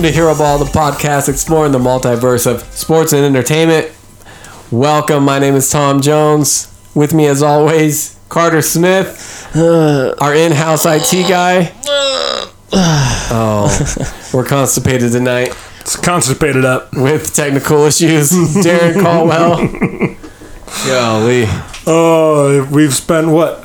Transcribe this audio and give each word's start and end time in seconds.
Welcome 0.00 0.14
to 0.14 0.18
Heroball, 0.18 0.58
the 0.58 0.64
podcast 0.78 1.28
exploring 1.28 1.72
the 1.72 1.78
multiverse 1.78 2.46
of 2.50 2.62
sports 2.72 3.12
and 3.12 3.22
entertainment. 3.22 3.92
Welcome, 4.70 5.24
my 5.26 5.38
name 5.38 5.54
is 5.54 5.68
Tom 5.68 6.00
Jones. 6.00 6.74
With 6.94 7.12
me, 7.12 7.26
as 7.26 7.42
always, 7.42 8.18
Carter 8.30 8.62
Smith, 8.62 9.46
uh, 9.54 10.14
our 10.18 10.34
in 10.34 10.52
house 10.52 10.86
IT 10.86 11.28
guy. 11.28 11.74
Oh, 13.32 14.16
we're 14.32 14.46
constipated 14.46 15.12
tonight 15.12 15.54
It's 15.80 15.96
constipated 15.96 16.64
up. 16.64 16.94
with 16.94 17.34
technical 17.34 17.84
issues. 17.84 18.30
Darren 18.30 19.02
Caldwell. 19.02 19.58
Golly. 20.86 21.44
Oh, 21.86 22.66
we've 22.72 22.94
spent 22.94 23.28
what, 23.28 23.64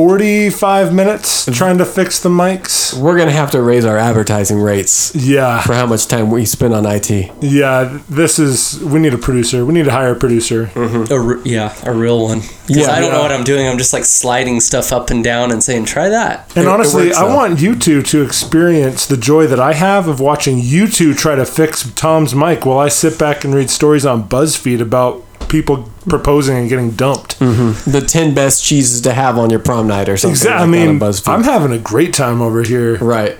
45 0.00 0.92
minutes 0.92 1.46
trying 1.56 1.78
to 1.78 1.86
fix 1.86 2.20
the 2.20 2.28
mics? 2.28 2.92
We're 2.92 3.16
going 3.16 3.28
to 3.28 3.34
have 3.34 3.50
to 3.52 3.62
raise 3.62 3.86
our 3.86 3.96
advertising 3.96 4.60
rates 4.60 5.14
Yeah. 5.14 5.62
for 5.62 5.72
how 5.72 5.86
much 5.86 6.06
time 6.06 6.30
we 6.30 6.44
spend 6.44 6.74
on 6.74 6.84
IT. 6.84 7.10
Yeah, 7.40 7.98
this 8.06 8.38
is, 8.38 8.78
we 8.84 9.00
need 9.00 9.14
a 9.14 9.18
producer. 9.18 9.64
We 9.64 9.72
need 9.72 9.86
to 9.86 9.90
hire 9.90 10.12
a 10.12 10.14
producer. 10.14 10.66
Mm-hmm. 10.74 11.10
A 11.10 11.18
re- 11.18 11.40
yeah, 11.46 11.74
a 11.84 11.94
real 11.94 12.22
one. 12.22 12.40
Because 12.40 12.76
Yeah, 12.76 12.90
I 12.90 13.00
don't 13.00 13.04
yeah. 13.08 13.16
know 13.16 13.22
what 13.22 13.32
I'm 13.32 13.42
doing. 13.42 13.66
I'm 13.66 13.78
just 13.78 13.94
like 13.94 14.04
sliding 14.04 14.60
stuff 14.60 14.92
up 14.92 15.08
and 15.08 15.24
down 15.24 15.50
and 15.50 15.64
saying, 15.64 15.86
try 15.86 16.10
that. 16.10 16.46
And 16.54 16.66
It- 16.66 16.68
it 16.68 16.68
honestly, 16.68 17.06
works, 17.06 17.16
I 17.16 17.26
though. 17.26 17.34
want 17.34 17.58
you 17.60 17.74
two 17.74 18.02
to 18.02 18.20
experience 18.22 19.06
the 19.06 19.16
joy 19.16 19.46
that 19.46 19.58
I 19.60 19.72
have 19.72 20.08
of 20.08 20.20
watching 20.20 20.58
you 20.60 20.88
two 20.88 21.14
try 21.14 21.36
to 21.36 21.46
fix 21.46 21.90
Tom's 21.96 22.34
mic 22.34 22.66
while 22.66 22.78
I 22.78 22.88
sit 22.88 23.18
back 23.18 23.44
and 23.44 23.54
read 23.54 23.70
stories 23.70 24.04
on 24.04 24.28
BuzzFeed 24.28 24.82
about 24.82 25.22
people 25.48 25.90
proposing 26.08 26.56
and 26.56 26.68
getting 26.68 26.90
dumped. 26.92 27.38
Mm-hmm. 27.40 27.90
The 27.90 28.00
10 28.00 28.34
best 28.34 28.64
cheeses 28.64 29.00
to 29.02 29.12
have 29.12 29.38
on 29.38 29.50
your 29.50 29.60
prom 29.60 29.86
night 29.86 30.08
or 30.08 30.16
something. 30.16 30.32
Exactly. 30.34 30.58
Like 30.58 30.62
I 30.62 30.86
mean, 30.86 30.98
that 30.98 31.06
on 31.06 31.12
BuzzFeed. 31.12 31.28
I'm 31.34 31.42
having 31.44 31.72
a 31.72 31.78
great 31.78 32.14
time 32.14 32.40
over 32.42 32.62
here. 32.62 32.96
Right. 32.98 33.36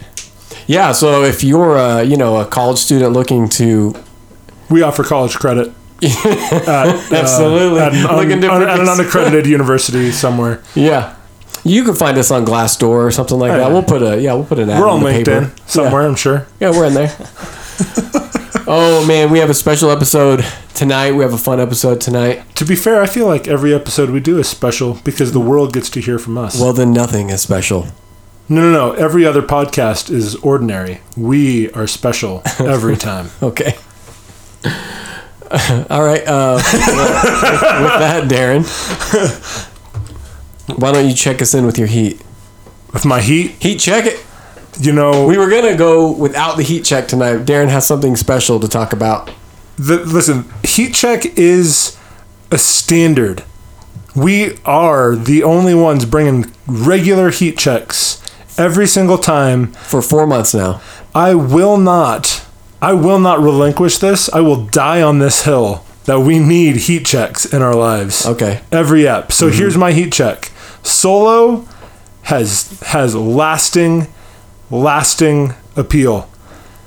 Yeah. 0.66 0.92
So 0.92 1.22
if 1.24 1.44
you're 1.44 1.76
a 1.76 2.02
you 2.02 2.16
know 2.16 2.36
a 2.40 2.44
college 2.46 2.78
student 2.78 3.12
looking 3.12 3.48
to 3.50 3.94
We 4.70 4.82
offer 4.82 5.04
college 5.04 5.36
credit. 5.36 5.72
at, 6.02 6.68
uh, 6.68 7.00
Absolutely. 7.12 7.80
at, 7.80 7.94
an, 7.94 8.04
un- 8.06 8.44
un- 8.50 8.62
at 8.68 8.80
an 8.80 8.88
unaccredited 8.88 9.46
university 9.58 10.10
somewhere. 10.12 10.62
yeah, 10.74 11.16
you 11.64 11.84
can 11.84 11.94
find 11.94 12.18
us 12.18 12.30
on 12.30 12.44
Glassdoor 12.44 13.06
or 13.06 13.10
something 13.10 13.38
like 13.38 13.52
that. 13.52 13.60
yeah. 13.60 13.68
We'll 13.68 13.82
put 13.82 14.02
a 14.02 14.20
yeah 14.20 14.34
we'll 14.34 14.44
put 14.44 14.58
an 14.58 14.68
ad 14.68 14.78
We're 14.80 14.90
on 14.90 15.00
LinkedIn 15.00 15.24
paper. 15.24 15.52
somewhere, 15.66 16.02
I'm 16.06 16.14
sure. 16.16 16.46
Yeah. 16.60 16.70
yeah, 16.72 16.78
we're 16.78 16.84
in 16.86 16.94
there. 16.94 17.16
oh 18.66 19.04
man, 19.06 19.30
we 19.30 19.38
have 19.38 19.48
a 19.50 19.54
special 19.54 19.90
episode 19.90 20.44
tonight. 20.76 21.12
We 21.12 21.22
have 21.24 21.32
a 21.32 21.38
fun 21.38 21.58
episode 21.60 22.00
tonight. 22.00 22.54
To 22.56 22.64
be 22.64 22.76
fair, 22.76 23.00
I 23.02 23.06
feel 23.06 23.26
like 23.26 23.48
every 23.48 23.74
episode 23.74 24.10
we 24.10 24.20
do 24.20 24.38
is 24.38 24.48
special 24.48 24.94
because 25.04 25.32
the 25.32 25.40
world 25.40 25.72
gets 25.72 25.90
to 25.90 26.00
hear 26.00 26.18
from 26.18 26.38
us. 26.38 26.60
Well, 26.60 26.72
then 26.72 26.92
nothing 26.92 27.30
is 27.30 27.40
special. 27.40 27.86
no, 28.48 28.60
no, 28.60 28.70
no. 28.70 28.92
Every 28.92 29.24
other 29.24 29.42
podcast 29.42 30.10
is 30.10 30.36
ordinary. 30.36 31.00
We 31.16 31.70
are 31.72 31.86
special 31.86 32.42
every 32.60 32.96
time. 32.96 33.30
Okay. 33.42 33.76
All 35.90 36.02
right. 36.04 36.22
Uh, 36.26 36.56
with, 36.56 36.72
with 36.72 37.98
that, 38.00 38.24
Darren, 38.28 38.64
why 40.78 40.92
don't 40.92 41.06
you 41.08 41.14
check 41.14 41.40
us 41.40 41.54
in 41.54 41.64
with 41.66 41.78
your 41.78 41.88
heat? 41.88 42.20
With 42.92 43.04
my 43.04 43.20
heat, 43.20 43.52
Heat 43.62 43.78
check 43.78 44.06
it. 44.06 44.24
you 44.80 44.92
know, 44.92 45.26
We 45.26 45.38
were 45.38 45.48
gonna 45.50 45.76
go 45.76 46.10
without 46.12 46.56
the 46.56 46.62
heat 46.62 46.84
check 46.84 47.08
tonight. 47.08 47.44
Darren 47.44 47.68
has 47.68 47.86
something 47.86 48.16
special 48.16 48.58
to 48.60 48.68
talk 48.68 48.92
about. 48.92 49.30
The, 49.78 50.04
listen, 50.04 50.44
heat 50.64 50.94
check 50.94 51.24
is 51.38 51.98
a 52.50 52.58
standard. 52.58 53.44
We 54.14 54.58
are 54.64 55.14
the 55.14 55.42
only 55.42 55.74
ones 55.74 56.04
bringing 56.06 56.52
regular 56.66 57.30
heat 57.30 57.58
checks 57.58 58.22
every 58.58 58.86
single 58.86 59.18
time. 59.18 59.72
For 59.72 60.00
four 60.00 60.26
months 60.26 60.54
now. 60.54 60.80
I 61.14 61.34
will 61.34 61.76
not, 61.76 62.44
I 62.80 62.94
will 62.94 63.18
not 63.18 63.40
relinquish 63.40 63.98
this. 63.98 64.28
I 64.32 64.40
will 64.40 64.66
die 64.66 65.02
on 65.02 65.18
this 65.18 65.44
hill 65.44 65.84
that 66.04 66.20
we 66.20 66.38
need 66.38 66.76
heat 66.76 67.04
checks 67.04 67.44
in 67.44 67.62
our 67.62 67.74
lives. 67.74 68.26
Okay. 68.26 68.62
Every 68.72 69.06
ep. 69.06 69.32
So 69.32 69.50
here's 69.50 69.76
my 69.76 69.92
heat 69.92 70.12
check. 70.12 70.50
Solo 70.82 71.66
has 72.22 72.80
has 72.86 73.14
lasting, 73.14 74.08
lasting 74.70 75.54
appeal. 75.74 76.28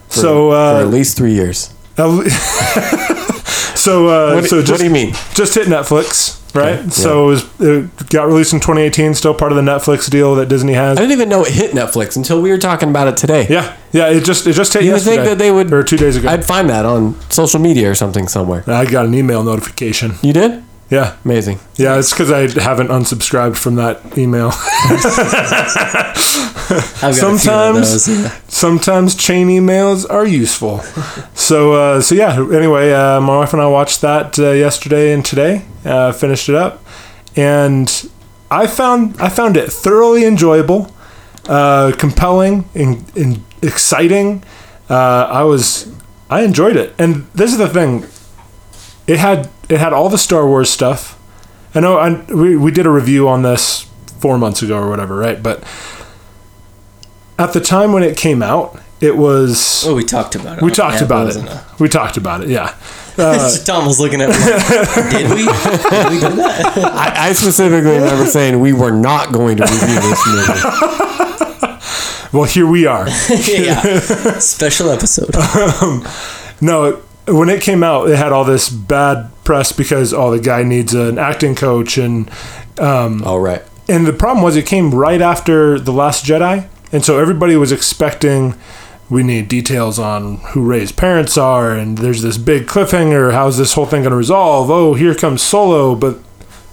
so 0.09 0.49
for 0.49 0.55
uh, 0.55 0.81
at 0.81 0.87
least 0.87 1.17
three 1.17 1.33
years. 1.33 1.73
so 3.75 4.07
uh, 4.07 4.35
What, 4.35 4.45
so 4.45 4.57
what 4.57 4.65
just 4.65 4.79
do 4.79 4.85
you 4.85 4.91
mean? 4.91 5.13
just 5.33 5.55
hit 5.55 5.67
Netflix, 5.67 6.39
right? 6.55 6.91
So 6.91 7.29
it, 7.29 7.31
was, 7.31 7.61
it 7.61 8.09
got 8.09 8.27
released 8.27 8.53
in 8.53 8.59
2018, 8.59 9.13
still 9.13 9.33
part 9.33 9.51
of 9.51 9.55
the 9.57 9.61
Netflix 9.61 10.09
deal 10.09 10.35
that 10.35 10.47
Disney 10.49 10.73
has. 10.73 10.97
I 10.97 11.01
didn't 11.01 11.13
even 11.13 11.29
know 11.29 11.43
it 11.43 11.51
hit 11.51 11.71
Netflix 11.71 12.15
until 12.17 12.41
we 12.41 12.51
were 12.51 12.57
talking 12.57 12.89
about 12.89 13.07
it 13.07 13.17
today. 13.17 13.47
Yeah, 13.49 13.75
yeah. 13.91 14.09
It 14.09 14.23
just 14.23 14.47
it 14.47 14.53
just 14.53 14.73
hit 14.73 14.83
You 14.83 14.93
would 14.93 15.01
think 15.01 15.23
that 15.23 15.37
they 15.37 15.51
would 15.51 15.71
or 15.73 15.83
two 15.83 15.97
days 15.97 16.15
ago. 16.15 16.29
I'd 16.29 16.45
find 16.45 16.69
that 16.69 16.85
on 16.85 17.19
social 17.29 17.59
media 17.59 17.89
or 17.91 17.95
something 17.95 18.27
somewhere. 18.27 18.63
I 18.67 18.85
got 18.85 19.05
an 19.05 19.13
email 19.13 19.43
notification. 19.43 20.13
You 20.21 20.33
did? 20.33 20.63
Yeah, 20.89 21.15
Amazing. 21.23 21.59
yeah. 21.75 21.99
It's 21.99 22.11
because 22.11 22.31
I 22.31 22.47
haven't 22.61 22.87
unsubscribed 22.87 23.57
from 23.57 23.75
that 23.75 24.17
email. 24.17 24.51
Sometimes- 27.13 27.45
a 27.45 27.49
few 27.49 27.51
of 27.53 27.75
those. 27.75 28.07
Yeah. 28.07 28.31
Sometimes 28.47 29.15
chain 29.15 29.47
emails 29.49 30.05
are 30.09 30.25
useful. 30.25 30.79
So 31.33 31.73
uh, 31.73 32.01
so 32.01 32.15
yeah. 32.15 32.33
Anyway, 32.51 32.91
uh, 32.91 33.21
my 33.21 33.37
wife 33.37 33.53
and 33.53 33.61
I 33.61 33.67
watched 33.67 34.01
that 34.01 34.37
uh, 34.39 34.51
yesterday 34.51 35.13
and 35.13 35.23
today. 35.25 35.61
Uh, 35.85 36.11
finished 36.11 36.49
it 36.49 36.55
up, 36.55 36.83
and 37.35 38.09
I 38.51 38.67
found 38.67 39.15
I 39.21 39.29
found 39.29 39.57
it 39.57 39.71
thoroughly 39.71 40.25
enjoyable, 40.25 40.91
uh, 41.47 41.91
compelling, 41.97 42.65
and, 42.75 43.03
and 43.15 43.43
exciting. 43.61 44.43
Uh, 44.89 45.27
I 45.29 45.43
was 45.43 45.87
I 46.29 46.41
enjoyed 46.41 46.75
it, 46.75 46.93
and 46.99 47.25
this 47.33 47.51
is 47.51 47.57
the 47.57 47.69
thing. 47.69 48.05
It 49.09 49.17
had 49.19 49.49
it 49.69 49.79
had 49.79 49.91
all 49.91 50.07
the 50.09 50.17
Star 50.17 50.45
Wars 50.47 50.69
stuff. 50.69 51.19
I 51.75 51.79
know 51.79 51.97
I, 51.97 52.21
we 52.31 52.55
we 52.55 52.71
did 52.71 52.85
a 52.85 52.89
review 52.91 53.27
on 53.27 53.41
this 53.41 53.83
four 54.19 54.37
months 54.37 54.61
ago 54.61 54.77
or 54.77 54.89
whatever, 54.89 55.15
right? 55.15 55.41
But 55.41 55.63
at 57.37 57.53
the 57.53 57.59
time 57.61 57.91
when 57.93 58.03
it 58.03 58.17
came 58.17 58.43
out, 58.43 58.79
it 59.01 59.15
was 59.17 59.83
Oh, 59.87 59.95
we 59.95 60.03
talked 60.03 60.35
about 60.35 60.57
it. 60.59 60.63
we 60.63 60.71
talked 60.71 60.97
Yeah, 60.99 61.05
about 61.05 61.27
it. 61.29 61.37
a- 61.37 61.63
We 61.79 61.87
talked 61.89 62.17
about 62.17 62.41
it. 62.43 62.49
Yeah. 62.49 62.73
Uh, 63.19 63.49
Tom 63.65 63.85
was 63.85 63.99
looking 63.99 64.21
at 64.21 64.29
me. 64.29 64.35
Like, 64.37 65.11
Did 65.11 65.29
we? 65.29 65.43
Did 65.43 66.09
we 66.09 66.19
do 66.21 66.35
that? 66.37 66.71
I, 66.93 67.27
I 67.27 67.33
specifically 67.33 67.91
remember 67.97 68.25
saying 68.37 68.57
we 68.61 68.71
were 68.71 68.93
not 68.93 69.33
going 69.33 69.57
to 69.57 69.63
review 69.63 69.99
this 69.99 70.25
movie. 70.25 71.79
Well, 72.31 72.45
here 72.45 72.65
we 72.65 72.85
are. 72.85 73.07
yeah. 73.45 74.39
Special 74.39 74.89
episode. 74.91 75.35
Um, 75.35 76.07
no, 76.61 77.01
when 77.29 77.49
it 77.49 77.61
came 77.61 77.83
out, 77.83 78.09
it 78.09 78.17
had 78.17 78.31
all 78.31 78.43
this 78.43 78.69
bad 78.69 79.31
press 79.43 79.71
because 79.71 80.13
oh, 80.13 80.31
the 80.31 80.39
guy 80.39 80.63
needs 80.63 80.93
an 80.93 81.17
acting 81.17 81.55
coach, 81.55 81.97
and 81.97 82.29
All 83.23 83.39
right. 83.39 83.63
and 83.87 84.05
the 84.05 84.13
problem 84.13 84.43
was 84.43 84.55
it 84.55 84.65
came 84.65 84.93
right 84.93 85.21
after 85.21 85.79
the 85.79 85.91
Last 85.91 86.25
Jedi, 86.25 86.67
and 86.91 87.03
so 87.03 87.19
everybody 87.19 87.55
was 87.55 87.71
expecting 87.71 88.55
we 89.09 89.23
need 89.23 89.47
details 89.47 89.97
on 89.97 90.37
who 90.51 90.63
Rey's 90.63 90.91
parents 90.91 91.37
are, 91.37 91.71
and 91.71 91.97
there's 91.97 92.21
this 92.21 92.37
big 92.37 92.67
cliffhanger. 92.67 93.33
How's 93.33 93.57
this 93.57 93.73
whole 93.73 93.87
thing 93.87 94.03
going 94.03 94.11
to 94.11 94.17
resolve? 94.17 94.69
Oh, 94.69 94.93
here 94.93 95.15
comes 95.15 95.41
Solo, 95.41 95.95
but 95.95 96.19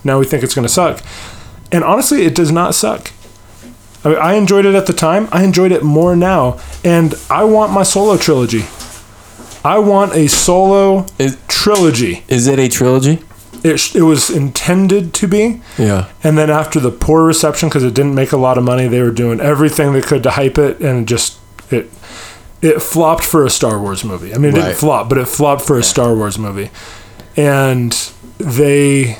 now 0.04 0.19
we 0.19 0.26
think 0.26 0.44
it's 0.44 0.54
going 0.54 0.66
to 0.66 0.72
suck. 0.72 1.02
And 1.72 1.82
honestly, 1.82 2.26
it 2.26 2.34
does 2.34 2.52
not 2.52 2.75
suck. 2.75 3.10
I, 4.04 4.08
mean, 4.10 4.19
I 4.19 4.34
enjoyed 4.34 4.66
it 4.66 4.75
at 4.75 4.86
the 4.86 4.92
time. 4.92 5.28
I 5.32 5.44
enjoyed 5.44 5.72
it 5.72 5.82
more 5.82 6.14
now, 6.14 6.60
and 6.84 7.14
I 7.30 7.44
want 7.44 7.72
my 7.72 7.82
Solo 7.82 8.19
trilogy. 8.19 8.64
I 9.64 9.78
want 9.78 10.14
a 10.14 10.26
Solo 10.28 11.06
Is- 11.18 11.36
trilogy. 11.48 12.24
Is 12.28 12.46
it 12.46 12.58
a 12.58 12.68
trilogy? 12.68 13.20
It, 13.64 13.94
it 13.96 14.02
was 14.02 14.30
intended 14.30 15.12
to 15.14 15.26
be. 15.26 15.60
Yeah. 15.76 16.08
And 16.22 16.38
then 16.38 16.50
after 16.50 16.78
the 16.78 16.90
poor 16.92 17.24
reception, 17.24 17.68
because 17.68 17.82
it 17.82 17.94
didn't 17.94 18.14
make 18.14 18.30
a 18.32 18.36
lot 18.36 18.58
of 18.58 18.64
money, 18.64 18.86
they 18.86 19.00
were 19.02 19.10
doing 19.10 19.40
everything 19.40 19.92
they 19.92 20.02
could 20.02 20.22
to 20.22 20.30
hype 20.30 20.56
it, 20.58 20.78
and 20.80 21.00
it 21.02 21.06
just 21.06 21.38
it 21.72 21.90
it 22.62 22.80
flopped 22.80 23.24
for 23.24 23.44
a 23.44 23.50
Star 23.50 23.80
Wars 23.80 24.04
movie. 24.04 24.32
I 24.34 24.38
mean, 24.38 24.52
it 24.52 24.58
Right. 24.58 24.64
didn't 24.66 24.78
flop, 24.78 25.08
but 25.08 25.18
it 25.18 25.26
flopped 25.26 25.62
for 25.62 25.78
a 25.78 25.82
Star 25.82 26.14
Wars 26.14 26.38
movie. 26.38 26.70
And 27.36 27.92
they, 28.38 29.16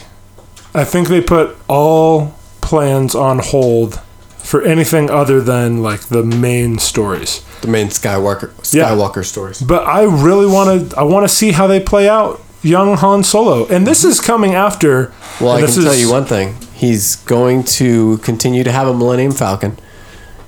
I 0.74 0.84
think 0.84 1.08
they 1.08 1.20
put 1.20 1.56
all 1.68 2.34
plans 2.60 3.14
on 3.14 3.40
hold 3.40 4.00
for 4.38 4.62
anything 4.62 5.10
other 5.10 5.40
than 5.40 5.82
like 5.82 6.02
the 6.08 6.22
main 6.22 6.78
stories. 6.78 7.42
The 7.62 7.69
main 7.69 7.88
Skywalker 7.88 8.50
Yeah. 8.73 8.91
Skywalker 8.91 9.25
stories. 9.25 9.61
But 9.62 9.87
I 9.87 10.03
really 10.03 10.47
want 10.47 10.91
to. 10.91 10.99
I 10.99 11.03
want 11.03 11.25
to 11.29 11.35
see 11.35 11.53
how 11.53 11.67
they 11.67 11.81
play 11.81 12.08
out. 12.08 12.41
young 12.62 12.97
Han 12.97 13.23
Solo, 13.23 13.67
and 13.69 13.87
this 13.87 14.05
is 14.05 14.20
coming 14.20 14.55
after. 14.55 15.12
Well, 15.41 15.53
I 15.53 15.61
can 15.61 15.67
this 15.67 15.76
tell 15.82 15.94
you 15.94 16.11
one 16.11 16.25
thing. 16.25 16.56
He's 16.75 17.17
going 17.17 17.62
to 17.79 18.19
continue 18.19 18.64
to 18.64 18.73
have 18.73 18.88
a 18.88 18.94
Millennium 18.94 19.32
Falcon. 19.32 19.79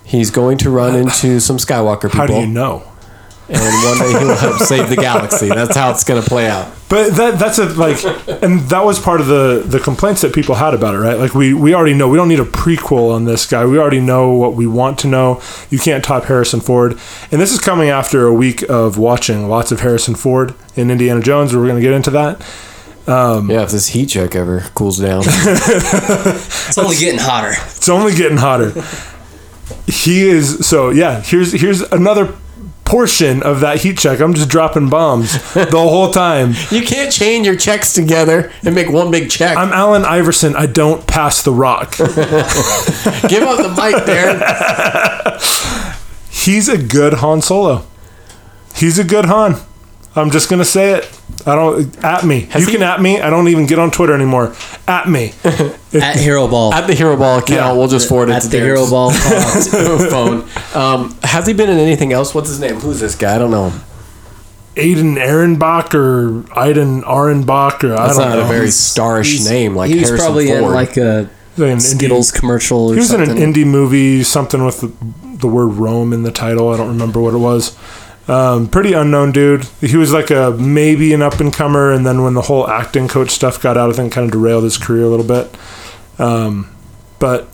He's 0.04 0.30
going 0.30 0.58
to 0.58 0.70
run 0.70 0.94
into 1.02 1.38
some 1.40 1.58
Skywalker 1.58 2.10
people. 2.10 2.18
How 2.18 2.26
do 2.26 2.34
you 2.40 2.46
know? 2.46 2.82
And 3.48 3.60
one 3.84 3.98
day 3.98 4.18
he 4.18 4.24
will 4.26 4.36
help 4.36 4.58
save 4.58 4.88
the 4.90 4.96
galaxy. 5.08 5.48
That's 5.48 5.74
how 5.76 5.90
it's 5.90 6.04
going 6.04 6.22
to 6.22 6.28
play 6.28 6.48
out. 6.48 6.68
But 6.88 7.16
that 7.16 7.38
that's 7.38 7.58
a 7.58 7.66
like, 7.66 8.02
and 8.42 8.60
that 8.70 8.82
was 8.82 8.98
part 8.98 9.20
of 9.20 9.26
the 9.26 9.62
the 9.64 9.78
complaints 9.78 10.22
that 10.22 10.34
people 10.34 10.54
had 10.54 10.72
about 10.72 10.94
it, 10.94 10.98
right? 10.98 11.18
Like 11.18 11.34
we 11.34 11.52
we 11.52 11.74
already 11.74 11.92
know 11.92 12.08
we 12.08 12.16
don't 12.16 12.28
need 12.28 12.40
a 12.40 12.44
prequel 12.44 13.12
on 13.14 13.26
this 13.26 13.46
guy. 13.46 13.66
We 13.66 13.78
already 13.78 14.00
know 14.00 14.30
what 14.32 14.54
we 14.54 14.66
want 14.66 14.98
to 15.00 15.06
know. 15.06 15.42
You 15.68 15.78
can't 15.78 16.02
top 16.02 16.24
Harrison 16.24 16.60
Ford, 16.60 16.92
and 17.30 17.40
this 17.40 17.52
is 17.52 17.60
coming 17.60 17.90
after 17.90 18.26
a 18.26 18.32
week 18.32 18.62
of 18.70 18.96
watching 18.96 19.48
lots 19.50 19.70
of 19.70 19.80
Harrison 19.80 20.14
Ford 20.14 20.54
in 20.76 20.90
Indiana 20.90 21.20
Jones. 21.20 21.54
We're 21.54 21.66
going 21.66 21.76
to 21.76 21.82
get 21.82 21.92
into 21.92 22.10
that. 22.12 22.40
Um, 23.06 23.50
yeah, 23.50 23.62
if 23.62 23.70
this 23.70 23.88
heat 23.88 24.06
check 24.06 24.34
ever 24.34 24.60
cools 24.74 24.98
down. 24.98 25.24
It's 26.68 26.76
only 26.78 26.96
getting 26.96 27.18
hotter. 27.18 27.52
It's 27.52 27.88
only 27.88 28.14
getting 28.14 28.36
hotter. 28.38 28.70
he 29.86 30.28
is 30.28 30.66
so 30.66 30.90
yeah. 30.90 31.20
Here's 31.20 31.52
here's 31.52 31.80
another 31.80 32.34
portion 32.88 33.42
of 33.42 33.60
that 33.60 33.82
heat 33.82 33.98
check. 33.98 34.18
I'm 34.18 34.32
just 34.32 34.48
dropping 34.48 34.88
bombs 34.88 35.32
the 35.54 35.68
whole 35.70 36.10
time. 36.10 36.54
you 36.70 36.82
can't 36.82 37.12
chain 37.12 37.44
your 37.44 37.54
checks 37.54 37.92
together 37.92 38.50
and 38.64 38.74
make 38.74 38.90
one 38.90 39.10
big 39.10 39.30
check. 39.30 39.56
I'm 39.58 39.72
Allen 39.72 40.04
Iverson. 40.04 40.56
I 40.56 40.66
don't 40.66 41.06
pass 41.06 41.42
the 41.42 41.52
rock. 41.52 41.96
Give 41.98 43.42
up 43.42 43.58
the 43.58 43.74
mic 43.76 44.06
there. 44.06 45.38
He's 46.30 46.68
a 46.68 46.78
good 46.78 47.14
Han 47.14 47.42
Solo. 47.42 47.84
He's 48.74 48.98
a 48.98 49.04
good 49.04 49.26
Han. 49.26 49.56
I'm 50.20 50.30
just 50.30 50.48
gonna 50.50 50.64
say 50.64 50.92
it. 50.92 51.20
I 51.46 51.54
don't 51.54 52.04
at 52.04 52.24
me. 52.24 52.40
you 52.54 52.66
he- 52.66 52.72
can 52.72 52.82
at 52.82 53.00
me. 53.00 53.20
I 53.20 53.30
don't 53.30 53.48
even 53.48 53.66
get 53.66 53.78
on 53.78 53.90
Twitter 53.90 54.12
anymore. 54.14 54.54
At 54.86 55.08
me. 55.08 55.32
At 55.44 56.16
Heroball. 56.16 56.72
At 56.72 56.86
the 56.86 56.94
Heroball 56.94 57.38
account, 57.38 57.50
Yeah. 57.50 57.72
we'll 57.72 57.88
just 57.88 58.08
forward 58.08 58.28
it 58.28 58.32
At 58.32 58.42
to 58.42 58.48
the 58.48 58.58
Darren's 58.58 58.90
Hero 58.90 58.90
Ball. 58.90 59.10
phone. 60.10 60.48
Um, 60.74 61.18
has 61.22 61.46
he 61.46 61.52
been 61.54 61.70
in 61.70 61.78
anything 61.78 62.12
else? 62.12 62.34
What's 62.34 62.48
his 62.48 62.60
name? 62.60 62.76
Who's 62.76 63.00
this 63.00 63.14
guy? 63.14 63.36
I 63.36 63.38
don't 63.38 63.50
know. 63.50 63.70
him. 63.70 63.80
Aiden 64.76 65.16
Ehrenbach 65.16 65.92
or 65.94 66.42
Aiden 66.54 67.02
Arenbach 67.02 67.82
or 67.84 67.94
I 67.94 68.06
That's 68.06 68.18
don't 68.18 68.28
not 68.28 68.36
know. 68.36 68.44
a 68.44 68.48
very 68.48 68.66
He's 68.66 68.76
starish 68.76 69.48
name 69.48 69.74
like 69.74 69.90
he 69.90 69.96
was 70.00 70.04
Harrison 70.08 70.24
probably 70.26 70.46
Ford. 70.48 70.62
in 70.62 70.70
like 70.72 70.96
a 70.96 71.28
like 71.56 71.70
an 71.72 71.78
indie- 71.78 71.80
Skittles 71.96 72.30
commercial 72.30 72.90
or 72.90 72.94
He 72.94 73.00
was 73.00 73.12
in 73.12 73.20
an 73.20 73.30
indie 73.36 73.66
movie, 73.66 74.22
something 74.22 74.64
with 74.64 74.80
the, 74.80 74.92
the 75.38 75.48
word 75.48 75.66
Rome 75.68 76.12
in 76.12 76.22
the 76.22 76.30
title. 76.30 76.68
I 76.68 76.76
don't 76.76 76.88
remember 76.88 77.20
what 77.20 77.34
it 77.34 77.38
was. 77.38 77.76
Um, 78.28 78.68
pretty 78.68 78.92
unknown 78.92 79.32
dude. 79.32 79.64
He 79.80 79.96
was 79.96 80.12
like 80.12 80.30
a 80.30 80.54
maybe 80.58 81.14
an 81.14 81.22
up 81.22 81.40
and 81.40 81.52
comer, 81.52 81.90
and 81.90 82.04
then 82.06 82.22
when 82.22 82.34
the 82.34 82.42
whole 82.42 82.68
acting 82.68 83.08
coach 83.08 83.30
stuff 83.30 83.60
got 83.60 83.78
out, 83.78 83.90
I 83.90 83.94
think 83.94 84.12
kind 84.12 84.26
of 84.26 84.32
derailed 84.32 84.64
his 84.64 84.76
career 84.76 85.04
a 85.04 85.08
little 85.08 85.26
bit. 85.26 85.56
Um, 86.20 86.74
but 87.18 87.48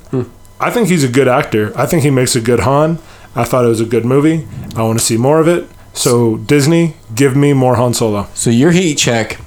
I 0.61 0.71
think 0.71 0.88
he's 0.88 1.05
a 1.05 1.09
good 1.09 1.29
actor. 1.29 1.73
I 1.79 1.87
think 1.87 2.03
he 2.03 2.11
makes 2.11 2.35
a 2.35 2.41
good 2.41 2.61
Han. 2.61 2.99
I 3.37 3.44
thought 3.44 3.65
it 3.65 3.69
was 3.69 3.81
a 3.81 3.87
good 3.87 4.05
movie. 4.05 4.47
I 4.76 4.82
want 4.82 4.99
to 4.99 5.05
see 5.05 5.17
more 5.17 5.41
of 5.41 5.47
it. 5.47 5.69
So 5.93 6.38
Disney, 6.38 6.97
give 7.15 7.37
me 7.37 7.53
more 7.53 7.77
Han 7.77 7.94
Solo. 7.94 8.29
So 8.35 8.50
your 8.50 8.73
heat 8.73 8.97
check 8.97 9.38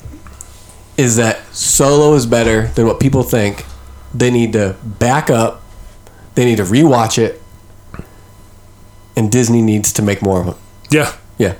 is 0.95 1.17
that 1.17 1.43
Solo 1.53 2.13
is 2.13 2.25
better 2.25 2.67
than 2.69 2.87
what 2.87 2.99
people 2.99 3.23
think. 3.23 3.65
They 4.13 4.31
need 4.31 4.53
to 4.53 4.75
back 4.83 5.29
up. 5.29 5.61
They 6.35 6.45
need 6.45 6.57
to 6.57 6.63
rewatch 6.63 7.17
it. 7.17 7.41
And 9.15 9.31
Disney 9.31 9.61
needs 9.61 9.91
to 9.93 10.01
make 10.01 10.21
more 10.21 10.39
of 10.39 10.45
them. 10.45 10.55
Yeah, 10.89 11.13
Yeah. 11.37 11.53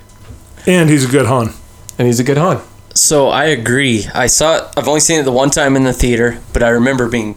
and 0.66 0.90
he's 0.90 1.06
a 1.06 1.08
good 1.12 1.26
Han. 1.26 1.54
And 1.98 2.08
he's 2.08 2.20
a 2.20 2.24
good 2.24 2.38
Han. 2.38 2.62
So 2.94 3.30
I 3.30 3.46
agree. 3.46 4.08
I 4.14 4.28
saw 4.28 4.58
it. 4.58 4.64
I've 4.78 4.88
only 4.88 5.00
seen 5.02 5.20
it 5.20 5.24
the 5.24 5.32
one 5.32 5.50
time 5.50 5.76
in 5.76 5.84
the 5.84 5.94
theater, 5.94 6.40
but 6.54 6.64
I 6.64 6.70
remember 6.70 7.08
being 7.08 7.36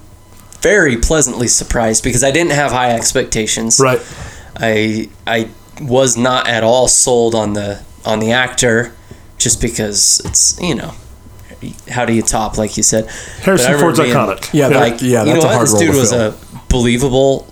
very 0.63 0.97
pleasantly 0.97 1.49
surprised 1.49 2.03
because 2.05 2.23
I 2.25 2.31
didn't 2.31 2.53
have 2.53 2.71
high 2.73 2.93
expectations. 2.93 3.79
Right. 3.81 4.01
I 4.57 5.09
I 5.27 5.49
was 5.81 6.17
not 6.17 6.47
at 6.49 6.63
all 6.63 6.89
sold 6.89 7.35
on 7.35 7.53
the 7.55 7.81
on 8.05 8.21
the 8.21 8.33
actor, 8.33 8.93
just 9.39 9.61
because 9.61 10.21
it's 10.25 10.59
you 10.61 10.75
know, 10.75 10.93
how 11.91 12.05
do 12.07 12.13
you 12.15 12.23
top 12.23 12.57
like 12.57 12.77
you 12.77 12.83
said? 12.83 13.07
Harrison 13.43 13.79
Ford's 13.79 13.99
being- 14.01 14.13
iconic. 14.15 14.49
Yeah, 14.53 14.69
that- 14.69 14.81
Like 14.81 15.03
yeah, 15.03 15.25
you 15.25 15.33
that's 15.33 15.45
know 15.45 15.51
a 15.51 15.53
what? 15.53 15.55
hard 15.55 15.63
This 15.67 15.73
role 15.73 15.81
dude 15.83 15.93
to 15.95 15.99
was 16.01 16.11
fill. 16.13 16.29
a 16.29 16.35
believable. 16.69 17.47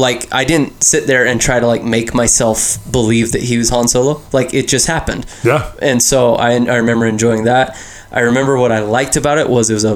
Like 0.00 0.32
I 0.32 0.44
didn't 0.44 0.82
sit 0.82 1.06
there 1.06 1.26
and 1.26 1.40
try 1.40 1.60
to 1.60 1.66
like 1.66 1.84
make 1.84 2.14
myself 2.14 2.78
believe 2.90 3.32
that 3.32 3.42
he 3.42 3.58
was 3.58 3.68
Han 3.70 3.86
Solo. 3.88 4.22
Like 4.32 4.54
it 4.54 4.66
just 4.68 4.86
happened. 4.86 5.26
Yeah. 5.44 5.72
and 5.82 6.02
so 6.02 6.34
I, 6.34 6.52
I 6.52 6.76
remember 6.76 7.06
enjoying 7.06 7.44
that. 7.44 7.76
I 8.10 8.20
remember 8.20 8.56
what 8.56 8.72
I 8.72 8.80
liked 8.80 9.16
about 9.16 9.38
it 9.38 9.48
was 9.48 9.70
it 9.70 9.74
was 9.74 9.84
a 9.84 9.94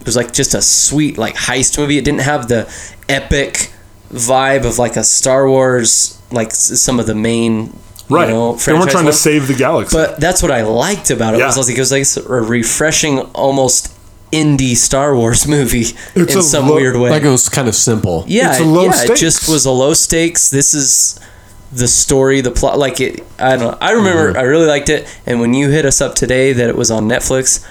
it 0.00 0.06
was 0.06 0.16
like 0.16 0.32
just 0.32 0.54
a 0.54 0.62
sweet 0.62 1.18
like 1.18 1.34
heist 1.34 1.78
movie. 1.78 1.98
It 1.98 2.04
didn't 2.04 2.22
have 2.22 2.48
the 2.48 2.62
epic 3.08 3.72
vibe 4.10 4.64
of 4.64 4.78
like 4.78 4.96
a 4.96 5.04
Star 5.04 5.48
Wars 5.48 6.20
like 6.32 6.52
some 6.52 7.00
of 7.00 7.06
the 7.06 7.14
main 7.14 7.76
Right. 8.08 8.26
you 8.28 8.34
know 8.34 8.48
and 8.50 8.56
we're 8.56 8.58
franchise 8.58 8.92
trying 8.92 9.06
to 9.06 9.12
save 9.12 9.46
the 9.46 9.54
galaxy. 9.54 9.96
But 9.96 10.18
that's 10.20 10.42
what 10.42 10.50
I 10.50 10.62
liked 10.62 11.10
about 11.10 11.34
it. 11.34 11.38
Yeah. 11.38 11.46
Was 11.46 11.68
like 11.68 11.76
it 11.76 11.78
was 11.78 11.92
like 11.92 12.26
a 12.28 12.40
refreshing, 12.42 13.20
almost 13.34 13.94
indie 14.32 14.76
Star 14.76 15.14
Wars 15.16 15.46
movie 15.48 15.86
It's 16.14 16.34
in 16.34 16.42
some 16.42 16.68
low- 16.68 16.76
weird 16.76 16.96
way. 16.96 17.10
Like 17.10 17.22
it 17.22 17.28
was 17.28 17.48
kind 17.48 17.68
of 17.68 17.74
simple. 17.74 18.24
yeah, 18.28 18.50
it's 18.52 18.60
a 18.60 18.64
low 18.64 18.84
yeah, 18.86 18.92
stakes. 18.92 19.10
it 19.20 19.24
just 19.24 19.48
was 19.48 19.64
a 19.66 19.70
low 19.70 19.94
stakes. 19.94 20.50
This 20.50 20.74
is 20.74 21.18
the 21.72 21.88
story, 21.88 22.40
the 22.40 22.50
plot. 22.50 22.78
Like 22.78 23.00
it, 23.00 23.24
I 23.38 23.56
don't 23.56 23.60
know. 23.72 23.78
I 23.80 23.92
remember 23.92 24.30
Mm-hmm. 24.30 24.38
I 24.38 24.42
really 24.42 24.66
liked 24.66 24.88
it, 24.88 25.06
and 25.26 25.40
when 25.40 25.54
you 25.54 25.70
hit 25.70 25.84
us 25.84 26.00
up 26.00 26.14
today 26.14 26.52
that 26.52 26.68
it 26.68 26.76
was 26.76 26.90
on 26.90 27.08
Netflix, 27.08 27.64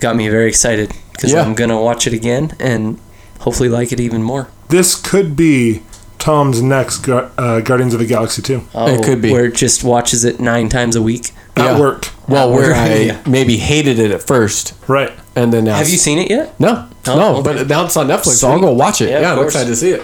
got 0.00 0.16
me 0.16 0.28
very 0.28 0.48
excited 0.48 0.92
because 1.12 1.32
Yeah. 1.32 1.42
I'm 1.42 1.54
gonna 1.54 1.80
watch 1.80 2.06
it 2.06 2.12
again 2.12 2.52
and 2.58 2.98
hopefully 3.40 3.68
like 3.68 3.92
it 3.92 4.00
even 4.00 4.22
more. 4.22 4.48
this 4.68 4.94
could 5.00 5.36
be 5.36 5.82
Tom's 6.18 6.62
next 6.62 7.06
uh, 7.08 7.60
Guardians 7.60 7.92
of 7.92 8.00
the 8.00 8.06
Galaxy 8.06 8.40
2 8.40 8.62
Oh, 8.74 9.00
could 9.02 9.20
be. 9.20 9.30
where 9.30 9.44
it 9.44 9.54
just 9.54 9.84
watches 9.84 10.24
it 10.24 10.40
nine 10.40 10.68
times 10.70 10.96
a 10.96 11.02
week. 11.02 11.32
at 11.56 11.64
Yeah. 11.64 11.78
work. 11.80 12.08
Well, 12.26 12.50
where 12.50 12.70
Yeah. 12.70 12.82
I 12.84 12.94
Yeah. 13.10 13.18
maybe 13.26 13.58
hated 13.58 13.98
it 13.98 14.10
at 14.10 14.26
first, 14.26 14.72
Right. 14.88 15.12
And 15.36 15.52
then 15.52 15.64
now 15.64 15.76
Have 15.76 15.88
you 15.88 15.98
seen 15.98 16.18
it 16.18 16.30
yet? 16.30 16.58
No, 16.60 16.88
Oh, 17.06 17.16
no, 17.18 17.36
okay. 17.36 17.54
but 17.58 17.68
now 17.68 17.84
it's 17.84 17.96
on 17.96 18.08
Netflix, 18.08 18.36
so 18.38 18.48
I'll 18.48 18.58
Sweet. 18.58 18.66
go 18.66 18.72
watch 18.72 19.00
it. 19.00 19.10
Yeah, 19.10 19.20
Yeah, 19.20 19.30
I'm 19.32 19.36
course. 19.38 19.54
excited 19.54 19.70
to 19.70 19.76
see 19.76 19.90
it. 19.90 20.02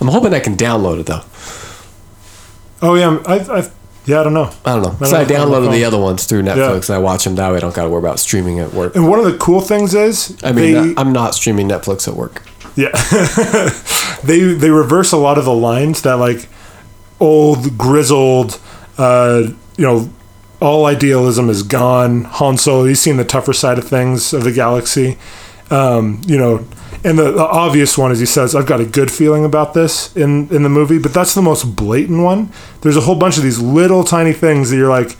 I'm 0.00 0.08
hoping 0.08 0.32
I 0.32 0.40
can 0.40 0.56
download 0.56 1.00
it 1.00 1.06
though. 1.06 1.22
Oh 2.82 2.94
yeah, 2.94 3.08
I'm- 3.08 3.22
I, 3.26 3.34
I, 3.58 3.70
yeah, 4.06 4.20
I 4.20 4.24
don't 4.24 4.32
know. 4.34 4.50
I 4.64 4.72
don't 4.74 4.82
know. 4.82 4.96
I 5.00 5.08
So 5.10 5.16
I 5.18 5.24
don't 5.24 5.50
know. 5.50 5.60
downloaded 5.60 5.72
the 5.72 5.84
other 5.84 5.98
ones 5.98 6.24
through 6.24 6.42
Netflix, 6.42 6.88
Yeah. 6.88 6.94
and 6.96 7.02
I 7.04 7.04
watch 7.04 7.24
them 7.24 7.34
that 7.34 7.50
way. 7.50 7.58
I 7.58 7.60
don't 7.60 7.74
got 7.74 7.82
to 7.84 7.90
worry 7.90 7.98
about 8.00 8.18
streaming 8.18 8.58
at 8.58 8.72
work. 8.72 8.96
And 8.96 9.06
one 9.08 9.18
of 9.18 9.26
the 9.26 9.36
cool 9.36 9.60
things 9.60 9.94
is 9.94 10.36
I 10.42 10.52
mean, 10.52 10.94
they, 10.94 11.00
I'm 11.00 11.12
not 11.12 11.34
streaming 11.34 11.68
Netflix 11.68 12.08
at 12.08 12.14
work. 12.14 12.42
yeah, 12.76 12.90
they 14.24 14.40
they 14.54 14.70
reverse 14.70 15.12
a 15.12 15.16
lot 15.18 15.36
of 15.36 15.44
the 15.44 15.52
lines 15.52 16.00
that 16.02 16.14
like 16.14 16.48
old 17.20 17.76
grizzled, 17.76 18.58
uh, 18.96 19.42
you 19.76 19.84
know, 19.84 20.08
all 20.60 20.86
idealism 20.86 21.48
is 21.48 21.62
gone. 21.62 22.24
Han 22.24 22.56
Solo, 22.58 22.84
he's 22.84 23.00
seen 23.00 23.16
the 23.16 23.24
tougher 23.24 23.52
side 23.52 23.78
of 23.78 23.88
things 23.88 24.32
of 24.32 24.44
the 24.44 24.52
galaxy. 24.52 25.18
Um, 25.70 26.20
you 26.26 26.36
know, 26.36 26.66
and 27.02 27.18
the, 27.18 27.30
the 27.30 27.46
obvious 27.46 27.96
one 27.96 28.12
is 28.12 28.18
he 28.18 28.26
says, 28.26 28.54
"I've 28.54 28.66
got 28.66 28.80
a 28.80 28.84
good 28.84 29.10
feeling 29.10 29.44
about 29.44 29.72
this" 29.72 30.14
in 30.16 30.48
in 30.54 30.62
the 30.62 30.68
movie, 30.68 30.98
but 30.98 31.14
that's 31.14 31.34
the 31.34 31.42
most 31.42 31.76
blatant 31.76 32.22
one. 32.22 32.52
There's 32.82 32.96
a 32.96 33.02
whole 33.02 33.14
bunch 33.14 33.36
of 33.38 33.42
these 33.42 33.58
little 33.60 34.04
tiny 34.04 34.32
things 34.32 34.70
that 34.70 34.76
you're 34.76 34.90
like, 34.90 35.16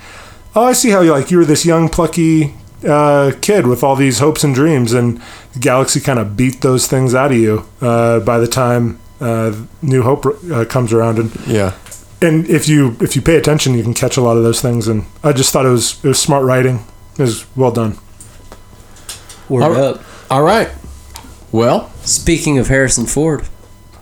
"Oh, 0.55 0.65
I 0.65 0.73
see 0.73 0.91
how 0.91 1.01
you 1.01 1.13
like 1.13 1.31
you 1.31 1.39
were 1.39 1.45
this 1.45 1.65
young 1.65 1.89
plucky 1.89 2.55
uh, 2.87 3.33
kid 3.41 3.67
with 3.67 3.83
all 3.83 3.97
these 3.97 4.19
hopes 4.19 4.45
and 4.45 4.55
dreams, 4.55 4.93
and 4.93 5.23
the 5.53 5.61
galaxy 5.61 6.01
kind 6.01 6.19
of 6.19 6.37
beat 6.37 6.61
those 6.61 6.87
things 6.87 7.15
out 7.15 7.31
of 7.33 7.39
you 7.39 7.65
uh, 7.81 8.21
by 8.21 8.39
the 8.39 8.49
time 8.49 8.99
uh, 9.21 9.55
New 9.81 10.03
Hope 10.03 10.27
uh, 10.53 10.65
comes 10.67 10.93
around." 10.93 11.19
And 11.19 11.47
Yeah. 11.47 11.73
And 12.23 12.49
if 12.49 12.69
you 12.69 12.97
if 13.01 13.17
you 13.17 13.23
pay 13.23 13.37
attention, 13.37 13.75
you 13.75 13.83
can 13.83 13.95
catch 13.95 14.17
a 14.17 14.21
lot 14.21 14.37
of 14.37 14.43
those 14.43 14.61
things. 14.61 14.89
And 14.89 15.07
I 15.23 15.33
just 15.33 15.53
thought 15.53 15.67
it 15.67 15.71
was 15.71 16.03
it 16.05 16.09
was 16.09 16.19
smart 16.21 16.45
writing. 16.45 16.85
It 17.19 17.23
was 17.23 17.47
well 17.57 17.71
done. 17.73 17.99
Word 19.49 19.63
All- 19.63 19.77
up. 19.77 20.03
All 20.31 20.43
right. 20.43 20.71
Well, 21.53 21.91
Speaking 22.03 22.59
of 22.59 22.69
Harrison 22.69 23.07
Ford, 23.07 23.49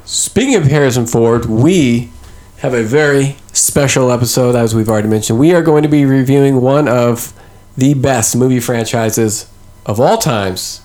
speaking 0.04 0.54
of 0.54 0.64
Harrison 0.64 1.06
Ford, 1.06 1.46
we 1.46 2.10
have 2.58 2.74
a 2.74 2.82
very 2.82 3.36
special 3.52 4.10
episode, 4.10 4.54
as 4.54 4.74
we've 4.74 4.88
already 4.88 5.08
mentioned. 5.08 5.38
We 5.38 5.52
are 5.54 5.62
going 5.62 5.82
to 5.82 5.88
be 5.88 6.04
reviewing 6.04 6.60
one 6.60 6.88
of 6.88 7.32
the 7.76 7.94
best 7.94 8.36
movie 8.36 8.60
franchises 8.60 9.48
of 9.86 9.98
all 10.00 10.18
times. 10.18 10.82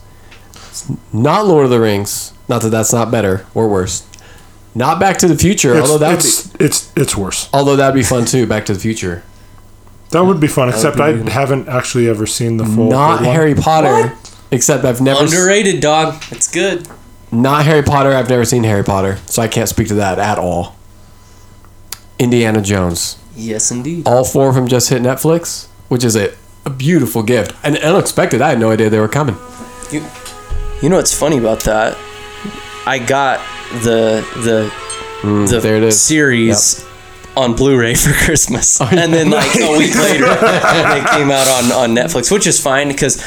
It's 0.51 0.89
not 1.11 1.45
Lord 1.45 1.65
of 1.65 1.71
the 1.71 1.79
Rings. 1.79 2.33
Not 2.47 2.61
that 2.61 2.69
that's 2.69 2.93
not 2.93 3.11
better 3.11 3.45
or 3.53 3.67
worse. 3.67 4.05
Not 4.75 4.99
Back 4.99 5.17
to 5.19 5.27
the 5.27 5.37
Future, 5.37 5.73
It's 5.75 5.81
although 5.89 5.97
that 5.99 6.11
would 6.11 6.21
be, 6.23 6.27
it's, 6.27 6.55
it's 6.55 6.91
it's 6.95 7.15
worse. 7.17 7.47
although 7.53 7.75
that'd 7.75 7.93
be 7.93 8.03
fun 8.03 8.25
too. 8.25 8.47
Back 8.47 8.65
to 8.65 8.73
the 8.73 8.79
Future. 8.79 9.23
That 10.11 10.21
would 10.25 10.39
be 10.39 10.47
fun. 10.47 10.69
Except 10.69 10.97
be 10.97 11.03
I 11.03 11.13
good. 11.13 11.29
haven't 11.29 11.67
actually 11.67 12.07
ever 12.09 12.25
seen 12.27 12.57
the 12.57 12.65
full. 12.65 12.89
Not 12.89 13.21
one. 13.21 13.23
Harry 13.33 13.55
Potter. 13.55 14.15
Except 14.51 14.83
I've 14.85 15.01
never 15.01 15.23
s- 15.23 15.31
underrated 15.33 15.79
dog. 15.81 16.21
It's 16.31 16.47
good. 16.51 16.87
not 17.31 17.65
Harry 17.65 17.81
Potter. 17.83 18.11
I've 18.13 18.29
never 18.29 18.45
seen 18.45 18.63
Harry 18.63 18.83
Potter, 18.83 19.17
so 19.27 19.41
I 19.41 19.47
can't 19.47 19.67
speak 19.69 19.87
to 19.89 19.95
that 19.95 20.19
at 20.19 20.37
all. 20.37 20.75
Indiana 22.19 22.61
Jones. 22.61 23.17
Yes, 23.35 23.71
indeed. 23.71 24.07
All 24.07 24.23
four 24.23 24.49
of 24.49 24.55
them 24.55 24.67
just 24.67 24.89
hit 24.89 25.01
Netflix, 25.01 25.67
which 25.87 26.03
is 26.03 26.15
a 26.15 26.33
a 26.65 26.69
beautiful 26.69 27.23
gift 27.23 27.53
and 27.63 27.75
unexpected. 27.77 28.41
I 28.41 28.49
had 28.51 28.59
no 28.59 28.71
idea 28.71 28.89
they 28.89 28.99
were 28.99 29.07
coming. 29.09 29.35
You, 29.91 30.05
you 30.81 30.87
know 30.89 30.95
what's 30.97 31.13
funny 31.13 31.37
about 31.37 31.59
that? 31.61 31.97
I 32.85 32.99
got 32.99 33.39
the 33.83 34.25
the 34.35 34.71
the 35.21 35.27
Mm, 35.27 35.61
there 35.61 35.77
it 35.77 35.83
is. 35.83 36.01
series 36.01 36.85
on 37.37 37.55
Blu-ray 37.55 37.95
for 38.03 38.11
Christmas, 38.25 38.81
Oh, 38.81 38.89
and 38.91 39.13
then 39.13 39.29
like 39.31 39.55
a 39.55 39.77
week 39.77 39.95
later, 39.95 40.25
it 40.27 41.09
came 41.11 41.31
out 41.31 41.47
on 41.47 41.71
on 41.71 41.95
Netflix, 41.95 42.29
which 42.29 42.45
is 42.45 42.59
fine 42.61 42.89
because 42.89 43.23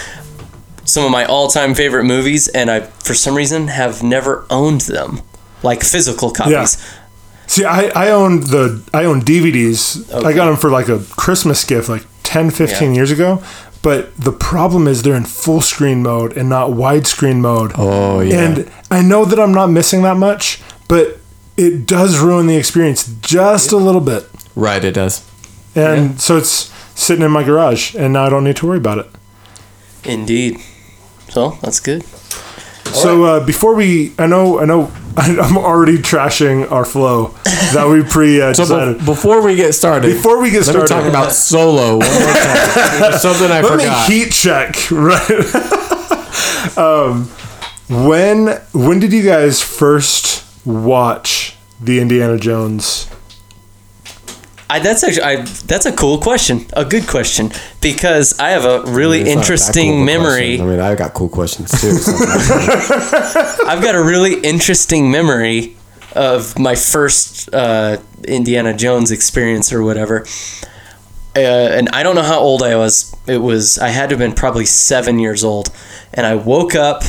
some 0.85 1.05
of 1.05 1.11
my 1.11 1.25
all-time 1.25 1.75
favorite 1.75 2.05
movies, 2.05 2.49
and 2.49 2.71
I 2.71 2.81
for 2.81 3.15
some 3.15 3.35
reason 3.35 3.69
have 3.69 4.03
never 4.03 4.45
owned 4.51 4.83
them, 4.83 5.23
like 5.63 5.83
physical 5.83 6.31
copies. 6.31 6.53
Yeah. 6.53 7.47
See, 7.49 7.65
I, 7.65 7.87
I 7.95 8.11
owned 8.11 8.45
the 8.49 8.83
I 8.93 9.05
own 9.05 9.23
DVDs. 9.23 10.13
I 10.25 10.33
got 10.35 10.47
them 10.47 10.57
for 10.57 10.69
like 10.69 10.89
a 10.89 10.99
Christmas 11.17 11.65
gift 11.65 11.89
like 11.89 12.05
10, 12.25 12.51
15 12.51 12.91
Yeah. 12.91 12.95
years 12.95 13.11
ago. 13.11 13.43
But 13.83 14.17
the 14.17 14.33
problem 14.33 14.89
is 14.89 15.03
they're 15.03 15.15
in 15.15 15.25
full 15.25 15.61
screen 15.61 16.03
mode 16.03 16.37
and 16.37 16.49
not 16.49 16.71
widescreen 16.71 17.41
mode. 17.41 17.73
Oh, 17.77 18.21
yeah. 18.21 18.41
And 18.41 18.73
I 18.91 19.03
know 19.03 19.25
that 19.25 19.39
I'm 19.39 19.53
not 19.53 19.69
missing 19.69 20.03
that 20.03 20.17
much, 20.17 20.61
but 20.89 21.19
it 21.57 21.87
does 21.87 22.19
ruin 22.19 22.47
the 22.47 22.57
experience 22.57 23.07
just 23.21 23.73
a 23.73 23.77
little 23.77 24.01
bit. 24.01 24.29
Right, 24.55 24.83
it 24.85 24.93
does. 24.93 25.25
And 25.75 26.21
so 26.21 26.37
it's 26.39 26.73
sitting 26.99 27.25
in 27.25 27.31
my 27.31 27.45
garage 27.45 27.95
and 27.95 28.13
now 28.15 28.25
I 28.25 28.31
don't 28.31 28.45
need 28.45 28.57
to 28.57 28.67
worry 28.67 28.79
about 28.79 28.99
it. 28.99 29.07
Indeed. 30.05 30.59
So 31.29 31.59
that's 31.63 31.81
good. 31.81 32.05
So 32.95 33.25
uh, 33.25 33.45
before 33.47 33.75
we, 33.75 34.13
I 34.19 34.27
know, 34.27 34.59
I 34.61 34.65
know, 34.65 34.91
I'm 35.17 35.57
already 35.57 35.99
trashing 35.99 36.71
our 36.71 36.85
flow 36.85 37.29
that 37.73 37.87
we 37.89 38.03
pre 38.03 38.41
uh, 38.41 38.53
So 38.55 38.65
decided. 38.65 38.99
be- 38.99 39.05
before 39.07 39.43
we 39.43 39.57
get 39.57 39.73
started, 39.75 40.13
Before 40.13 40.41
we 40.41 40.51
get 40.51 40.67
let 40.67 40.67
started, 40.67 40.83
me 40.83 40.89
talk 40.89 41.09
about 41.09 41.33
solo 41.33 41.99
one 41.99 42.01
more 42.01 42.33
time. 42.33 43.13
Something 43.19 43.51
I 43.51 43.61
let 43.63 43.81
forgot. 43.81 44.09
me 44.09 44.15
heat 44.15 44.31
check. 44.33 44.77
Right. 44.91 46.77
um, 46.77 47.25
when 47.89 48.49
when 48.75 48.99
did 49.01 49.13
you 49.13 49.23
guys 49.23 49.63
first 49.63 50.45
watch 50.67 51.57
the 51.81 52.01
Indiana 52.01 52.37
Jones? 52.39 53.09
I, 54.69 54.81
that's 54.81 55.05
actually 55.05 55.23
I, 55.23 55.37
that's 55.43 55.87
a 55.87 55.93
cool 55.93 56.19
question, 56.19 56.67
a 56.73 56.85
good 56.85 57.07
question, 57.07 57.53
because 57.81 58.39
I 58.41 58.51
have 58.51 58.65
a 58.65 58.83
really 58.91 59.21
not 59.21 59.27
that 59.27 59.37
interesting 59.39 59.93
cool 59.93 60.05
memory. 60.05 60.57
question. 60.57 60.67
I 60.67 60.71
mean, 60.71 60.81
I 60.81 60.95
got 60.97 61.15
cool 61.15 61.29
questions 61.29 61.71
too. 61.81 61.89
I've 63.67 63.83
got 63.83 63.95
a 63.95 64.03
really 64.03 64.41
interesting 64.41 65.11
memory 65.11 65.77
of 66.17 66.59
my 66.59 66.75
first 66.75 67.53
uh, 67.55 67.99
Indiana 68.27 68.75
Jones 68.75 69.13
experience 69.13 69.73
or 69.73 69.85
whatever. 69.85 70.27
Uh, 71.37 71.41
and 71.41 71.89
I 71.91 72.03
don't 72.03 72.15
know 72.15 72.23
how 72.23 72.41
old 72.41 72.63
I 72.63 72.77
was. 72.77 73.15
It 73.27 73.39
was 73.39 73.79
I 73.79 73.89
had 73.89 74.09
to 74.09 74.15
have 74.15 74.19
been 74.19 74.33
probably 74.33 74.65
seven 74.65 75.19
years 75.19 75.45
old, 75.45 75.71
and 76.13 76.27
I 76.27 76.35
woke 76.35 76.75
up 76.75 77.05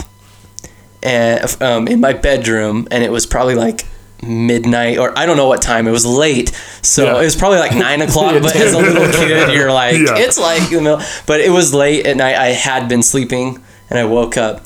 and, 1.01 1.61
um, 1.61 1.87
in 1.87 2.01
my 2.01 2.13
bedroom, 2.13 2.87
and 2.91 3.03
it 3.03 3.11
was 3.11 3.25
probably 3.25 3.55
like 3.55 3.85
midnight 4.23 4.97
or 4.97 5.17
I 5.17 5.25
don't 5.25 5.37
know 5.37 5.47
what 5.47 5.61
time. 5.61 5.87
It 5.87 5.91
was 5.91 6.05
late, 6.05 6.49
so 6.81 7.05
Yeah. 7.05 7.17
it 7.21 7.23
was 7.25 7.35
probably 7.35 7.59
like 7.59 7.75
nine 7.75 8.01
o'clock. 8.01 8.33
but 8.41 8.55
as 8.55 8.73
a 8.73 8.77
little 8.79 9.11
kid, 9.11 9.53
you're 9.55 9.71
like, 9.71 9.97
Yeah. 9.97 10.17
it's 10.17 10.37
like 10.37 10.71
you 10.71 10.81
know. 10.81 11.01
But 11.25 11.41
it 11.41 11.51
was 11.51 11.73
late, 11.73 12.05
and 12.07 12.21
I, 12.21 12.45
I 12.45 12.47
had 12.49 12.87
been 12.89 13.03
sleeping, 13.03 13.63
and 13.89 13.99
I 13.99 14.05
woke 14.05 14.37
up, 14.37 14.61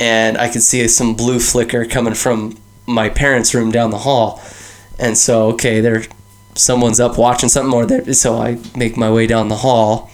and 0.00 0.38
I 0.38 0.48
could 0.48 0.62
see 0.62 0.86
some 0.88 1.14
blue 1.14 1.38
flicker 1.40 1.84
coming 1.84 2.14
from 2.14 2.56
my 2.86 3.08
parents' 3.08 3.54
room 3.54 3.70
down 3.70 3.90
the 3.90 3.98
hall, 3.98 4.40
and 4.98 5.16
so 5.18 5.48
okay, 5.50 5.80
there, 5.80 6.04
someone's 6.54 7.00
up 7.00 7.18
watching 7.18 7.48
something 7.48 7.74
or 7.74 7.84
there. 7.86 8.12
So 8.14 8.38
I 8.40 8.58
make 8.76 8.96
my 8.96 9.10
way 9.10 9.26
down 9.26 9.48
the 9.48 9.56
hall, 9.56 10.10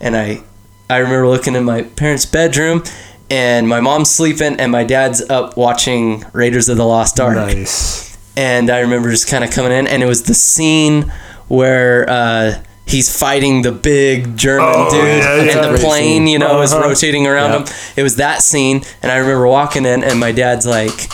and 0.00 0.16
I, 0.16 0.42
I 0.90 0.98
remember 0.98 1.28
looking 1.28 1.54
in 1.54 1.64
my 1.64 1.82
parents' 1.82 2.26
bedroom. 2.26 2.82
And 3.30 3.68
my 3.68 3.80
mom's 3.82 4.08
sleeping, 4.10 4.58
and 4.58 4.72
my 4.72 4.84
dad's 4.84 5.20
up 5.28 5.54
watching 5.54 6.24
Raiders 6.32 6.70
of 6.70 6.78
the 6.78 6.86
Lost 6.86 7.20
Ark 7.20 7.34
Nice. 7.36 8.07
And 8.38 8.70
I 8.70 8.78
remember 8.86 9.10
just 9.10 9.26
kind 9.28 9.42
of 9.44 9.50
coming 9.50 9.72
in, 9.72 9.86
and 9.88 10.02
it 10.02 10.06
was 10.06 10.22
the 10.22 10.34
scene 10.34 11.12
where 11.48 12.08
uh, 12.08 12.62
he's 12.86 13.08
fighting 13.14 13.62
the 13.62 13.72
big 13.72 14.36
German 14.36 14.68
Oh, 14.68 14.90
dude, 14.90 15.04
yeah, 15.04 15.42
yeah. 15.42 15.66
and 15.66 15.74
the 15.74 15.78
plane, 15.78 16.26
you 16.26 16.38
know, 16.38 16.62
is 16.62 16.72
Uh-huh. 16.72 16.88
rotating 16.88 17.26
around 17.26 17.50
Yeah. 17.52 17.58
him. 17.60 17.66
It 17.96 18.02
was 18.02 18.16
that 18.16 18.42
scene, 18.42 18.82
and 19.02 19.10
I 19.10 19.16
remember 19.16 19.46
walking 19.48 19.84
in, 19.84 20.04
and 20.04 20.20
my 20.20 20.32
dad's 20.32 20.66
like, 20.66 21.08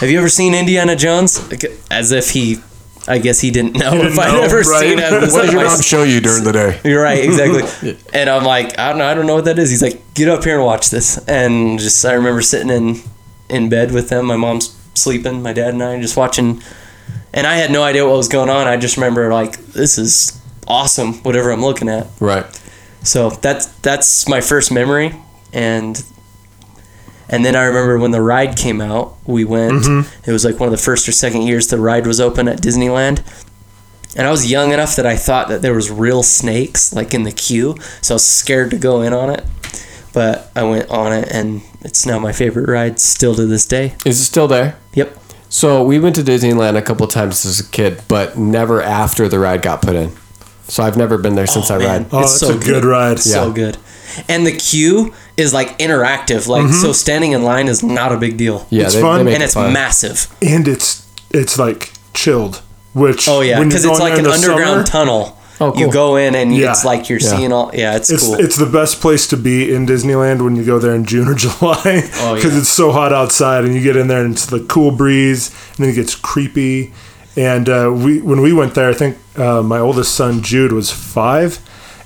"Have 0.00 0.10
you 0.10 0.18
ever 0.18 0.28
seen 0.28 0.54
Indiana 0.54 0.96
Jones?" 0.96 1.40
As 1.90 2.12
if 2.12 2.30
he, 2.30 2.58
I 3.06 3.18
guess 3.18 3.40
he 3.40 3.50
didn't 3.50 3.76
know 3.82 3.90
didn't 3.92 4.12
if 4.12 4.18
I'd 4.18 4.32
know, 4.32 4.42
ever 4.42 4.60
right? 4.60 4.80
seen 4.80 4.98
it. 4.98 5.10
What 5.32 5.42
did 5.44 5.52
your 5.52 5.64
mom 5.64 5.80
show 5.80 6.02
you 6.02 6.20
during 6.20 6.44
the 6.44 6.52
day? 6.52 6.80
you're 6.84 7.02
right, 7.02 7.22
exactly. 7.22 7.96
and 8.12 8.28
I'm 8.28 8.44
like, 8.44 8.78
I 8.78 8.88
don't 8.88 8.98
know, 8.98 9.06
I 9.06 9.14
don't 9.14 9.26
know 9.26 9.34
what 9.36 9.44
that 9.46 9.58
is. 9.58 9.70
He's 9.70 9.82
like, 9.82 10.02
get 10.14 10.28
up 10.28 10.42
here 10.44 10.56
and 10.56 10.64
watch 10.64 10.90
this. 10.90 11.18
And 11.28 11.78
just 11.78 12.04
I 12.04 12.12
remember 12.14 12.42
sitting 12.42 12.70
in 12.70 13.00
in 13.48 13.68
bed 13.70 13.92
with 13.92 14.08
them. 14.10 14.26
My 14.26 14.36
mom's 14.36 14.74
sleeping, 14.98 15.42
my 15.42 15.52
dad 15.52 15.74
and 15.74 15.82
I 15.82 16.00
just 16.00 16.16
watching. 16.16 16.62
And 17.32 17.46
I 17.46 17.56
had 17.56 17.70
no 17.70 17.82
idea 17.82 18.06
what 18.06 18.16
was 18.16 18.28
going 18.28 18.48
on. 18.50 18.66
I 18.66 18.76
just 18.76 18.96
remember 18.96 19.32
like, 19.32 19.58
this 19.58 19.98
is 19.98 20.40
awesome. 20.66 21.14
Whatever 21.22 21.50
I'm 21.50 21.62
looking 21.62 21.88
at. 21.88 22.06
Right. 22.20 22.46
So 23.02 23.30
that's 23.30 23.66
that's 23.80 24.28
my 24.28 24.40
first 24.40 24.72
memory, 24.72 25.14
and 25.52 26.02
and 27.28 27.44
then 27.44 27.54
I 27.54 27.64
remember 27.64 27.98
when 27.98 28.10
the 28.10 28.20
ride 28.20 28.56
came 28.56 28.80
out, 28.80 29.16
we 29.24 29.44
went. 29.44 29.84
Mm-hmm. 29.84 30.28
It 30.28 30.32
was 30.32 30.44
like 30.44 30.58
one 30.58 30.66
of 30.66 30.72
the 30.72 30.82
first 30.82 31.08
or 31.08 31.12
second 31.12 31.42
years 31.42 31.68
the 31.68 31.78
ride 31.78 32.06
was 32.06 32.20
open 32.20 32.48
at 32.48 32.60
Disneyland, 32.60 33.22
and 34.16 34.26
I 34.26 34.30
was 34.30 34.50
young 34.50 34.72
enough 34.72 34.96
that 34.96 35.06
I 35.06 35.16
thought 35.16 35.48
that 35.48 35.62
there 35.62 35.74
was 35.74 35.90
real 35.90 36.22
snakes 36.22 36.92
like 36.92 37.14
in 37.14 37.22
the 37.22 37.32
queue, 37.32 37.76
so 38.02 38.14
I 38.14 38.16
was 38.16 38.26
scared 38.26 38.70
to 38.72 38.78
go 38.78 39.00
in 39.00 39.12
on 39.12 39.30
it. 39.30 39.44
But 40.18 40.50
I 40.56 40.64
went 40.64 40.90
on 40.90 41.12
it, 41.12 41.28
and 41.30 41.62
it's 41.82 42.04
now 42.04 42.18
my 42.18 42.32
favorite 42.32 42.68
ride 42.68 42.98
still 42.98 43.36
to 43.36 43.46
this 43.46 43.64
day. 43.64 43.94
Is 44.04 44.20
it 44.20 44.24
still 44.24 44.48
there? 44.48 44.76
Yep. 44.94 45.16
So 45.48 45.84
we 45.84 46.00
went 46.00 46.16
to 46.16 46.22
Disneyland 46.22 46.76
a 46.76 46.82
couple 46.82 47.06
times 47.06 47.46
as 47.46 47.60
a 47.60 47.70
kid, 47.70 48.02
but 48.08 48.36
never 48.36 48.82
after 48.82 49.28
the 49.28 49.38
ride 49.38 49.62
got 49.62 49.80
put 49.80 49.94
in. 49.94 50.10
So 50.64 50.82
I've 50.82 50.96
never 50.96 51.18
been 51.18 51.36
there 51.36 51.44
oh, 51.44 51.46
since 51.46 51.70
I 51.70 51.78
man. 51.78 52.02
ride. 52.02 52.06
Oh, 52.10 52.22
It's 52.22 52.40
so 52.40 52.48
a 52.48 52.52
good, 52.54 52.62
good. 52.64 52.84
ride. 52.84 53.20
So 53.20 53.46
Yeah. 53.46 53.54
good. 53.54 53.78
And 54.28 54.44
the 54.44 54.50
queue 54.50 55.14
is 55.36 55.54
like 55.54 55.78
interactive. 55.78 56.48
Like 56.48 56.64
mm-hmm. 56.64 56.72
so 56.82 56.92
standing 56.92 57.30
in 57.30 57.44
line 57.44 57.68
is 57.68 57.84
not 57.84 58.10
a 58.10 58.16
big 58.16 58.36
deal. 58.36 58.66
Yeah, 58.70 58.86
It's 58.86 58.96
fun. 58.96 59.24
make 59.24 59.34
and 59.34 59.42
it's 59.44 59.54
fun. 59.54 59.72
massive. 59.72 60.26
And 60.42 60.66
it's 60.66 61.06
it's 61.30 61.60
like 61.60 61.92
chilled, 62.12 62.60
which 62.92 63.28
Oh 63.28 63.40
yeah, 63.40 63.62
because 63.62 63.84
it's 63.84 64.00
like 64.00 64.18
an 64.18 64.26
underground 64.26 64.88
summer, 64.88 65.04
tunnel. 65.06 65.37
Oh, 65.60 65.74
You 65.76 65.90
go 65.90 66.16
in 66.16 66.34
and 66.34 66.54
Yeah. 66.54 66.70
it's 66.70 66.84
like 66.84 67.08
you're 67.08 67.18
Yeah. 67.18 67.36
seeing 67.36 67.52
all. 67.52 67.70
Yeah, 67.74 67.96
it's, 67.96 68.10
It's 68.10 68.24
cool. 68.26 68.34
it's 68.36 68.56
the 68.56 68.66
best 68.66 69.00
place 69.00 69.26
to 69.28 69.36
be 69.36 69.72
in 69.74 69.86
Disneyland 69.86 70.42
when 70.42 70.54
you 70.56 70.64
go 70.64 70.78
there 70.78 70.94
in 70.94 71.04
June 71.04 71.26
or 71.28 71.34
July 71.46 72.04
Oh, 72.20 72.34
because 72.34 72.52
yeah. 72.52 72.58
it's 72.60 72.68
so 72.68 72.92
hot 72.92 73.12
outside 73.12 73.64
and 73.64 73.74
you 73.74 73.80
get 73.82 73.96
in 73.96 74.06
there 74.08 74.24
and 74.24 74.34
it's 74.34 74.46
the 74.46 74.60
cool 74.60 74.90
breeze 74.92 75.50
and 75.76 75.84
then 75.84 75.88
it 75.92 75.96
gets 75.96 76.14
creepy. 76.14 76.92
And 77.36 77.68
uh, 77.68 77.92
we 77.94 78.20
when 78.20 78.40
we 78.40 78.52
went 78.52 78.74
there, 78.74 78.88
I 78.90 78.94
think 78.94 79.16
uh, 79.36 79.62
my 79.62 79.78
oldest 79.78 80.14
son 80.14 80.42
Jude 80.42 80.72
was 80.72 80.90
five, 80.90 81.60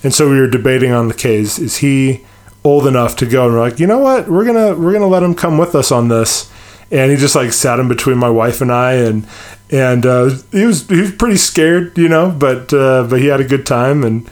and 0.05 0.13
so 0.13 0.29
we 0.29 0.39
were 0.39 0.47
debating 0.49 0.93
on 0.93 1.09
the 1.09 1.15
case: 1.15 1.59
is 1.59 1.79
he 1.79 2.21
old 2.65 2.87
enough 2.87 3.17
to 3.17 3.25
go? 3.27 3.47
And 3.47 3.55
we're 3.55 3.61
like, 3.61 3.81
you 3.81 3.87
know 3.87 3.99
what, 3.99 4.29
we're 4.29 4.45
gonna 4.45 4.75
we're 4.75 4.93
gonna 4.93 5.07
let 5.07 5.23
him 5.23 5.35
come 5.35 5.57
with 5.57 5.75
us 5.75 5.91
on 5.91 6.09
this. 6.09 6.51
And 6.91 7.11
he 7.11 7.17
just 7.17 7.35
like 7.35 7.55
sat 7.55 7.81
in 7.81 7.89
between 7.89 8.19
my 8.19 8.29
wife 8.29 8.61
and 8.61 8.71
I, 8.71 8.93
and 8.93 9.27
and 9.73 10.07
uh, 10.07 10.31
he 10.53 10.65
was 10.65 10.87
he 10.89 11.01
was 11.01 11.11
pretty 11.13 11.37
scared, 11.39 11.97
you 11.99 12.09
know, 12.09 12.31
but 12.31 12.73
uh, 12.73 13.07
but 13.11 13.21
he 13.21 13.27
had 13.27 13.41
a 13.41 13.45
good 13.45 13.67
time 13.67 14.05
and. 14.05 14.31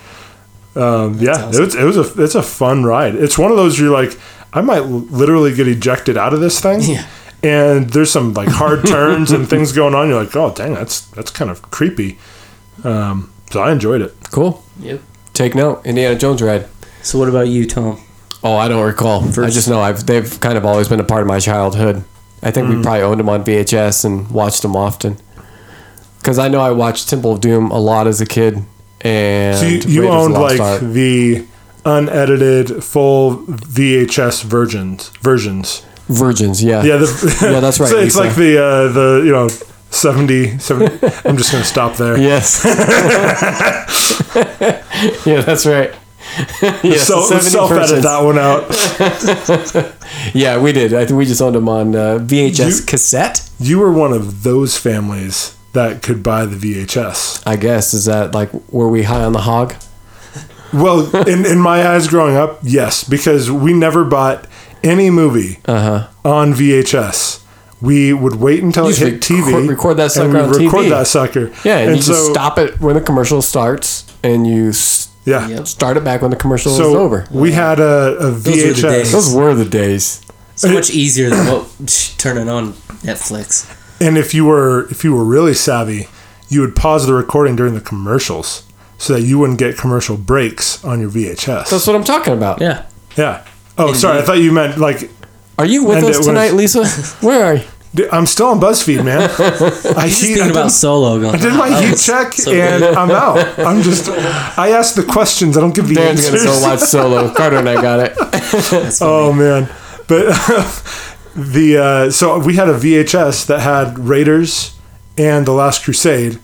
Um, 0.76 1.14
yeah, 1.18 1.32
awesome. 1.32 1.62
it 1.62 1.64
was, 1.64 1.74
it 1.74 1.82
was 1.84 1.96
a 1.96 2.22
it's 2.22 2.34
a 2.36 2.42
fun 2.44 2.84
ride. 2.84 3.16
It's 3.16 3.36
one 3.36 3.50
of 3.50 3.56
those 3.56 3.76
you're 3.78 3.90
like, 3.90 4.16
I 4.52 4.60
might 4.60 4.84
literally 4.84 5.52
get 5.52 5.66
ejected 5.66 6.16
out 6.16 6.32
of 6.32 6.38
this 6.38 6.60
thing. 6.60 6.80
Yeah. 6.82 7.06
And 7.42 7.90
there's 7.90 8.12
some 8.12 8.34
like 8.34 8.48
hard 8.48 8.86
turns 8.86 9.32
and 9.32 9.50
things 9.50 9.72
going 9.72 9.96
on. 9.96 10.08
You're 10.08 10.22
like, 10.22 10.34
oh 10.36 10.54
dang, 10.54 10.74
that's 10.74 11.00
that's 11.10 11.32
kind 11.32 11.50
of 11.50 11.60
creepy. 11.72 12.18
Um, 12.84 13.32
so 13.50 13.60
I 13.60 13.72
enjoyed 13.72 14.00
it. 14.00 14.14
Cool. 14.30 14.62
Yep. 14.78 15.00
Take 15.34 15.56
note. 15.56 15.84
Indiana 15.84 16.16
Jones 16.16 16.40
ride. 16.40 16.68
So 17.02 17.18
what 17.18 17.28
about 17.28 17.48
you, 17.48 17.66
Tom? 17.66 18.00
Oh, 18.44 18.56
I 18.56 18.68
don't 18.68 18.86
recall. 18.86 19.24
I 19.44 19.50
just 19.50 19.68
know 19.68 19.80
I've 19.80 20.06
they've 20.06 20.38
kind 20.40 20.56
of 20.56 20.64
always 20.64 20.88
been 20.88 21.00
a 21.00 21.04
part 21.04 21.22
of 21.22 21.26
my 21.26 21.40
childhood. 21.40 22.04
I 22.44 22.52
think 22.52 22.68
Mm. 22.68 22.76
we 22.76 22.82
probably 22.82 23.02
owned 23.02 23.18
them 23.18 23.28
on 23.28 23.42
VHS 23.44 24.04
and 24.04 24.30
watched 24.30 24.62
them 24.62 24.76
often. 24.76 25.16
Because 26.20 26.38
I 26.38 26.48
know 26.48 26.60
I 26.60 26.70
watched 26.70 27.08
Temple 27.08 27.32
of 27.32 27.40
Doom 27.40 27.70
a 27.70 27.78
lot 27.78 28.06
as 28.06 28.20
a 28.20 28.26
kid, 28.26 28.62
and 29.00 29.56
So 29.58 29.64
you, 29.66 29.78
you 29.78 29.78
Raiders 29.78 29.86
of 29.96 30.02
the 30.02 30.08
owned 30.10 30.34
like 30.34 30.60
Ark. 30.60 30.80
the 30.82 31.46
unedited 31.84 32.84
full 32.84 33.38
VHS 33.38 34.44
versions 34.44 35.08
versions. 35.22 35.82
Virgins. 36.08 36.62
Yeah. 36.62 36.82
Yeah, 36.82 36.96
the, 36.98 37.38
Yeah, 37.52 37.60
that's 37.60 37.80
right, 37.80 37.88
So 37.90 37.98
it's 37.98 38.16
Lisa. 38.16 38.18
like 38.20 38.34
the 38.36 38.62
uh, 38.62 38.88
the 38.92 39.22
you 39.24 39.32
know 39.32 39.48
70, 39.90 40.58
70 40.58 41.06
I'm 41.24 41.36
just 41.36 41.52
gonna 41.52 41.64
stop 41.64 41.96
there. 41.96 42.18
Yes. 42.30 42.62
yeah, 45.26 45.40
that's 45.42 45.66
right. 45.66 45.94
yes, 46.84 47.06
So 47.06 47.20
the 47.28 47.40
70 47.40 47.48
self 47.50 47.72
edit 47.72 48.02
that 48.02 48.22
one 48.22 48.38
out. 48.38 48.68
Yeah, 50.34 50.60
we 50.60 50.72
did. 50.72 50.92
I 50.94 51.04
think 51.06 51.16
we 51.18 51.24
just 51.26 51.40
owned 51.40 51.54
them 51.56 51.68
on 51.68 51.94
uh, 51.96 52.18
VHS 52.20 52.80
You- 52.80 52.86
cassette. 52.86 53.48
You 53.58 53.78
were 53.78 53.92
one 53.92 54.12
of 54.12 54.42
those 54.42 54.76
families 54.76 55.56
that 55.72 56.02
could 56.02 56.22
buy 56.22 56.46
the 56.46 56.56
VHS. 56.56 57.42
I 57.46 57.56
guess 57.56 57.94
is 57.94 58.04
that 58.06 58.34
like 58.34 58.50
were 58.70 58.88
we 58.88 59.04
high 59.04 59.22
on 59.24 59.32
the 59.32 59.40
hog? 59.42 59.74
Well, 60.72 61.14
in, 61.26 61.44
in 61.46 61.58
my 61.58 61.86
eyes 61.88 62.06
growing 62.06 62.36
up, 62.36 62.60
yes, 62.62 63.02
because 63.02 63.50
we 63.50 63.72
never 63.72 64.04
bought 64.04 64.46
any 64.84 65.10
movie 65.10 65.58
Uh-huh. 65.66 66.06
on 66.24 66.54
VHS. 66.54 67.42
We 67.80 68.12
would 68.12 68.36
wait 68.36 68.62
until 68.62 68.84
You 68.84 68.90
it 68.90 68.94
just 68.96 69.10
hit 69.10 69.20
TV. 69.38 69.46
record- 69.52 69.68
record 69.68 69.96
that 69.96 70.12
sucker 70.12 70.24
and 70.26 70.32
we'd 70.34 70.42
on 70.58 70.64
record 70.66 70.84
TV. 70.84 70.90
that 70.90 71.06
sucker. 71.08 71.50
Yeah, 71.64 71.78
and, 71.78 71.96
you 71.96 72.02
just 72.02 72.26
stop 72.30 72.58
it 72.58 72.80
when 72.80 72.94
the 72.94 73.00
commercial 73.00 73.42
starts, 73.42 74.04
and 74.22 74.46
you 74.46 74.68
s- 74.68 75.08
Yeah. 75.24 75.48
Yep. 75.48 75.66
start 75.66 75.96
it 75.96 76.04
back 76.04 76.20
when 76.22 76.30
the 76.30 76.36
commercial 76.36 76.72
So 76.76 76.90
is 76.90 76.94
over. 76.96 77.26
we 77.32 77.50
had 77.52 77.80
a, 77.80 78.16
a 78.20 78.24
were 78.26 78.30
the 78.30 78.50
VHS. 78.52 78.82
days. 78.82 79.12
Those 79.12 79.34
were 79.34 79.54
the 79.54 79.64
days. 79.64 80.20
So 80.56 80.68
much 80.72 80.90
easier 80.90 81.30
than 81.30 81.46
what 81.48 81.64
turning 82.18 82.48
on 82.48 82.74
Netflix. 83.02 83.64
And 84.00 84.16
if 84.16 84.32
you 84.34 84.44
were 84.46 84.86
if 84.90 85.04
you 85.04 85.14
were 85.14 85.24
really 85.24 85.54
savvy, 85.54 86.08
you 86.48 86.60
would 86.62 86.74
pause 86.74 87.06
the 87.06 87.14
recording 87.14 87.54
during 87.56 87.74
the 87.74 87.80
commercials 87.80 88.64
so 88.98 89.14
that 89.14 89.22
you 89.22 89.38
wouldn't 89.38 89.58
get 89.58 89.76
commercial 89.78 90.16
breaks 90.16 90.82
on 90.84 91.00
your 91.00 91.10
VHS. 91.10 91.70
That's 91.70 91.86
what 91.86 91.94
I'm 91.96 92.04
talking 92.04 92.32
about. 92.32 92.60
Yeah. 92.60 92.86
yeah. 93.16 93.46
Oh, 93.78 93.92
sorry. 93.92 94.18
I 94.18 94.22
thought 94.22 94.38
you 94.38 94.52
meant 94.52 94.78
like 94.78 95.10
Are 95.58 95.66
you 95.66 95.84
with 95.84 95.98
And 95.98 96.06
it 96.06 96.10
us 96.10 96.16
was- 96.18 96.26
tonight, 96.26 96.54
Lisa? 96.54 96.86
Where 97.24 97.44
are 97.44 97.54
you? 97.56 97.64
Dude, 97.92 98.08
I'm 98.10 98.24
still 98.26 98.46
on 98.46 98.60
BuzzFeed, 98.60 99.04
man. 99.04 99.22
I 99.96 100.06
He's 100.06 100.20
heat, 100.20 100.26
thinking 100.34 100.42
I 100.44 100.48
about 100.50 100.70
solo 100.70 101.18
going. 101.20 101.34
I 101.34 101.38
did 101.38 101.54
my 101.54 101.68
heat 101.80 101.96
check 101.98 102.32
so 102.34 102.52
and. 102.52 102.84
I'm 102.84 103.10
out. 103.10 103.58
I'm 103.58 103.82
just 103.82 104.08
I 104.08 104.70
ask 104.70 104.94
the 104.94 105.02
questions. 105.02 105.58
I 105.58 105.60
don't 105.60 105.74
give 105.74 105.88
the 105.88 105.96
Dan's 105.96 106.20
gonna 106.24 106.38
answers. 106.38 106.60
go 106.60 106.68
watch 106.68 106.78
Solo. 106.80 107.34
Carter 107.34 107.56
and 107.56 107.68
I 107.68 107.82
got 107.82 107.98
it. 107.98 108.16
Oh 109.00 109.32
man, 109.32 109.68
but 110.06 110.28
the 111.34 111.76
uh, 111.78 112.10
so 112.10 112.38
we 112.38 112.54
had 112.56 112.68
a 112.68 112.74
VHS 112.78 113.46
that 113.46 113.60
had 113.60 113.98
Raiders 113.98 114.76
and 115.18 115.46
The 115.46 115.52
Last 115.52 115.84
Crusade. 115.84 116.38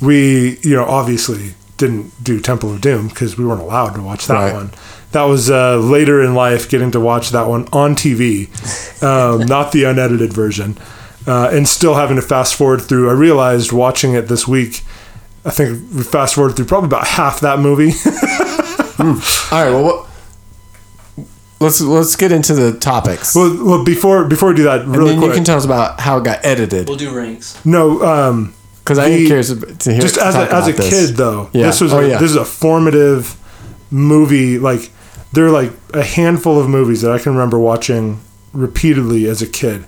We 0.00 0.58
you 0.62 0.74
know 0.76 0.84
obviously 0.84 1.54
didn't 1.76 2.12
do 2.22 2.40
Temple 2.40 2.72
of 2.74 2.80
Doom 2.80 3.08
because 3.08 3.36
we 3.38 3.44
weren't 3.44 3.60
allowed 3.60 3.94
to 3.94 4.02
watch 4.02 4.26
that 4.26 4.34
Right. 4.34 4.54
one. 4.54 4.70
That 5.12 5.24
was 5.24 5.50
uh, 5.50 5.76
later 5.78 6.22
in 6.22 6.34
life 6.34 6.68
getting 6.68 6.90
to 6.90 7.00
watch 7.00 7.30
that 7.30 7.46
one 7.48 7.68
on 7.72 7.94
TV, 7.94 8.48
um, 9.02 9.46
not 9.46 9.72
the 9.72 9.84
unedited 9.84 10.32
version, 10.32 10.76
uh, 11.26 11.48
and 11.52 11.66
still 11.66 11.94
having 11.94 12.16
to 12.16 12.22
fast 12.22 12.54
forward 12.54 12.82
through. 12.82 13.08
I 13.08 13.12
realized 13.12 13.72
watching 13.72 14.14
it 14.14 14.22
this 14.28 14.46
week. 14.46 14.82
I 15.44 15.50
think 15.50 15.94
we 15.94 16.02
fast 16.02 16.34
forward 16.34 16.56
through 16.56 16.64
probably 16.66 16.88
about 16.88 17.06
half 17.06 17.40
that 17.40 17.60
movie. 17.60 17.92
All 18.98 19.14
right. 19.52 19.70
Well, 19.70 19.84
what, 19.84 20.05
let's 21.60 21.80
let's 21.80 22.16
get 22.16 22.32
into 22.32 22.54
the 22.54 22.78
topics, 22.78 23.34
well, 23.34 23.56
well, 23.64 23.84
before 23.84 24.24
before 24.26 24.50
we 24.50 24.56
do 24.56 24.64
that, 24.64 24.82
and 24.82 24.94
then 24.94 25.18
quick. 25.18 25.28
you 25.28 25.34
can 25.34 25.44
tell 25.44 25.56
us 25.58 25.64
about 25.64 26.00
how 26.00 26.18
it 26.18 26.24
got 26.24 26.44
edited. 26.44 26.88
We'll 26.88 26.98
do 26.98 27.14
ranks. 27.14 27.64
no, 27.64 28.02
um, 28.02 28.54
Because 28.80 28.98
I 28.98 29.08
the- 29.08 29.16
am 29.16 29.26
curious 29.26 29.48
to 29.48 29.92
hear. 29.92 30.00
just 30.00 30.18
as 30.18 30.34
a, 30.34 30.52
as 30.54 30.68
a 30.68 30.72
this. 30.72 30.90
kid 30.90 31.16
though 31.16 31.50
Yeah. 31.52 31.66
this 31.66 31.80
was 31.80 31.92
Oh, 31.92 32.00
a, 32.00 32.08
yeah. 32.08 32.18
this 32.18 32.30
is 32.30 32.36
a 32.36 32.44
formative 32.44 33.36
movie 33.90 34.58
like 34.58 34.90
there 35.32 35.46
are 35.46 35.50
like 35.50 35.72
a 35.94 36.02
handful 36.02 36.58
of 36.60 36.68
movies 36.68 37.02
that 37.02 37.12
i 37.12 37.18
can 37.18 37.32
remember 37.32 37.58
watching 37.58 38.20
repeatedly 38.52 39.26
as 39.28 39.42
a 39.42 39.46
kid 39.46 39.84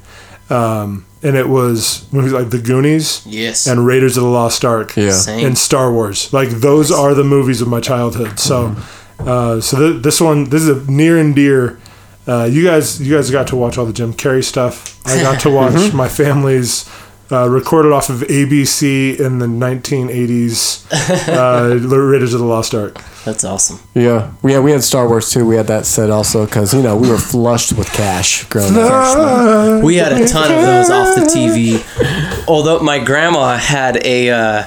um, 0.51 1.05
and 1.23 1.37
it 1.37 1.49
was 1.49 2.07
movies 2.13 2.33
like 2.33 2.51
the 2.51 2.59
goonies 2.61 3.23
Yes. 3.27 3.67
and 3.67 3.85
raiders 3.87 4.17
of 4.17 4.23
the 4.23 4.29
lost 4.29 4.65
ark 4.65 4.95
Yeah. 4.97 5.11
Same. 5.11 5.45
and 5.47 5.59
star 5.59 5.93
wars 5.93 6.33
like 6.33 6.49
those 6.51 6.91
are 6.93 7.13
the 7.15 7.25
movies 7.25 7.61
of 7.61 7.69
my 7.69 7.81
childhood 7.81 8.39
so 8.39 8.69
Mm-hmm. 8.69 8.81
Uh, 9.21 9.61
so 9.61 9.77
th- 9.79 10.03
this 10.03 10.21
one 10.21 10.45
this 10.51 10.63
is 10.63 10.69
a 10.89 10.91
near 10.91 11.19
and 11.19 11.35
dear 11.35 11.79
uh, 12.27 12.45
you 12.45 12.65
guys 12.65 13.01
you 13.01 13.15
guys 13.17 13.31
got 13.31 13.47
to 13.49 13.57
watch 13.57 13.79
all 13.79 13.87
the 13.87 13.93
jim 13.93 14.13
carrey 14.13 14.45
stuff 14.45 15.01
i 15.07 15.21
got 15.23 15.41
to 15.41 15.51
watch 15.59 15.73
Mm-hmm. 15.73 15.97
my 15.97 16.09
family's 16.09 16.89
uh, 17.31 17.47
recorded 17.47 17.93
off 17.93 18.09
of 18.09 18.21
ABC 18.21 19.21
in 19.21 19.39
the 19.39 19.45
1980s, 19.45 20.87
uh, 21.29 21.77
Raiders 21.99 22.33
of 22.33 22.41
the 22.41 22.47
Lost 22.47 22.75
Ark. 22.75 22.97
That's 23.27 23.45
awesome. 23.45 23.81
Yeah, 23.93 24.33
we 24.41 24.55
had 24.55 24.65
we 24.65 24.71
had 24.71 24.83
Star 24.83 25.07
Wars 25.07 25.31
too. 25.31 25.47
We 25.47 25.57
had 25.57 25.67
that 25.67 25.85
set 25.85 26.09
also 26.09 26.47
because 26.47 26.73
you 26.73 26.81
know 26.81 26.97
we 26.97 27.11
were 27.11 27.19
flushed 27.19 27.73
with 27.75 27.93
cash 27.93 28.45
growing 28.45 28.73
up. 28.79 29.83
We 29.85 29.97
had 29.97 30.13
a 30.15 30.27
ton 30.27 30.51
of 30.51 30.63
those 30.63 30.89
off 30.89 31.15
the 31.17 31.21
TV. 31.31 32.49
Although 32.49 32.81
my 32.81 32.99
grandma 32.99 33.59
had 33.59 33.99
a 34.07 34.31
uh, 34.31 34.63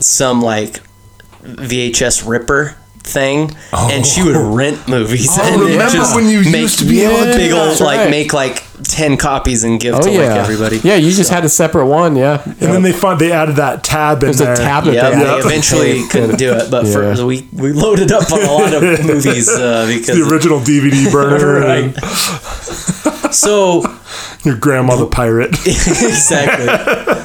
some 0.00 0.40
like 0.40 0.80
VHS 1.42 2.26
ripper 2.26 2.76
thing, 3.04 3.54
and 3.72 4.04
she 4.04 4.22
would 4.22 4.34
rent 4.36 4.88
movies. 4.88 5.28
Oh, 5.30 5.42
and 5.42 5.60
remember 5.60 5.92
just 5.92 6.16
when 6.16 6.26
you 6.28 6.38
make 6.40 6.62
used 6.62 6.78
to 6.80 6.84
be 6.86 7.02
able 7.02 7.18
to 7.24 7.32
do 7.32 7.38
big 7.38 7.52
old 7.52 7.78
like 7.80 7.98
right. 7.98 8.10
make 8.10 8.32
like 8.32 8.64
ten 8.82 9.16
copies 9.16 9.62
and 9.62 9.78
give 9.78 9.94
Oh 9.94 10.00
to 10.02 10.10
yeah, 10.10 10.18
like 10.18 10.30
everybody. 10.40 10.78
Yeah, 10.78 10.96
you 10.96 11.10
just 11.12 11.30
had 11.30 11.44
a 11.44 11.48
separate 11.48 11.86
one. 11.86 12.16
Yeah, 12.16 12.42
And 12.44 12.54
then 12.56 12.82
they 12.82 12.92
find 12.92 13.20
they 13.20 13.30
added 13.30 13.56
that 13.56 13.84
tab 13.84 14.18
in 14.22 14.26
there's 14.26 14.40
a 14.40 14.44
there. 14.44 14.56
tab 14.56 14.84
that 14.84 14.94
Yeah, 14.94 15.10
they 15.10 15.16
they 15.24 15.38
eventually 15.38 16.08
couldn't 16.10 16.36
do 16.38 16.54
it, 16.54 16.70
but 16.70 16.86
Yeah. 16.86 17.14
for, 17.14 17.26
we 17.26 17.46
we 17.52 17.72
loaded 17.72 18.10
up 18.10 18.30
on 18.32 18.40
a 18.42 18.50
lot 18.52 18.72
of 18.74 18.82
movies 19.06 19.48
uh, 19.48 19.86
because 19.86 20.16
The 20.18 20.26
original 20.28 20.58
DVD 20.60 21.10
burner. 21.12 21.60
Right. 21.60 23.24
and 23.24 23.34
so 23.34 23.82
Your 24.44 24.56
grandma 24.56 24.96
the 24.96 25.06
pirate. 25.06 25.50
exactly. 25.66 27.23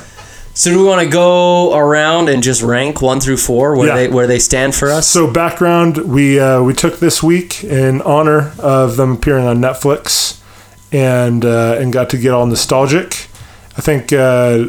So 0.60 0.72
do 0.72 0.80
we 0.80 0.84
want 0.84 1.02
to 1.02 1.08
go 1.08 1.74
around 1.74 2.28
and 2.28 2.44
just 2.44 2.62
rank 2.62 3.02
one 3.02 3.22
through 3.22 3.38
four 3.38 3.78
where 3.78 3.88
Yeah. 3.88 3.96
they 3.96 4.08
where 4.10 4.28
they 4.28 4.40
stand 4.40 4.76
for 4.76 4.92
us? 4.92 5.08
So 5.08 5.26
background, 5.32 6.00
we 6.00 6.38
uh, 6.38 6.62
we 6.62 6.74
took 6.74 7.00
this 7.00 7.24
week 7.24 7.64
in 7.64 8.02
honor 8.02 8.52
of 8.60 8.98
them 8.98 9.14
appearing 9.14 9.46
on 9.48 9.60
Netflix, 9.60 10.38
and 10.92 11.46
uh, 11.46 11.78
and 11.80 11.94
got 11.94 12.10
to 12.10 12.18
get 12.18 12.34
all 12.34 12.46
nostalgic. 12.46 13.28
I 13.78 13.82
think 13.82 14.12
uh, 14.12 14.66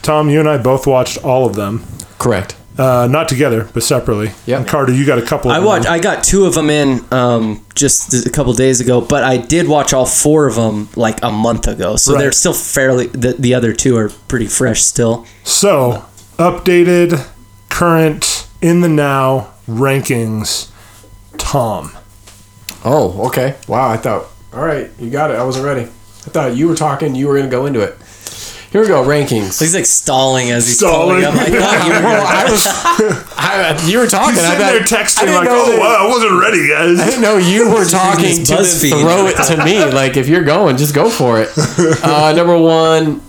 Tom, 0.00 0.30
you 0.30 0.40
and 0.40 0.48
I 0.48 0.56
both 0.56 0.86
watched 0.86 1.18
all 1.22 1.44
of 1.44 1.56
them, 1.56 1.84
Correct. 2.18 2.56
Uh, 2.78 3.08
not 3.10 3.28
together 3.28 3.68
but 3.74 3.82
separately. 3.82 4.30
Yeah, 4.46 4.64
Carter, 4.64 4.92
you 4.92 5.04
got 5.04 5.18
a 5.18 5.22
couple. 5.26 5.50
Of 5.50 5.56
I 5.56 5.60
watched. 5.64 5.86
I 5.86 5.98
got 5.98 6.22
two 6.24 6.44
of 6.46 6.54
them 6.54 6.70
in 6.70 7.04
um, 7.12 7.64
just 7.74 8.26
a 8.26 8.30
couple 8.30 8.52
days 8.54 8.80
ago, 8.80 9.00
but 9.00 9.24
I 9.24 9.36
did 9.36 9.66
watch 9.68 9.92
all 9.92 10.06
four 10.06 10.46
of 10.46 10.54
them 10.54 10.88
like 10.96 11.22
a 11.22 11.30
month 11.30 11.66
ago. 11.66 11.96
So 11.96 12.12
Right. 12.14 12.20
they're 12.20 12.32
still 12.32 12.54
fairly. 12.54 13.08
The, 13.08 13.32
the 13.32 13.54
other 13.54 13.72
two 13.72 13.96
are 13.96 14.10
pretty 14.28 14.46
fresh 14.46 14.82
still. 14.82 15.26
So, 15.44 16.04
updated, 16.36 17.26
current, 17.68 18.46
in 18.62 18.80
the 18.80 18.88
now 18.88 19.48
rankings. 19.68 20.70
Tom. 21.36 21.92
Oh, 22.84 23.26
okay. 23.28 23.56
Wow, 23.66 23.88
I 23.90 23.96
thought. 23.96 24.26
All 24.52 24.64
right, 24.64 24.90
you 24.98 25.10
got 25.10 25.30
it. 25.30 25.34
I 25.34 25.44
wasn't 25.44 25.64
ready. 25.66 25.82
I 25.82 26.30
thought 26.30 26.56
you 26.56 26.68
were 26.68 26.74
talking. 26.74 27.14
You 27.14 27.26
were 27.28 27.36
gonna 27.36 27.50
go 27.50 27.66
into 27.66 27.80
it. 27.80 27.96
Here 28.70 28.82
we 28.82 28.86
go. 28.88 29.02
Rankings. 29.02 29.58
He's 29.60 29.74
like 29.74 29.86
stalling 29.86 30.50
as 30.50 30.66
he's 30.66 30.76
Stalling. 30.78 31.22
pulling 31.22 31.24
up. 31.24 31.34
I 31.34 31.46
thought 31.46 31.86
you 31.86 31.92
were 31.94 32.02
Well, 32.02 32.22
gonna. 32.22 32.38
I 32.38 32.50
was. 32.50 32.66
I, 33.38 33.86
you 33.88 33.98
were 33.98 34.06
talking. 34.06 34.34
He's 34.34 34.44
I 34.44 34.50
sitting 34.50 34.60
thought, 34.60 34.72
there 34.72 34.98
I 35.00 35.02
texting 35.04 35.20
didn't 35.20 35.34
like, 35.36 35.44
know 35.44 35.64
"Oh, 35.66 35.70
that- 35.72 35.78
wow, 35.80 36.06
I 36.06 36.08
wasn't 36.08 36.40
ready, 36.40 36.68
guys." 36.68 37.00
I 37.00 37.04
didn't 37.06 37.22
know 37.22 37.36
you 37.38 37.70
were 37.70 37.84
talking 37.86 38.44
to 38.44 38.52
BuzzFeed. 38.52 38.90
throw 39.00 39.26
it 39.26 39.36
to 39.56 39.64
me. 39.64 39.84
Like 39.90 40.16
if 40.18 40.28
you're 40.28 40.44
going, 40.44 40.76
just 40.76 40.94
go 40.94 41.08
for 41.08 41.40
it. 41.40 41.48
Uh, 42.04 42.32
number 42.36 42.58
one, 42.58 43.22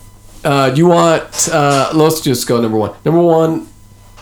uh, 0.44 0.72
you 0.76 0.88
want? 0.88 1.50
Uh, 1.52 1.92
let's 1.94 2.20
just 2.22 2.46
go 2.48 2.60
number 2.62 2.78
one. 2.78 2.94
Number 3.06 3.22
one 3.22 3.68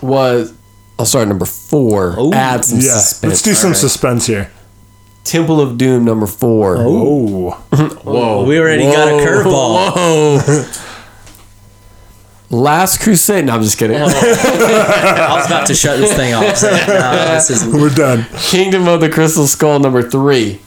was. 0.02 0.54
I'll 1.00 1.06
start 1.06 1.24
at 1.24 1.28
number 1.30 1.46
four. 1.46 2.20
Ooh. 2.20 2.34
Add 2.34 2.64
some 2.66 2.80
Yeah, 2.80 2.92
suspense. 2.98 3.32
let's 3.32 3.42
do 3.44 3.54
some 3.54 3.68
Alright. 3.70 3.78
suspense 3.80 4.26
here. 4.28 4.52
Temple 5.24 5.60
of 5.62 5.78
Doom 5.78 6.06
number 6.06 6.26
four. 6.26 6.78
Oh, 6.80 7.52
Whoa. 8.04 8.46
We 8.46 8.58
already 8.60 8.84
got 8.84 9.08
a 9.10 9.12
curveball. 9.26 9.94
Whoa. 9.96 10.84
Last 12.50 13.02
Crusade. 13.02 13.46
No, 13.46 13.54
I'm 13.54 13.62
just 13.62 13.78
kidding. 13.78 13.98
I 14.02 15.36
was 15.36 15.46
about 15.48 15.68
to 15.68 15.76
shut 15.76 16.00
this 16.00 16.16
thing 16.16 16.34
off. 16.34 16.56
saying, 16.56 16.88
no, 16.88 17.34
this 17.34 17.50
is 17.50 17.68
we're 17.68 17.90
done. 17.90 18.26
Kingdom 18.40 18.88
of 18.88 19.02
the 19.02 19.10
Crystal 19.10 19.48
Skull 19.48 19.80
number 19.80 20.02
three. 20.10 20.62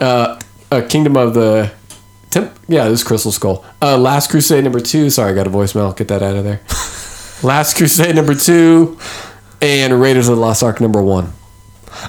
Uh, 0.00 0.40
uh 0.72 0.82
Kingdom 0.88 1.16
of 1.16 1.34
the 1.34 1.72
Temp. 2.30 2.58
Yeah, 2.68 2.88
this 2.88 3.00
is 3.00 3.06
Crystal 3.06 3.30
Skull. 3.30 3.64
Uh, 3.80 3.96
Last 3.96 4.30
Crusade 4.30 4.64
number 4.64 4.80
two. 4.80 5.08
Sorry, 5.10 5.30
I 5.30 5.34
got 5.34 5.46
a 5.46 5.50
voicemail. 5.50 5.96
Get 5.96 6.08
that 6.08 6.22
out 6.22 6.36
of 6.36 6.44
there. 6.44 6.60
Last 7.42 7.76
Crusade 7.76 8.16
number 8.16 8.34
two, 8.34 8.98
and 9.62 10.00
Raiders 10.00 10.28
of 10.28 10.36
the 10.36 10.40
Lost 10.40 10.62
Ark 10.62 10.80
number 10.80 11.02
one. 11.02 11.32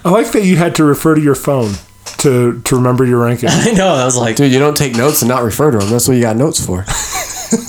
I 0.03 0.09
like 0.09 0.31
that 0.31 0.43
you 0.43 0.57
had 0.57 0.75
to 0.75 0.83
refer 0.83 1.15
to 1.15 1.21
your 1.21 1.35
phone 1.35 1.73
to 2.19 2.59
to 2.61 2.75
remember 2.75 3.05
your 3.05 3.23
ranking. 3.23 3.49
I 3.51 3.71
know. 3.71 3.93
I 3.93 4.05
was 4.05 4.17
like, 4.17 4.35
Dude, 4.35 4.51
you 4.51 4.59
don't 4.59 4.75
take 4.75 4.95
notes 4.95 5.21
and 5.21 5.29
not 5.29 5.43
refer 5.43 5.71
to 5.71 5.77
them. 5.77 5.89
That's 5.89 6.07
what 6.07 6.15
you 6.15 6.23
got 6.23 6.35
notes 6.35 6.65
for. 6.65 6.85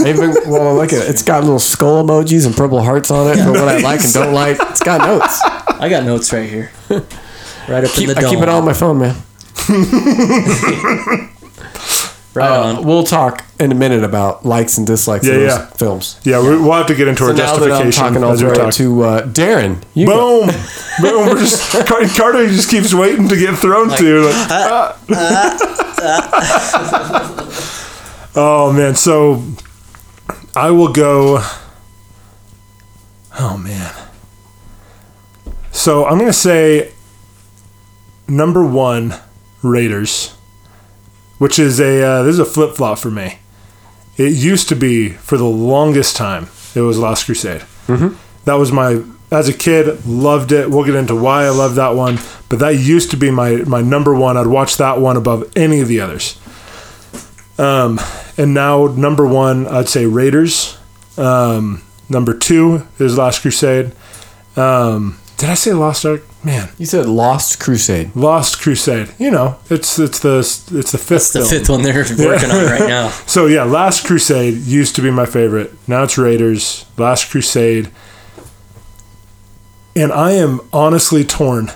I 0.01 0.09
Even 0.09 0.31
well, 0.47 0.75
look 0.75 0.93
at 0.93 1.05
it. 1.05 1.11
It's 1.11 1.23
got 1.23 1.43
little 1.45 1.59
skull 1.59 2.05
emojis 2.05 2.47
and 2.47 2.55
purple 2.57 2.83
hearts 2.83 3.11
on 3.11 3.29
it 3.31 3.43
for 3.43 3.53
what 3.53 3.69
I 3.69 3.79
like 3.79 4.03
and 4.05 4.13
don't 4.13 4.33
like. 4.35 4.57
It's 4.61 4.83
got 4.83 5.01
notes. 5.07 5.41
I 5.81 5.89
got 5.89 6.05
notes 6.05 6.33
right 6.33 6.49
here, 6.49 6.71
right 7.69 7.85
up 7.85 7.91
Keep, 7.93 8.09
in 8.11 8.15
the 8.15 8.27
I 8.27 8.31
keep 8.31 8.41
it 8.41 8.49
all 8.49 8.59
on 8.61 8.65
my 8.65 8.73
phone, 8.73 8.99
man. 8.99 9.17
Right 12.35 12.51
Uh, 12.51 12.63
on. 12.79 12.85
we'll 12.85 13.05
talk 13.05 13.43
in 13.59 13.73
a 13.73 13.75
minute 13.75 14.05
about 14.05 14.45
likes 14.47 14.77
and 14.79 14.87
dislikes 14.87 15.27
Yeah, 15.27 15.33
of 15.35 15.41
those 15.41 15.51
yeah. 15.59 15.67
films. 15.71 16.21
Yeah, 16.25 16.41
we, 16.43 16.51
we'll 16.51 16.73
have 16.75 16.87
to 16.87 16.95
get 16.95 17.09
into 17.09 17.25
So 17.25 17.31
our 17.31 17.33
now 17.33 17.57
that 17.57 17.73
I'm 17.73 17.91
justification 17.91 18.03
talking, 18.03 18.23
I'll 18.23 18.33
as 18.33 18.41
talk. 18.59 18.75
to 18.75 19.03
uh, 19.03 19.23
Darren. 19.27 19.83
You. 19.95 20.07
Boom, 20.07 20.47
boom. 21.01 21.27
We're 21.31 21.39
just 21.41 21.73
Carter 22.17 22.47
just 22.47 22.69
keeps 22.71 22.93
waiting 22.95 23.29
to 23.29 23.37
get 23.37 23.57
thrown 23.59 23.89
to. 23.89 24.21
Like, 24.21 24.35
ah. 24.51 24.97
oh 28.37 28.73
man, 28.73 28.95
so 28.95 29.43
I 30.55 30.71
will 30.71 30.93
go. 30.93 31.39
Oh 33.39 33.57
man. 33.57 33.95
So 35.71 36.07
I'm 36.07 36.19
gonna 36.19 36.33
say 36.33 36.93
number 38.27 38.65
one, 38.65 39.15
Raiders, 39.63 40.35
which 41.39 41.59
is 41.59 41.81
a 41.81 42.03
uh, 42.03 42.23
this 42.25 42.35
is 42.35 42.41
a 42.41 42.45
flip 42.45 42.77
flop 42.77 42.99
for 42.99 43.11
me. 43.11 43.39
It 44.17 44.33
used 44.33 44.69
to 44.71 44.77
be 44.77 45.11
for 45.11 45.39
the 45.39 45.45
longest 45.45 46.17
time. 46.17 46.49
It 46.75 46.81
was 46.81 46.99
Last 46.99 47.25
Crusade. 47.25 47.63
Mm-hmm. 47.87 48.17
That 48.45 48.55
was 48.55 48.73
my 48.73 49.03
as 49.31 49.49
a 49.49 49.53
kid 49.53 50.05
loved 50.07 50.53
it. 50.53 50.71
We'll 50.71 50.85
get 50.85 50.95
into 50.95 51.15
why 51.15 51.45
I 51.45 51.51
love 51.51 51.75
that 51.77 51.95
one, 51.95 52.19
but 52.49 52.59
that 52.59 52.71
used 52.71 53.11
to 53.13 53.17
be 53.17 53.31
my 53.31 53.57
my 53.59 53.81
number 53.81 54.15
one. 54.15 54.37
I'd 54.37 54.47
watch 54.47 54.77
that 54.79 55.01
one 55.01 55.17
above 55.17 55.51
any 55.57 55.81
of 55.81 55.89
the 55.89 56.01
others. 56.01 56.39
Um, 57.59 58.01
and 58.37 58.55
now 58.55 58.87
number 58.87 59.27
one, 59.27 59.67
I'd 59.67 59.89
say 59.89 60.07
Raiders. 60.07 60.79
Um, 61.17 61.83
number 62.09 62.33
two 62.35 62.87
is 62.99 63.19
Last 63.19 63.43
Crusade. 63.43 63.93
Um, 64.57 65.19
did 65.37 65.51
I 65.51 65.55
say 65.55 65.73
Lost 65.73 66.05
Ark? 66.07 66.23
Man, 66.45 66.69
You 66.79 66.87
said 66.87 67.07
Lost 67.07 67.59
Crusade. 67.59 68.15
Lost 68.15 68.61
Crusade. 68.61 69.09
You 69.19 69.31
know, 69.33 69.57
it's 69.71 69.99
it's 69.99 70.21
the 70.21 70.39
it's 70.39 70.93
the 70.93 70.99
fifth. 70.99 71.13
It's 71.13 71.33
the 71.33 71.41
film. 71.41 71.51
fifth 71.51 71.69
one 71.69 71.83
they're 71.83 71.95
working 72.27 72.51
on 72.51 72.65
right 72.65 72.89
now. 72.89 73.09
So 73.27 73.47
yeah, 73.47 73.65
Last 73.65 74.07
Crusade 74.07 74.55
used 74.55 74.95
to 74.97 75.03
be 75.03 75.11
my 75.11 75.27
favorite. 75.27 75.73
Now 75.89 76.05
it's 76.05 76.17
Raiders. 76.17 76.85
Last 76.97 77.31
Crusade. 77.31 77.91
And 79.97 80.13
I 80.13 80.33
am 80.33 80.61
honestly 80.73 81.25
torn 81.25 81.73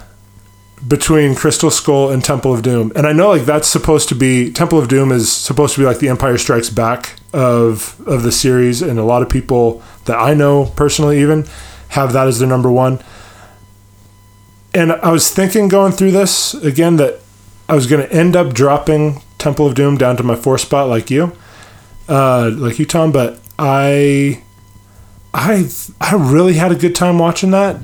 between 0.86 1.34
Crystal 1.34 1.70
Skull 1.70 2.10
and 2.10 2.24
Temple 2.24 2.52
of 2.52 2.62
Doom. 2.62 2.92
And 2.96 3.06
I 3.06 3.12
know 3.12 3.30
like 3.30 3.44
that's 3.44 3.68
supposed 3.68 4.08
to 4.08 4.14
be 4.14 4.52
Temple 4.52 4.78
of 4.78 4.88
Doom 4.88 5.12
is 5.12 5.30
supposed 5.30 5.74
to 5.74 5.80
be 5.80 5.86
like 5.86 5.98
the 5.98 6.08
Empire 6.08 6.38
Strikes 6.38 6.70
Back 6.70 7.18
of 7.32 8.00
of 8.06 8.22
the 8.22 8.32
series 8.32 8.82
and 8.82 8.98
a 8.98 9.04
lot 9.04 9.22
of 9.22 9.28
people 9.28 9.82
that 10.04 10.18
I 10.18 10.34
know 10.34 10.66
personally 10.76 11.20
even 11.20 11.46
have 11.90 12.12
that 12.12 12.26
as 12.26 12.38
their 12.38 12.48
number 12.48 12.70
1. 12.70 13.02
And 14.74 14.92
I 14.92 15.10
was 15.10 15.30
thinking 15.32 15.68
going 15.68 15.92
through 15.92 16.12
this 16.12 16.54
again 16.54 16.96
that 16.96 17.20
I 17.68 17.74
was 17.74 17.86
going 17.86 18.06
to 18.06 18.12
end 18.12 18.34
up 18.34 18.54
dropping 18.54 19.22
Temple 19.38 19.66
of 19.66 19.74
Doom 19.74 19.98
down 19.98 20.16
to 20.16 20.22
my 20.22 20.34
four 20.34 20.56
spot 20.56 20.88
like 20.88 21.10
you, 21.10 21.36
uh, 22.08 22.50
like 22.54 22.78
you, 22.78 22.86
Tom. 22.86 23.12
But 23.12 23.38
I, 23.58 24.42
I, 25.34 25.68
I 26.00 26.14
really 26.14 26.54
had 26.54 26.72
a 26.72 26.74
good 26.74 26.94
time 26.94 27.18
watching 27.18 27.50
that. 27.50 27.76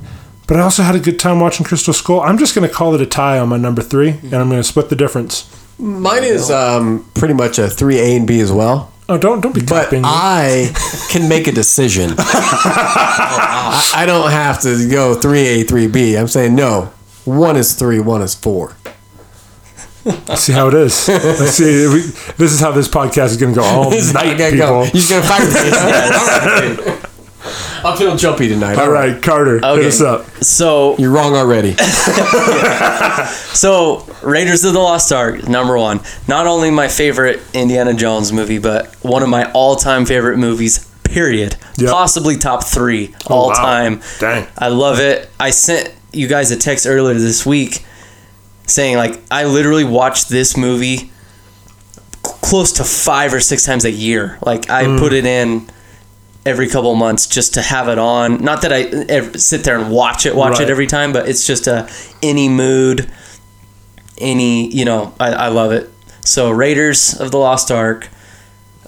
But 0.49 0.57
I 0.57 0.61
also 0.61 0.81
had 0.81 0.95
a 0.95 0.99
good 0.99 1.19
time 1.19 1.39
watching 1.39 1.63
Crystal 1.63 1.93
Skull. 1.93 2.21
I'm 2.21 2.39
just 2.39 2.55
going 2.55 2.67
to 2.67 2.73
call 2.73 2.95
it 2.95 3.01
a 3.01 3.05
tie 3.05 3.37
on 3.37 3.49
my 3.49 3.57
number 3.57 3.83
three, 3.83 4.09
and 4.09 4.33
I'm 4.33 4.49
going 4.49 4.59
to 4.59 4.63
split 4.63 4.89
the 4.89 4.95
difference. 4.95 5.47
Mine 5.77 6.23
is 6.23 6.49
um, 6.49 7.05
pretty 7.13 7.35
much 7.35 7.59
a 7.59 7.69
three 7.69 7.99
A 7.99 8.17
and 8.17 8.25
B 8.25 8.39
as 8.39 8.51
well. 8.51 8.91
Oh, 9.07 9.19
don't 9.19 9.41
don't 9.41 9.53
be 9.53 9.61
But 9.61 9.83
copying. 9.85 10.01
I 10.05 10.73
can 11.11 11.29
make 11.29 11.45
a 11.45 11.51
decision. 11.51 12.13
I, 12.17 13.91
I 13.95 14.05
don't 14.07 14.31
have 14.31 14.59
to 14.61 14.89
go 14.89 15.13
three 15.13 15.45
A, 15.47 15.63
three 15.63 15.85
B. 15.87 16.17
I'm 16.17 16.27
saying 16.27 16.55
no. 16.55 16.91
One 17.25 17.55
is 17.55 17.75
three, 17.75 17.99
one 17.99 18.23
is 18.23 18.33
four. 18.33 18.75
see 20.35 20.53
how 20.53 20.67
it 20.69 20.73
is. 20.73 21.07
Let's 21.07 21.51
see. 21.51 21.87
We, 21.87 22.01
this 22.37 22.51
is 22.53 22.59
how 22.59 22.71
this 22.71 22.87
podcast 22.87 23.27
is 23.27 23.37
going 23.37 23.53
to 23.53 23.59
go 23.59 23.65
all 23.65 23.89
This 23.91 24.11
night, 24.15 24.31
you 24.31 24.37
gotta 24.37 24.51
people. 24.53 24.67
go. 24.67 24.89
You're 24.93 25.09
gonna 25.09 25.27
fire 25.27 26.85
me. 26.87 26.93
I'm 27.83 27.97
feeling 27.97 28.17
jumpy 28.17 28.47
tonight. 28.49 28.77
All 28.77 28.89
right, 28.91 29.21
Carter, 29.21 29.55
hit 29.55 29.63
Okay. 29.63 29.87
us 29.87 30.01
up. 30.01 30.25
So 30.43 30.95
You're 30.97 31.11
wrong 31.11 31.35
already. 31.35 31.75
So, 33.53 34.05
Raiders 34.23 34.63
of 34.63 34.73
the 34.73 34.79
Lost 34.79 35.11
Ark, 35.11 35.47
number 35.47 35.77
one. 35.77 35.99
Not 36.27 36.47
only 36.47 36.71
my 36.71 36.87
favorite 36.87 37.41
Indiana 37.53 37.93
Jones 37.93 38.31
movie, 38.31 38.57
but 38.59 38.93
one 39.01 39.21
of 39.23 39.27
my 39.29 39.51
all 39.51 39.75
time 39.75 40.05
favorite 40.05 40.37
movies, 40.37 40.87
period. 41.03 41.55
Yep. 41.77 41.89
Possibly 41.91 42.37
top 42.37 42.63
three 42.63 43.13
Oh, 43.29 43.33
all 43.35 43.47
wow. 43.49 43.53
time. 43.55 44.01
Dang. 44.19 44.47
I 44.57 44.69
love 44.69 44.99
it. 44.99 45.29
I 45.39 45.49
sent 45.49 45.93
you 46.13 46.27
guys 46.27 46.51
a 46.51 46.57
text 46.57 46.85
earlier 46.87 47.15
this 47.17 47.45
week 47.45 47.85
saying, 48.65 48.97
like, 48.97 49.19
I 49.29 49.43
literally 49.45 49.83
watched 49.83 50.29
this 50.29 50.55
movie 50.55 50.97
c- 50.97 51.09
close 52.21 52.71
to 52.73 52.83
five 52.83 53.33
or 53.33 53.39
six 53.41 53.65
times 53.65 53.83
a 53.83 53.91
year. 53.91 54.37
Like, 54.41 54.69
I 54.69 54.85
Mm. 54.85 54.99
put 54.99 55.11
it 55.11 55.25
in 55.25 55.69
every 56.49 56.67
couple 56.67 56.93
months 56.95 57.27
just 57.27 57.53
to 57.53 57.61
have 57.61 57.87
it 57.87 57.97
on. 57.97 58.43
Not 58.43 58.61
that 58.63 58.73
I 58.73 58.81
ever 59.07 59.37
sit 59.37 59.63
there 59.63 59.79
and 59.79 59.89
watch 59.91 60.25
it, 60.25 60.35
watch 60.35 60.53
Right. 60.59 60.61
it 60.67 60.69
every 60.69 60.87
time, 60.87 61.13
but 61.13 61.29
it's 61.29 61.45
just 61.47 61.67
a 61.67 61.87
any 62.21 62.49
mood, 62.49 63.09
any 64.17 64.67
you 64.73 64.83
know. 64.85 65.13
I, 65.19 65.29
I 65.31 65.47
love 65.47 65.71
it. 65.71 65.89
So 66.25 66.49
Raiders 66.51 67.13
of 67.19 67.31
the 67.31 67.37
Lost 67.37 67.71
Ark, 67.71 68.09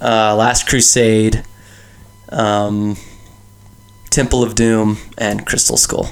uh, 0.02 0.36
Last 0.36 0.68
Crusade, 0.68 1.44
um, 2.30 2.98
Temple 4.10 4.44
of 4.44 4.56
Doom, 4.56 4.98
and 5.18 5.46
Crystal 5.46 5.78
Skull. 5.78 6.10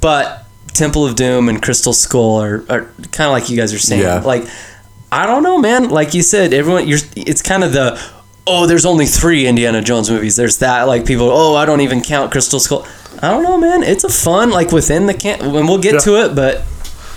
But 0.00 0.44
Temple 0.74 1.04
of 1.06 1.14
Doom 1.14 1.48
and 1.48 1.62
Crystal 1.62 1.92
Skull 1.92 2.40
are, 2.42 2.64
are 2.68 2.84
kind 3.12 3.26
of 3.28 3.32
like 3.32 3.48
you 3.50 3.56
guys 3.56 3.72
are 3.72 3.78
saying. 3.78 4.02
Yeah. 4.02 4.20
Like 4.20 4.44
I 5.12 5.26
don't 5.26 5.42
know, 5.42 5.58
man. 5.58 5.90
Like 5.90 6.14
you 6.14 6.22
said, 6.22 6.52
everyone 6.54 6.88
you're 6.88 6.98
it's 7.14 7.42
kind 7.42 7.62
of 7.62 7.72
the 7.72 8.00
oh, 8.46 8.66
there's 8.66 8.84
only 8.86 9.06
three 9.06 9.46
Indiana 9.46 9.82
Jones 9.82 10.10
movies. 10.10 10.36
There's 10.36 10.58
that 10.58 10.82
like 10.88 11.06
people, 11.06 11.30
oh, 11.30 11.54
I 11.54 11.64
don't 11.64 11.80
even 11.80 12.00
count 12.00 12.30
Crystal 12.32 12.60
Skull. 12.60 12.86
I 13.22 13.30
don't 13.30 13.42
know, 13.42 13.58
man. 13.58 13.82
It's 13.82 14.04
a 14.04 14.08
fun 14.08 14.50
like 14.50 14.72
within 14.72 15.06
the 15.06 15.14
camp, 15.14 15.42
and 15.42 15.52
we'll 15.68 15.78
get 15.78 15.94
Yeah. 15.94 16.00
to 16.00 16.24
it, 16.24 16.34
but 16.34 16.62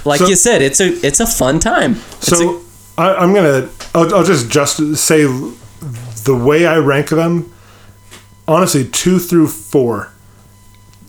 like 0.05 0.19
So- 0.19 0.27
you 0.27 0.35
said, 0.35 0.61
it's 0.61 0.79
a 0.79 0.87
it's 1.05 1.19
a 1.19 1.27
fun 1.27 1.59
time. 1.59 1.93
It's 2.17 2.27
So 2.27 2.61
I, 2.97 3.15
I'm 3.15 3.33
gonna. 3.33 3.69
I'll, 3.93 4.13
I'll 4.15 4.23
just 4.23 4.49
just 4.49 4.77
say 4.97 5.23
the 5.23 6.35
way 6.39 6.65
I 6.65 6.77
rank 6.77 7.09
them. 7.09 7.51
Honestly, 8.47 8.85
two 8.87 9.17
through 9.19 9.47
four 9.47 10.11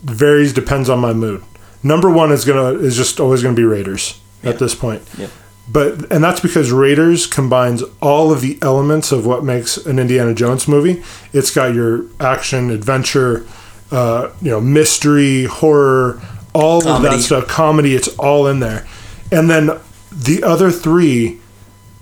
varies 0.03 0.53
depends 0.53 0.89
on 0.89 0.99
my 0.99 1.13
mood. 1.13 1.43
Number 1.83 2.09
one 2.09 2.31
is 2.31 2.43
gonna 2.45 2.79
is 2.79 2.97
just 2.97 3.19
always 3.19 3.43
gonna 3.43 3.55
be 3.55 3.63
Raiders 3.63 4.19
at 4.43 4.57
this 4.59 4.73
point. 4.73 5.03
Yep. 5.17 5.29
But 5.69 6.11
and 6.11 6.23
that's 6.23 6.39
because 6.39 6.71
Raiders 6.71 7.27
combines 7.27 7.83
all 8.01 8.31
of 8.31 8.41
the 8.41 8.57
elements 8.61 9.11
of 9.11 9.25
what 9.25 9.43
makes 9.43 9.77
an 9.77 9.99
Indiana 9.99 10.33
Jones 10.33 10.67
movie. 10.67 11.03
It's 11.33 11.53
got 11.53 11.73
your 11.73 12.05
action, 12.19 12.69
adventure, 12.69 13.45
uh, 13.91 14.31
you 14.41 14.51
know, 14.51 14.61
mystery, 14.61 15.43
horror, 15.43 16.21
all 16.53 16.87
of 16.87 17.01
that 17.01 17.19
stuff, 17.19 17.47
comedy. 17.47 17.95
It's 17.95 18.07
all 18.17 18.47
in 18.47 18.59
there. 18.59 18.87
And 19.31 19.49
then 19.49 19.71
the 20.11 20.41
other 20.43 20.71
three 20.71 21.39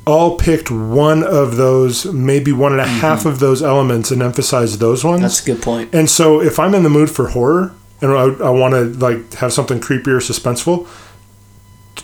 all 0.05 0.37
picked 0.37 0.69
one 0.69 1.23
of 1.23 1.55
those, 1.55 2.05
maybe 2.05 2.51
one 2.51 2.71
and 2.71 2.81
a 2.81 2.87
half 2.87 3.25
of 3.25 3.39
those 3.39 3.63
elements, 3.63 4.11
and 4.11 4.21
emphasized 4.21 4.79
those 4.79 5.03
ones. 5.03 5.17
Mm-hmm. 5.17 5.23
that's 5.23 5.41
a 5.41 5.45
good 5.45 5.61
point. 5.61 5.93
And 5.93 6.09
so 6.09 6.41
if 6.41 6.59
I'm 6.59 6.75
in 6.75 6.83
the 6.83 6.89
mood 6.89 7.09
for 7.09 7.29
horror 7.29 7.73
and 8.01 8.11
I, 8.11 8.45
I 8.45 8.49
want 8.51 8.73
to 8.73 8.83
like 8.99 9.33
have 9.35 9.51
something 9.51 9.79
creepy 9.79 10.11
or 10.11 10.19
suspenseful, 10.19 10.87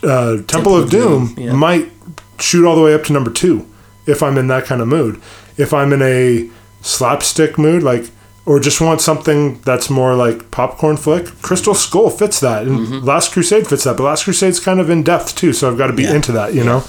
uh, 0.03 0.41
Temple, 0.47 0.75
of, 0.77 0.83
of 0.85 0.89
Doom, 0.89 1.33
Doom, 1.35 1.45
yeah. 1.45 1.53
might 1.53 1.91
shoot 2.39 2.65
all 2.67 2.75
the 2.75 2.81
way 2.81 2.93
up 2.93 3.03
to 3.05 3.13
number 3.13 3.31
two 3.31 3.67
if 4.07 4.23
I'm 4.23 4.37
in 4.37 4.47
that 4.47 4.65
kind 4.65 4.81
of 4.81 4.87
mood. 4.87 5.21
If 5.57 5.73
I'm 5.73 5.93
in 5.93 6.01
a 6.01 6.49
slapstick 6.81 7.57
mood, 7.57 7.83
like 7.83 8.09
or 8.45 8.59
just 8.59 8.81
want 8.81 9.01
something 9.01 9.59
that's 9.61 9.89
more 9.89 10.15
like 10.15 10.49
popcorn 10.49 10.97
flick, 10.97 11.25
Crystal 11.43 11.75
Skull 11.75 12.09
fits 12.09 12.39
that, 12.39 12.63
and 12.67 12.79
Mm-hmm. 12.79 13.05
Last 13.05 13.31
Crusade 13.33 13.67
fits 13.67 13.83
that. 13.83 13.97
But 13.97 14.03
Last 14.03 14.23
Crusade's 14.23 14.59
kind 14.59 14.79
of 14.79 14.89
in 14.89 15.03
depth 15.03 15.35
too, 15.35 15.53
so 15.53 15.69
I've 15.71 15.77
got 15.77 15.87
to 15.87 15.93
be 15.93 16.03
Yeah. 16.03 16.15
into 16.15 16.31
that, 16.31 16.53
you 16.55 16.63
know. 16.63 16.79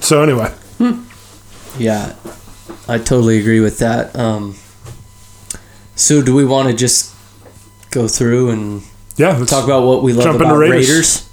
So 0.00 0.22
anyway, 0.22 0.52
Yeah, 1.76 2.14
I 2.86 2.98
totally 2.98 3.38
agree 3.40 3.58
with 3.60 3.78
that. 3.78 4.14
Um, 4.16 4.54
so, 5.96 6.22
do 6.22 6.32
we 6.34 6.44
want 6.44 6.68
to 6.68 6.74
just 6.74 7.12
go 7.90 8.06
through 8.06 8.50
and 8.50 8.82
yeah, 9.16 9.36
talk 9.44 9.64
about 9.64 9.84
what 9.84 10.04
we 10.04 10.12
love 10.12 10.36
about 10.36 10.56
Raiders. 10.56 10.88
Raiders? 10.88 11.27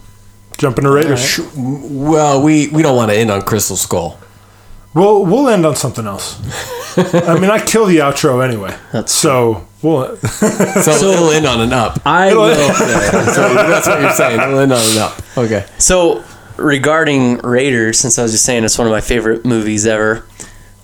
Jump 0.57 0.77
into 0.77 0.91
Raiders. 0.91 1.39
Well, 1.55 2.41
we, 2.41 2.67
we 2.69 2.81
don't 2.81 2.95
want 2.95 3.11
to 3.11 3.17
end 3.17 3.31
on 3.31 3.41
Crystal 3.41 3.75
Skull. 3.75 4.19
Well, 4.93 5.25
we'll 5.25 5.49
end 5.49 5.65
on 5.65 5.75
something 5.75 6.07
else. 6.07 6.39
I 6.97 7.37
mean, 7.37 7.51
I 7.51 7.59
kill 7.59 7.85
the 7.85 7.97
outro 7.97 8.43
anyway. 8.47 8.75
That's 8.93 9.11
so 9.11 9.67
we'll. 9.81 10.17
So, 10.25 10.91
it'll 11.11 11.31
end 11.31 11.45
on 11.45 11.61
an 11.61 11.73
up. 11.73 11.99
I 12.05 12.33
will. 12.33 12.55
so 12.55 13.53
that's 13.53 13.87
what 13.87 14.01
you're 14.01 14.13
saying. 14.13 14.39
It'll 14.39 14.59
end 14.59 14.71
on 14.71 14.79
an 14.79 14.97
up. 14.97 15.21
Okay. 15.37 15.65
So, 15.77 16.23
regarding 16.57 17.39
Raiders, 17.39 17.99
since 17.99 18.17
I 18.17 18.23
was 18.23 18.31
just 18.31 18.45
saying 18.45 18.63
it's 18.63 18.77
one 18.77 18.87
of 18.87 18.91
my 18.91 19.01
favorite 19.01 19.45
movies 19.45 19.85
ever, 19.85 20.25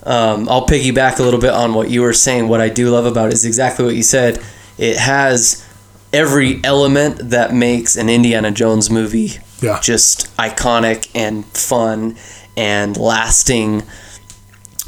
um, 0.03 0.49
I'll 0.49 0.67
piggyback 0.67 1.19
a 1.19 1.23
little 1.23 1.39
bit 1.39 1.51
on 1.51 1.73
what 1.73 1.89
you 1.89 2.01
were 2.01 2.13
saying. 2.13 2.47
What 2.47 2.59
I 2.59 2.69
do 2.69 2.89
love 2.89 3.05
about 3.05 3.27
it 3.27 3.33
is 3.33 3.45
exactly 3.45 3.85
what 3.85 3.95
you 3.95 4.03
said. 4.03 4.43
It 4.77 4.97
has 4.97 5.65
every 6.11 6.61
element 6.63 7.29
that 7.29 7.53
makes 7.53 7.95
an 7.95 8.09
Indiana 8.09 8.51
Jones 8.51 8.89
movie 8.89 9.39
Yeah. 9.61 9.79
just 9.81 10.35
iconic 10.37 11.09
and 11.13 11.45
fun 11.45 12.17
and 12.57 12.97
lasting. 12.97 13.83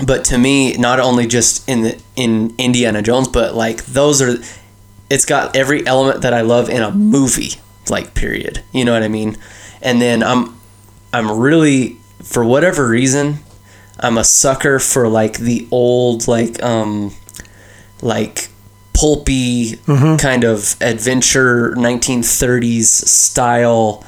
But 0.06 0.26
to 0.26 0.38
me, 0.38 0.76
not 0.78 1.00
only 1.00 1.28
just 1.28 1.68
in 1.70 1.84
the 1.84 2.02
in 2.16 2.56
Indiana 2.58 3.02
Jones, 3.02 3.28
but 3.28 3.56
like 3.56 3.86
those 3.86 4.22
are, 4.22 4.36
it's 5.10 5.26
got 5.26 5.56
every 5.56 5.86
element 5.86 6.22
that 6.24 6.34
I 6.34 6.42
love 6.42 6.70
in 6.70 6.82
a 6.82 6.92
movie. 6.92 7.60
Like 7.90 8.14
period. 8.16 8.64
You 8.72 8.86
know 8.86 8.94
what 8.94 9.04
I 9.04 9.08
mean? 9.10 9.38
And 9.82 10.02
then 10.02 10.24
I'm 10.24 10.60
I'm 11.14 11.32
really 11.40 11.98
for 12.24 12.44
whatever 12.44 12.88
reason, 12.88 13.40
I'm 14.00 14.18
a 14.18 14.24
sucker 14.24 14.80
for 14.80 15.08
like 15.08 15.38
the 15.38 15.68
old 15.70 16.28
like 16.28 16.62
um 16.64 17.14
like 18.02 18.50
pulpy 18.94 19.78
kind 20.18 20.44
of 20.44 20.76
adventure 20.82 21.72
1930s 21.76 22.86
style. 22.86 24.04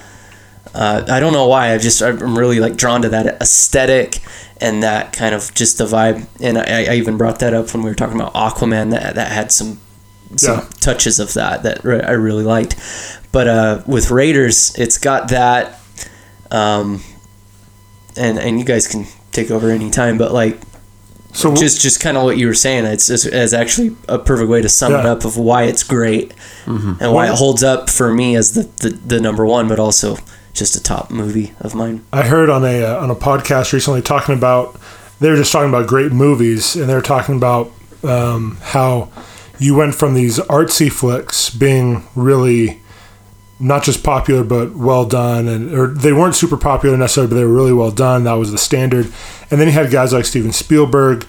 Uh, 0.76 1.06
I 1.08 1.20
don't 1.20 1.32
know 1.34 1.48
why. 1.48 1.74
I 1.74 1.78
just 1.78 2.02
I'm 2.04 2.38
really 2.38 2.60
like 2.60 2.76
drawn 2.76 3.02
to 3.04 3.10
that 3.10 3.42
aesthetic 3.42 4.20
and 4.62 4.84
that 4.84 5.14
kind 5.14 5.34
of 5.34 5.54
just 5.54 5.78
the 5.78 5.86
vibe. 5.86 6.28
And 6.42 6.58
I, 6.58 6.92
I 6.92 6.96
even 6.96 7.18
brought 7.18 7.40
that 7.40 7.54
up 7.54 7.74
when 7.74 7.82
we 7.84 7.90
were 7.90 7.96
talking 7.96 8.20
about 8.20 8.34
Aquaman. 8.34 8.92
That 8.92 9.16
that 9.16 9.32
had 9.32 9.52
some 9.52 9.80
some 10.36 10.60
Yeah. 10.60 10.66
touches 10.82 11.20
of 11.20 11.34
that 11.34 11.64
that 11.64 11.84
re- 11.86 12.02
I 12.02 12.12
really 12.12 12.44
liked. 12.44 12.76
But 13.32 13.48
uh, 13.48 13.82
with 13.88 14.12
Raiders, 14.12 14.76
it's 14.78 14.98
got 14.98 15.30
that. 15.30 15.80
Um, 16.52 17.02
and 18.18 18.38
and 18.40 18.60
you 18.60 18.66
guys 18.66 18.88
can 18.88 19.06
take 19.32 19.52
over 19.52 19.70
anytime, 19.70 20.18
but 20.18 20.32
like 20.32 20.60
So 21.34 21.54
just 21.56 21.82
just 21.82 22.00
kind 22.00 22.16
of 22.18 22.24
what 22.24 22.38
you 22.38 22.48
were 22.48 22.54
saying. 22.54 22.86
It's 22.86 23.10
it's, 23.10 23.26
it's 23.26 23.54
actually 23.54 23.96
a 24.08 24.18
perfect 24.20 24.50
way 24.50 24.62
to 24.62 24.70
sum 24.70 24.94
it 24.94 25.06
up 25.06 25.26
of 25.26 25.38
why 25.38 25.64
it's 25.64 25.84
great 25.84 26.34
and 26.66 26.98
why 27.00 27.26
Well- 27.26 27.34
it 27.34 27.38
holds 27.38 27.64
up 27.64 27.90
for 27.90 28.14
me 28.14 28.36
as 28.36 28.54
the, 28.54 28.64
the, 28.82 28.90
the 28.96 29.20
number 29.22 29.46
one, 29.46 29.68
but 29.68 29.80
also 29.80 30.18
just 30.56 30.76
a 30.76 30.82
top 30.82 31.12
movie 31.12 31.54
of 31.60 31.76
mine. 31.76 32.04
I 32.12 32.24
heard 32.24 32.50
on 32.50 32.64
a 32.64 32.84
uh, 32.84 33.00
on 33.00 33.12
a 33.12 33.16
podcast 33.16 33.74
recently 33.74 34.02
talking 34.02 34.36
about 34.36 34.80
they 35.20 35.30
were 35.30 35.36
just 35.36 35.52
talking 35.52 35.70
about 35.70 35.88
great 35.88 36.12
movies 36.12 36.76
and 36.76 36.90
they 36.90 36.96
were 36.96 37.02
talking 37.02 37.36
about 37.36 37.72
um, 38.04 38.58
how 38.62 39.12
you 39.60 39.76
went 39.76 39.96
from 39.96 40.14
these 40.14 40.40
artsy 40.40 40.92
flicks 40.92 41.50
being 41.50 42.04
really 42.16 42.82
not 43.58 43.84
just 43.84 44.04
popular 44.04 44.44
but 44.44 44.76
well 44.76 45.06
done 45.06 45.48
and 45.48 45.74
or 45.74 45.88
they 45.88 46.12
weren't 46.12 46.36
super 46.36 46.58
popular 46.58 46.98
necessarily 46.98 47.30
but 47.30 47.36
they 47.36 47.46
were 47.46 47.54
really 47.54 47.74
well 47.74 47.92
done. 47.92 48.24
That 48.24 48.34
was 48.34 48.52
the 48.52 48.58
standard. 48.58 49.12
And 49.52 49.60
then 49.60 49.68
you 49.68 49.74
had 49.74 49.92
guys 49.92 50.14
like 50.14 50.26
Steven 50.26 50.52
Spielberg 50.52 51.26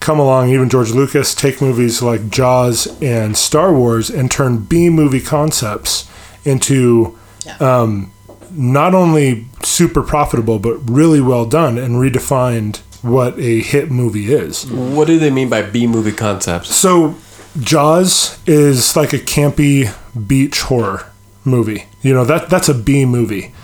come 0.00 0.18
along 0.18 0.48
even 0.48 0.70
George 0.70 0.90
Lucas 0.90 1.34
take 1.34 1.60
movies 1.60 2.00
like 2.00 2.30
Jaws 2.30 2.86
and 3.02 3.36
Star 3.36 3.72
Wars 3.72 4.08
and 4.08 4.30
turn 4.30 4.58
B 4.58 4.88
movie 4.88 5.20
concepts 5.20 6.10
into 6.44 7.18
um, 7.60 8.10
not 8.52 8.94
only 8.94 9.46
super 9.62 10.02
profitable 10.02 10.58
but 10.58 10.76
really 10.90 11.20
well 11.20 11.46
done 11.46 11.78
and 11.78 11.96
redefined 11.96 12.80
what 13.02 13.38
a 13.38 13.60
hit 13.60 13.90
movie 13.90 14.32
is. 14.32 14.70
What 14.70 15.06
do 15.06 15.18
they 15.18 15.30
mean 15.30 15.48
by 15.48 15.62
B 15.62 15.86
movie 15.86 16.12
concepts? 16.12 16.74
So 16.74 17.16
Jaws 17.58 18.38
is 18.46 18.96
like 18.96 19.12
a 19.12 19.18
campy 19.18 19.94
beach 20.26 20.60
horror 20.60 21.10
movie. 21.44 21.86
You 22.02 22.14
know 22.14 22.24
that 22.24 22.50
that's 22.50 22.68
a 22.68 22.74
B 22.74 23.04
movie 23.04 23.54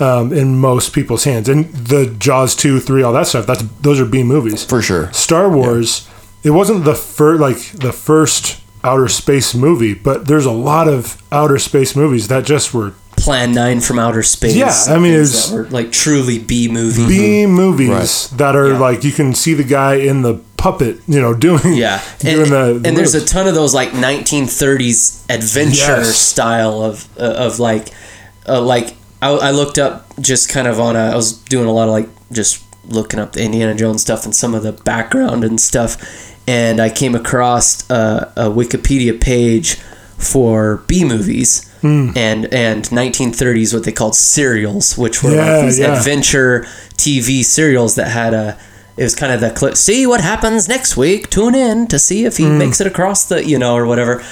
um, 0.00 0.32
in 0.32 0.58
most 0.58 0.92
people's 0.92 1.24
hands. 1.24 1.48
And 1.48 1.66
the 1.74 2.06
Jaws 2.18 2.56
two, 2.56 2.80
three, 2.80 3.02
all 3.02 3.12
that 3.12 3.26
stuff. 3.26 3.46
That's 3.46 3.62
those 3.80 4.00
are 4.00 4.06
B 4.06 4.22
movies 4.22 4.64
For 4.64 4.82
sure. 4.82 5.12
Star 5.12 5.50
Wars. 5.50 6.08
It 6.42 6.50
wasn't 6.50 6.84
the 6.84 6.94
first 6.94 7.40
like 7.40 7.72
the 7.72 7.92
first 7.92 8.62
outer 8.84 9.08
space 9.08 9.54
movie, 9.54 9.94
but 9.94 10.26
there's 10.26 10.46
a 10.46 10.52
lot 10.52 10.88
of 10.88 11.20
outer 11.32 11.58
space 11.58 11.96
movies 11.96 12.28
that 12.28 12.44
just 12.44 12.72
were 12.72 12.94
Plan 13.26 13.50
Nine 13.52 13.80
from 13.80 13.98
Outer 13.98 14.22
Space. 14.22 14.54
Yeah, 14.54 14.94
I 14.94 15.00
mean, 15.00 15.14
things 15.14 15.50
it's- 15.52 15.72
like 15.72 15.90
truly 15.90 16.38
B 16.38 16.68
movie. 16.68 17.08
B 17.08 17.46
movies 17.46 17.88
Right. 17.88 18.38
that 18.38 18.54
are 18.54 18.68
Yeah. 18.74 18.78
like 18.78 19.02
you 19.02 19.10
can 19.10 19.34
see 19.34 19.52
the 19.52 19.64
guy 19.64 19.94
in 19.94 20.22
the 20.22 20.34
puppet, 20.56 21.00
you 21.08 21.20
know, 21.20 21.34
doing 21.48 21.74
Yeah, 21.74 22.00
and, 22.24 22.42
the, 22.42 22.78
the 22.80 22.82
and 22.88 22.96
there's 22.96 23.16
a 23.16 23.24
ton 23.24 23.48
of 23.48 23.54
those 23.56 23.74
like 23.74 23.90
1930s 23.90 25.22
adventure 25.28 26.02
Yes. 26.02 26.16
style 26.16 26.82
of 26.82 27.08
uh, 27.18 27.22
of 27.46 27.58
like 27.58 27.88
uh, 28.48 28.60
like 28.60 28.94
I, 29.20 29.30
I 29.30 29.50
looked 29.50 29.78
up 29.78 30.06
just 30.20 30.48
kind 30.48 30.68
of 30.68 30.78
on 30.78 30.94
a 30.94 31.10
I 31.10 31.16
was 31.16 31.32
doing 31.32 31.66
a 31.66 31.72
lot 31.72 31.88
of 31.88 31.94
like 31.94 32.08
just 32.30 32.62
looking 32.88 33.18
up 33.18 33.32
the 33.32 33.42
Indiana 33.42 33.74
Jones 33.74 34.02
stuff 34.02 34.24
and 34.24 34.34
some 34.34 34.54
of 34.54 34.62
the 34.62 34.70
background 34.72 35.42
and 35.42 35.60
stuff, 35.60 35.96
and 36.46 36.78
I 36.80 36.90
came 36.90 37.16
across 37.16 37.90
uh, 37.90 38.30
a 38.36 38.44
Wikipedia 38.44 39.20
page 39.20 39.78
for 40.16 40.84
B 40.86 41.04
movies. 41.04 41.68
Hmm. 41.86 42.10
And 42.16 42.52
and 42.52 42.84
1930s 42.84 43.72
what 43.74 43.84
they 43.84 43.92
called 43.92 44.14
serials, 44.16 44.96
which 44.98 45.22
were 45.22 45.34
Yeah, 45.34 45.56
like 45.56 45.64
these 45.66 45.78
yeah. 45.78 45.96
adventure 45.96 46.64
TV 46.96 47.44
serials 47.44 47.94
that 47.94 48.08
had 48.08 48.34
a 48.34 48.56
it 48.96 49.02
was 49.02 49.14
kind 49.14 49.30
of 49.32 49.40
the 49.42 49.50
clip 49.50 49.76
see 49.76 50.06
what 50.06 50.20
happens 50.22 50.68
next 50.68 50.96
week 50.96 51.28
tune 51.28 51.54
in 51.54 51.86
to 51.86 51.98
see 51.98 52.24
if 52.24 52.38
he 52.38 52.44
Hmm. 52.46 52.56
makes 52.58 52.80
it 52.80 52.86
across 52.86 53.26
the 53.28 53.44
you 53.44 53.58
know 53.58 53.74
or 53.76 53.84
whatever 53.84 54.22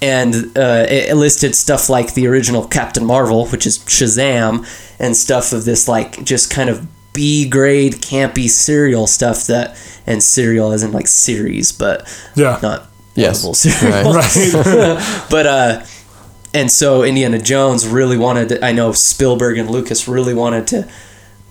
and 0.00 0.34
uh, 0.56 0.86
it 0.88 1.14
listed 1.14 1.54
stuff 1.54 1.90
like 1.90 2.14
the 2.14 2.26
original 2.26 2.66
captain 2.66 3.04
marvel 3.04 3.46
which 3.52 3.66
is 3.66 3.78
shazam 3.80 4.64
and 4.98 5.14
stuff 5.14 5.52
of 5.52 5.66
this 5.66 5.86
like 5.88 6.24
just 6.24 6.50
kind 6.50 6.70
of 6.70 6.86
b 7.12 7.46
grade 7.46 7.94
campy 8.00 8.48
serial 8.48 9.06
stuff 9.06 9.46
that 9.46 9.76
and 10.06 10.22
serial 10.22 10.72
isn't 10.72 10.92
like 10.92 11.06
series 11.06 11.70
but 11.72 11.96
Yeah. 12.34 12.58
not 12.62 12.86
Yes. 13.14 13.42
Marvel 13.44 13.54
serial 13.64 14.14
right. 14.14 15.26
but 15.30 15.46
uh 15.46 15.82
and 16.54 16.70
so 16.70 17.02
indiana 17.02 17.38
jones 17.38 17.86
really 17.86 18.16
wanted 18.16 18.48
to, 18.48 18.64
i 18.64 18.72
know 18.72 18.92
spielberg 18.92 19.58
and 19.58 19.68
lucas 19.70 20.08
really 20.08 20.34
wanted 20.34 20.66
to 20.66 20.88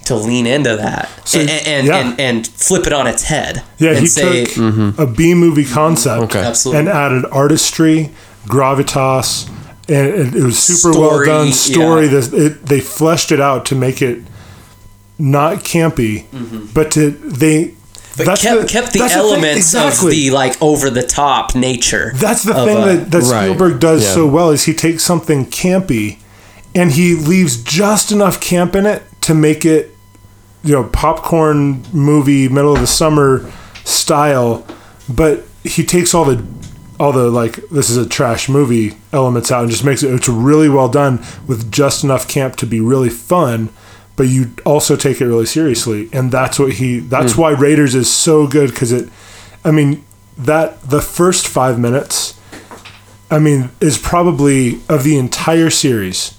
to 0.06 0.16
lean 0.16 0.46
into 0.46 0.76
that 0.76 1.08
So, 1.26 1.39
and 1.39 1.50
and, 1.50 1.88
yeah. 1.88 1.98
and 1.98 2.20
and 2.20 2.48
flip 2.48 2.86
it 2.88 2.94
on 2.94 3.08
its 3.08 3.24
head 3.24 3.63
Yeah, 3.80 3.92
and 3.92 4.00
he 4.00 4.08
say 4.08 4.46
took 4.46 4.98
a 5.00 5.08
B 5.08 5.34
movie 5.34 5.63
concept 5.66 6.24
Okay. 6.24 6.44
Absolutely. 6.44 6.80
and 6.82 6.89
added 6.89 7.24
artistry, 7.32 8.12
gravitas, 8.46 9.48
and 9.88 10.08
it, 10.08 10.36
it 10.36 10.44
was 10.44 10.60
super 10.60 10.92
Story, 10.94 11.28
well 11.28 11.44
done 11.44 11.52
story. 11.54 12.06
yeah. 12.06 12.12
This 12.12 12.34
it, 12.34 12.66
they 12.66 12.80
fleshed 12.82 13.32
it 13.32 13.39
out 13.39 13.66
to 13.68 13.76
make 13.76 14.02
it 14.02 14.20
not 15.20 15.60
campy, 15.63 16.26
but 16.74 16.92
to 16.92 17.12
they 17.12 17.66
Mm-hmm. 17.66 17.83
But 18.17 18.38
kept 18.39 18.69
kept 18.69 18.93
the 18.93 18.99
that's 18.99 19.13
thing- 19.13 19.21
elements 19.21 19.58
exactly. 19.73 20.08
of 20.08 20.12
the 20.12 20.30
like 20.32 20.62
over 20.62 20.89
the 20.89 21.04
top 21.04 21.56
nature 21.56 22.12
That's 22.15 22.43
the 22.43 22.54
thing 22.54 22.78
uh, 22.78 22.86
that, 22.86 23.12
that 23.12 23.23
Right. 23.23 23.43
Spielberg 23.45 23.80
does 23.80 24.04
Yeah. 24.04 24.13
so 24.13 24.28
well 24.28 24.49
is 24.52 24.65
he 24.65 24.73
takes 24.73 25.04
something 25.04 25.45
campy 25.47 26.19
and 26.76 26.91
he 26.91 27.15
leaves 27.15 27.62
just 27.63 28.12
enough 28.12 28.39
camp 28.39 28.76
in 28.76 28.86
it 28.86 29.04
to 29.21 29.34
make 29.34 29.65
it 29.65 29.91
you 30.63 30.73
know 30.73 30.84
popcorn 30.86 31.84
movie 31.91 32.47
middle 32.47 32.73
of 32.73 32.80
the 32.82 32.88
summer 32.88 33.52
style 33.84 34.65
but 35.10 35.43
he 35.63 35.84
takes 35.86 36.13
all 36.13 36.26
the 36.26 36.43
all 36.99 37.12
the 37.12 37.30
like 37.30 37.56
this 37.69 37.89
is 37.89 37.97
a 37.97 38.08
trash 38.08 38.47
movie 38.47 38.95
elements 39.12 39.52
out 39.52 39.63
and 39.63 39.71
just 39.71 39.84
makes 39.84 40.04
it 40.04 40.13
it's 40.13 40.30
really 40.30 40.69
well 40.69 40.88
done 40.88 41.17
with 41.47 41.71
just 41.71 42.04
enough 42.04 42.28
camp 42.28 42.56
to 42.56 42.65
be 42.65 42.80
really 42.80 43.10
fun 43.10 43.69
but 44.15 44.28
you 44.28 44.54
also 44.65 44.95
take 44.95 45.19
it 45.19 45.26
really 45.26 45.45
seriously 45.45 46.10
and 46.13 46.32
that's 46.32 46.60
what 46.60 46.73
he 46.73 46.99
that's 46.99 47.34
hmm. 47.34 47.41
why 47.41 47.52
raiders 47.52 47.95
is 47.95 48.12
so 48.12 48.47
good 48.47 48.69
because 48.69 48.91
it 48.91 49.10
i 49.63 49.71
mean 49.71 50.04
that 50.38 50.82
the 50.84 51.02
first 51.02 51.47
five 51.47 51.80
minutes 51.80 52.39
i 53.32 53.39
mean 53.39 53.69
is 53.82 53.97
probably 53.97 54.82
of 54.89 55.04
the 55.04 55.17
entire 55.17 55.69
series 55.69 56.38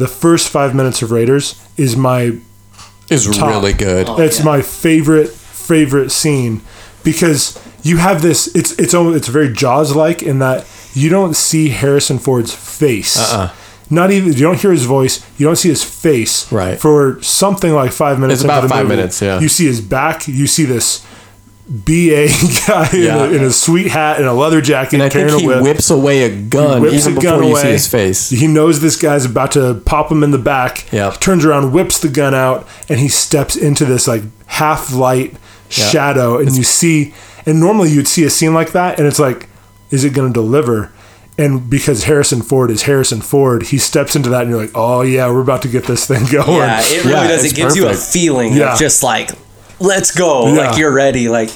the 0.00 0.08
first 0.08 0.48
five 0.48 0.74
minutes 0.74 1.02
of 1.02 1.10
raiders 1.10 1.62
is 1.76 1.94
my 1.94 2.38
Is 3.10 3.26
Top. 3.36 3.50
really 3.50 3.74
good. 3.74 4.08
Oh, 4.08 4.18
it's 4.18 4.38
yeah. 4.38 4.46
my 4.46 4.62
favorite 4.62 5.28
favorite 5.28 6.10
scene 6.10 6.62
because 7.04 7.60
you 7.82 7.98
have 7.98 8.22
this. 8.22 8.46
It's 8.56 8.72
it's 8.78 8.94
almost, 8.94 9.18
it's 9.18 9.28
very 9.28 9.52
Jaws 9.52 9.94
like 9.94 10.22
in 10.22 10.38
that 10.38 10.66
you 10.94 11.10
don't 11.10 11.34
see 11.34 11.68
Harrison 11.68 12.18
Ford's 12.18 12.54
face. 12.54 13.18
Uh-uh. 13.18 13.54
Not 13.90 14.10
even 14.12 14.32
you 14.32 14.38
don't 14.40 14.58
hear 14.60 14.70
his 14.70 14.84
voice. 14.84 15.24
You 15.38 15.46
don't 15.46 15.56
see 15.56 15.68
his 15.68 15.82
face. 15.82 16.50
Right. 16.52 16.78
For 16.78 17.20
something 17.22 17.72
like 17.74 17.90
five 17.92 18.18
minutes. 18.20 18.40
It's 18.40 18.44
about 18.44 18.68
five 18.68 18.84
movie. 18.84 18.96
minutes, 18.96 19.20
yeah. 19.20 19.40
You 19.40 19.48
see 19.48 19.66
his 19.66 19.80
back. 19.80 20.28
You 20.28 20.46
see 20.46 20.64
this. 20.64 21.04
BA 21.68 22.26
guy 22.66 22.88
Yeah. 22.94 23.24
in, 23.26 23.32
a, 23.32 23.36
in 23.36 23.44
a 23.44 23.50
sweet 23.52 23.86
hat 23.86 24.16
and 24.18 24.26
a 24.26 24.32
leather 24.32 24.60
jacket, 24.60 24.94
And 24.94 25.02
I 25.04 25.08
think 25.08 25.30
he 25.40 25.46
whip 25.46 25.62
whips 25.62 25.88
away 25.88 26.24
a 26.24 26.28
gun 26.42 26.82
whips 26.82 26.94
even 27.06 27.12
a 27.12 27.20
before 27.20 27.38
gun 27.38 27.48
you 27.48 27.56
see 27.56 27.68
his 27.70 27.86
face. 27.86 28.28
He 28.30 28.48
knows 28.48 28.80
this 28.80 28.96
guy's 29.00 29.24
about 29.24 29.52
to 29.52 29.74
pop 29.86 30.10
him 30.10 30.24
in 30.24 30.32
the 30.32 30.38
back. 30.38 30.90
Yeah. 30.92 31.10
Turns 31.20 31.44
around, 31.44 31.72
whips 31.72 32.00
the 32.00 32.08
gun 32.08 32.34
out, 32.34 32.66
and 32.88 32.98
he 32.98 33.06
steps 33.08 33.54
into 33.54 33.84
this 33.84 34.08
like 34.08 34.22
half 34.46 34.92
light 34.92 35.36
shadow. 35.68 36.38
And 36.38 36.56
you 36.56 36.64
see, 36.64 37.14
and 37.46 37.60
normally 37.60 37.90
you'd 37.90 38.08
see 38.08 38.24
a 38.24 38.30
scene 38.30 38.52
like 38.52 38.72
that, 38.72 38.98
and 38.98 39.06
it's 39.06 39.20
like, 39.20 39.48
is 39.92 40.02
it 40.02 40.12
going 40.12 40.26
to 40.26 40.34
deliver? 40.34 40.90
And 41.40 41.70
because 41.70 42.04
Harrison 42.04 42.42
Ford 42.42 42.70
is 42.70 42.82
Harrison 42.82 43.20
Ford, 43.22 43.62
he 43.64 43.78
steps 43.78 44.14
into 44.14 44.28
that, 44.30 44.42
and 44.42 44.50
you're 44.50 44.60
like, 44.60 44.72
oh 44.74 45.00
yeah, 45.02 45.26
we're 45.30 45.40
about 45.40 45.62
to 45.62 45.68
get 45.68 45.84
this 45.84 46.06
thing 46.06 46.24
going. 46.32 46.58
yeah 46.58 46.80
it 46.82 47.04
really 47.04 47.10
Yeah, 47.16 47.28
does 47.28 47.44
it 47.44 47.54
gives 47.56 47.76
you 47.76 47.88
a 47.88 47.94
feeling 47.94 48.52
Yeah. 48.52 48.72
of 48.74 48.78
just 48.78 49.02
like 49.02 49.30
let's 49.78 50.10
go 50.10 50.46
Yeah. 50.52 50.68
like 50.68 50.78
you're 50.78 50.92
ready 50.92 51.28
like 51.28 51.50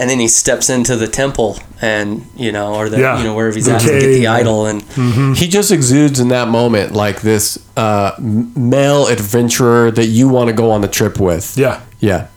and 0.00 0.08
then 0.08 0.20
he 0.20 0.28
steps 0.28 0.70
into 0.70 0.94
the 0.94 1.08
temple 1.08 1.58
and 1.82 2.24
you 2.36 2.52
know 2.52 2.74
or 2.76 2.88
the 2.88 3.00
Yeah. 3.00 3.18
you 3.18 3.24
know 3.24 3.34
wherever 3.34 3.56
he's 3.56 3.66
The 3.66 3.72
at 3.74 3.80
to 3.80 3.88
get 3.88 4.00
the 4.00 4.20
yeah. 4.20 4.34
idol 4.34 4.66
and 4.66 4.82
He 5.36 5.48
just 5.48 5.72
exudes 5.72 6.20
in 6.20 6.28
that 6.28 6.46
moment 6.48 6.92
like 6.92 7.20
this 7.22 7.58
uh, 7.76 8.12
male 8.20 9.08
adventurer 9.08 9.90
that 9.90 10.06
you 10.06 10.28
want 10.28 10.46
to 10.48 10.52
go 10.54 10.70
on 10.70 10.80
the 10.82 10.88
trip 10.88 11.18
with. 11.18 11.58
yeah. 11.58 11.80
Yeah. 11.98 12.28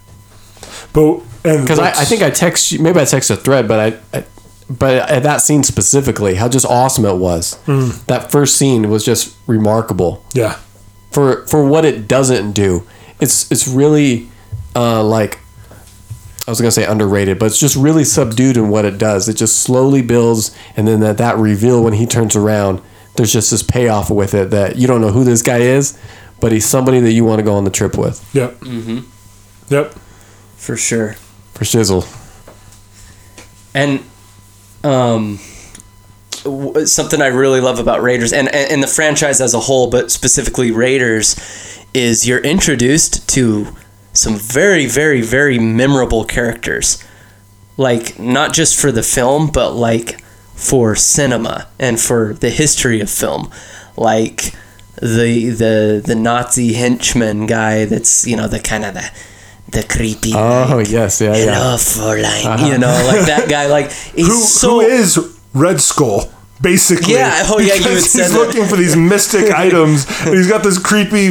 But 0.94 1.20
Because 1.44 1.78
I, 1.80 1.90
I 1.92 2.06
think 2.06 2.22
I 2.24 2.30
text 2.32 2.72
you, 2.72 2.80
maybe 2.80 3.00
I 3.00 3.06
text 3.06 3.30
a 3.30 3.36
thread, 3.36 3.68
but 3.68 3.80
I, 3.80 4.18
I 4.18 4.24
but 4.80 5.10
at 5.10 5.24
that 5.24 5.38
scene 5.42 5.64
specifically, 5.64 6.36
how 6.36 6.48
just 6.48 6.66
awesome 6.66 7.06
it 7.06 7.18
was. 7.18 7.56
Hmm. 7.66 7.90
That 8.08 8.32
first 8.32 8.58
scene 8.58 8.90
was 8.90 9.04
just 9.04 9.36
remarkable 9.48 10.24
yeah, 10.34 10.60
for 11.12 11.46
for 11.48 11.66
what 11.66 11.86
it 11.86 12.08
doesn't 12.08 12.54
do. 12.54 12.88
It's 13.20 13.52
it's 13.52 13.68
really 13.68 14.30
uh, 14.76 15.04
like 15.04 15.40
I 16.48 16.52
was 16.52 16.60
gonna 16.62 16.72
say 16.72 16.86
underrated, 16.86 17.38
but 17.38 17.48
it's 17.48 17.60
just 17.60 17.76
really 17.76 18.04
subdued 18.04 18.58
in 18.58 18.70
what 18.70 18.86
it 18.86 18.98
does. 18.98 19.28
It 19.30 19.36
just 19.36 19.60
slowly 19.60 20.02
builds, 20.02 20.56
and 20.76 20.88
then 20.88 21.00
that 21.02 21.18
that 21.18 21.38
reveal 21.38 21.84
when 21.84 21.94
he 21.94 22.06
turns 22.06 22.36
around, 22.36 22.82
there's 23.16 23.34
just 23.34 23.52
this 23.52 23.64
payoff 23.64 24.10
with 24.10 24.34
it 24.34 24.52
that 24.52 24.76
you 24.78 24.88
don't 24.88 25.02
know 25.02 25.12
who 25.12 25.24
this 25.24 25.42
guy 25.42 25.60
is, 25.60 25.98
but 26.40 26.52
he's 26.52 26.66
somebody 26.66 27.00
that 27.02 27.12
you 27.12 27.26
want 27.26 27.40
to 27.40 27.44
go 27.44 27.54
on 27.54 27.64
the 27.66 27.70
trip 27.72 27.98
with 27.98 28.28
Yep. 28.34 28.60
Mm-hmm. 28.62 29.00
Yep. 29.74 29.94
for 30.58 30.78
sure. 30.78 31.14
for 31.54 31.64
shizzle. 31.66 32.06
And 33.74 34.04
um, 34.84 35.38
something 36.86 37.22
I 37.22 37.28
really 37.28 37.62
love 37.62 37.80
about 37.80 38.02
Raiders 38.02 38.34
and, 38.34 38.54
and 38.54 38.82
the 38.82 38.88
franchise 38.88 39.42
as 39.42 39.54
a 39.54 39.60
whole, 39.60 39.90
but 39.90 40.12
specifically 40.12 40.72
Raiders, 40.72 41.36
is 41.94 42.28
you're 42.28 42.40
introduced 42.40 43.28
to 43.30 43.68
some 44.14 44.36
very 44.36 44.86
very 44.86 45.22
very 45.22 45.60
memorable 45.60 46.26
characters, 46.26 47.04
like 47.78 48.20
not 48.20 48.54
just 48.54 48.80
for 48.80 48.92
the 48.92 49.04
film, 49.04 49.48
but 49.48 49.72
like 49.72 50.22
for 50.56 50.96
cinema 50.96 51.68
and 51.80 52.00
for 52.00 52.34
the 52.34 52.50
history 52.50 53.00
of 53.02 53.10
film, 53.10 53.52
like 53.98 54.54
the 55.02 55.50
the 55.50 56.02
the 56.06 56.16
Nazi 56.16 56.74
henchman 56.74 57.46
guy 57.46 57.86
that's 57.86 58.26
you 58.28 58.36
know 58.36 58.48
the 58.48 58.60
kind 58.60 58.86
of 58.86 58.94
the 58.94 59.12
the 59.72 59.84
creepy 59.84 60.34
Oh 60.36 60.76
like, 60.78 60.90
yes, 60.90 61.22
yeah, 61.22 61.36
yeah. 61.36 61.54
hello 61.56 61.76
Fräulein, 61.78 62.46
uh-huh. 62.46 62.66
you 62.68 62.78
know, 62.78 62.92
like 63.08 63.26
that 63.28 63.48
guy, 63.50 63.68
like 63.68 63.92
he's 64.16 64.28
Who, 64.28 64.42
so 64.42 64.70
who 64.70 64.82
is 64.82 65.18
Red 65.54 65.80
Skull? 65.82 66.32
Basically, 66.62 67.14
Yeah, 67.16 67.44
oh, 67.48 67.60
yeah, 67.60 67.74
you 67.74 67.90
he's 67.96 68.14
that. 68.14 68.32
looking 68.34 68.66
for 68.68 68.76
these 68.76 68.96
mystic 68.96 69.50
items. 69.66 70.06
and 70.26 70.36
he's 70.36 70.48
got 70.48 70.62
this 70.64 70.78
creepy 70.78 71.30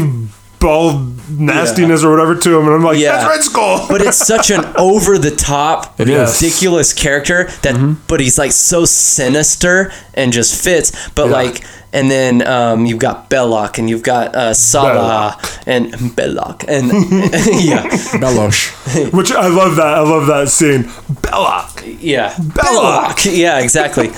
bald 0.61 1.17
nastiness 1.31 2.05
or 2.05 2.11
whatever 2.11 2.37
to 2.37 2.59
him, 2.59 2.67
and 2.67 2.75
I'm 2.75 2.85
like, 2.85 2.99
Yeah. 2.99 3.13
that's 3.17 3.29
Red 3.29 3.43
Skull. 3.43 3.87
but 3.89 4.03
it's 4.03 4.19
such 4.19 4.51
an 4.51 4.65
over 4.79 5.19
the 5.19 5.31
top, 5.35 5.99
ridiculous 5.99 6.93
character 6.93 7.45
that, 7.63 7.75
Mm-hmm. 7.75 7.95
but 8.07 8.21
he's 8.21 8.39
like 8.39 8.53
so 8.53 8.85
sinister 8.85 9.91
and 10.15 10.33
just 10.33 10.63
fits. 10.63 10.93
But 11.11 11.27
Yeah. 11.27 11.33
like, 11.33 11.65
and 11.93 12.09
then 12.09 12.47
um, 12.47 12.87
you've 12.87 13.01
got 13.01 13.29
Belloc 13.31 13.79
and 13.79 13.91
you've 13.91 14.05
got 14.05 14.37
uh, 14.37 14.55
Sallah 14.55 15.37
and 15.67 15.93
Belloc 16.15 16.65
and 16.69 16.87
yeah, 16.93 17.83
Belosh. 18.23 19.13
Which 19.13 19.33
I 19.33 19.49
love 19.49 19.75
that. 19.77 19.95
I 19.99 20.01
love 20.01 20.27
that 20.29 20.51
scene. 20.51 20.89
Belloc. 21.23 21.83
yeah, 22.01 22.37
Belloc. 22.55 23.25
yeah, 23.25 23.59
exactly. 23.59 24.11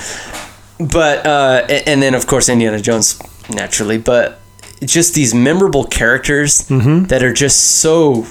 But 0.78 1.24
uh, 1.26 1.66
and 1.86 2.02
then 2.02 2.14
of 2.14 2.26
course 2.26 2.48
Indiana 2.50 2.78
Jones 2.80 3.18
naturally, 3.48 3.96
but 3.96 4.40
just 4.84 5.14
these 5.14 5.34
memorable 5.34 5.84
characters 5.84 6.62
Mm-hmm. 6.68 7.04
that 7.06 7.22
are 7.22 7.32
just 7.32 7.78
so 7.80 8.26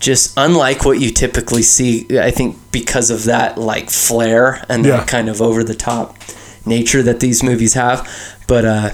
just 0.00 0.32
unlike 0.36 0.84
what 0.84 1.00
you 1.00 1.10
typically 1.10 1.62
see. 1.62 2.06
I 2.18 2.30
think 2.30 2.56
because 2.70 3.10
of 3.10 3.24
that 3.24 3.58
like 3.58 3.90
flair 3.90 4.64
and 4.68 4.84
Yeah. 4.84 4.98
that 4.98 5.08
kind 5.08 5.28
of 5.28 5.42
over 5.42 5.64
the 5.64 5.74
top 5.74 6.16
nature 6.64 7.02
that 7.02 7.20
these 7.20 7.42
movies 7.42 7.74
have. 7.74 8.08
But 8.46 8.64
uh, 8.64 8.90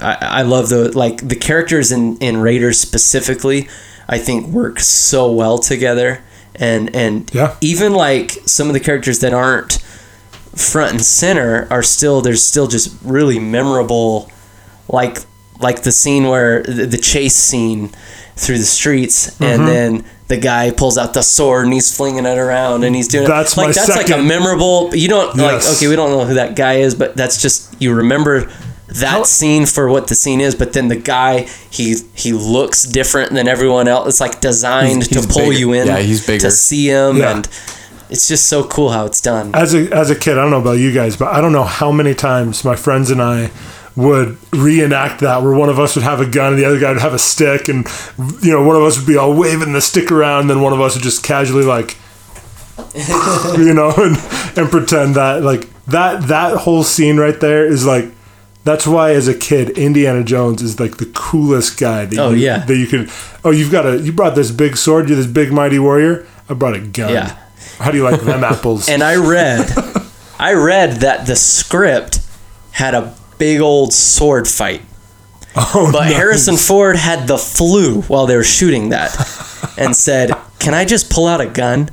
I, 0.00 0.16
I 0.20 0.42
love 0.42 0.68
the 0.68 0.96
like 0.96 1.26
the 1.26 1.36
characters 1.36 1.90
in 1.90 2.16
in 2.18 2.36
Raiders 2.38 2.78
specifically. 2.78 3.68
I 4.08 4.18
think 4.18 4.46
work 4.48 4.78
so 4.80 5.30
well 5.32 5.58
together, 5.58 6.22
and 6.54 6.94
and 6.94 7.30
Yeah. 7.34 7.56
even 7.60 7.92
like 7.94 8.32
some 8.46 8.68
of 8.68 8.74
the 8.74 8.80
characters 8.80 9.20
that 9.20 9.32
aren't 9.34 9.78
front 10.54 10.90
and 10.92 11.02
center 11.02 11.66
are 11.70 11.82
still 11.82 12.20
there's 12.20 12.44
still 12.44 12.66
just 12.66 12.94
really 13.02 13.38
memorable 13.38 14.30
like 14.88 15.18
like 15.62 15.82
the 15.82 15.92
scene 15.92 16.24
where 16.28 16.62
the, 16.62 16.86
the 16.86 16.98
chase 16.98 17.34
scene 17.36 17.90
through 18.36 18.58
the 18.58 18.64
streets 18.64 19.30
Mm-hmm. 19.32 19.44
and 19.44 19.68
then 19.68 20.04
the 20.28 20.36
guy 20.38 20.70
pulls 20.70 20.96
out 20.96 21.12
the 21.14 21.22
sword 21.22 21.64
and 21.64 21.72
he's 21.74 21.94
flinging 21.94 22.24
it 22.24 22.38
around 22.38 22.84
and 22.84 22.96
he's 22.96 23.08
doing 23.08 23.28
That's 23.28 23.52
it 23.52 23.56
like 23.58 23.66
my 23.68 23.72
that's 23.72 23.96
like 23.96 24.10
a 24.10 24.22
memorable 24.22 24.94
you 24.94 25.08
don't 25.08 25.36
Yes. 25.36 25.66
like 25.68 25.76
okay 25.76 25.88
we 25.88 25.96
don't 25.96 26.10
know 26.10 26.24
who 26.24 26.34
that 26.34 26.56
guy 26.56 26.74
is 26.76 26.94
but 26.94 27.14
that's 27.16 27.40
just 27.42 27.80
you 27.82 27.92
remember 27.94 28.50
that 28.88 29.26
scene 29.26 29.66
for 29.66 29.88
what 29.88 30.08
the 30.08 30.14
scene 30.14 30.40
is 30.40 30.54
but 30.54 30.72
then 30.72 30.88
the 30.88 30.96
guy 30.96 31.42
he 31.70 31.96
he 32.14 32.32
looks 32.32 32.84
different 32.84 33.32
than 33.32 33.46
everyone 33.48 33.86
else 33.88 34.08
it's 34.08 34.20
like 34.20 34.40
designed 34.40 35.02
He's- 35.02 35.08
he's 35.08 35.26
to 35.26 35.32
pull 35.32 35.48
bigger. 35.48 35.58
you 35.58 35.72
in 35.74 35.86
Yeah, 35.86 35.98
he's 35.98 36.26
bigger. 36.26 36.40
to 36.40 36.50
see 36.50 36.88
him 36.88 37.16
Yeah. 37.18 37.36
and 37.36 37.48
it's 38.10 38.28
just 38.28 38.46
so 38.48 38.64
cool 38.64 38.90
how 38.90 39.04
it's 39.06 39.20
done 39.20 39.54
As 39.54 39.74
a 39.74 39.90
as 39.94 40.08
a 40.10 40.14
kid, 40.14 40.32
I 40.38 40.42
don't 40.42 40.50
know 40.50 40.60
about 40.60 40.78
you 40.78 40.92
guys, 40.92 41.16
but 41.16 41.28
I 41.32 41.40
don't 41.40 41.52
know 41.52 41.64
how 41.64 41.90
many 41.92 42.14
times 42.14 42.62
my 42.64 42.76
friends 42.76 43.10
and 43.10 43.22
I 43.22 43.50
would 43.94 44.38
reenact 44.54 45.20
that 45.20 45.42
where 45.42 45.52
one 45.54 45.68
of 45.68 45.78
us 45.78 45.94
would 45.96 46.04
have 46.04 46.20
a 46.20 46.26
gun 46.26 46.54
and 46.54 46.58
the 46.58 46.64
other 46.64 46.78
guy 46.80 46.90
would 46.92 47.00
have 47.02 47.12
a 47.14 47.18
stick 47.18 47.68
and 47.68 47.86
you 48.42 48.50
know 48.50 48.62
one 48.66 48.74
of 48.76 48.82
us 48.82 48.96
would 48.98 49.06
be 49.06 49.16
all 49.18 49.34
waving 49.34 49.72
the 49.74 49.80
stick 49.82 50.10
around 50.10 50.40
and 50.42 50.50
then 50.50 50.60
one 50.62 50.72
of 50.72 50.80
us 50.80 50.94
would 50.94 51.02
just 51.02 51.22
casually 51.22 51.64
like 51.64 51.96
you 53.58 53.74
know 53.74 53.92
and, 53.96 54.16
and 54.58 54.70
pretend 54.70 55.14
that 55.16 55.42
like 55.42 55.68
that 55.86 56.28
that 56.28 56.56
whole 56.58 56.82
scene 56.82 57.16
right 57.18 57.40
there 57.40 57.66
is 57.66 57.84
like 57.86 58.06
that's 58.64 58.86
why 58.86 59.10
as 59.12 59.28
a 59.28 59.34
kid 59.34 59.70
Indiana 59.76 60.22
Jones 60.22 60.62
is 60.62 60.78
like 60.80 60.96
the 60.98 61.10
coolest 61.14 61.78
guy 61.80 62.04
that 62.06 62.18
Oh, 62.18 62.30
you, 62.30 62.36
yeah. 62.46 62.64
that 62.64 62.76
you 62.76 62.86
could 62.86 63.10
oh 63.44 63.50
you've 63.50 63.72
got 63.72 63.86
a 63.86 63.98
you 63.98 64.12
brought 64.12 64.34
this 64.34 64.50
big 64.50 64.76
sword 64.76 65.08
you're 65.08 65.16
this 65.16 65.26
big 65.26 65.52
mighty 65.52 65.78
warrior 65.78 66.26
I 66.48 66.54
brought 66.54 66.74
a 66.76 66.80
gun 66.80 67.12
Yeah. 67.12 67.36
how 67.78 67.90
do 67.90 67.98
you 67.98 68.04
like 68.04 68.20
them 68.20 68.42
apples 68.52 68.88
and 68.88 69.02
I 69.02 69.16
read, 69.16 69.70
I 70.38 70.54
read 70.54 71.00
that 71.00 71.26
the 71.26 71.36
script 71.36 72.20
had 72.72 72.94
a 72.94 73.14
big 73.42 73.60
old 73.60 73.92
sword 73.92 74.46
fight, 74.46 74.82
oh, 75.56 75.90
but 75.92 76.00
nice. 76.04 76.12
Harrison 76.14 76.56
Ford 76.56 76.94
had 76.96 77.26
the 77.26 77.38
flu 77.38 78.02
while 78.02 78.26
they 78.26 78.36
were 78.36 78.44
shooting 78.44 78.90
that, 78.90 79.10
and 79.76 79.96
said, 80.06 80.30
"Can 80.60 80.74
I 80.74 80.84
just 80.84 81.10
pull 81.10 81.26
out 81.26 81.40
a 81.40 81.46
gun?" 81.46 81.90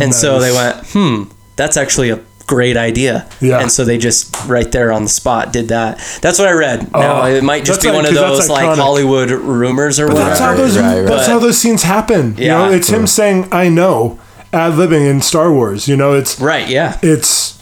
And 0.00 0.12
so 0.14 0.40
they 0.40 0.50
went, 0.52 0.76
"Hmm, 0.88 1.24
that's 1.56 1.76
actually 1.76 2.10
a 2.10 2.20
great 2.46 2.76
idea." 2.76 3.28
Yeah. 3.40 3.60
And 3.60 3.70
so 3.70 3.84
they 3.84 3.98
just 3.98 4.34
right 4.46 4.70
there 4.72 4.90
on 4.90 5.02
the 5.04 5.08
spot 5.10 5.52
did 5.52 5.68
that. 5.68 5.98
That's 6.22 6.38
what 6.40 6.48
I 6.48 6.52
read. 6.52 6.92
now 6.92 7.22
Oh, 7.22 7.26
it 7.26 7.44
might 7.44 7.64
just 7.64 7.82
that's 7.82 7.92
be 7.92 7.96
one 7.96 8.04
of 8.06 8.10
like- 8.12 8.20
'cause 8.20 8.38
that's 8.38 8.48
those 8.48 8.50
like. 8.50 8.78
Hollywood 8.78 9.30
rumors 9.30 10.00
or 10.00 10.08
whatever. 10.08 10.24
That's 10.28 10.40
how 10.40 10.54
those. 10.56 10.76
Right, 10.78 10.98
right. 11.00 11.06
That's 11.06 11.28
how 11.28 11.38
those 11.38 11.58
scenes 11.58 11.82
happen. 11.84 12.34
You 12.36 12.48
know, 12.48 12.68
Yeah. 12.70 12.76
it's 12.76 12.88
him 12.88 13.06
saying 13.06 13.48
"I 13.52 13.68
know" 13.68 14.18
ad 14.52 14.72
libbing 14.72 15.08
in 15.08 15.20
Star 15.22 15.52
Wars. 15.52 15.86
You 15.86 15.96
know, 15.96 16.14
it's 16.14 16.40
Right? 16.40 16.68
Yeah. 16.68 16.98
it's 17.02 17.58
it, 17.58 17.61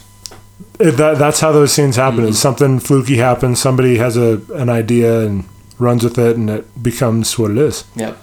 that. 0.83 1.17
That's 1.17 1.39
how 1.39 1.51
those 1.51 1.73
scenes 1.73 1.95
happen. 1.95 2.19
Mm-hmm. 2.19 2.29
Is 2.29 2.39
something 2.39 2.79
fluky 2.79 3.17
happens. 3.17 3.59
Somebody 3.61 3.97
has 3.97 4.17
a 4.17 4.41
an 4.53 4.69
idea 4.69 5.21
and 5.21 5.45
runs 5.79 6.03
with 6.03 6.17
it, 6.17 6.37
and 6.37 6.49
it 6.49 6.83
becomes 6.83 7.37
what 7.37 7.51
it 7.51 7.57
is. 7.57 7.85
Yep. 7.95 8.17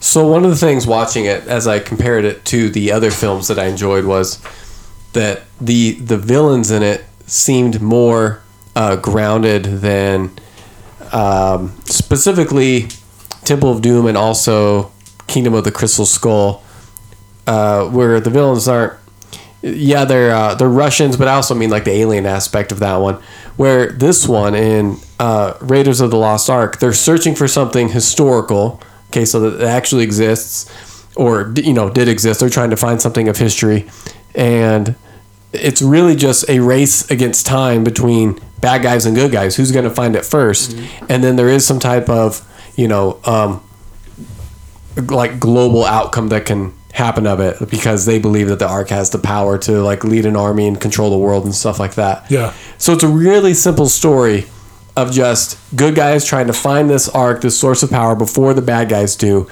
So 0.00 0.26
one 0.26 0.44
of 0.44 0.50
the 0.50 0.56
things 0.56 0.86
watching 0.86 1.26
it, 1.26 1.46
as 1.46 1.66
I 1.66 1.78
compared 1.78 2.24
it 2.24 2.44
to 2.46 2.70
the 2.70 2.90
other 2.92 3.10
films 3.10 3.48
that 3.48 3.58
I 3.58 3.66
enjoyed, 3.66 4.04
was 4.04 4.40
that 5.12 5.42
the 5.60 5.92
the 5.92 6.16
villains 6.16 6.70
in 6.70 6.82
it 6.82 7.04
seemed 7.26 7.80
more 7.80 8.42
uh, 8.74 8.96
grounded 8.96 9.64
than 9.64 10.30
um, 11.12 11.76
specifically 11.84 12.88
Temple 13.44 13.70
of 13.70 13.82
Doom 13.82 14.06
and 14.06 14.16
also 14.16 14.90
Kingdom 15.26 15.54
of 15.54 15.64
the 15.64 15.72
Crystal 15.72 16.06
Skull, 16.06 16.62
uh, 17.46 17.86
where 17.86 18.20
the 18.20 18.30
villains 18.30 18.68
aren't. 18.68 18.99
Yeah, 19.62 20.04
they're 20.04 20.34
uh, 20.34 20.54
they're 20.54 20.68
Russians, 20.68 21.16
but 21.16 21.28
I 21.28 21.34
also 21.34 21.54
mean 21.54 21.70
like 21.70 21.84
the 21.84 21.92
alien 21.92 22.26
aspect 22.26 22.72
of 22.72 22.78
that 22.78 22.96
one. 22.96 23.22
Where 23.56 23.92
this 23.92 24.26
one 24.26 24.54
in 24.54 24.96
uh, 25.18 25.54
Raiders 25.60 26.00
of 26.00 26.10
the 26.10 26.16
Lost 26.16 26.48
Ark, 26.48 26.78
they're 26.78 26.94
searching 26.94 27.34
for 27.34 27.46
something 27.46 27.90
historical, 27.90 28.80
okay, 29.10 29.26
so 29.26 29.38
that 29.40 29.62
it 29.62 29.66
actually 29.66 30.02
exists, 30.02 30.70
or 31.14 31.52
you 31.56 31.74
know 31.74 31.90
did 31.90 32.08
exist. 32.08 32.40
They're 32.40 32.48
trying 32.48 32.70
to 32.70 32.76
find 32.76 33.02
something 33.02 33.28
of 33.28 33.36
history, 33.36 33.90
and 34.34 34.94
it's 35.52 35.82
really 35.82 36.16
just 36.16 36.48
a 36.48 36.60
race 36.60 37.10
against 37.10 37.44
time 37.44 37.84
between 37.84 38.38
bad 38.60 38.82
guys 38.82 39.04
and 39.04 39.14
good 39.14 39.32
guys. 39.32 39.56
Who's 39.56 39.72
going 39.72 39.84
to 39.84 39.90
find 39.90 40.14
it 40.14 40.22
1st 40.22 40.88
And 41.08 41.24
then 41.24 41.36
there 41.36 41.48
is 41.48 41.66
some 41.66 41.80
type 41.80 42.08
of 42.08 42.46
you 42.76 42.88
know 42.88 43.20
um, 43.24 43.62
like 44.96 45.38
global 45.40 45.84
outcome 45.84 46.28
that 46.28 46.46
can 46.46 46.72
happen 46.92 47.26
of 47.26 47.40
it 47.40 47.70
because 47.70 48.04
they 48.04 48.18
believe 48.18 48.48
that 48.48 48.58
the 48.58 48.68
ark 48.68 48.88
has 48.88 49.10
the 49.10 49.18
power 49.18 49.58
to 49.58 49.80
like 49.82 50.04
lead 50.04 50.26
an 50.26 50.36
army 50.36 50.66
and 50.66 50.80
control 50.80 51.10
the 51.10 51.18
world 51.18 51.44
and 51.44 51.54
stuff 51.54 51.78
like 51.78 51.94
that. 51.94 52.28
Yeah. 52.30 52.52
So 52.78 52.92
it's 52.92 53.04
a 53.04 53.08
really 53.08 53.54
simple 53.54 53.88
story 53.88 54.46
of 54.96 55.12
just 55.12 55.58
good 55.76 55.94
guys 55.94 56.24
trying 56.24 56.48
to 56.48 56.52
find 56.52 56.90
this 56.90 57.08
ark, 57.08 57.42
this 57.42 57.58
source 57.58 57.82
of 57.82 57.90
power 57.90 58.14
before 58.14 58.54
the 58.54 58.62
bad 58.62 58.88
guys 58.88 59.16
do. 59.16 59.48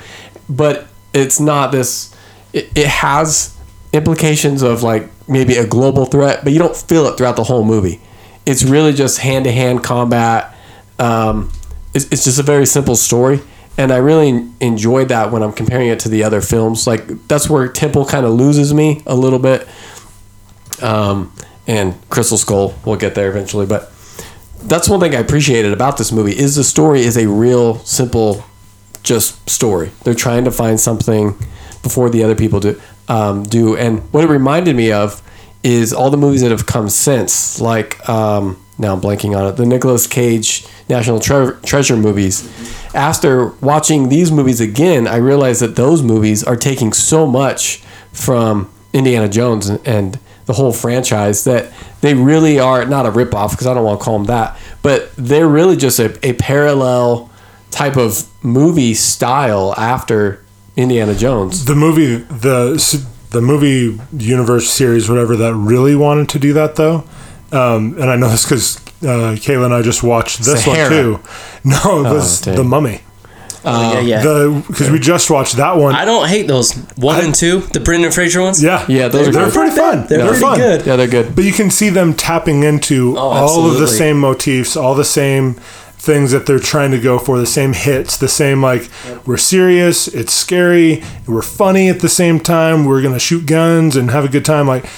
But 0.49 0.87
it's 1.15 1.39
not 1.41 1.73
this 1.73 2.15
it, 2.53 2.77
it 2.77 2.87
has 2.87 3.57
implications 3.93 4.63
of 4.63 4.83
like 4.83 5.09
maybe 5.29 5.57
a 5.57 5.67
global 5.67 6.07
threat, 6.07 6.43
but 6.45 6.53
you 6.53 6.59
don't 6.59 6.77
feel 6.77 7.07
it 7.07 7.17
throughout 7.17 7.37
the 7.37 7.45
whole 7.45 7.65
movie. 7.65 8.01
It's 8.47 8.63
really 8.65 8.93
just 8.93 9.19
hand 9.19 9.45
to 9.45 9.53
hand 9.53 9.85
combat. 9.85 10.55
Um, 10.99 11.53
it's, 11.95 12.07
it's 12.07 12.25
just 12.25 12.39
a 12.39 12.43
very 12.43 12.67
simple 12.67 12.97
story. 12.97 13.41
And 13.79 13.93
I 13.93 13.99
really 13.99 14.47
enjoyed 14.61 15.09
that 15.09 15.31
when 15.31 15.43
I'm 15.43 15.53
comparing 15.53 15.89
it 15.89 16.01
to 16.01 16.09
the 16.09 16.25
other 16.25 16.41
films. 16.41 16.87
Like, 16.87 17.29
that's 17.29 17.49
where 17.49 17.69
Temple 17.69 18.05
kind 18.05 18.27
of 18.27 18.33
loses 18.33 18.75
me 18.75 19.03
a 19.07 19.15
little 19.15 19.39
bit. 19.39 19.67
Um, 20.83 21.33
and 21.67 21.95
Crystal 22.11 22.37
Skull, 22.37 22.75
we'll 22.85 22.97
get 22.97 23.15
there 23.15 23.31
eventually. 23.31 23.67
But 23.67 23.93
that's 24.63 24.89
one 24.89 24.99
thing 24.99 25.15
I 25.15 25.21
appreciated 25.21 25.73
about 25.73 25.97
this 25.97 26.11
movie 26.11 26.37
is 26.37 26.57
the 26.57 26.65
story 26.65 27.01
is 27.01 27.17
a 27.17 27.29
real 27.29 27.79
simple 27.81 28.45
just 29.05 29.49
story. 29.49 29.91
They're 30.03 30.15
trying 30.15 30.45
to 30.45 30.51
find 30.51 30.81
something 30.81 31.39
before 31.83 32.11
the 32.11 32.25
other 32.25 32.35
people 32.35 32.61
do. 32.61 32.81
Um, 33.09 33.45
do 33.45 33.75
and 33.77 34.01
what 34.13 34.25
it 34.25 34.29
reminded 34.29 34.77
me 34.77 34.93
of 34.93 35.23
is 35.63 35.93
all 35.93 36.11
the 36.11 36.17
movies 36.17 36.43
that 36.43 36.51
have 36.51 36.67
come 36.67 36.91
since, 36.91 37.61
like 37.61 38.07
um, 38.09 38.63
now 38.79 38.95
I'm 38.95 39.01
blanking 39.01 39.37
on 39.37 39.47
it, 39.47 39.57
the 39.57 39.67
Nicolas 39.67 40.07
Cage 40.07 40.67
National 40.89 41.19
Tre- 41.21 41.53
Treasure 41.65 41.97
movies. 41.97 42.49
After 42.95 43.49
watching 43.61 44.09
these 44.09 44.31
movies 44.33 44.61
again, 44.61 45.07
I 45.07 45.17
realized 45.17 45.61
that 45.63 45.77
those 45.77 46.03
movies 46.03 46.43
are 46.45 46.57
taking 46.57 46.93
so 46.93 47.27
much 47.27 47.79
from 48.13 48.71
Indiana 48.93 49.29
Jones 49.29 49.69
and, 49.69 49.87
and 49.87 50.19
the 50.47 50.55
whole 50.55 50.73
franchise 50.73 51.45
that 51.45 51.71
they 52.01 52.15
really 52.15 52.59
are 52.59 52.87
not 52.87 53.05
a 53.05 53.11
ripoff 53.11 53.51
because 53.51 53.67
I 53.67 53.75
don't 53.75 53.85
want 53.85 54.01
to 54.01 54.05
call 54.05 54.17
them 54.19 54.27
that, 54.29 54.59
but 54.83 55.11
they're 55.17 55.49
really 55.49 55.77
just 55.77 55.99
a, 55.99 56.19
a 56.27 56.33
parallel 56.35 57.31
type 57.71 57.97
of 57.99 58.27
movie 58.43 58.95
style 58.95 59.75
after 59.77 60.43
Indiana 60.77 61.15
Jones. 61.15 61.65
the 61.67 61.75
movie 61.75 62.17
the 62.17 63.05
the 63.31 63.43
movie 63.43 64.01
universe 64.17 64.71
series 64.71 65.07
whatever 65.11 65.37
that 65.37 65.53
really 65.55 65.95
wanted 65.95 66.29
to 66.31 66.39
do 66.39 66.53
that 66.55 66.77
though 66.77 67.05
um, 67.53 67.95
and 68.01 68.11
i 68.11 68.17
know 68.17 68.29
this 68.29 68.45
because 68.45 68.77
uh, 69.03 69.35
kayla 69.37 69.67
and 69.67 69.75
i 69.75 69.83
just 69.83 70.03
watched 70.03 70.39
this 70.39 70.65
Sahara. 70.65 71.13
one 71.13 71.21
too 71.23 71.29
no 71.65 72.01
it 72.07 72.13
was 72.15 72.41
dang. 72.43 72.57
the 72.57 72.65
mummy 72.65 73.01
Oh, 73.65 73.93
yeah, 73.95 74.01
yeah. 74.01 74.23
the 74.23 74.65
because 74.69 74.89
we 74.89 75.01
just 75.01 75.31
watched 75.31 75.57
that 75.57 75.77
one 75.77 75.93
I 75.95 76.05
don't 76.05 76.29
hate 76.29 76.47
those 76.47 76.73
one 76.97 77.23
and 77.23 77.35
two, 77.35 77.59
the 77.61 77.81
Brendan 77.81 78.13
Fraser 78.13 78.41
ones. 78.41 78.63
yeah 78.63 78.87
Yeah, 78.89 79.09
those 79.09 79.29
are 79.29 79.33
they're 79.33 79.45
good. 79.47 79.53
pretty 79.53 79.77
fun 79.77 80.07
They're 80.07 80.19
they're, 80.19 80.27
pretty 80.29 80.41
fun 80.41 80.59
good. 80.59 80.87
Yeah, 80.87 80.95
they're 80.97 81.09
good. 81.09 81.35
but 81.35 81.45
you 81.45 81.53
can 81.53 81.69
see 81.69 81.91
them 81.91 82.15
tapping 82.15 82.63
into 82.63 83.17
Oh, 83.19 83.21
all 83.21 83.67
of 83.71 83.79
the 83.81 83.89
same 83.89 84.21
motifs 84.21 84.77
all 84.77 84.95
the 84.95 85.05
same 85.05 85.55
things 85.55 86.31
that 86.31 86.47
they're 86.47 86.61
trying 86.61 86.93
to 86.93 87.01
go 87.01 87.19
for 87.19 87.37
the 87.37 87.47
same 87.47 87.73
hits 87.73 88.17
the 88.17 88.29
same 88.29 88.63
like 88.63 88.89
we're 89.27 89.37
serious 89.37 90.07
it's 90.07 90.33
scary 90.33 91.03
we're 91.27 91.43
funny 91.43 91.89
at 91.89 91.99
the 91.99 92.09
same 92.09 92.39
time 92.39 92.85
we're 92.85 93.03
gonna 93.03 93.19
shoot 93.19 93.45
guns 93.45 93.97
and 93.97 94.13
have 94.13 94.25
a 94.25 94.29
good 94.29 94.45
time 94.45 94.69
like 94.69 94.85
it- 94.85 94.91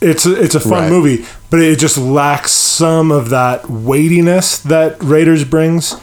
it's 0.00 0.24
a, 0.26 0.40
it's 0.42 0.54
a 0.54 0.60
fun 0.60 0.72
Right. 0.84 0.90
movie 0.90 1.24
but 1.50 1.60
it 1.60 1.78
just 1.78 1.98
lacks 1.98 2.52
some 2.52 3.10
of 3.12 3.30
that 3.30 3.68
weightiness 3.68 4.58
that 4.62 5.02
raiders 5.02 5.44
brings 5.44 5.94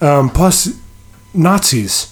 um, 0.00 0.28
plus 0.30 0.78
nazis 1.32 2.10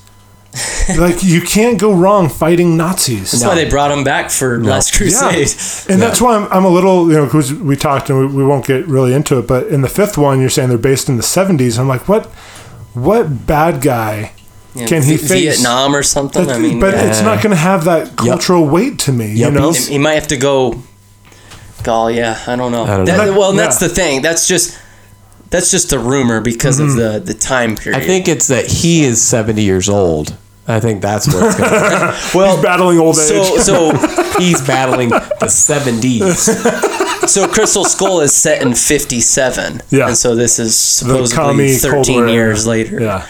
like 0.99 1.23
you 1.23 1.41
can't 1.41 1.81
go 1.81 1.95
wrong 1.95 2.29
fighting 2.29 2.77
nazis 2.77 3.33
That's 3.33 3.45
why 3.45 3.55
they 3.55 3.69
brought 3.71 3.91
him 3.91 4.05
back 4.05 4.31
for 4.31 4.63
Last 4.63 4.93
Crusade. 4.95 5.49
yeah. 5.49 5.93
And 5.95 6.03
that's 6.03 6.21
why 6.21 6.37
I'm, 6.37 6.47
I'm 6.53 6.65
a 6.67 6.69
little, 6.69 7.09
you 7.09 7.15
know, 7.17 7.25
because 7.25 7.55
we 7.55 7.75
talked 7.75 8.11
and 8.11 8.19
we, 8.19 8.27
we 8.27 8.45
won't 8.45 8.67
get 8.67 8.87
really 8.87 9.15
into 9.15 9.39
it, 9.39 9.47
but 9.49 9.69
in 9.69 9.81
the 9.81 9.89
fifth 9.89 10.19
one, 10.19 10.41
you're 10.43 10.51
saying 10.51 10.69
they're 10.69 10.77
based 10.77 11.09
in 11.09 11.17
the 11.17 11.23
70s. 11.23 11.79
I'm 11.79 11.89
like, 11.89 12.07
what, 12.07 12.27
what 12.93 13.47
bad 13.47 13.81
guy 13.81 14.33
Yeah, 14.75 14.85
can 14.87 15.03
he 15.03 15.17
Vi- 15.17 15.27
face? 15.27 15.57
Vietnam 15.57 15.97
or 15.97 16.03
something? 16.03 16.45
That- 16.47 16.57
I 16.57 16.59
mean, 16.59 16.79
but 16.81 16.93
yeah. 16.93 17.09
it's 17.09 17.23
not 17.23 17.43
going 17.43 17.53
to 17.53 17.57
have 17.63 17.85
that 17.85 18.17
cultural 18.19 18.67
weight 18.67 18.99
to 19.01 19.13
me, 19.13 19.33
you 19.33 19.51
know? 19.51 19.73
he, 19.73 19.93
he 19.93 19.99
might 19.99 20.15
have 20.21 20.29
to 20.29 20.37
go. 20.37 20.83
Gall, 21.83 22.11
yeah, 22.11 22.39
I 22.47 22.57
don't 22.57 22.73
know. 22.73 22.85
I 22.85 22.97
don't 22.97 23.05
That- 23.07 23.27
know. 23.27 23.39
well, 23.39 23.51
and 23.51 23.59
that's 23.59 23.81
Yeah. 23.81 23.89
the 23.89 23.95
thing. 23.95 24.23
That's 24.23 24.47
just 24.47 24.77
that's 25.51 25.71
just 25.71 25.93
a 25.93 25.99
rumor 25.99 26.41
because 26.41 26.79
Mm-hmm. 26.81 26.91
of 26.91 26.97
the 27.25 27.33
the 27.33 27.39
time 27.39 27.77
period. 27.77 28.03
I 28.03 28.07
think 28.07 28.29
it's 28.29 28.47
that 28.49 28.67
he 28.67 29.05
is 29.05 29.21
70 29.21 29.63
years 29.63 29.89
old. 29.89 30.35
I 30.67 30.79
think 30.81 31.03
that's 31.03 31.27
what's 31.27 31.57
going 31.57 31.71
to 31.71 32.15
well, 32.35 32.55
He's 32.57 32.65
battling 32.65 32.99
old 33.01 33.19
age. 33.19 33.29
so 33.29 33.59
so 33.59 33.93
He's 34.39 34.61
battling 34.67 35.09
the 35.11 35.49
70s. 35.49 37.29
so 37.29 37.47
Crystal 37.49 37.85
Skull 37.85 38.21
is 38.21 38.33
set 38.35 38.63
in 38.63 38.75
fifty 38.75 39.21
seven. 39.21 39.83
Yeah. 39.91 40.09
and 40.09 40.17
so 40.17 40.35
this 40.35 40.59
is 40.59 40.69
the 41.01 41.27
supposedly 41.27 41.37
commie 41.45 41.75
thirteen 41.77 42.29
years 42.29 42.67
later. 42.67 43.01
Yeah. 43.01 43.27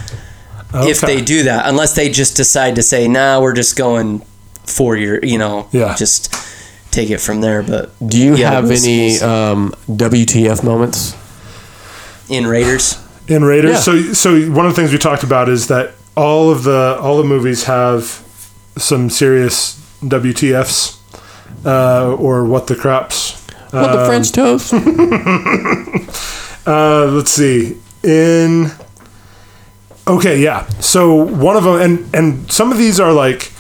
If 0.75 1.01
they 1.01 1.21
do 1.21 1.43
that, 1.45 1.67
unless 1.67 1.95
they 1.95 2.09
just 2.09 2.37
decide 2.37 2.77
to 2.77 2.83
say, 2.83 3.07
"Nah, 3.09 3.41
we're 3.41 3.53
just 3.53 3.77
going 3.77 4.23
four 4.65 4.97
year," 4.97 5.21
you 5.23 5.37
know, 5.39 5.67
Yeah. 5.71 5.95
just 5.95 6.35
take 6.93 7.11
it 7.11 7.19
from 7.19 7.41
there. 7.41 7.63
But 7.65 7.91
Do 8.07 8.17
you 8.19 8.37
yeah, 8.37 8.51
have 8.53 8.65
we'll- 8.69 8.79
any 8.85 9.19
we'll 9.21 9.25
um, 9.29 9.73
WTF 9.89 10.63
moments? 10.63 11.17
in 12.29 12.47
Raiders? 12.47 12.99
in 13.29 13.45
Raiders. 13.45 13.73
Yeah. 13.73 13.81
So, 13.81 14.01
so 14.15 14.51
one 14.51 14.67
of 14.67 14.73
the 14.75 14.77
things 14.81 14.93
we 14.93 14.99
talked 14.99 15.23
about 15.25 15.49
is 15.49 15.67
that 15.69 15.95
all 16.17 16.51
of 16.51 16.63
the 16.65 16.99
all 17.01 17.17
the 17.19 17.25
movies 17.25 17.65
have 17.65 18.03
some 18.79 19.09
serious 19.11 19.77
WTFs 20.03 20.99
uh, 21.65 22.15
or 22.17 22.45
what 22.45 22.67
the 22.69 22.75
craps. 22.77 23.35
What 23.71 23.91
Um, 23.91 23.97
the 23.97 24.05
French 24.07 24.33
toast? 24.33 24.73
Uh, 26.65 27.07
let's 27.07 27.33
see. 27.33 27.77
In 28.05 28.71
okay, 30.07 30.41
yeah. 30.41 30.65
So 30.81 31.15
one 31.15 31.57
of 31.57 31.65
them, 31.65 31.81
and 31.81 32.15
and 32.15 32.53
some 32.53 32.71
of 32.71 32.79
these 32.79 33.01
are 33.01 33.13
like 33.13 33.51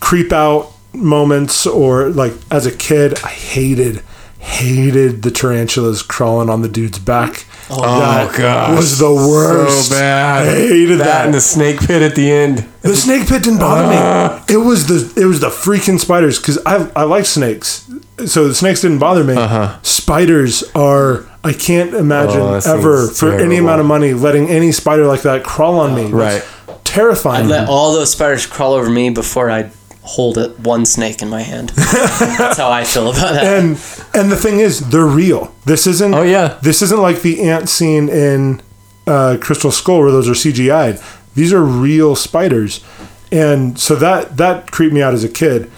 creep 0.00 0.32
out 0.32 0.71
moments, 0.94 1.66
or 1.66 2.08
like 2.10 2.32
as 2.50 2.66
a 2.66 2.72
kid, 2.76 3.18
I 3.24 3.28
hated 3.28 4.02
hated 4.38 5.22
the 5.22 5.30
tarantulas 5.30 6.02
crawling 6.02 6.50
on 6.50 6.62
the 6.62 6.68
dude's 6.68 6.98
back. 6.98 7.46
Oh 7.70 7.80
that 8.00 8.36
gosh. 8.36 8.76
was 8.76 8.98
the 8.98 9.14
worst. 9.14 9.88
So 9.88 9.94
bad. 9.94 10.48
I 10.48 10.50
hated 10.50 10.98
that 10.98 11.04
that. 11.04 11.24
and 11.26 11.34
the 11.34 11.40
snake 11.40 11.78
pit 11.78 12.02
at 12.02 12.16
the 12.16 12.30
end. 12.30 12.68
The 12.82 12.96
snake 12.96 13.28
pit 13.28 13.44
didn't 13.44 13.60
bother 13.60 13.86
me. 13.88 14.44
It 14.52 14.58
was 14.58 14.88
the 14.88 15.20
it 15.20 15.26
was 15.26 15.40
the 15.40 15.48
freaking 15.48 15.98
spiders 16.00 16.38
because 16.40 16.58
I 16.66 16.90
I 16.96 17.04
like 17.04 17.24
snakes, 17.24 17.88
so 18.26 18.48
the 18.48 18.54
snakes 18.54 18.80
didn't 18.82 18.98
bother 18.98 19.22
me. 19.24 19.34
Spiders 19.82 20.64
are 20.74 21.24
I 21.44 21.52
can't 21.52 21.94
imagine 21.94 22.40
Uh-huh. 22.40 22.60
Oh, 22.66 22.78
ever 22.78 23.06
seems 23.06 23.20
for 23.20 23.32
any 23.32 23.56
amount 23.58 23.80
of 23.80 23.86
money 23.86 24.12
letting 24.12 24.48
any 24.48 24.72
spider 24.72 25.06
like 25.06 25.22
that 25.22 25.44
crawl 25.44 25.78
on 25.78 25.94
me. 25.94 26.06
Right. 26.06 26.42
That's 26.66 26.80
terrifying. 26.84 27.48
Let 27.48 27.68
all 27.68 27.92
those 27.92 28.10
spiders 28.10 28.44
crawl 28.46 28.74
over 28.74 28.90
me 28.90 29.10
before 29.10 29.50
I 29.50 29.70
hold 30.02 30.36
it 30.36 30.58
one 30.58 30.84
snake 30.84 31.22
in 31.22 31.28
my 31.28 31.42
hand. 31.42 31.70
That's 31.70 32.58
how 32.58 32.70
I 32.70 32.84
feel 32.84 33.10
about 33.10 33.34
that. 33.34 33.44
and 33.44 33.70
and 34.14 34.30
the 34.32 34.36
thing 34.36 34.58
is, 34.60 34.90
they're 34.90 35.06
real. 35.06 35.54
This 35.64 35.86
isn't. 35.86 36.14
Oh, 36.14 36.22
yeah. 36.22 36.58
This 36.62 36.82
isn't 36.82 37.00
like 37.00 37.22
the 37.22 37.42
ant 37.42 37.68
scene 37.68 38.08
in 38.08 38.60
uh, 39.06 39.38
Crystal 39.40 39.70
Skull 39.70 40.00
where 40.00 40.10
those 40.10 40.28
are 40.28 40.32
CGI'd. 40.32 41.02
These 41.34 41.52
are 41.52 41.62
real 41.62 42.14
spiders, 42.14 42.84
and 43.30 43.78
so 43.78 43.94
that 43.96 44.36
that 44.36 44.70
creeped 44.70 44.92
me 44.94 45.02
out 45.02 45.14
as 45.14 45.24
a 45.24 45.28
kid. 45.28 45.70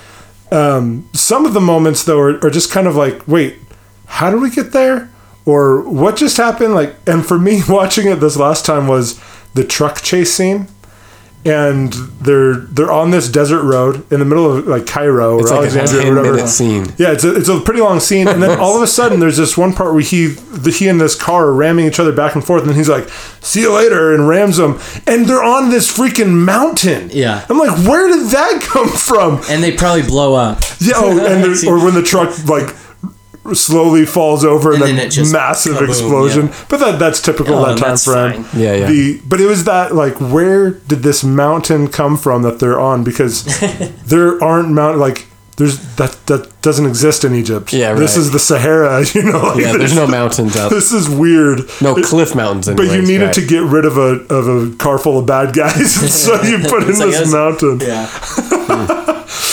Um, 0.50 1.08
some 1.12 1.46
of 1.46 1.54
the 1.54 1.60
moments 1.60 2.04
though 2.04 2.20
are, 2.20 2.44
are 2.44 2.50
just 2.50 2.70
kind 2.70 2.86
of 2.86 2.96
like, 2.96 3.26
wait, 3.26 3.56
how 4.06 4.30
did 4.30 4.40
we 4.40 4.50
get 4.50 4.72
there? 4.72 5.10
Or 5.46 5.82
what 5.82 6.16
just 6.16 6.36
happened? 6.36 6.74
Like, 6.74 6.96
and 7.06 7.24
for 7.26 7.38
me, 7.38 7.60
watching 7.68 8.08
it 8.08 8.16
this 8.16 8.36
last 8.36 8.64
time 8.64 8.86
was 8.88 9.20
the 9.54 9.64
truck 9.64 10.02
chase 10.02 10.32
scene. 10.34 10.68
And 11.46 11.92
they're 11.92 12.54
they're 12.54 12.90
on 12.90 13.10
this 13.10 13.28
desert 13.28 13.62
road 13.64 14.10
in 14.10 14.18
the 14.18 14.24
middle 14.24 14.50
of 14.50 14.66
like 14.66 14.86
Cairo 14.86 15.38
It's 15.40 15.50
or 15.50 15.56
like 15.56 15.70
Alexandria 15.72 16.12
or 16.12 16.16
whatever. 16.16 16.46
scene. 16.46 16.86
Yeah, 16.96 17.12
it's 17.12 17.22
a, 17.22 17.36
it's 17.36 17.50
a 17.50 17.60
pretty 17.60 17.80
long 17.80 18.00
scene, 18.00 18.28
and 18.28 18.42
then 18.42 18.58
all 18.60 18.76
of 18.76 18.82
a 18.82 18.86
sudden, 18.86 19.20
there's 19.20 19.36
this 19.36 19.54
one 19.56 19.74
part 19.74 19.92
where 19.92 20.02
he 20.02 20.28
the, 20.28 20.70
he 20.70 20.88
and 20.88 20.98
this 20.98 21.14
car 21.14 21.48
are 21.48 21.52
ramming 21.52 21.84
each 21.86 22.00
other 22.00 22.12
back 22.12 22.34
and 22.34 22.42
forth, 22.42 22.64
and 22.66 22.74
he's 22.74 22.88
like, 22.88 23.10
"See 23.42 23.60
you 23.60 23.74
later," 23.74 24.14
and 24.14 24.26
rams 24.26 24.56
them, 24.56 24.80
and 25.06 25.26
they're 25.26 25.44
on 25.44 25.68
this 25.68 25.94
freaking 25.94 26.32
mountain. 26.44 27.10
Yeah. 27.12 27.44
I'm 27.50 27.58
like, 27.58 27.76
where 27.86 28.08
did 28.08 28.30
that 28.30 28.60
come 28.72 28.88
from? 28.88 29.42
And 29.50 29.62
they 29.62 29.76
probably 29.76 30.02
blow 30.02 30.34
up. 30.34 30.60
Yeah, 30.80 30.94
oh, 30.96 31.18
and 31.26 31.44
or 31.66 31.84
when 31.84 31.92
the 31.92 32.02
truck 32.02 32.30
like 32.48 32.74
slowly 33.52 34.06
falls 34.06 34.44
over 34.44 34.72
and, 34.72 34.80
And 34.82 34.90
then 34.90 34.96
then 34.96 35.06
it 35.08 35.10
just 35.10 35.32
massive 35.32 35.76
kaboom, 35.76 35.88
explosion. 35.88 36.46
yeah. 36.46 36.64
But 36.68 36.80
that 36.80 36.98
that's 36.98 37.20
typical 37.20 37.56
Oh, 37.56 37.66
of 37.66 37.78
that 37.78 37.84
time 37.84 37.96
frame. 37.98 38.44
fine. 38.44 38.60
Yeah, 38.60 38.74
yeah. 38.74 38.86
The 38.86 39.20
but 39.26 39.40
it 39.40 39.46
was 39.46 39.64
that 39.64 39.94
like 39.94 40.14
where 40.20 40.70
did 40.70 41.02
this 41.02 41.22
mountain 41.22 41.88
come 41.88 42.16
from 42.16 42.42
that 42.42 42.58
they're 42.58 42.80
on 42.80 43.04
because 43.04 43.44
there 44.06 44.42
aren't 44.42 44.70
mountain 44.70 45.00
like 45.00 45.26
there's 45.56 45.78
that 45.96 46.12
that 46.26 46.50
doesn't 46.62 46.86
exist 46.86 47.24
in 47.24 47.32
Egypt. 47.34 47.72
Yeah, 47.72 47.90
right. 47.90 47.98
This 47.98 48.16
is 48.16 48.32
the 48.32 48.40
Sahara, 48.40 49.04
you 49.14 49.22
know. 49.22 49.38
Like, 49.38 49.58
Yeah, 49.58 49.76
there's 49.76 49.94
no 49.94 50.06
mountains 50.06 50.56
out. 50.56 50.70
This 50.70 50.90
is 50.90 51.08
weird. 51.08 51.60
No 51.80 51.94
cliff 51.94 52.34
mountains. 52.34 52.66
In 52.66 52.74
Egypt. 52.74 52.88
But 52.88 52.96
you 52.96 53.02
needed 53.06 53.26
right. 53.26 53.34
to 53.34 53.46
get 53.46 53.62
rid 53.62 53.84
of 53.84 53.96
a 53.96 54.24
of 54.34 54.48
a 54.48 54.74
car 54.78 54.98
full 54.98 55.18
of 55.18 55.26
bad 55.26 55.54
guys, 55.54 55.92
so 56.24 56.42
you 56.42 56.58
put 56.58 56.82
in 56.84 56.98
like 56.98 57.10
this 57.10 57.20
us. 57.28 57.32
mountain. 57.32 57.78
Yeah. 57.80 58.08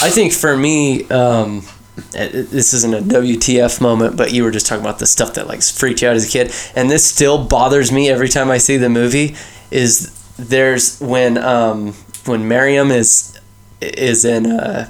I 0.03 0.09
think 0.11 0.33
for 0.33 0.57
me, 0.57 1.07
um, 1.09 1.57
it- 1.57 1.63
it- 1.63 1.65
this 1.95 2.73
isn't 2.73 2.93
a 2.93 3.01
WTF 3.01 3.81
moment, 3.81 4.17
but 4.17 4.31
you 4.31 4.43
were 4.43 4.51
just 4.51 4.65
talking 4.65 4.83
about 4.83 4.99
the 4.99 5.07
stuff 5.07 5.33
that 5.33 5.47
like 5.47 5.61
freaked 5.61 6.01
you 6.01 6.07
out 6.07 6.15
as 6.15 6.27
a 6.27 6.29
kid, 6.29 6.53
and 6.75 6.89
this 6.89 7.05
still 7.05 7.43
bothers 7.43 7.91
me 7.91 8.09
every 8.09 8.29
time 8.29 8.49
I 8.49 8.57
see 8.57 8.77
the 8.77 8.89
movie. 8.89 9.35
Is 9.71 10.11
there's 10.37 10.99
when 10.99 11.37
um, 11.37 11.93
when 12.25 12.47
Miriam 12.47 12.91
is 12.91 13.37
is 13.81 14.25
in 14.25 14.45
uh, 14.45 14.89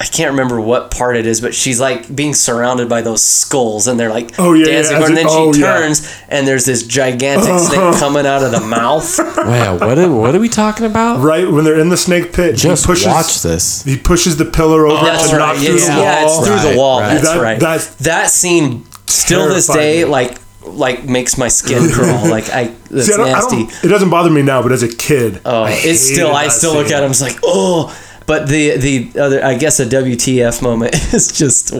I 0.00 0.04
can't 0.04 0.30
remember 0.30 0.58
what 0.58 0.90
part 0.90 1.16
it 1.18 1.26
is, 1.26 1.42
but 1.42 1.54
she's 1.54 1.78
like 1.78 2.14
being 2.16 2.32
surrounded 2.32 2.88
by 2.88 3.02
those 3.02 3.22
skulls, 3.22 3.86
and 3.86 4.00
they're 4.00 4.08
like 4.08 4.30
Oh, 4.38 4.54
yeah, 4.54 4.64
dancing, 4.64 4.96
yeah, 4.98 5.06
and 5.06 5.16
then 5.16 5.26
it- 5.26 5.30
oh, 5.30 5.52
she 5.52 5.60
yeah. 5.60 5.74
turns, 5.76 6.10
and 6.30 6.48
there's 6.48 6.64
this 6.64 6.86
gigantic 6.86 7.58
snake 7.58 7.78
coming 8.00 8.24
out 8.24 8.42
of 8.42 8.50
the 8.50 8.60
mouth. 8.60 9.18
Wow, 9.18 9.76
what 9.78 9.98
are, 9.98 10.10
what 10.10 10.34
are 10.34 10.40
we 10.40 10.48
talking 10.48 10.86
about? 10.86 11.20
Right 11.22 11.46
when 11.50 11.64
they're 11.64 11.78
in 11.78 11.90
the 11.90 11.98
snake 11.98 12.32
pit, 12.32 12.56
Just 12.56 12.84
he 12.84 12.86
pushes 12.86 13.06
watch 13.08 13.42
this. 13.42 13.82
he 13.84 13.98
pushes 13.98 14.38
the 14.38 14.46
pillar 14.46 14.86
over 14.86 15.04
That's 15.04 15.28
to 15.30 15.36
knock 15.36 15.56
right. 15.56 15.58
through 15.66 15.76
Yeah, 15.78 15.94
the 15.96 16.00
yeah, 16.02 16.24
wall. 16.24 16.38
it's 16.38 16.46
through 16.48 16.56
Right, 16.56 16.72
the 16.72 16.78
wall. 16.78 17.00
right. 17.00 17.14
That's 17.14 17.28
That- 17.28 17.42
right. 17.42 17.60
that's 17.60 17.86
that 17.96 18.30
scene 18.30 18.86
still 19.06 19.48
this 19.48 19.66
day, 19.66 19.98
me. 20.04 20.10
like 20.10 20.38
like 20.62 21.04
makes 21.04 21.36
my 21.36 21.48
skin 21.48 21.90
crawl. 21.92 22.28
Like 22.30 22.48
I, 22.50 22.72
that's 22.90 23.06
See, 23.06 23.12
I 23.12 23.16
don't, 23.18 23.28
I 23.28 23.32
nasty. 23.32 23.68
it 23.86 23.90
doesn't 23.90 24.08
bother 24.10 24.30
me 24.30 24.40
now, 24.40 24.62
but 24.62 24.72
as 24.72 24.82
a 24.82 24.88
kid, 24.88 25.40
Oh, 25.44 25.64
I 25.64 25.72
it's 25.72 26.00
still 26.00 26.28
hated 26.34 26.46
I 26.46 26.48
still 26.48 26.72
look 26.74 26.90
at 26.90 27.02
him. 27.02 27.10
It's 27.10 27.20
like 27.22 27.38
oh, 27.42 27.94
but 28.30 28.46
the 28.46 28.76
the 28.76 29.20
other 29.20 29.44
I 29.44 29.54
guess 29.58 29.80
a 29.80 29.86
WTF 29.86 30.62
moment 30.62 30.94
is 31.12 31.32
just 31.32 31.74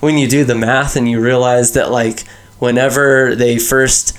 when 0.00 0.18
you 0.18 0.26
do 0.26 0.42
the 0.44 0.56
math 0.56 0.96
and 0.96 1.08
you 1.08 1.20
realize 1.20 1.74
that 1.74 1.92
like 1.92 2.24
whenever 2.58 3.36
they 3.36 3.58
first 3.60 4.18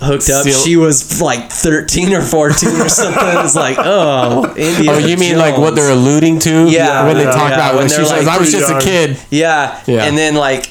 hooked 0.00 0.30
up, 0.30 0.46
Still- 0.46 0.62
she 0.64 0.76
was 0.76 1.20
like 1.20 1.50
thirteen 1.50 2.14
or 2.14 2.22
fourteen 2.22 2.76
or 2.80 2.88
something. 2.88 3.44
It's 3.44 3.56
like 3.56 3.78
oh, 3.80 4.54
India. 4.56 4.92
Oh, 4.92 4.98
you 4.98 5.16
mean 5.16 5.38
like 5.38 5.58
what 5.58 5.74
they're 5.74 5.90
alluding 5.90 6.38
to? 6.46 6.70
Yeah, 6.70 7.04
when 7.04 7.16
they 7.16 7.24
yeah, 7.24 7.32
talk 7.32 7.50
yeah, 7.50 7.56
about 7.56 7.72
when 7.74 7.82
when 7.82 7.88
she 7.90 7.96
they're, 7.96 8.06
says, 8.06 8.28
"I 8.28 8.38
was 8.38 8.50
pretty 8.52 8.64
just 8.64 8.70
a 8.72 8.80
kid." 8.80 9.18
Yeah, 9.30 9.82
Yeah. 9.88 10.04
and 10.04 10.16
then 10.16 10.36
like. 10.36 10.70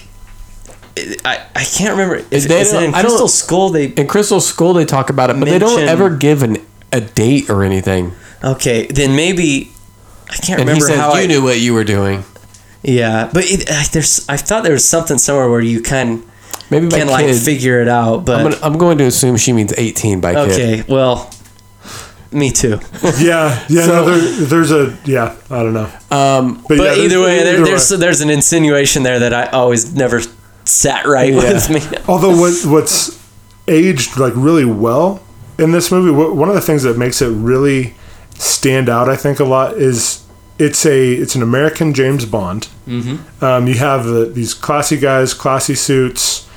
I, 1.23 1.45
I 1.55 1.63
can't 1.63 1.91
remember 1.91 2.15
if 2.15 2.29
They 2.29 2.37
is 2.37 2.45
it 2.45 2.73
don't- 2.73 2.83
in 2.83 2.93
I 2.95 3.01
don't- 3.01 3.11
Crystal 3.11 3.27
Skull. 3.29 3.69
They 3.69 3.85
In 3.87 4.07
Crystal 4.07 4.39
Skull, 4.41 4.73
they 4.73 4.85
talk 4.85 5.09
about 5.09 5.29
it, 5.29 5.39
but 5.39 5.45
they 5.45 5.59
don't 5.59 5.83
ever 5.83 6.09
give 6.09 6.41
an, 6.43 6.57
a 6.91 6.99
date 7.01 7.49
or 7.49 7.63
anything. 7.63 8.11
okay. 8.43 8.85
Then 8.87 9.15
maybe 9.15 9.71
I 10.29 10.35
can't 10.35 10.59
And 10.61 10.69
he 10.69 10.73
remember 10.75 10.85
says, 10.87 10.99
how 10.99 11.13
"You 11.15 11.21
I, 11.23 11.25
knew 11.27 11.43
what 11.43 11.59
you 11.59 11.73
were 11.73 11.83
doing." 11.83 12.23
Yeah, 12.83 13.29
but 13.33 13.43
it, 13.49 13.69
uh, 13.69 13.83
there's 13.91 14.25
I 14.29 14.37
thought 14.37 14.63
there 14.63 14.73
was 14.73 14.87
something 14.87 15.17
somewhere 15.17 15.49
where 15.49 15.59
you 15.61 15.81
can 15.81 16.23
Maybe 16.69 16.87
can 16.89 17.07
kid. 17.07 17.11
like 17.11 17.35
figure 17.35 17.81
it 17.81 17.87
out, 17.87 18.25
but 18.25 18.37
I'm, 18.39 18.43
gonna, 18.51 18.59
I'm 18.63 18.77
going 18.77 18.97
to 18.99 19.05
assume 19.05 19.35
she 19.37 19.51
means 19.53 19.73
18 19.75 20.21
by 20.21 20.33
kid. 20.33 20.51
okay, 20.51 20.83
well, 20.87 21.29
me 22.31 22.51
too. 22.51 22.79
Yeah, 23.19 23.65
yeah. 23.69 23.85
no, 23.87 24.05
there, 24.05 24.45
there's 24.45 24.71
a 24.71 24.97
yeah. 25.05 25.35
I 25.49 25.63
don't 25.63 25.73
know. 25.73 25.91
Um, 26.11 26.63
But, 26.69 26.77
But 26.77 26.97
yeah, 26.97 27.03
either 27.03 27.19
way, 27.21 27.43
there, 27.43 27.55
either 27.55 27.65
there's 27.65 27.89
way. 27.91 27.97
there's 27.97 28.21
an 28.21 28.29
insinuation 28.29 29.03
there 29.03 29.19
that 29.19 29.33
I 29.33 29.45
always 29.47 29.93
never 29.95 30.21
sat 30.63 31.05
right 31.07 31.33
Yeah. 31.33 31.53
with 31.53 31.69
me. 31.71 31.81
Although 32.07 32.37
what 32.39 32.53
what's 32.65 33.19
aged 33.67 34.17
like 34.17 34.33
really 34.35 34.65
well 34.65 35.21
in 35.57 35.71
this 35.71 35.91
movie, 35.91 36.11
wh- 36.11 36.35
one 36.35 36.47
of 36.49 36.55
the 36.55 36.61
things 36.61 36.83
that 36.83 36.97
makes 36.97 37.21
it 37.21 37.27
really 37.29 37.95
stand 38.39 38.89
out, 38.89 39.07
I 39.07 39.15
think, 39.15 39.39
a 39.39 39.43
lot 39.43 39.77
is 39.77 40.25
it's 40.57 40.85
a 40.85 41.13
it's 41.13 41.35
an 41.35 41.43
American 41.43 41.93
James 41.93 42.25
Bond. 42.25 42.67
Mm-hmm. 42.87 43.43
Um, 43.43 43.67
you 43.67 43.75
have 43.75 44.05
the, 44.05 44.25
these 44.25 44.53
classy 44.53 44.97
guys, 44.97 45.33
classy 45.33 45.75
suits, 45.75 46.49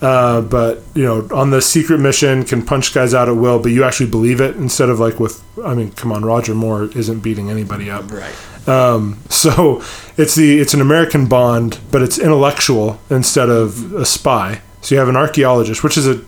uh, 0.00 0.40
but 0.40 0.82
you 0.94 1.04
know, 1.04 1.28
on 1.32 1.50
the 1.50 1.60
secret 1.60 1.98
mission, 1.98 2.44
can 2.44 2.64
punch 2.64 2.94
guys 2.94 3.12
out 3.12 3.28
at 3.28 3.36
will, 3.36 3.58
but 3.58 3.70
you 3.72 3.84
actually 3.84 4.10
believe 4.10 4.40
it 4.40 4.56
instead 4.56 4.88
of 4.88 5.00
like 5.00 5.20
with. 5.20 5.42
I 5.64 5.74
mean, 5.74 5.92
come 5.92 6.12
on, 6.12 6.24
Roger 6.24 6.54
Moore 6.54 6.84
isn't 6.84 7.20
beating 7.20 7.50
anybody 7.50 7.90
up. 7.90 8.10
Right. 8.10 8.34
Um, 8.68 9.18
so 9.28 9.82
it's 10.16 10.34
the 10.34 10.58
it's 10.58 10.74
an 10.74 10.80
American 10.80 11.26
Bond, 11.28 11.78
but 11.90 12.02
it's 12.02 12.18
intellectual 12.18 13.00
instead 13.10 13.50
of 13.50 13.94
a 13.94 14.06
spy. 14.06 14.62
So 14.80 14.94
you 14.94 14.98
have 14.98 15.08
an 15.08 15.16
archaeologist, 15.16 15.84
which 15.84 15.98
is 15.98 16.06
a 16.06 16.22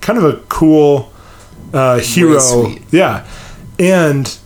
kind 0.00 0.18
of 0.18 0.24
a 0.24 0.38
cool 0.48 1.12
uh, 1.74 1.98
hero. 1.98 2.74
Yeah, 2.90 3.26
and 3.78 4.38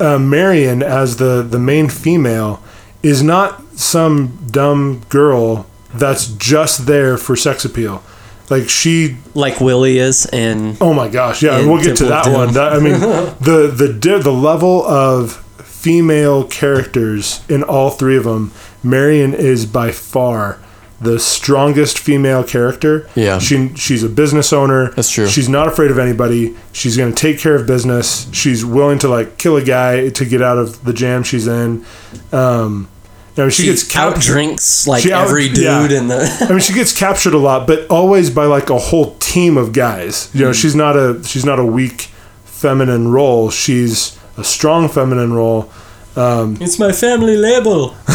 uh, 0.00 0.18
Marion 0.18 0.82
as 0.82 1.16
the 1.16 1.42
the 1.42 1.58
main 1.58 1.88
female 1.88 2.62
is 3.02 3.22
not 3.22 3.62
some 3.78 4.48
dumb 4.50 5.02
girl 5.08 5.66
that's 5.94 6.26
just 6.26 6.86
there 6.86 7.16
for 7.16 7.36
sex 7.36 7.64
appeal. 7.64 8.02
Like 8.48 8.68
she 8.68 9.16
Like 9.34 9.60
Willie 9.60 9.98
is, 9.98 10.26
and 10.26 10.76
Oh 10.80 10.94
my 10.94 11.08
gosh, 11.08 11.42
yeah, 11.42 11.58
in 11.58 11.68
we'll 11.68 11.82
get 11.82 11.96
to 11.96 12.08
Temple 12.08 12.32
that 12.32 12.36
one. 12.36 12.54
That, 12.54 12.72
I 12.72 12.78
mean, 12.78 13.00
the 13.40 13.72
the 13.74 14.18
the 14.22 14.32
level 14.32 14.84
of 14.84 15.44
female 15.64 16.44
characters 16.44 17.42
in 17.48 17.62
all 17.62 17.90
three 17.90 18.16
of 18.16 18.24
them, 18.24 18.52
Marion 18.82 19.34
is 19.34 19.66
by 19.66 19.90
far 19.92 20.58
the 21.00 21.18
strongest 21.18 21.98
female 21.98 22.42
character. 22.42 23.08
Yeah. 23.14 23.38
she 23.38 23.74
she's 23.74 24.02
a 24.02 24.08
business 24.08 24.52
owner. 24.52 24.90
That's 24.92 25.10
true. 25.10 25.28
She's 25.28 25.48
not 25.48 25.68
afraid 25.68 25.90
of 25.90 25.98
anybody. 25.98 26.56
She's 26.72 26.96
going 26.96 27.12
to 27.12 27.18
take 27.18 27.38
care 27.38 27.54
of 27.54 27.66
business. 27.66 28.32
She's 28.32 28.64
willing 28.64 28.98
to 29.00 29.08
like 29.08 29.38
kill 29.38 29.56
a 29.56 29.64
guy 29.64 30.08
to 30.08 30.24
get 30.24 30.42
out 30.42 30.58
of 30.58 30.84
the 30.84 30.92
jam 30.92 31.22
she's 31.22 31.46
in. 31.46 31.84
Um, 32.32 32.88
you 33.36 33.42
know, 33.42 33.48
she, 33.50 33.64
she 33.64 33.68
gets 33.68 33.94
out 33.94 34.18
drinks 34.20 34.86
like 34.86 35.04
out- 35.06 35.26
every 35.26 35.48
dude 35.48 35.58
yeah. 35.58 35.98
in 35.98 36.08
the. 36.08 36.36
I 36.40 36.48
mean, 36.48 36.60
she 36.60 36.72
gets 36.72 36.98
captured 36.98 37.34
a 37.34 37.38
lot, 37.38 37.66
but 37.66 37.86
always 37.90 38.30
by 38.30 38.46
like 38.46 38.70
a 38.70 38.78
whole 38.78 39.14
team 39.16 39.58
of 39.58 39.74
guys. 39.74 40.30
You 40.34 40.46
know, 40.46 40.52
she's 40.52 40.74
not 40.74 40.96
a 40.96 41.22
she's 41.24 41.44
not 41.44 41.58
a 41.58 41.64
weak 41.64 42.08
feminine 42.44 43.08
role. 43.08 43.50
She's 43.50 44.18
a 44.38 44.44
strong 44.44 44.88
feminine 44.88 45.34
role. 45.34 45.70
it's 46.16 46.78
my 46.78 46.92
family 46.92 47.36
label. 47.36 47.94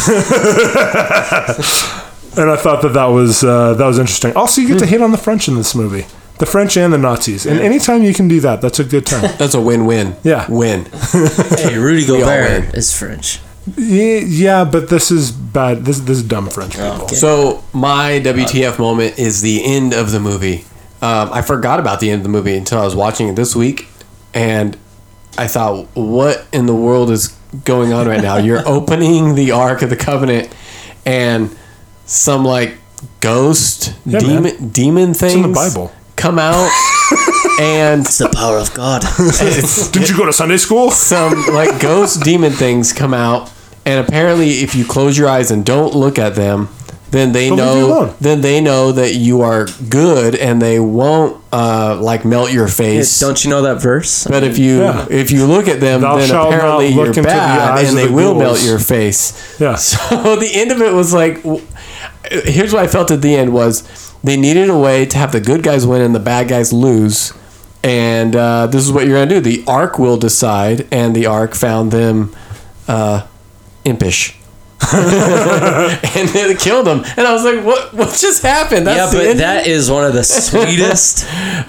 And 2.36 2.50
I 2.50 2.56
thought 2.56 2.82
that 2.82 2.94
that 2.94 3.06
was 3.06 3.44
uh, 3.44 3.74
that 3.74 3.86
was 3.86 3.98
interesting. 3.98 4.34
Also, 4.36 4.60
you 4.60 4.68
get 4.68 4.78
to 4.78 4.86
hit 4.86 5.02
on 5.02 5.12
the 5.12 5.18
French 5.18 5.48
in 5.48 5.54
this 5.54 5.74
movie, 5.74 6.06
the 6.38 6.46
French 6.46 6.76
and 6.76 6.92
the 6.92 6.98
Nazis. 6.98 7.44
And 7.46 7.60
anytime 7.60 8.02
you 8.02 8.14
can 8.14 8.26
do 8.28 8.40
that, 8.40 8.60
that's 8.62 8.78
a 8.78 8.84
good 8.84 9.04
time. 9.04 9.30
that's 9.38 9.54
a 9.54 9.60
win-win. 9.60 10.16
Yeah. 10.22 10.46
Win. 10.50 10.86
hey, 11.12 11.76
Rudy 11.78 12.10
all 12.10 12.20
Gobert 12.20 12.64
win. 12.64 12.74
is 12.74 12.96
French. 12.98 13.38
yeah, 13.76 14.18
yeah, 14.24 14.64
but 14.64 14.88
this 14.88 15.10
is 15.10 15.30
bad. 15.30 15.84
This 15.84 16.00
this 16.00 16.18
is 16.18 16.22
dumb 16.24 16.48
French 16.48 16.72
people. 16.72 17.02
Okay. 17.02 17.16
So 17.16 17.62
my 17.72 18.20
WTF 18.24 18.78
moment 18.78 19.18
is 19.18 19.42
the 19.42 19.62
end 19.64 19.92
of 19.92 20.10
the 20.10 20.18
movie. 20.20 20.64
Um, 21.02 21.30
I 21.32 21.42
forgot 21.42 21.80
about 21.80 22.00
the 22.00 22.10
end 22.10 22.20
of 22.20 22.22
the 22.22 22.28
movie 22.30 22.56
until 22.56 22.78
I 22.78 22.84
was 22.84 22.94
watching 22.96 23.28
it 23.28 23.36
this 23.36 23.54
week, 23.54 23.88
and 24.32 24.76
I 25.36 25.48
thought, 25.48 25.86
"What 25.94 26.46
in 26.52 26.66
the 26.66 26.74
world 26.74 27.10
is 27.10 27.28
going 27.64 27.92
on 27.92 28.08
right 28.08 28.22
now?" 28.22 28.36
You're 28.36 28.66
opening 28.76 29.34
the 29.34 29.50
Ark 29.52 29.82
of 29.82 29.90
the 29.90 29.96
Covenant, 29.96 30.48
and 31.04 31.54
some 32.06 32.44
like 32.44 32.76
ghost 33.20 33.94
Yeah, 34.06 34.18
demon 34.20 34.42
man. 34.42 34.68
demon 34.70 35.14
things 35.14 35.34
in 35.34 35.42
the 35.42 35.48
Bible. 35.48 35.92
come 36.16 36.38
out, 36.38 36.70
and 37.60 38.02
It's 38.02 38.18
the 38.18 38.28
power 38.28 38.58
of 38.58 38.72
God. 38.74 39.02
Did 39.92 40.08
you 40.08 40.16
go 40.16 40.26
to 40.26 40.32
Sunday 40.32 40.56
school? 40.56 40.90
some 40.90 41.32
like 41.52 41.80
ghost 41.80 42.22
demon 42.22 42.52
things 42.52 42.92
come 42.92 43.14
out, 43.14 43.50
and 43.84 44.04
apparently, 44.06 44.60
if 44.62 44.74
you 44.74 44.84
close 44.84 45.16
your 45.18 45.28
eyes 45.28 45.50
and 45.50 45.64
don't 45.64 45.94
look 45.94 46.18
at 46.18 46.34
them, 46.34 46.68
then 47.10 47.32
they 47.32 47.50
They'll 47.50 47.56
leave 47.74 47.82
you 47.82 47.88
know. 47.88 48.14
Then 48.20 48.40
they 48.40 48.60
know 48.60 48.92
that 48.92 49.14
you 49.14 49.42
are 49.42 49.66
good, 49.90 50.34
and 50.34 50.62
they 50.62 50.78
won't 50.80 51.42
uh, 51.52 51.98
like 52.00 52.24
melt 52.24 52.52
your 52.52 52.68
face. 52.68 53.20
Don't 53.20 53.42
you 53.44 53.50
know 53.50 53.62
that 53.62 53.82
verse? 53.82 54.26
but 54.26 54.42
if 54.44 54.56
you 54.58 54.80
Yeah. 54.80 55.06
if 55.10 55.30
you 55.30 55.46
look 55.46 55.68
at 55.68 55.80
them, 55.80 56.00
Thou 56.00 56.16
then 56.16 56.30
apparently 56.30 56.88
you're 56.88 57.06
into 57.08 57.20
the 57.20 57.26
bad, 57.28 57.84
and 57.84 57.96
they 57.98 58.06
the 58.06 58.12
will 58.12 58.34
melt 58.34 58.62
your 58.64 58.78
face. 58.78 59.34
Yeah. 59.60 59.74
So 59.76 60.36
the 60.36 60.50
end 60.54 60.70
of 60.72 60.80
it 60.80 60.92
was 60.94 61.12
like, 61.12 61.42
w- 61.42 61.62
here's 62.44 62.72
what 62.72 62.82
I 62.82 62.86
felt 62.86 63.10
at 63.10 63.22
the 63.22 63.34
end 63.34 63.52
was 63.52 63.82
they 64.22 64.36
needed 64.36 64.68
a 64.68 64.78
way 64.78 65.06
to 65.06 65.18
have 65.18 65.32
the 65.32 65.40
good 65.40 65.62
guys 65.62 65.86
win 65.86 66.02
and 66.02 66.14
the 66.14 66.20
bad 66.20 66.48
guys 66.48 66.72
lose, 66.72 67.32
and 67.82 68.34
uh, 68.36 68.66
this 68.66 68.84
is 68.84 68.92
what 68.92 69.06
you're 69.06 69.16
gonna 69.18 69.28
do. 69.28 69.40
The 69.40 69.64
Ark 69.66 69.98
will 69.98 70.16
decide, 70.16 70.86
and 70.92 71.14
the 71.14 71.26
Ark 71.26 71.54
found 71.54 71.90
them 71.90 72.34
uh, 72.88 73.26
impish. 73.84 74.38
and 74.92 76.28
it 76.34 76.58
killed 76.58 76.86
them, 76.86 77.04
and 77.16 77.20
I 77.26 77.32
was 77.32 77.44
like, 77.44 77.64
"What? 77.64 77.94
What 77.94 78.18
just 78.18 78.42
happened?" 78.42 78.86
yeah, 78.86 79.08
but 79.12 79.24
end? 79.24 79.38
that 79.38 79.66
is 79.66 79.88
one 79.88 80.04
of 80.04 80.12
the 80.12 80.24
sweetest 80.24 81.18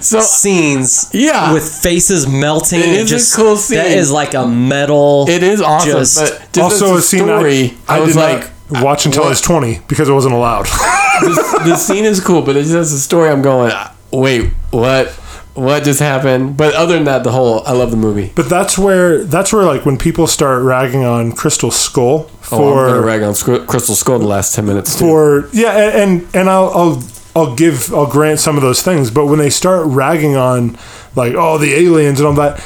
so 0.00 0.20
scenes. 0.20 1.10
Yeah. 1.14 1.52
with 1.52 1.66
faces 1.66 2.26
melting. 2.26 2.80
It 2.80 2.86
and 2.86 3.10
is 3.10 3.32
a 3.32 3.36
cool 3.36 3.56
scene. 3.56 3.78
That 3.78 3.92
is 3.92 4.10
like 4.10 4.34
a 4.34 4.46
metal. 4.48 5.26
it 5.28 5.44
is 5.44 5.60
awesome. 5.60 5.92
Just- 5.92 6.18
but 6.18 6.52
just 6.52 6.82
also, 6.82 6.96
as 6.96 6.98
a 6.98 7.02
scene 7.02 7.20
story, 7.20 7.74
I, 7.86 7.94
I, 7.94 7.98
I, 7.98 8.00
was 8.00 8.16
like, 8.16 8.40
not 8.40 8.50
watch 8.70 9.06
until 9.06 9.24
I 9.24 9.28
was 9.28 9.40
twenty 9.40 9.80
because 9.88 10.08
it 10.08 10.12
wasn't 10.12 10.34
allowed. 10.34 10.64
the, 11.20 11.62
the 11.64 11.76
scene 11.76 12.04
is 12.04 12.20
cool, 12.20 12.42
but 12.42 12.56
it's 12.56 12.70
just 12.70 12.94
a 12.94 12.98
story. 12.98 13.30
I'm 13.30 13.42
going, 13.42 13.72
wait, 14.12 14.50
what? 14.70 15.08
What 15.54 15.84
just 15.84 16.00
happened? 16.00 16.56
But 16.56 16.74
other 16.74 16.94
than 16.94 17.04
that, 17.04 17.22
the 17.22 17.30
whole 17.30 17.62
I 17.64 17.72
love 17.72 17.92
the 17.92 17.96
movie. 17.96 18.32
But 18.34 18.48
that's 18.48 18.76
where 18.76 19.22
that's 19.22 19.52
where 19.52 19.64
like 19.64 19.86
when 19.86 19.96
people 19.96 20.26
start 20.26 20.64
ragging 20.64 21.04
on 21.04 21.30
Crystal 21.30 21.70
Skull 21.70 22.28
Oh, 22.50 22.56
I'm 22.56 22.74
for 22.74 22.86
gonna 22.88 23.00
rag 23.06 23.22
on 23.22 23.34
Scr- 23.36 23.64
Crystal 23.64 23.94
Skull 23.94 24.16
in 24.16 24.22
the 24.22 24.26
last 24.28 24.54
ten 24.54 24.66
minutes. 24.66 24.98
Too. 24.98 25.04
for 25.04 25.48
yeah, 25.52 25.70
and 25.70 26.22
and, 26.22 26.34
and 26.34 26.50
I'll, 26.50 26.70
I'll 26.70 27.02
I'll 27.36 27.54
give 27.54 27.94
I'll 27.94 28.10
grant 28.10 28.40
some 28.40 28.56
of 28.56 28.62
those 28.62 28.82
things, 28.82 29.12
but 29.12 29.26
when 29.26 29.38
they 29.38 29.48
start 29.50 29.86
ragging 29.86 30.34
on 30.34 30.76
like 31.14 31.34
oh 31.34 31.56
the 31.58 31.72
aliens 31.74 32.18
and 32.18 32.26
all 32.26 32.34
that, 32.34 32.60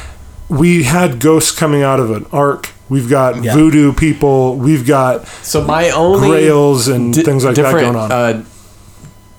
we 0.49 0.85
had 0.85 1.21
ghosts 1.21 1.51
coming 1.53 1.83
out 1.83 2.01
of 2.01 2.11
an 2.11 2.25
ark. 2.33 2.71
We've 2.89 3.09
got 3.09 3.43
Yeah. 3.45 3.55
voodoo 3.55 3.93
people. 3.93 4.57
We've 4.57 4.87
got 4.87 5.27
so 5.43 5.63
my 5.65 5.91
only 5.91 6.29
grails 6.29 6.89
and 6.89 7.13
di- 7.13 7.23
things 7.23 7.45
like 7.45 7.57
that 7.57 7.73
going 7.73 7.97
on. 7.97 8.11
Uh, 8.13 8.43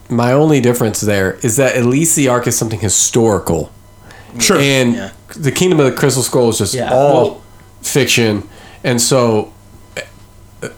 my 0.09 0.31
only 0.33 0.59
difference 0.61 1.01
there 1.01 1.37
is 1.41 1.55
that 1.57 1.75
at 1.75 1.85
least 1.85 2.15
the 2.15 2.27
Ark 2.27 2.47
is 2.47 2.57
something 2.57 2.79
historical, 2.79 3.71
sure. 4.39 4.57
and 4.59 4.95
Yeah. 4.95 5.09
the 5.35 5.51
Kingdom 5.51 5.79
of 5.79 5.85
the 5.85 5.91
Crystal 5.91 6.23
Skull 6.23 6.49
is 6.49 6.57
just 6.59 6.73
Yeah. 6.73 6.91
all 6.93 7.13
Well- 7.13 7.41
fiction. 7.81 8.43
And 8.83 9.01
so, 9.01 9.49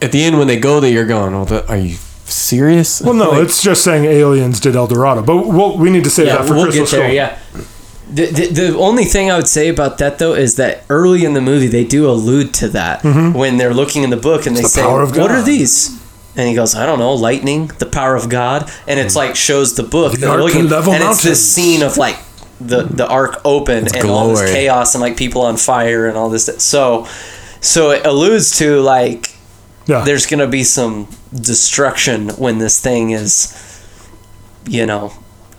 at 0.01 0.11
the 0.11 0.23
end 0.23 0.37
when 0.37 0.47
they 0.47 0.57
go 0.57 0.79
there, 0.79 0.91
you're 0.91 1.05
going, 1.05 1.33
"Oh, 1.33 1.45
the, 1.45 1.67
are 1.67 1.77
you 1.77 1.95
serious?" 2.25 3.01
well, 3.01 3.13
no, 3.13 3.31
Like, 3.31 3.43
it's 3.43 3.61
just 3.61 3.83
saying 3.83 4.05
aliens 4.05 4.59
did 4.59 4.75
El 4.75 4.87
Dorado, 4.87 5.21
but 5.21 5.47
we'll, 5.47 5.77
we 5.77 5.89
need 5.89 6.03
to 6.03 6.09
say 6.09 6.25
yeah, 6.25 6.37
that 6.37 6.47
for 6.47 6.53
we'll 6.55 6.65
Crystal 6.71 6.85
get 6.85 6.91
there. 6.91 6.99
Skull. 7.01 7.13
Yeah. 7.13 7.65
The, 8.13 8.25
the, 8.25 8.47
the 8.47 8.77
only 8.77 9.05
thing 9.05 9.31
I 9.31 9.37
would 9.37 9.47
say 9.47 9.69
about 9.69 9.97
that 9.99 10.19
though 10.19 10.33
is 10.33 10.55
that 10.55 10.83
early 10.89 11.23
in 11.23 11.33
the 11.33 11.41
movie 11.41 11.67
they 11.67 11.85
do 11.85 12.09
allude 12.09 12.53
to 12.55 12.67
that 12.69 13.03
when 13.03 13.57
they're 13.57 13.73
looking 13.73 14.03
in 14.03 14.09
the 14.09 14.17
book 14.17 14.45
and 14.45 14.55
they 14.55 14.63
the 14.63 14.67
say, 14.67 14.81
"What 15.21 15.31
are 15.31 15.41
these?" 15.41 15.97
And 16.35 16.47
he 16.47 16.55
goes, 16.55 16.75
I 16.75 16.85
don't 16.85 16.97
know, 16.99 17.13
lightning, 17.13 17.67
the 17.79 17.85
power 17.85 18.15
of 18.15 18.29
God, 18.29 18.71
and 18.87 18.99
it's 18.99 19.15
like 19.17 19.35
shows 19.35 19.75
the 19.75 19.83
book. 19.83 20.13
ark 20.29 20.41
they're 20.41 20.67
level 20.69 20.93
and 20.93 21.03
it's 21.03 21.23
this 21.23 21.41
scene 21.53 21.81
of 21.83 21.97
like 21.97 22.17
the 22.59 22.83
the 22.83 23.07
ark 23.07 23.41
open 23.43 23.87
and 23.95 24.09
all 24.09 24.29
this 24.29 24.51
chaos 24.51 24.93
and 24.95 25.01
like 25.01 25.17
people 25.17 25.41
on 25.41 25.57
fire 25.57 26.07
and 26.07 26.17
all 26.17 26.29
this. 26.29 26.45
So, 26.63 27.05
so 27.59 27.91
it 27.91 28.05
alludes 28.05 28.57
to 28.59 28.81
like 28.81 29.35
Yeah. 29.87 30.03
there's 30.05 30.25
gonna 30.25 30.47
be 30.47 30.63
some 30.63 31.07
destruction 31.33 32.29
when 32.37 32.59
this 32.59 32.79
thing 32.79 33.11
is, 33.11 33.53
you 34.67 34.85
know, 34.85 35.11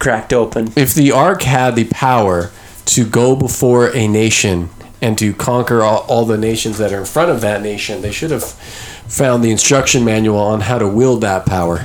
cracked 0.03 0.33
open. 0.33 0.73
if 0.77 0.95
the 0.95 1.13
ark 1.13 1.43
had 1.43 1.77
the 1.77 1.85
power 1.85 2.51
to 2.85 3.07
go 3.07 3.37
before 3.37 3.95
a 3.95 4.09
nation 4.09 4.69
and 5.01 5.17
to 5.17 5.33
conquer 5.33 5.83
all, 5.83 5.99
all 6.09 6.25
the 6.25 6.37
nations 6.37 6.79
that 6.79 6.93
are 6.93 6.99
in 6.99 7.05
front 7.05 7.31
of 7.31 7.41
that 7.41 7.63
nation, 7.63 8.03
they 8.03 8.11
should 8.11 8.33
have 8.33 8.45
found 8.45 9.45
the 9.45 9.51
instruction 9.51 10.05
manual 10.05 10.39
on 10.39 10.63
how 10.63 10.79
to 10.79 10.89
wield 10.89 11.21
that 11.21 11.47
power. 11.47 11.79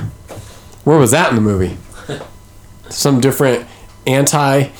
Where 0.82 0.98
was 0.98 1.12
that 1.12 1.30
in 1.30 1.36
the 1.36 1.40
movie? 1.40 1.76
Some 2.90 3.20
different 3.20 3.68
anti 4.06 4.70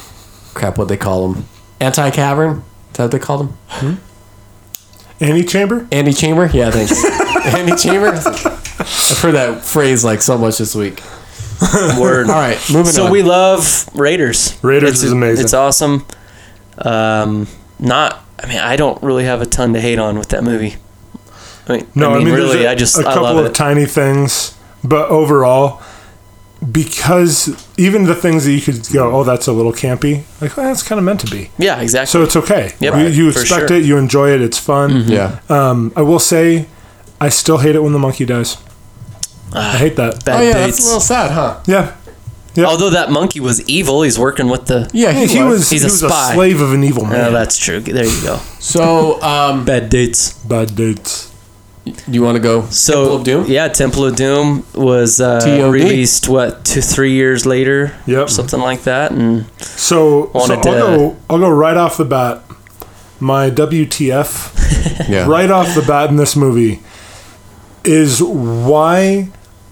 crap. 0.54 0.76
What 0.76 0.88
they 0.88 0.96
call 0.96 1.28
them? 1.28 1.44
Anti 1.78 2.10
cavern. 2.10 2.64
Is 2.90 2.96
that 2.96 3.04
what 3.04 3.12
they 3.12 3.18
call 3.20 3.38
them? 3.38 3.98
Any 5.20 5.42
hmm? 5.42 5.46
chamber? 5.46 5.86
Anti 5.92 6.12
chamber. 6.12 6.50
Yeah, 6.52 6.70
thanks. 6.70 7.02
you. 7.02 7.58
Anti 7.58 7.76
chamber. 7.76 8.08
I've 8.08 9.18
heard 9.18 9.34
that 9.34 9.62
phrase 9.64 10.04
like 10.04 10.22
so 10.22 10.36
much 10.38 10.58
this 10.58 10.74
week. 10.74 11.02
Word. 12.00 12.28
All 12.28 12.34
right, 12.36 12.58
moving 12.70 12.92
so 12.92 13.06
on. 13.06 13.10
we 13.12 13.22
love 13.22 13.88
Raiders. 13.94 14.58
Raiders 14.62 14.90
It's- 14.90 15.02
is 15.04 15.12
amazing. 15.12 15.44
It's 15.44 15.54
awesome. 15.54 16.06
Um, 16.78 17.46
not. 17.78 18.24
I 18.40 18.46
mean, 18.46 18.58
I 18.58 18.76
don't 18.76 19.02
really 19.02 19.24
have 19.24 19.42
a 19.42 19.46
ton 19.46 19.72
to 19.74 19.80
hate 19.80 19.98
on 19.98 20.16
with 20.18 20.28
that 20.28 20.44
movie. 20.44 20.76
I 21.68 21.72
mean, 21.78 21.86
No, 21.94 22.12
I 22.12 22.18
mean, 22.18 22.28
there's 22.28 22.38
really, 22.54 22.64
a, 22.64 22.70
I 22.70 22.74
just 22.76 22.96
a 22.96 23.00
I 23.00 23.14
couple 23.14 23.22
love 23.24 23.36
of 23.38 23.46
it. 23.46 23.54
tiny 23.54 23.84
things, 23.84 24.54
but 24.84 25.08
overall, 25.10 25.82
because 26.72 27.66
even 27.76 28.04
the 28.04 28.14
things 28.14 28.44
that 28.44 28.52
you 28.52 28.60
could 28.60 28.86
go, 28.92 29.10
oh, 29.14 29.24
that's 29.24 29.46
a 29.48 29.52
little 29.52 29.72
campy. 29.72 30.22
Like 30.40 30.56
well, 30.56 30.66
that's 30.66 30.82
kind 30.82 30.98
of 30.98 31.04
meant 31.04 31.20
to 31.20 31.26
be. 31.30 31.50
yeah, 31.58 31.80
exactly. 31.80 32.06
So 32.10 32.22
it's 32.22 32.36
okay. 32.36 32.72
Yep. 32.80 32.94
you, 32.94 33.06
you 33.24 33.28
expect 33.28 33.68
sure. 33.68 33.76
it, 33.78 33.84
you 33.84 33.96
enjoy 33.98 34.30
it, 34.30 34.40
it's 34.40 34.58
fun. 34.58 35.08
yeah. 35.08 35.40
Um, 35.48 35.92
I 35.96 36.02
will 36.02 36.18
say, 36.18 36.66
I 37.20 37.28
still 37.28 37.58
hate 37.58 37.74
it 37.76 37.82
when 37.82 37.92
the 37.92 37.98
monkey 37.98 38.24
dies. 38.24 38.56
I 39.52 39.76
hate 39.76 39.96
that. 39.96 40.24
Bad 40.24 40.40
Oh 40.40 40.42
yeah, 40.42 40.52
dates. 40.54 40.76
that's 40.76 40.80
a 40.80 40.86
little 40.86 41.00
sad, 41.00 41.30
huh? 41.30 41.60
Yeah, 41.66 41.94
Although 42.66 42.90
that 42.90 43.10
monkey 43.12 43.38
was 43.40 43.66
evil, 43.68 44.02
he's 44.02 44.18
working 44.18 44.48
with 44.48 44.66
the. 44.66 44.90
Yeah, 44.92 45.12
he, 45.12 45.26
he 45.26 45.42
was. 45.42 45.70
He's 45.70 45.82
he 45.82 45.86
a 45.86 45.90
was 45.90 46.00
spy. 46.00 46.32
a 46.32 46.34
slave 46.34 46.60
of 46.60 46.72
an 46.72 46.82
evil 46.82 47.04
Oh, 47.04 47.10
man. 47.10 47.32
that's 47.32 47.56
true. 47.56 47.78
There 47.80 48.04
you 48.04 48.22
go. 48.22 48.36
So, 48.58 49.20
um, 49.22 49.64
Bad 49.66 49.90
dates. 49.90 50.32
Bad 50.44 50.74
dates. 50.74 51.26
Do 51.84 51.94
you 52.12 52.22
want 52.22 52.36
to 52.36 52.42
go? 52.42 52.66
So 52.66 52.92
Temple 53.02 53.16
of 53.16 53.24
Doom? 53.24 53.44
yeah, 53.48 53.68
Temple 53.68 54.04
of 54.06 54.16
Doom 54.16 54.66
was 54.74 55.20
uh, 55.22 55.40
released 55.72 56.28
what 56.28 56.64
two 56.64 56.82
three 56.82 57.12
years 57.12 57.46
later, 57.46 57.96
Yep. 58.06 58.28
something 58.28 58.60
like 58.60 58.82
that, 58.82 59.12
and 59.12 59.46
So, 59.60 60.26
so 60.26 60.30
I'll 60.34 60.46
to- 60.48 60.56
go. 60.62 61.16
I'll 61.30 61.38
go 61.38 61.48
right 61.48 61.76
off 61.78 61.96
the 61.96 62.04
bat. 62.04 62.42
My 63.20 63.48
WTF 63.50 65.08
Yeah. 65.08 65.26
right 65.26 65.50
off 65.50 65.74
the 65.74 65.80
bat 65.82 66.10
in 66.10 66.16
this 66.16 66.36
movie 66.36 66.80
is 67.84 68.22
why 68.22 69.30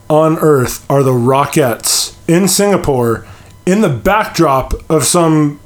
on 0.08 0.38
earth 0.38 0.88
are 0.90 1.02
the 1.02 1.12
Rockettes 1.12 2.16
in 2.28 2.48
Singapore 2.48 3.26
in 3.64 3.80
the 3.80 3.88
backdrop 3.88 4.72
of 4.90 5.04
some 5.04 5.60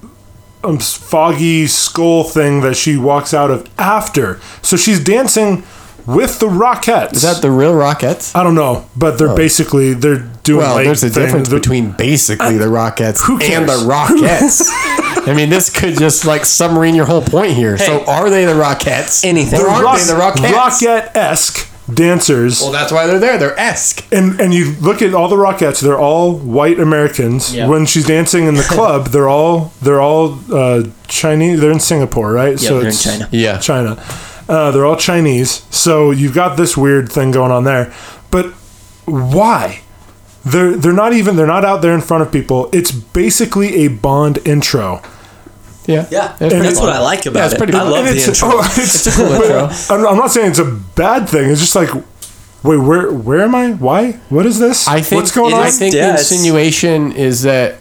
um, 0.64 0.78
foggy 0.78 1.66
skull 1.66 2.24
thing 2.24 2.60
that 2.62 2.74
she 2.76 2.96
walks 2.96 3.32
out 3.34 3.50
of 3.50 3.68
after? 3.78 4.40
So 4.62 4.76
she's 4.76 5.02
dancing 5.02 5.64
with 6.06 6.40
the 6.40 6.46
Rockettes. 6.48 7.12
Is 7.12 7.22
that 7.22 7.42
the 7.42 7.50
real 7.50 7.74
Rockettes? 7.74 8.34
I 8.34 8.42
don't 8.42 8.54
know, 8.54 8.86
but 8.96 9.18
they're 9.18 9.36
basically 9.36 9.92
they're 9.94 10.28
doing. 10.42 10.60
Well, 10.60 10.74
like 10.76 10.86
there's 10.86 11.04
a 11.04 11.10
thing- 11.10 11.26
difference 11.26 11.48
they're- 11.48 11.58
between 11.60 11.92
basically 11.92 12.56
the 12.56 12.66
Rockettes 12.66 13.20
who 13.22 13.38
and 13.40 13.68
the? 13.68 13.72
Rockettes. 13.74 14.62
I 15.26 15.34
mean, 15.34 15.50
this 15.50 15.68
could 15.68 15.98
just 15.98 16.24
like 16.24 16.46
submarine 16.46 16.94
your 16.94 17.04
whole 17.04 17.20
point 17.20 17.52
here. 17.52 17.76
so, 17.76 18.04
are 18.06 18.30
they 18.30 18.46
the 18.46 18.54
Rockettes? 18.54 19.22
Anything. 19.24 19.60
Or 19.60 19.64
they're 19.64 19.70
are 19.72 19.82
rock, 19.84 19.98
they 19.98 20.06
the 20.06 20.14
Rockettes? 20.18 20.52
Rockette 20.52 21.14
esque 21.16 21.69
dancers. 21.92 22.60
Well, 22.60 22.72
that's 22.72 22.92
why 22.92 23.06
they're 23.06 23.18
there. 23.18 23.38
They're 23.38 23.58
esque. 23.58 24.04
and 24.12 24.40
and 24.40 24.52
you 24.54 24.72
look 24.80 25.02
at 25.02 25.14
all 25.14 25.28
the 25.28 25.36
Rockettes; 25.36 25.80
they're 25.80 25.98
all 25.98 26.34
white 26.36 26.78
Americans. 26.78 27.54
Yeah. 27.54 27.68
When 27.68 27.86
she's 27.86 28.06
dancing 28.06 28.46
in 28.46 28.54
the 28.54 28.62
club, 28.68 29.08
they're 29.08 29.28
all 29.28 29.72
they're 29.82 30.00
all 30.00 30.38
uh, 30.52 30.84
Chinese. 31.08 31.60
They're 31.60 31.70
in 31.72 31.80
Singapore, 31.80 32.32
right? 32.32 32.60
Yeah, 32.60 32.70
they're 32.70 32.86
in 32.88 32.92
China. 32.92 33.28
Yeah. 33.32 33.58
China. 33.58 34.02
Uh, 34.48 34.70
they're 34.72 34.84
all 34.86 34.96
Chinese. 34.96 35.64
So 35.70 36.10
you've 36.10 36.34
got 36.34 36.56
this 36.56 36.76
weird 36.76 37.10
thing 37.10 37.30
going 37.30 37.52
on 37.52 37.64
there. 37.64 37.92
But 38.30 38.46
why? 39.06 39.82
They're 40.44 40.76
they're 40.76 40.92
not 40.92 41.12
even 41.12 41.36
they're 41.36 41.46
not 41.46 41.64
out 41.64 41.82
there 41.82 41.94
in 41.94 42.00
front 42.00 42.22
of 42.22 42.32
people. 42.32 42.68
It's 42.72 42.90
basically 42.90 43.84
a 43.84 43.88
Bond 43.88 44.38
intro. 44.46 45.02
Yeah. 45.86 46.06
Yeah, 46.10 46.36
pretty 46.36 46.58
that's 46.58 46.78
fun. 46.78 46.88
what 46.88 46.96
I 46.96 47.00
like 47.00 47.26
about 47.26 47.38
Yeah, 47.40 47.44
it's 47.46 47.54
it. 47.54 47.58
pretty 47.58 47.72
I 47.74 47.82
love 47.82 48.06
And 48.06 48.08
the 48.08 48.12
it's, 48.16 48.28
intro. 48.28 48.48
oh, 48.52 48.74
it's, 48.76 49.06
a 49.08 49.10
cool 49.12 49.32
intro. 49.32 49.68
I'm, 49.96 50.06
I'm 50.06 50.16
not 50.16 50.30
saying 50.30 50.50
it's 50.50 50.58
a 50.58 50.64
bad 50.96 51.28
thing. 51.28 51.50
It's 51.50 51.60
just 51.60 51.74
like, 51.74 51.90
wait, 52.62 52.76
where 52.76 53.10
where 53.12 53.40
am 53.42 53.54
I? 53.54 53.72
Why? 53.72 54.12
What 54.28 54.46
is 54.46 54.58
this? 54.58 54.86
I 54.86 55.00
think 55.00 55.20
what's 55.22 55.34
going 55.34 55.54
on? 55.54 55.62
I 55.62 55.70
think 55.70 55.94
Yeah, 55.94 56.12
the 56.12 56.18
insinuation 56.18 57.12
is 57.12 57.42
that 57.42 57.76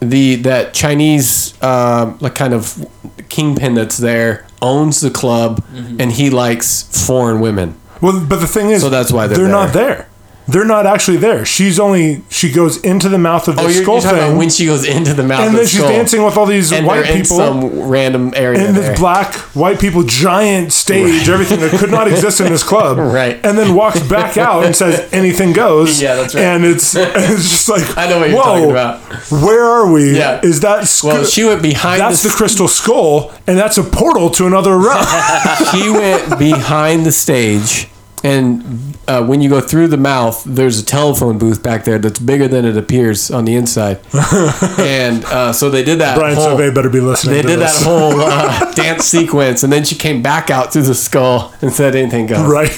the 0.00 0.36
that 0.36 0.72
Chinese 0.74 1.54
um, 1.62 2.18
like 2.20 2.34
kind 2.34 2.54
of 2.54 2.84
kingpin 3.28 3.74
that's 3.74 3.98
there 3.98 4.46
owns 4.60 5.00
the 5.00 5.10
club 5.10 5.62
Mm-hmm. 5.72 6.00
and 6.00 6.12
he 6.12 6.30
likes 6.30 6.82
foreign 7.06 7.40
women. 7.40 7.76
Well, 8.00 8.24
but 8.26 8.40
the 8.40 8.46
thing 8.48 8.70
is, 8.70 8.82
So 8.82 8.90
that's 8.90 9.12
why 9.12 9.26
they're 9.28 9.38
they're 9.38 9.48
not 9.48 9.72
there. 9.72 10.08
They're 10.48 10.64
not 10.64 10.86
actually 10.86 11.18
there. 11.18 11.44
She's 11.44 11.78
only 11.78 12.22
she 12.28 12.50
goes 12.52 12.78
into 12.78 13.08
the 13.08 13.18
mouth 13.18 13.46
of 13.48 13.56
the 13.56 13.62
Oh, 13.62 13.68
you're, 13.68 13.82
skull 13.82 13.94
you're 13.94 14.02
talking 14.02 14.18
thing, 14.18 14.28
about 14.30 14.38
when 14.38 14.50
she 14.50 14.66
goes 14.66 14.84
into 14.84 15.14
the 15.14 15.22
mouth 15.22 15.40
and 15.40 15.54
then 15.54 15.62
the 15.62 15.68
she's 15.68 15.78
skull, 15.78 15.88
dancing 15.90 16.24
with 16.24 16.36
all 16.36 16.46
these 16.46 16.72
and 16.72 16.86
white 16.86 17.04
people 17.04 17.36
some 17.36 17.88
random 17.88 18.32
area 18.34 18.66
in 18.68 18.74
this 18.74 18.98
black 18.98 19.34
white 19.54 19.78
people 19.80 20.02
giant 20.02 20.72
stage, 20.72 21.28
everything 21.28 21.60
that 21.60 21.70
could 21.78 21.90
not 21.90 22.08
exist 22.08 22.40
in 22.40 22.50
this 22.50 22.62
club, 22.62 22.98
Right. 23.12 23.38
And 23.44 23.56
then 23.56 23.74
walks 23.74 24.00
back 24.08 24.36
out 24.36 24.64
and 24.64 24.74
says 24.74 25.08
anything 25.12 25.52
goes. 25.52 26.00
Yeah, 26.00 26.16
that's 26.16 26.34
right. 26.34 26.42
And 26.44 26.64
it's 26.64 26.94
it's 26.96 27.50
just 27.50 27.68
like 27.68 27.96
I 27.96 28.08
know 28.08 28.18
what 28.18 28.30
you're 28.30 28.38
whoa, 28.38 28.44
talking 28.44 28.70
about. 28.70 29.00
Where 29.30 29.64
are 29.64 29.90
we? 29.90 30.16
Yeah. 30.18 30.40
Is 30.42 30.60
that 30.60 30.88
sc- 30.88 31.04
Well, 31.04 31.24
she 31.24 31.44
went 31.44 31.62
behind 31.62 32.00
That's 32.00 32.22
the 32.22 32.28
the 32.30 32.34
crystal 32.34 32.68
skull, 32.68 33.32
and 33.46 33.56
that's 33.56 33.78
a 33.78 33.82
portal 33.84 34.30
to 34.30 34.46
another 34.46 34.76
realm. 34.76 35.04
he 35.72 35.88
went 35.88 36.38
behind 36.38 37.06
the 37.06 37.12
stage 37.12 37.88
and 38.24 38.96
uh, 39.08 39.24
when 39.24 39.40
you 39.40 39.48
go 39.50 39.60
through 39.60 39.88
the 39.88 39.96
mouth 39.96 40.42
there's 40.44 40.78
a 40.78 40.84
telephone 40.84 41.38
booth 41.38 41.62
back 41.62 41.84
there 41.84 41.98
that's 41.98 42.18
bigger 42.20 42.46
than 42.46 42.64
it 42.64 42.76
appears 42.76 43.30
on 43.30 43.44
the 43.44 43.54
inside 43.54 43.98
and 44.78 45.24
uh, 45.26 45.52
so 45.52 45.68
they 45.70 45.82
did 45.82 45.98
that 45.98 46.16
Brian 46.16 46.36
whole, 46.36 46.56
Sauvé 46.56 46.74
better 46.74 46.88
be 46.88 47.00
listening. 47.00 47.34
they 47.34 47.42
did 47.42 47.58
that 47.58 47.74
whole 47.82 48.20
uh, 48.20 48.72
dance 48.74 49.04
sequence 49.04 49.62
and 49.64 49.72
then 49.72 49.84
she 49.84 49.94
came 49.96 50.22
back 50.22 50.50
out 50.50 50.72
through 50.72 50.82
the 50.82 50.94
skull 50.94 51.52
and 51.62 51.72
said 51.72 51.96
anything 51.96 52.26
goes 52.26 52.40
Right. 52.48 52.70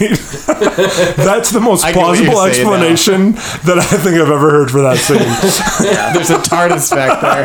That's 0.49 1.51
the 1.51 1.61
most 1.61 1.85
I 1.85 1.93
get 1.93 2.01
what 2.03 2.19
you're 2.19 2.31
plausible 2.33 2.45
explanation 2.71 3.33
that 3.33 3.79
I 3.79 3.85
think 3.85 4.17
I've 4.17 4.29
ever 4.31 4.51
heard 4.51 4.71
for 4.71 4.81
that 4.83 4.99
scene. 4.99 5.87
yeah, 5.87 6.13
there's 6.13 6.31
a 6.31 6.37
TARDIS 6.39 6.91
back 6.91 7.21
there 7.21 7.43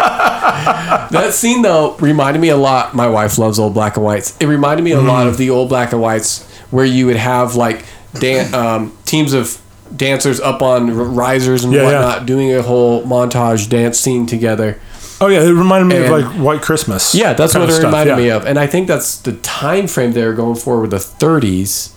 that 1.12 1.34
scene 1.34 1.62
though 1.62 1.96
reminded 1.98 2.40
me 2.40 2.50
a 2.50 2.58
lot 2.58 2.94
my 2.94 3.08
wife 3.08 3.38
loves 3.38 3.58
old 3.60 3.74
black 3.74 3.96
and 3.96 4.06
whites 4.06 4.36
it 4.40 4.46
reminded 4.46 4.84
me 4.84 4.92
a 4.92 5.02
lot 5.02 5.26
Mm. 5.26 5.30
of 5.30 5.38
the 5.38 5.50
old 5.50 5.70
black 5.70 5.92
and 5.92 6.02
whites 6.02 6.46
where 6.72 6.86
you 6.86 7.06
would 7.08 7.16
have 7.18 7.56
like 7.56 7.84
dan- 8.14 8.54
um, 8.64 8.98
teams 9.06 9.34
of 9.34 9.60
dancers 9.96 10.40
up 10.40 10.62
on 10.62 10.92
risers 11.16 11.64
and 11.64 11.74
Yeah, 11.74 11.82
yeah. 11.82 11.86
whatnot 12.06 12.26
doing 12.28 12.54
a 12.54 12.62
whole 12.62 13.04
montage 13.04 13.68
dance 13.70 14.00
scene 14.00 14.26
together 14.26 14.80
Oh 15.22 15.28
yeah, 15.28 15.42
it 15.42 15.50
reminded 15.52 15.88
me 15.88 15.96
And- 15.98 16.06
of 16.06 16.12
like 16.12 16.40
White 16.40 16.62
Christmas. 16.62 17.14
yeah 17.16 17.34
that's 17.34 17.54
what 17.56 17.68
it 17.70 17.74
stuff, 17.74 17.86
reminded 17.86 18.12
yeah. 18.12 18.24
me 18.24 18.30
of 18.30 18.46
and 18.46 18.58
i 18.60 18.68
think 18.68 18.88
that's 18.88 19.18
the 19.18 19.34
time 19.34 19.88
frame 19.88 20.14
they 20.14 20.24
were 20.26 20.34
going 20.34 20.56
for 20.56 20.80
with 20.80 20.92
the 20.92 20.98
30s 20.98 21.92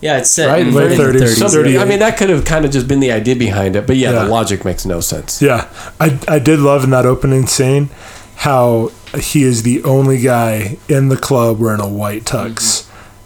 Yeah, 0.00 0.18
it's 0.18 0.30
set 0.30 0.46
right 0.48 0.66
in 0.66 0.72
Late 0.72 0.98
30s. 0.98 1.20
30s. 1.36 1.50
So, 1.50 1.80
i 1.80 1.84
mean 1.84 1.98
that 1.98 2.16
could 2.16 2.30
have 2.30 2.44
kind 2.44 2.64
of 2.64 2.70
just 2.70 2.86
been 2.88 3.00
the 3.00 3.10
idea 3.12 3.34
behind 3.36 3.74
it 3.76 3.86
but 3.88 3.96
yeah, 3.96 4.12
Yeah. 4.12 4.24
the 4.24 4.30
logic 4.30 4.64
makes 4.64 4.86
no 4.86 5.00
sense 5.00 5.42
Yeah, 5.42 5.66
I 6.00 6.18
I 6.28 6.38
did 6.38 6.60
love 6.60 6.84
in 6.84 6.90
that 6.90 7.06
opening 7.06 7.46
scene 7.48 7.90
how 8.36 8.90
he 9.18 9.42
is 9.42 9.62
the 9.64 9.82
only 9.84 10.18
guy 10.18 10.78
in 10.88 11.08
the 11.08 11.16
club 11.16 11.58
wearing 11.60 11.80
a 11.80 11.86
white 11.88 12.24
tux. 12.24 12.81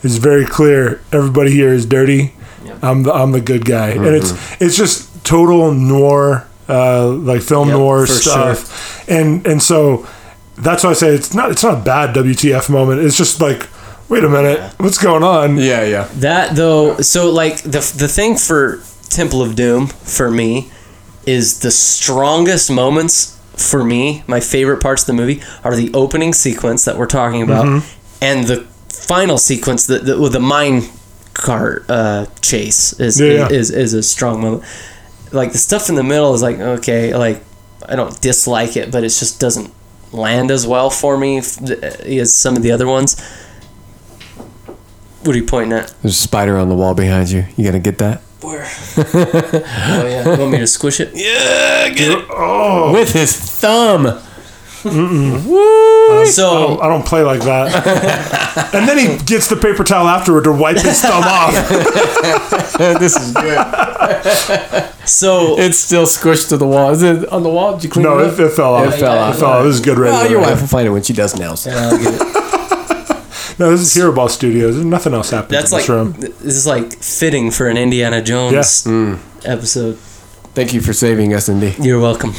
It's 0.06 0.16
very 0.16 0.46
clear 0.46 1.00
everybody 1.12 1.50
here 1.50 1.72
is 1.74 1.84
dirty. 1.86 2.32
I'm 2.82 3.02
the 3.04 3.12
I'm 3.12 3.32
the 3.32 3.40
good 3.40 3.64
guy, 3.64 3.90
and 3.90 4.06
it's 4.06 4.32
it's 4.60 4.76
just 4.76 5.24
total 5.24 5.72
noir, 5.72 6.46
uh, 6.68 7.08
like 7.08 7.42
film 7.42 7.68
Yep, 7.68 7.76
noir 7.78 8.06
for 8.06 8.12
stuff, 8.12 9.08
and 9.08 9.46
and 9.46 9.62
so 9.62 10.06
that's 10.56 10.84
why 10.84 10.90
I 10.90 10.92
say 10.94 11.08
it's 11.14 11.34
not 11.34 11.50
it's 11.50 11.62
not 11.62 11.78
a 11.78 11.82
bad 11.84 12.14
WTF 12.14 12.68
moment. 12.70 13.00
It's 13.00 13.16
just 13.16 13.40
like, 13.40 13.68
wait 14.08 14.24
a 14.24 14.28
minute, 14.28 14.60
what's 14.78 14.98
going 14.98 15.22
on? 15.22 15.56
yeah 15.58 15.84
yeah 15.84 16.08
That 16.16 16.54
though, 16.56 16.96
so 16.98 17.30
like 17.30 17.62
the 17.62 17.80
the 17.96 18.08
thing 18.08 18.36
for 18.36 18.80
Temple 19.08 19.42
of 19.42 19.54
Doom 19.56 19.86
for 19.86 20.30
me 20.30 20.70
is 21.26 21.60
the 21.60 21.70
strongest 21.70 22.70
moments 22.70 23.38
for 23.56 23.82
me. 23.84 24.22
My 24.26 24.40
favorite 24.40 24.82
parts 24.82 25.02
of 25.02 25.06
the 25.06 25.12
movie 25.14 25.40
are 25.64 25.74
the 25.74 25.92
opening 25.94 26.32
sequence 26.34 26.84
that 26.84 26.96
we're 26.98 27.06
talking 27.06 27.42
about, 27.42 27.64
Mm-hmm. 27.66 28.22
and 28.22 28.46
the 28.46 28.66
final 29.04 29.38
sequence, 29.38 29.86
the, 29.86 29.98
the 29.98 30.20
with 30.20 30.32
the 30.32 30.40
mine 30.40 30.82
car 31.34 31.82
uh, 31.88 32.26
chase 32.40 32.98
is, 32.98 33.20
Yeah, 33.20 33.26
yeah. 33.32 33.48
is 33.50 33.70
is 33.70 33.94
a 33.94 34.02
strong 34.02 34.40
moment. 34.40 34.64
Like 35.32 35.52
the 35.52 35.58
stuff 35.58 35.88
in 35.88 35.94
the 35.96 36.02
middle 36.04 36.34
is 36.34 36.42
like 36.42 36.58
okay, 36.58 37.14
like 37.14 37.42
I 37.88 37.96
don't 37.96 38.18
dislike 38.20 38.76
it, 38.76 38.90
but 38.90 39.04
it 39.04 39.08
just 39.10 39.38
doesn't 39.40 39.72
land 40.12 40.50
as 40.50 40.66
well 40.66 40.88
for 40.90 41.18
me 41.18 41.38
as 41.38 42.34
some 42.34 42.56
of 42.56 42.62
the 42.62 42.70
other 42.72 42.86
ones. 42.86 43.20
What 45.24 45.34
are 45.34 45.38
you 45.38 45.44
pointing 45.44 45.72
at? 45.78 45.92
There's 46.02 46.14
a 46.16 46.20
spider 46.22 46.56
on 46.56 46.68
the 46.68 46.76
wall 46.76 46.94
behind 46.94 47.30
you. 47.30 47.44
You 47.56 47.64
gonna 47.64 47.80
get 47.80 47.98
that? 47.98 48.22
Where? 48.42 48.64
oh 48.96 50.06
yeah, 50.06 50.32
you 50.34 50.38
want 50.38 50.52
me 50.52 50.58
to 50.58 50.66
squish 50.66 51.00
it? 51.00 51.10
Yeah, 51.14 51.88
get 51.88 52.18
it. 52.18 52.24
Oh, 52.30 52.92
With 52.92 53.12
his 53.12 53.34
thumb. 53.36 54.20
Uh, 54.88 56.24
so 56.26 56.80
I 56.80 56.88
don't 56.88 57.04
play 57.06 57.22
like 57.22 57.40
that. 57.42 58.70
and 58.74 58.88
then 58.88 58.98
he 58.98 59.24
gets 59.24 59.48
the 59.48 59.56
paper 59.56 59.84
towel 59.84 60.08
afterward 60.08 60.44
to 60.44 60.52
wipe 60.52 60.76
his 60.78 61.00
thumb 61.02 61.22
off. 61.26 61.52
this 62.78 63.16
is 63.16 63.32
good. 63.32 63.58
so 65.08 65.58
It's 65.58 65.78
still 65.78 66.04
squished 66.06 66.48
to 66.50 66.56
the 66.56 66.66
wall. 66.66 66.90
Is 66.90 67.02
it 67.02 67.28
on 67.30 67.42
the 67.42 67.48
wall? 67.50 67.74
Did 67.74 67.84
you 67.84 67.90
clean 67.90 68.04
No, 68.04 68.18
it 68.20 68.32
it, 68.38 68.40
it 68.40 68.50
fell 68.52 68.74
off. 68.74 68.94
It 68.94 68.98
fell 68.98 69.18
off. 69.18 69.34
It 69.36 69.38
fell 69.40 69.50
off. 69.50 69.64
This 69.64 69.74
is 69.76 69.80
good. 69.80 69.98
Well, 69.98 70.22
radio 70.22 70.38
your 70.38 70.48
wife 70.48 70.60
will 70.60 70.68
find 70.68 70.86
it 70.86 70.90
when 70.90 71.02
she 71.02 71.12
does 71.12 71.36
nails. 71.38 71.66
I'll 71.66 71.96
get 71.98 72.14
it. 72.14 72.20
No, 73.58 73.70
this 73.70 73.80
is 73.80 73.94
Heroball 73.94 74.28
Studios. 74.28 74.74
There's 74.74 74.84
nothing 74.86 75.14
else 75.14 75.30
happening 75.30 75.58
That's 75.58 75.72
in 75.72 75.76
like 75.78 75.86
this 75.86 75.88
room. 75.88 76.12
this 76.12 76.56
is 76.56 76.66
like 76.66 76.92
fitting 76.98 77.50
for 77.50 77.68
an 77.68 77.78
Indiana 77.78 78.20
Jones 78.22 78.52
Yeah. 78.86 78.92
Mm. 78.92 79.18
episode. 79.46 79.96
Thank 80.54 80.74
you 80.74 80.80
for 80.82 80.92
saving 80.92 81.32
us, 81.32 81.48
Indy. 81.48 81.74
You're 81.80 82.00
welcome. 82.00 82.32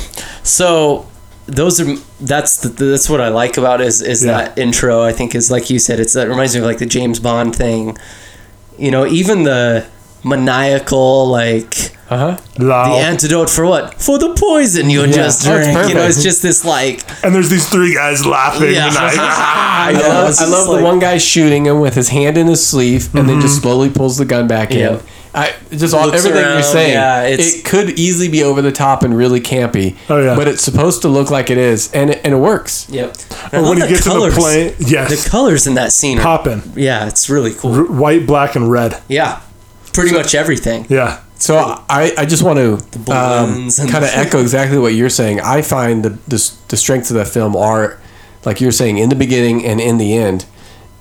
So 0.43 1.07
those 1.47 1.79
are 1.81 1.95
that's 2.19 2.57
the, 2.57 2.69
that's 2.69 3.09
what 3.09 3.21
I 3.21 3.29
like 3.29 3.57
about 3.57 3.81
it 3.81 3.87
is 3.87 4.01
is 4.01 4.23
Yeah. 4.25 4.33
that 4.37 4.57
intro. 4.57 5.01
I 5.03 5.11
think 5.13 5.33
is 5.35 5.49
like 5.49 5.69
you 5.69 5.79
said. 5.79 5.99
It's 5.99 6.13
that 6.13 6.27
reminds 6.27 6.53
me 6.53 6.59
of 6.59 6.65
like 6.65 6.77
the 6.79 6.85
James 6.85 7.19
Bond 7.19 7.55
thing. 7.55 7.97
You 8.77 8.91
know, 8.91 9.05
even 9.07 9.43
the 9.43 9.87
maniacal 10.23 11.27
like 11.27 11.95
Uh 12.09 12.17
huh. 12.17 12.37
Loud. 12.59 12.93
the 12.95 12.97
antidote 13.05 13.49
for 13.49 13.65
what 13.65 13.99
for 14.01 14.17
the 14.19 14.33
poison 14.35 14.89
you 14.89 15.01
Yeah. 15.05 15.11
just 15.11 15.47
Oh, 15.47 15.51
drank. 15.53 15.89
you 15.89 15.95
know, 15.95 16.03
it's 16.05 16.21
just 16.23 16.41
this 16.41 16.63
like 16.65 17.03
and 17.23 17.33
there's 17.33 17.49
these 17.49 17.67
three 17.69 17.93
guys 17.93 18.25
laughing. 18.25 18.73
Yeah. 18.73 18.87
And 18.87 18.97
I, 18.97 19.09
I 19.17 19.89
I 19.89 19.93
know, 19.93 19.99
love, 19.99 20.23
I 20.25 20.27
just 20.27 20.51
love 20.51 20.77
the 20.77 20.83
one 20.83 20.99
guy 20.99 21.17
shooting 21.17 21.65
him 21.65 21.79
with 21.79 21.95
his 21.95 22.09
hand 22.09 22.37
in 22.37 22.47
his 22.47 22.65
sleeve 22.65 23.13
and 23.15 23.27
then 23.29 23.41
just 23.41 23.61
slowly 23.61 23.89
pulls 23.89 24.17
the 24.17 24.25
gun 24.25 24.47
back 24.47 24.71
Yeah. 24.73 24.95
in. 24.95 24.99
I 25.33 25.55
just 25.71 25.93
all, 25.93 26.05
Looks 26.05 26.19
everything 26.19 26.43
around, 26.43 26.53
you're 26.55 26.63
saying. 26.63 26.93
yeah, 26.93 27.23
it 27.23 27.65
could 27.65 27.99
easily 27.99 28.29
be 28.29 28.43
over 28.43 28.61
the 28.61 28.71
top 28.71 29.03
and 29.03 29.15
really 29.15 29.39
campy. 29.39 29.95
Oh, 30.09 30.21
yeah. 30.21 30.35
But 30.35 30.47
it's 30.47 30.63
supposed 30.63 31.01
to 31.03 31.07
look 31.09 31.29
like 31.29 31.49
it 31.49 31.57
is, 31.57 31.91
and 31.93 32.09
it, 32.09 32.21
and 32.23 32.33
it 32.33 32.37
works. 32.37 32.89
Yep. 32.89 33.15
Or 33.53 33.61
when 33.63 33.81
he 33.81 33.87
gets 33.87 34.05
in 34.05 34.19
the 34.19 34.31
plane, 34.35 34.75
yes. 34.79 35.23
the 35.23 35.29
colors 35.29 35.67
in 35.67 35.75
that 35.75 35.91
scene. 35.91 36.19
Are, 36.19 36.23
popping. 36.23 36.61
yeah, 36.75 37.07
it's 37.07 37.29
really 37.29 37.53
cool. 37.53 37.75
R- 37.75 37.85
white, 37.85 38.25
black, 38.25 38.55
and 38.55 38.71
red. 38.71 39.01
Yeah, 39.07 39.41
pretty 39.93 40.15
much 40.15 40.35
everything. 40.35 40.85
Yeah. 40.89 41.21
So 41.39 41.57
I, 41.57 42.13
I 42.17 42.25
just 42.25 42.41
want 42.41 42.57
to 42.57 42.73
um, 43.13 43.69
kind 43.69 44.03
of 44.03 44.09
echo 44.13 44.39
exactly 44.41 44.79
what 44.79 44.95
you're 44.95 45.09
saying. 45.09 45.39
I 45.39 45.61
find 45.61 46.03
the, 46.03 46.09
the 46.27 46.53
the 46.69 46.77
strengths 46.77 47.11
of 47.11 47.15
that 47.17 47.27
film 47.27 47.55
are, 47.55 47.99
like 48.43 48.59
you're 48.59 48.71
saying, 48.71 48.97
in 48.97 49.09
the 49.09 49.15
beginning 49.15 49.63
and 49.63 49.79
in 49.79 49.97
the 49.97 50.15
end. 50.15 50.45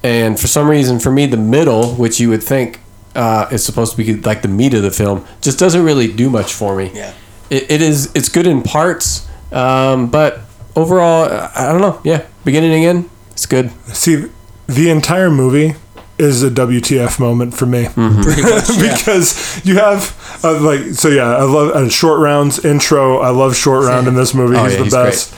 And 0.03 0.39
for 0.39 0.47
some 0.47 0.69
reason, 0.69 1.01
for 1.01 1.11
me, 1.11 1.27
the 1.27 1.37
middle, 1.37 1.95
which 1.95 2.21
you 2.21 2.29
would 2.29 2.43
think 2.43 2.81
uh, 3.17 3.49
is 3.51 3.65
supposed 3.65 3.97
to 3.97 3.99
be 4.05 4.15
like 4.15 4.43
the 4.43 4.49
meat 4.49 4.75
of 4.75 4.83
the 4.83 4.91
film, 4.91 5.25
just 5.41 5.59
doesn't 5.59 5.83
really 5.85 6.13
do 6.13 6.31
much 6.31 6.53
for 6.53 6.77
me. 6.77 6.91
Yeah. 6.95 7.13
It, 7.51 7.71
it 7.71 7.83
is 7.83 8.11
it's 8.15 8.29
good 8.29 8.47
in 8.47 8.63
parts, 8.63 9.27
um, 9.53 10.11
but 10.11 10.41
overall, 10.75 11.25
I 11.31 11.51
I 11.69 11.73
don't 11.73 11.81
know. 11.81 12.01
Yeah, 12.05 12.27
beginning 12.45 12.85
and 12.85 12.99
end, 12.99 13.11
it's 13.33 13.47
good. 13.47 13.71
See, 13.95 14.27
the 14.67 14.91
entire 14.91 15.31
movie 15.31 15.75
is 16.19 16.43
a 16.43 16.51
WTF 16.51 17.21
moment 17.21 17.55
for 17.55 17.67
me. 17.67 17.87
Pretty 17.93 18.43
much. 18.43 18.71
Yeah. 18.71 18.97
because 18.97 19.61
you 19.67 19.77
have 19.79 20.41
uh, 20.43 20.59
like 20.61 20.81
so 20.95 21.09
yeah 21.09 21.37
I 21.37 21.43
love 21.43 21.71
uh, 21.77 21.89
short 21.91 22.21
rounds 22.21 22.65
intro 22.65 23.19
I 23.19 23.29
love 23.31 23.55
short 23.55 23.85
round 23.85 24.09
in 24.09 24.15
this 24.15 24.33
movie 24.35 24.57
Oh, 24.57 24.65
he's 24.65 24.73
yeah, 24.73 24.79
the 24.79 24.85
he's 24.85 24.95
best 24.95 25.35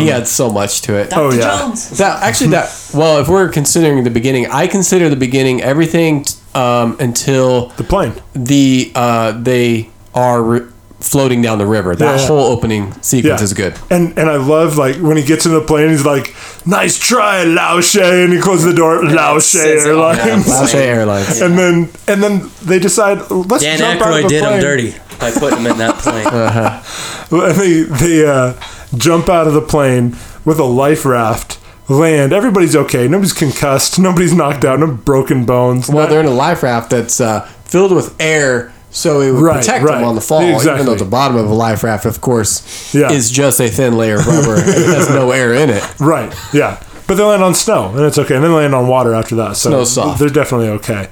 he 0.00 0.10
adds 0.10 0.30
so 0.30 0.50
much 0.50 0.80
to 0.82 0.94
it. 0.96 1.12
oh 1.14 1.30
yeah 1.30 1.70
That 1.98 2.22
actually, 2.22 2.50
that 2.50 2.72
well, 2.94 3.18
if 3.20 3.28
we're 3.28 3.50
considering 3.50 4.02
the 4.02 4.10
beginning, 4.10 4.46
I 4.46 4.66
consider 4.66 5.10
the 5.10 5.16
beginning 5.16 5.60
everything 5.60 6.24
um, 6.54 6.96
until 7.00 7.66
the 7.76 7.84
plane 7.84 8.14
the 8.34 8.90
uh, 8.94 9.32
they 9.32 9.90
are 10.14 10.42
re- 10.42 10.66
floating 11.00 11.40
down 11.40 11.56
the 11.56 11.66
river. 11.66 11.96
That 11.96 12.20
Yeah. 12.20 12.26
whole 12.26 12.52
opening 12.52 12.92
sequence 13.00 13.40
yeah 13.40 13.44
is 13.44 13.54
good. 13.54 13.74
and 13.90 14.18
and 14.18 14.28
I 14.28 14.36
love 14.36 14.76
like 14.76 14.96
when 14.96 15.16
he 15.16 15.22
gets 15.24 15.46
in 15.46 15.52
the 15.54 15.60
plane 15.62 15.88
he's 15.90 16.04
like 16.04 16.34
nice 16.66 16.98
try 16.98 17.42
Lao 17.44 17.80
Che 17.80 18.24
and 18.24 18.32
he 18.34 18.38
closes 18.40 18.66
the 18.66 18.74
door 18.74 19.02
Lao 19.04 19.36
Che 19.36 19.40
says 19.40 19.86
it 19.86 19.94
all 19.94 20.10
Airlines 20.12 20.44
down. 20.46 20.54
Lao 20.60 20.66
Che 20.66 20.78
Airlines. 20.84 21.40
and 21.40 21.58
then 21.58 21.88
and 22.06 22.22
then 22.22 22.50
they 22.62 22.78
decide 22.78 23.30
let's 23.30 23.62
Dan 23.62 23.78
jump 23.78 24.02
out 24.02 24.08
of 24.12 24.14
Aykroyd 24.14 24.22
the 24.24 24.28
did 24.28 24.42
plane 24.42 24.54
him 24.56 24.60
dirty 24.60 24.94
by 25.18 25.30
putting 25.30 25.58
him 25.60 25.66
in 25.68 25.78
that 25.78 25.94
plane. 25.96 26.26
uh-huh. 26.26 26.82
and 27.46 27.56
they 27.56 27.82
they 27.84 28.26
uh, 28.26 28.52
jump 28.96 29.28
out 29.30 29.46
of 29.46 29.54
the 29.54 29.62
plane 29.62 30.16
with 30.44 30.58
a 30.58 30.64
life 30.64 31.04
raft 31.06 31.58
land 31.90 32.32
everybody's 32.32 32.76
okay 32.76 33.08
nobody's 33.08 33.32
concussed 33.32 33.98
nobody's 34.08 34.32
knocked 34.34 34.64
out 34.64 34.78
no 34.78 34.86
broken 34.86 35.44
bones 35.44 35.88
Well, 35.88 36.06
they're 36.08 36.20
in 36.20 36.26
a 36.26 36.30
life 36.30 36.62
raft 36.62 36.90
that's 36.90 37.20
uh, 37.20 37.40
filled 37.64 37.92
with 37.92 38.14
air, 38.20 38.72
so 38.90 39.20
it 39.20 39.32
would 39.32 39.42
Right, 39.42 39.56
protect 39.60 39.84
right. 39.84 39.96
them 39.98 40.04
on 40.08 40.14
the 40.14 40.20
fall. 40.20 40.40
Exactly. 40.42 40.72
Even 40.74 40.86
though 40.86 40.94
the 40.94 41.08
bottom 41.10 41.36
of 41.36 41.48
a 41.48 41.54
life 41.54 41.82
raft, 41.84 42.06
of 42.06 42.20
course, 42.20 42.92
Yeah. 42.94 43.12
is 43.12 43.30
just 43.30 43.60
a 43.60 43.68
thin 43.68 43.96
layer 43.96 44.16
of 44.18 44.26
rubber 44.26 44.56
and 44.56 44.64
has 44.94 45.08
no 45.10 45.30
air 45.30 45.54
in 45.54 45.70
it. 45.70 45.82
Right. 46.00 46.34
Yeah. 46.52 46.82
But 47.06 47.14
they 47.16 47.22
land 47.24 47.42
on 47.42 47.54
snow, 47.54 47.88
and 47.90 48.00
it's 48.06 48.18
okay. 48.18 48.34
And 48.36 48.44
then 48.44 48.50
they 48.52 48.56
land 48.58 48.74
on 48.74 48.86
water 48.88 49.14
after 49.14 49.34
that. 49.36 49.56
So 49.56 49.70
Snow's 49.70 49.92
soft. 49.92 50.18
they're 50.20 50.28
definitely 50.28 50.68
okay. 50.78 51.08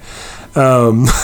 Um, 0.55 1.05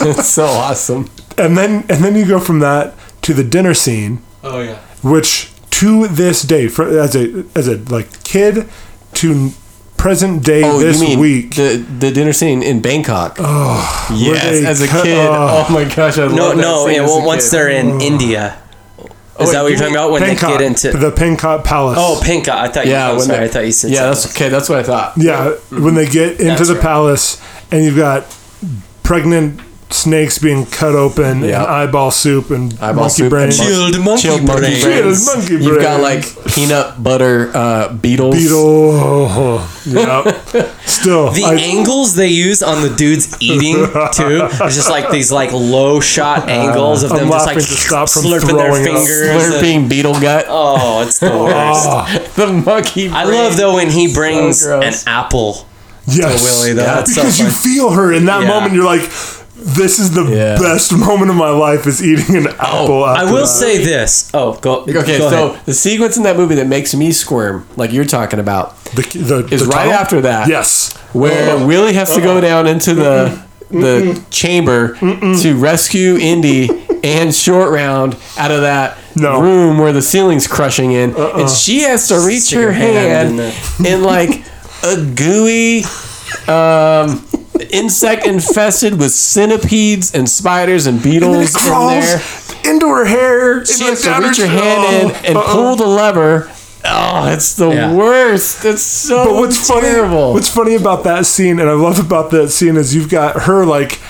It's 0.00 0.28
so 0.28 0.44
awesome. 0.46 1.10
and 1.38 1.56
then 1.58 1.84
and 1.90 2.02
then 2.04 2.14
you 2.16 2.26
go 2.26 2.38
from 2.40 2.60
that 2.60 2.94
to 3.22 3.34
the 3.34 3.44
dinner 3.44 3.74
scene, 3.74 4.20
Oh 4.42 4.60
yeah. 4.60 4.78
which 5.02 5.50
to 5.72 6.06
this 6.08 6.42
day, 6.42 6.68
for, 6.68 6.86
as 6.98 7.14
a 7.16 7.44
as 7.54 7.68
a 7.68 7.76
like 7.92 8.22
kid 8.24 8.68
to 9.14 9.50
present 9.96 10.44
day 10.44 10.62
Oh, 10.64 10.78
this 10.80 11.00
you 11.00 11.08
mean 11.08 11.18
week, 11.20 11.54
the 11.54 11.76
the 11.98 12.10
dinner 12.10 12.32
scene 12.32 12.62
in 12.62 12.80
Bangkok? 12.82 13.36
Oh, 13.38 14.08
yes. 14.14 14.64
As 14.64 14.80
a 14.82 14.86
kid, 14.88 15.16
oh. 15.16 15.66
oh, 15.68 15.72
my 15.72 15.84
gosh, 15.84 16.18
I 16.18 16.26
No, 16.28 16.48
love 16.52 16.56
that 16.56 16.76
scene 16.86 16.94
Yeah, 16.96 17.02
as 17.04 17.10
a 17.10 17.14
well, 17.16 17.26
once 17.26 17.44
kid. 17.50 17.56
they're 17.56 17.68
in 17.70 18.00
India, 18.00 18.58
is 18.98 19.06
wait, 19.46 19.52
that 19.52 19.62
what 19.62 19.68
you're 19.70 19.78
talking 19.78 19.94
about? 19.94 20.10
When 20.12 20.22
Pankot, 20.22 20.40
they 20.40 20.58
get 20.58 20.60
into 20.62 20.90
the 20.98 21.10
Pankot 21.10 21.64
Palace. 21.64 21.98
oh 22.00 22.20
Pinka, 22.22 22.52
I 22.54 22.68
thought. 22.68 22.86
yeah, 22.86 23.06
you, 23.08 23.12
oh, 23.12 23.16
when 23.18 23.26
sorry, 23.26 23.38
they- 23.38 23.44
I 23.44 23.48
thought 23.48 23.64
you 23.66 23.72
said. 23.72 23.90
yeah, 23.92 24.02
that's 24.06 24.26
okay. 24.34 24.48
That's 24.48 24.68
what 24.68 24.78
I 24.78 24.82
thought. 24.82 25.14
Yeah, 25.16 25.50
when 25.70 25.94
they 25.94 26.06
get 26.06 26.32
into 26.32 26.44
That's 26.44 26.68
the 26.68 26.74
right. 26.74 26.82
palace, 26.82 27.40
and 27.70 27.84
you've 27.84 27.96
got 27.96 28.26
pregnant 29.04 29.60
snakes 29.92 30.38
being 30.38 30.66
cut 30.66 30.94
open 30.94 31.42
Yeah. 31.42 31.62
and 31.62 31.70
eyeball 31.70 32.10
soup 32.10 32.50
and 32.50 32.72
Eyeball 32.74 32.94
monkey 33.04 33.14
soup 33.14 33.30
brains. 33.30 33.58
and 33.60 33.68
Chilled 33.68 34.00
monkey 34.04 34.22
Chilled 34.22 34.44
monkey 34.44 34.60
brains. 34.62 34.84
brains. 34.84 35.24
Chilled 35.26 35.38
monkey 35.50 35.64
You've 35.64 35.82
got 35.82 36.00
like 36.00 36.24
peanut 36.54 37.02
butter 37.02 37.50
uh, 37.54 37.92
beetles. 37.94 38.34
Beetle. 38.36 39.62
Yeah. 39.84 40.22
Still. 40.86 41.32
The 41.32 41.42
I- 41.44 41.54
angles 41.56 42.14
they 42.14 42.28
use 42.28 42.62
on 42.62 42.82
the 42.82 42.94
dudes 42.94 43.36
eating 43.42 43.74
too, 44.14 44.46
it's 44.64 44.76
just 44.76 44.88
like 44.88 45.10
these 45.10 45.32
like 45.32 45.50
low 45.52 45.98
shot 45.98 46.48
angles 46.48 47.02
of 47.02 47.10
I'm 47.10 47.18
them 47.18 47.28
just 47.30 47.46
like 47.46 47.60
stop 47.60 48.08
from 48.08 48.22
slurping 48.22 48.56
their 48.56 48.72
throwing 48.72 48.86
up. 48.86 48.94
fingers. 48.94 49.28
and- 49.28 49.52
Slurping 49.54 49.88
beetle 49.88 50.20
gut. 50.20 50.46
oh, 50.48 51.02
it's 51.02 51.18
the 51.18 51.30
worst. 51.36 52.36
the 52.36 52.46
monkey. 52.64 53.08
I 53.08 53.24
love 53.24 53.56
though 53.56 53.74
when 53.74 53.90
he 53.90 54.12
brings 54.14 54.62
gross. 54.64 55.02
an 55.04 55.08
apple. 55.12 55.66
yes. 56.06 56.42
Willie, 56.42 56.74
though. 56.74 56.82
That's 56.84 57.14
so 57.14 57.22
because 57.22 57.38
you 57.40 57.50
feel 57.50 57.90
her 57.90 58.12
in 58.12 58.24
that 58.26 58.42
Yeah. 58.42 58.48
moment. 58.48 58.74
You're 58.74 58.84
like, 58.84 59.02
this 59.64 59.98
is 59.98 60.12
the 60.14 60.24
Yeah. 60.24 60.58
best 60.58 60.92
moment 60.92 61.30
of 61.30 61.36
my 61.36 61.50
life 61.50 61.86
is 61.86 62.02
eating 62.02 62.36
an 62.36 62.48
apple. 62.58 63.04
I 63.04 63.22
after 63.22 63.32
will 63.32 63.40
that. 63.42 63.46
say 63.46 63.84
this. 63.84 64.30
Oh, 64.34 64.54
go. 64.54 64.80
Okay, 64.82 64.92
go 65.18 65.30
so 65.30 65.48
ahead. 65.52 65.66
the 65.66 65.74
sequence 65.74 66.16
in 66.16 66.22
that 66.24 66.36
movie 66.36 66.56
that 66.56 66.66
makes 66.66 66.94
me 66.94 67.12
squirm, 67.12 67.66
like 67.76 67.92
you're 67.92 68.04
talking 68.04 68.38
about, 68.40 68.76
the, 68.94 69.02
the, 69.02 69.48
is 69.54 69.60
the 69.62 69.66
right 69.68 69.84
tunnel? 69.84 69.92
after 69.94 70.20
that. 70.22 70.48
Yes. 70.48 70.96
where 71.12 71.64
Willie 71.66 71.92
has 71.94 72.14
to 72.14 72.20
go 72.20 72.40
down 72.40 72.66
into 72.66 72.94
the 72.94 73.38
the 73.70 74.22
chamber 74.30 74.96
to 74.98 75.54
rescue 75.58 76.16
Indy 76.18 76.68
and 77.02 77.34
Short 77.34 77.70
Round 77.72 78.14
out 78.36 78.50
of 78.50 78.60
that 78.60 78.98
No. 79.16 79.40
room 79.40 79.78
where 79.78 79.94
the 79.94 80.02
ceiling's 80.02 80.46
crushing 80.46 80.92
in, 80.92 81.14
and 81.16 81.48
she 81.48 81.80
has 81.80 82.08
to 82.08 82.20
reach 82.20 82.42
Stick 82.42 82.58
her, 82.58 82.66
her 82.66 82.72
hand 82.72 83.38
hand, 83.38 83.54
in 83.80 83.86
in, 83.86 84.02
like 84.02 84.44
a 84.84 84.96
gooey. 85.14 85.84
Um, 86.48 87.24
insect 87.70 88.26
infested 88.26 88.98
with 88.98 89.12
centipedes 89.12 90.14
and 90.14 90.28
spiders 90.28 90.86
and 90.86 90.96
And 90.96 91.04
then 91.04 91.12
beetles 91.12 91.54
it 91.54 91.66
in 91.66 91.72
there. 92.00 92.74
into 92.74 92.88
her 92.88 93.04
hair. 93.04 93.64
She 93.64 93.84
has 93.84 94.02
to 94.02 94.10
reach 94.20 94.38
her 94.38 94.46
hand 94.46 95.10
in 95.10 95.24
and 95.26 95.36
uh-uh. 95.36 95.52
pull 95.52 95.76
the 95.76 95.86
lever. 95.86 96.50
Oh, 96.84 97.28
it's 97.32 97.54
the 97.54 97.68
Yeah. 97.70 97.92
worst. 97.92 98.64
It's 98.64 98.82
so 98.82 99.24
But 99.26 99.34
what's 99.36 99.66
terrible. 99.68 100.18
funny? 100.18 100.34
What's 100.34 100.48
funny 100.48 100.74
about 100.74 101.04
that 101.04 101.26
scene, 101.26 101.60
and 101.60 101.68
I 101.70 101.74
love 101.74 101.98
about 102.00 102.30
that 102.32 102.50
scene, 102.50 102.76
is 102.76 102.94
you've 102.94 103.08
got 103.10 103.42
her 103.42 103.64
like, 103.64 104.00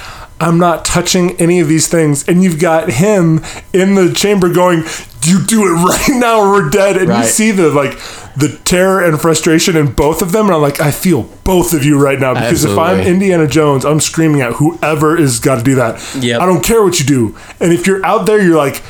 "I'm 0.41 0.59
not 0.59 0.85
touching 0.85 1.37
any 1.39 1.61
of 1.61 1.69
these 1.69 1.87
things," 1.89 2.25
and 2.27 2.43
you've 2.43 2.59
got 2.59 2.91
him 2.93 3.43
in 3.75 3.95
the 3.95 4.11
chamber 4.13 4.49
going, 4.49 4.85
"You 5.23 5.41
do 5.41 5.67
it 5.67 5.73
right 5.85 6.09
now, 6.17 6.41
or 6.41 6.51
we're 6.51 6.71
dead." 6.71 6.97
And 6.97 7.09
you 7.15 7.25
see 7.25 7.51
the 7.51 7.69
like 7.69 7.99
the 8.37 8.59
terror 8.65 9.03
and 9.03 9.21
frustration 9.21 9.77
in 9.77 9.93
both 9.93 10.23
of 10.23 10.33
them, 10.33 10.47
and 10.47 10.55
I'm 10.55 10.63
like, 10.63 10.81
I 10.81 10.91
feel 10.91 11.23
both 11.45 11.73
of 11.73 11.85
you 11.85 11.99
right 12.03 12.19
now 12.19 12.35
because 12.35 12.65
if 12.65 12.77
I'm 12.79 13.01
Indiana 13.01 13.47
Jones, 13.47 13.85
I'm 13.85 14.01
screaming 14.01 14.41
at 14.41 14.55
whoever 14.55 15.19
is 15.19 15.39
got 15.41 15.57
to 15.57 15.63
do 15.63 15.75
that. 15.77 16.01
Yep. 16.21 16.41
I 16.41 16.47
don't 16.47 16.65
care 16.65 16.83
what 16.83 16.99
you 16.99 17.07
do, 17.07 17.37
and 17.61 17.73
if 17.73 17.87
you're 17.87 18.05
out 18.05 18.27
there, 18.27 18.43
you're 18.43 18.57
like. 18.57 18.83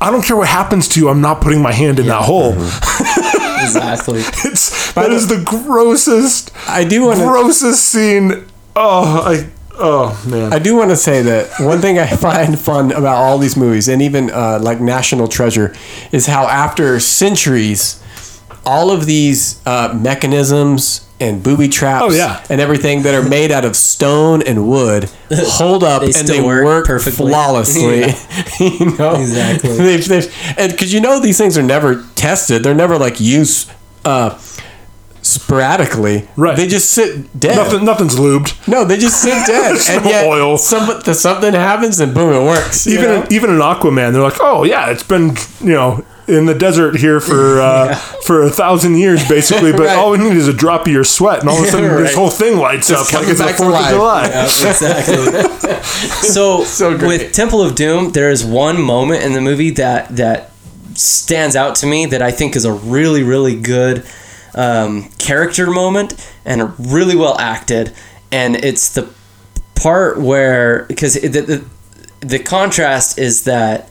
I 0.00 0.10
don't 0.10 0.24
care 0.24 0.36
what 0.36 0.48
happens 0.48 0.88
to 0.88 1.00
you. 1.00 1.10
I'm 1.10 1.20
not 1.20 1.42
putting 1.42 1.60
my 1.60 1.70
hand 1.70 2.00
in 2.00 2.06
that 2.06 2.22
hole. 2.22 2.54
Exactly. 3.62 4.20
It's 4.20 4.92
that 4.94 5.10
is 5.10 5.28
the 5.28 5.42
grossest, 5.44 6.50
I 6.66 6.82
do 6.84 7.04
want 7.04 7.18
grossest 7.18 7.84
scene. 7.86 8.46
Oh, 8.74 9.22
I. 9.26 9.50
Oh 9.74 10.22
man. 10.28 10.52
I 10.52 10.58
do 10.58 10.76
want 10.76 10.90
to 10.90 10.96
say 10.96 11.22
that 11.22 11.60
one 11.60 11.80
thing 11.80 11.98
I 11.98 12.06
find 12.16 12.58
fun 12.58 12.90
about 12.92 13.16
all 13.16 13.38
these 13.38 13.56
movies, 13.56 13.88
and 13.88 14.02
even 14.02 14.30
uh, 14.30 14.58
like 14.62 14.80
National 14.80 15.28
Treasure, 15.28 15.74
is 16.10 16.26
how 16.26 16.46
after 16.46 16.98
centuries, 17.00 17.99
all 18.66 18.90
of 18.90 19.06
these 19.06 19.60
uh, 19.66 19.96
mechanisms 20.00 21.06
and 21.18 21.42
booby 21.42 21.68
traps 21.68 22.04
Oh, 22.06 22.10
yeah. 22.16 22.42
and 22.48 22.60
everything 22.60 23.02
that 23.02 23.14
are 23.14 23.26
made 23.28 23.50
out 23.52 23.64
of 23.66 23.76
stone 23.76 24.42
and 24.42 24.66
wood 24.68 25.10
hold 25.32 25.84
up 25.84 26.00
They 26.00 26.06
and 26.06 26.14
still 26.14 26.36
they 26.36 26.40
work 26.42 26.64
work, 26.64 26.86
perfectly. 26.86 27.30
flawlessly. 27.30 28.00
you 28.60 28.96
know? 28.96 29.16
Exactly. 29.16 29.76
They've, 29.76 30.08
they've, 30.08 30.54
and 30.56 30.72
because 30.72 30.92
you 30.94 31.00
know 31.00 31.20
these 31.20 31.36
things 31.36 31.58
are 31.58 31.62
never 31.62 32.04
tested, 32.14 32.62
they're 32.62 32.74
never 32.74 32.96
like 32.98 33.20
used 33.20 33.70
uh, 34.04 34.30
sporadically. 35.32 36.28
Right. 36.36 36.56
They 36.56 36.66
just 36.66 36.90
sit 36.90 37.38
dead. 37.38 37.56
Nothing, 37.56 37.84
nothing's 37.84 38.16
lubed. 38.16 38.66
No, 38.68 38.84
they 38.84 38.96
just 38.98 39.20
sit 39.22 39.30
dead, 39.46 39.72
and 39.72 39.80
Some 39.80 40.04
yet 40.04 40.26
oil. 40.26 40.58
Some, 40.58 41.00
the, 41.04 41.14
something 41.14 41.52
happens, 41.52 42.00
and 42.00 42.14
boom, 42.14 42.32
it 42.34 42.44
works. 42.44 42.86
Even 42.86 43.04
know? 43.04 43.22
in, 43.22 43.32
even 43.32 43.50
in 43.50 43.56
Aquaman, 43.56 44.12
they're 44.12 44.22
like, 44.22 44.40
oh 44.40 44.64
yeah, 44.64 44.90
it's 44.90 45.02
been 45.02 45.36
you 45.60 45.72
know 45.74 46.04
in 46.28 46.46
the 46.46 46.54
desert 46.54 46.94
here 46.96 47.18
for 47.20 47.60
uh, 47.60 47.94
for 48.24 48.42
a 48.44 48.50
thousand 48.50 48.96
years 48.96 49.26
basically, 49.28 49.72
but 49.72 49.80
Right. 49.86 49.96
all 49.98 50.12
we 50.12 50.18
need 50.18 50.36
is 50.36 50.46
a 50.48 50.52
drop 50.52 50.82
of 50.86 50.92
your 50.92 51.04
sweat, 51.04 51.40
and 51.40 51.48
all 51.48 51.58
of 51.58 51.64
a 51.64 51.68
sudden 51.70 51.90
Right. 51.90 52.02
this 52.02 52.14
whole 52.14 52.30
thing 52.30 52.58
lights 52.58 52.90
up 52.90 53.12
like 53.12 53.26
it's 53.28 53.38
the 53.38 53.46
back 53.46 53.56
to 53.56 53.62
Fourth 53.64 53.80
of. 53.80 53.88
July. 53.90 54.28
Yeah, 54.28 54.44
exactly. 54.44 55.78
so, 56.28 56.64
So 56.64 56.96
with 56.96 57.32
Temple 57.32 57.62
of 57.62 57.74
Doom, 57.74 58.12
there 58.12 58.30
is 58.30 58.44
one 58.44 58.80
moment 58.80 59.22
in 59.24 59.32
the 59.32 59.40
movie 59.40 59.70
that 59.70 60.14
that 60.16 60.50
stands 60.94 61.56
out 61.56 61.76
to 61.76 61.86
me 61.86 62.04
that 62.06 62.20
I 62.22 62.30
think 62.30 62.54
is 62.56 62.64
a 62.64 62.72
really 62.72 63.22
really 63.22 63.58
good 63.58 64.04
um, 64.54 65.08
character 65.18 65.70
moment 65.70 66.14
and 66.44 66.72
really 66.78 67.16
well 67.16 67.38
acted, 67.38 67.92
and 68.32 68.56
it's 68.56 68.94
the 68.94 69.08
part 69.74 70.20
where 70.20 70.84
because 70.84 71.14
the, 71.14 71.28
the 71.28 71.64
the 72.20 72.38
contrast 72.38 73.18
is 73.18 73.44
that 73.44 73.90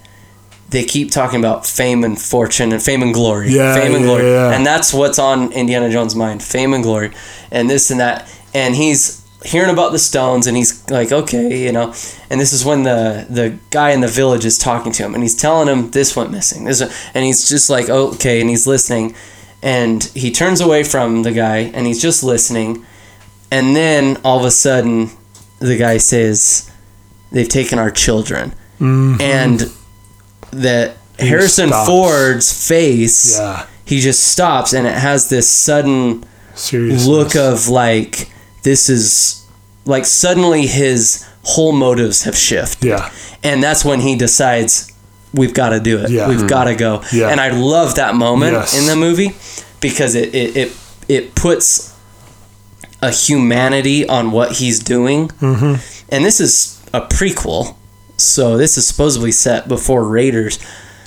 they 0.69 0.83
keep 0.83 1.09
talking 1.11 1.39
about 1.39 1.65
fame 1.65 2.03
and 2.03 2.21
fortune 2.21 2.71
and 2.71 2.81
fame 2.81 3.01
and 3.01 3.13
glory, 3.13 3.49
Yeah, 3.49 3.73
fame 3.73 3.93
and 3.95 4.01
yeah, 4.01 4.07
glory, 4.07 4.23
yeah. 4.23 4.51
and 4.51 4.65
that's 4.65 4.93
what's 4.93 5.17
on 5.17 5.51
Indiana 5.51 5.89
Jones' 5.89 6.15
mind: 6.15 6.43
fame 6.43 6.73
and 6.73 6.83
glory, 6.83 7.11
and 7.51 7.69
this 7.69 7.89
and 7.91 7.99
that. 7.99 8.27
And 8.53 8.75
he's 8.75 9.19
hearing 9.45 9.69
about 9.71 9.91
the 9.91 9.99
stones, 9.99 10.45
and 10.47 10.57
he's 10.57 10.87
like, 10.89 11.11
okay, 11.11 11.63
you 11.65 11.71
know. 11.71 11.93
And 12.29 12.39
this 12.39 12.53
is 12.53 12.63
when 12.65 12.83
the 12.83 13.25
the 13.29 13.57
guy 13.71 13.91
in 13.91 14.01
the 14.01 14.07
village 14.07 14.45
is 14.45 14.57
talking 14.57 14.91
to 14.93 15.03
him, 15.03 15.13
and 15.15 15.23
he's 15.23 15.35
telling 15.35 15.67
him 15.67 15.91
this 15.91 16.15
went 16.15 16.31
missing, 16.31 16.65
this, 16.65 16.81
and 17.13 17.25
he's 17.25 17.47
just 17.49 17.69
like, 17.69 17.89
okay, 17.89 18.41
and 18.41 18.49
he's 18.49 18.67
listening, 18.67 19.15
and 19.61 20.03
he 20.15 20.31
turns 20.31 20.61
away 20.61 20.83
from 20.83 21.23
the 21.23 21.31
guy, 21.31 21.57
and 21.57 21.85
he's 21.85 22.01
just 22.01 22.23
listening, 22.23 22.85
and 23.51 23.75
then 23.75 24.17
all 24.23 24.39
of 24.39 24.45
a 24.45 24.51
sudden, 24.51 25.09
the 25.59 25.77
guy 25.77 25.97
says, 25.97 26.71
"They've 27.31 27.49
taken 27.49 27.79
our 27.79 27.91
children," 27.91 28.53
mm-hmm. 28.79 29.21
and 29.21 29.71
that 30.51 30.97
Harrison 31.17 31.69
stops. 31.69 31.87
Ford's 31.87 32.67
face, 32.67 33.37
Yeah, 33.37 33.65
he 33.85 33.99
just 33.99 34.23
stops, 34.23 34.73
and 34.73 34.87
it 34.87 34.95
has 34.95 35.29
this 35.29 35.49
sudden 35.49 36.23
look 36.73 37.35
of 37.35 37.67
like 37.67 38.31
this 38.63 38.89
is 38.89 39.45
like 39.85 40.05
suddenly 40.05 40.67
his 40.67 41.25
whole 41.43 41.71
motives 41.71 42.23
have 42.23 42.37
shifted, 42.37 42.87
yeah, 42.87 43.11
and 43.43 43.61
that's 43.61 43.83
when 43.83 43.99
he 43.99 44.15
decides 44.15 44.88
we've 45.33 45.53
got 45.53 45.69
to 45.69 45.79
do 45.79 45.99
it. 45.99 46.09
Yeah. 46.09 46.27
We've 46.27 46.47
got 46.47 46.65
to 46.65 46.75
go. 46.75 47.01
Yeah. 47.13 47.29
And 47.29 47.39
I 47.39 47.49
love 47.51 47.95
that 47.95 48.15
moment 48.15 48.53
Yes. 48.53 48.79
in 48.79 48.87
the 48.87 48.95
movie 48.95 49.35
because 49.81 50.15
it, 50.15 50.33
it, 50.35 50.55
it, 50.57 50.77
it 51.07 51.35
puts 51.35 51.95
a 53.01 53.11
humanity 53.11 54.07
on 54.07 54.31
what 54.31 54.53
he's 54.53 54.79
doing. 54.79 55.29
Mm-hmm. 55.29 55.75
And 56.13 56.25
this 56.25 56.39
is 56.39 56.81
a 56.93 57.01
prequel. 57.01 57.75
So 58.17 58.57
this 58.57 58.77
is 58.77 58.85
supposedly 58.87 59.31
set 59.31 59.67
before 59.67 60.05
Raiders. 60.07 60.59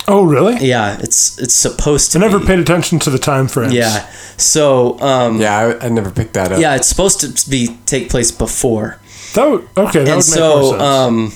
Oh 0.07 0.23
really? 0.25 0.57
Yeah, 0.65 0.97
it's 0.99 1.37
it's 1.39 1.53
supposed 1.53 2.11
to 2.11 2.17
I 2.17 2.21
never 2.21 2.39
be. 2.39 2.45
paid 2.45 2.59
attention 2.59 2.99
to 2.99 3.09
the 3.09 3.19
time 3.19 3.47
frames. 3.47 3.73
Yeah. 3.73 4.05
So 4.35 4.99
um, 4.99 5.39
yeah. 5.39 5.67
yeah, 5.69 5.77
I, 5.81 5.85
I 5.85 5.89
never 5.89 6.11
picked 6.11 6.33
that 6.33 6.51
up. 6.51 6.59
Yeah, 6.59 6.75
it's 6.75 6.87
supposed 6.87 7.21
to 7.21 7.49
be 7.49 7.77
take 7.85 8.09
place 8.09 8.31
before. 8.31 8.99
That 9.35 9.45
would, 9.49 9.61
okay, 9.77 10.03
that 10.03 10.07
and 10.07 10.07
would 10.07 10.07
make 10.07 10.09
more 10.09 10.23
so 10.25 10.69
sense. 10.71 10.81
um 10.81 11.31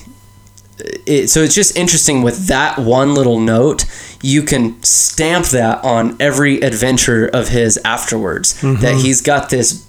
it, 1.08 1.30
so 1.30 1.42
it's 1.42 1.56
just 1.56 1.76
interesting 1.78 2.22
with 2.22 2.48
that 2.48 2.78
one 2.78 3.14
little 3.14 3.40
note 3.40 3.86
you 4.22 4.42
can 4.44 4.82
stamp 4.84 5.46
that 5.48 5.84
on 5.84 6.16
every 6.20 6.60
adventure 6.62 7.26
of 7.28 7.50
his 7.50 7.78
afterwards 7.86 8.54
Mm-hmm. 8.62 8.82
that 8.82 8.96
he's 8.96 9.22
got 9.22 9.50
this 9.50 9.86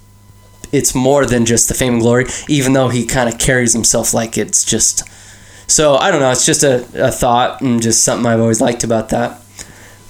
it's 0.72 0.94
more 0.94 1.24
than 1.26 1.46
just 1.46 1.68
the 1.68 1.74
fame 1.74 1.94
and 1.94 2.02
glory 2.02 2.26
even 2.48 2.72
though 2.74 2.88
he 2.88 3.06
kind 3.06 3.28
of 3.32 3.38
carries 3.38 3.72
himself 3.72 4.12
like 4.12 4.36
it's 4.36 4.64
just 4.64 5.02
so 5.66 5.96
i 5.96 6.10
don't 6.10 6.20
know 6.20 6.30
it's 6.30 6.44
just 6.46 6.62
a, 6.62 6.84
a 7.06 7.10
thought 7.10 7.60
and 7.62 7.80
just 7.82 8.04
something 8.04 8.26
i've 8.26 8.40
always 8.40 8.60
liked 8.60 8.84
about 8.84 9.08
that 9.08 9.40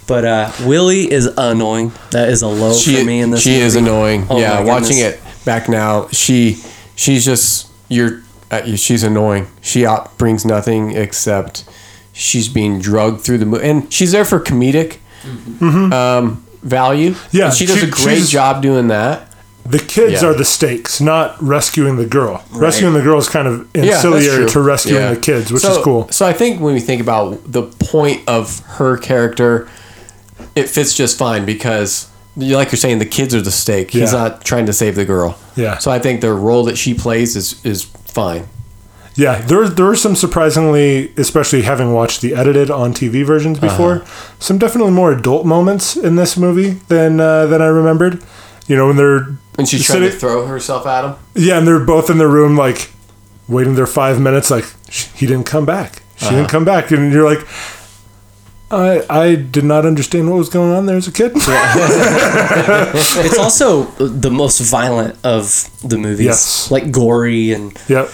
but 0.07 0.25
uh 0.25 0.51
willie 0.65 1.09
is 1.11 1.27
annoying 1.37 1.91
that 2.11 2.27
is 2.29 2.41
a 2.41 2.47
low 2.47 2.73
she, 2.73 2.97
for 2.97 3.05
me 3.05 3.21
in 3.21 3.29
this 3.31 3.41
she 3.41 3.53
is 3.55 3.75
annoying. 3.75 4.25
Oh 4.29 4.37
yeah, 4.39 4.61
watching 4.63 4.97
it 4.97 5.19
back 5.45 5.69
now, 5.69 6.07
she 6.09 6.61
she's 6.95 7.23
just 7.23 7.67
you're 7.87 8.21
uh, 8.51 8.61
you- 8.65 8.77
she's 8.77 9.03
annoying. 9.03 9.47
She 9.61 9.85
out 9.85 10.17
brings 10.17 10.45
nothing 10.45 10.91
except 10.95 11.63
she's 12.13 12.47
being 12.49 12.79
drugged 12.79 13.21
through 13.21 13.37
the 13.39 13.45
movie, 13.45 13.67
and 13.69 13.91
she's 13.93 14.11
there 14.11 14.25
for 14.25 14.39
comedic 14.39 14.97
um, 15.61 16.43
value. 16.61 17.11
Mm-hmm. 17.11 17.37
Yeah, 17.37 17.45
And 17.45 17.53
she 17.53 17.65
does 17.65 17.79
she- 17.79 17.87
a 17.87 17.89
great 17.89 18.23
job 18.25 18.61
doing 18.61 18.87
that. 18.87 19.25
the 19.65 19.79
kids 19.79 20.21
yeah. 20.23 20.29
are 20.29 20.33
the 20.33 20.45
stakes, 20.45 20.99
not 20.99 21.39
rescuing 21.41 21.95
the 21.97 22.05
girl. 22.05 22.43
Rescuing 22.51 22.93
the 22.95 23.01
girl 23.03 23.19
is 23.19 23.29
kind 23.29 23.47
of 23.47 23.67
ancillary 23.75 24.25
true. 24.25 24.47
to 24.49 24.59
rescuing 24.61 24.99
Yeah. 25.01 25.13
the 25.13 25.19
kids, 25.19 25.51
which 25.51 25.61
so, 25.61 25.77
is 25.77 25.83
cool. 25.83 26.09
So 26.11 26.25
I 26.25 26.33
think 26.33 26.59
when 26.59 26.73
we 26.73 26.79
think 26.79 27.01
about 27.01 27.51
the 27.51 27.63
point 27.63 28.27
of 28.27 28.61
her 28.77 28.97
character, 28.97 29.69
it 30.55 30.69
fits 30.69 30.95
just 30.95 31.19
fine 31.19 31.45
because, 31.45 32.07
you- 32.35 32.55
like 32.55 32.71
you're 32.71 32.77
saying, 32.79 32.97
the 32.97 33.05
kids 33.05 33.35
are 33.35 33.41
the 33.41 33.51
stake. 33.51 33.91
He's 33.91 34.11
not 34.11 34.43
trying 34.43 34.65
to 34.65 34.73
save 34.73 34.95
the 34.95 35.05
girl. 35.05 35.37
Yeah. 35.55 35.77
So 35.77 35.91
I 35.91 35.99
think 35.99 36.21
the 36.21 36.33
role 36.33 36.63
that 36.63 36.77
she 36.77 36.93
plays 36.95 37.35
is 37.35 37.63
is 37.63 37.85
fine. 38.11 38.47
Yeah, 39.15 39.41
there 39.41 39.67
there 39.67 39.87
are 39.87 39.95
some 39.95 40.15
surprisingly, 40.15 41.11
especially 41.17 41.63
having 41.63 41.93
watched 41.93 42.21
the 42.21 42.33
edited 42.35 42.71
on 42.71 42.93
TV 42.93 43.25
versions 43.25 43.57
Uh-huh. 43.57 43.67
before, 43.67 44.05
some 44.39 44.57
definitely 44.57 44.91
more 44.93 45.11
adult 45.11 45.45
moments 45.45 45.97
in 45.97 46.15
this 46.15 46.37
movie 46.37 46.79
than 46.87 47.19
uh, 47.19 47.45
than 47.47 47.61
I 47.61 47.65
remembered. 47.67 48.23
You 48.67 48.75
know, 48.77 48.87
when 48.87 48.95
they're 48.97 49.27
And 49.57 49.67
she's 49.67 49.85
trying 49.85 50.01
to 50.03 50.11
throw 50.11 50.45
herself 50.45 50.85
at 50.85 51.03
him. 51.03 51.15
yeah, 51.35 51.57
and 51.57 51.67
they're 51.67 51.83
both 51.83 52.09
in 52.09 52.17
their 52.17 52.29
room 52.29 52.55
like 52.55 52.91
waiting 53.47 53.75
their 53.75 53.87
five 53.87 54.21
minutes, 54.21 54.49
like 54.51 54.65
"Sh- 54.89 55.07
he 55.15 55.25
didn't 55.25 55.47
come 55.47 55.65
back, 55.65 56.03
she 56.17 56.27
Uh-huh. 56.27 56.35
didn't 56.35 56.49
come 56.49 56.65
back, 56.65 56.91
and 56.91 57.11
you're 57.11 57.27
like. 57.29 57.45
I, 58.71 59.03
I 59.09 59.35
did 59.35 59.63
not 59.63 59.85
understand 59.85 60.29
what 60.29 60.37
was 60.37 60.49
going 60.49 60.71
on 60.71 60.85
there 60.85 60.97
as 60.97 61.07
a 61.07 61.11
kid. 61.11 61.31
it's 62.55 63.37
also 63.37 63.83
the 63.97 64.31
most 64.31 64.59
violent 64.61 65.17
of 65.23 65.69
the 65.87 65.97
movies 65.97 66.25
Yes. 66.25 66.71
like 66.71 66.91
gory 66.91 67.51
and 67.51 67.77
yep. 67.87 68.09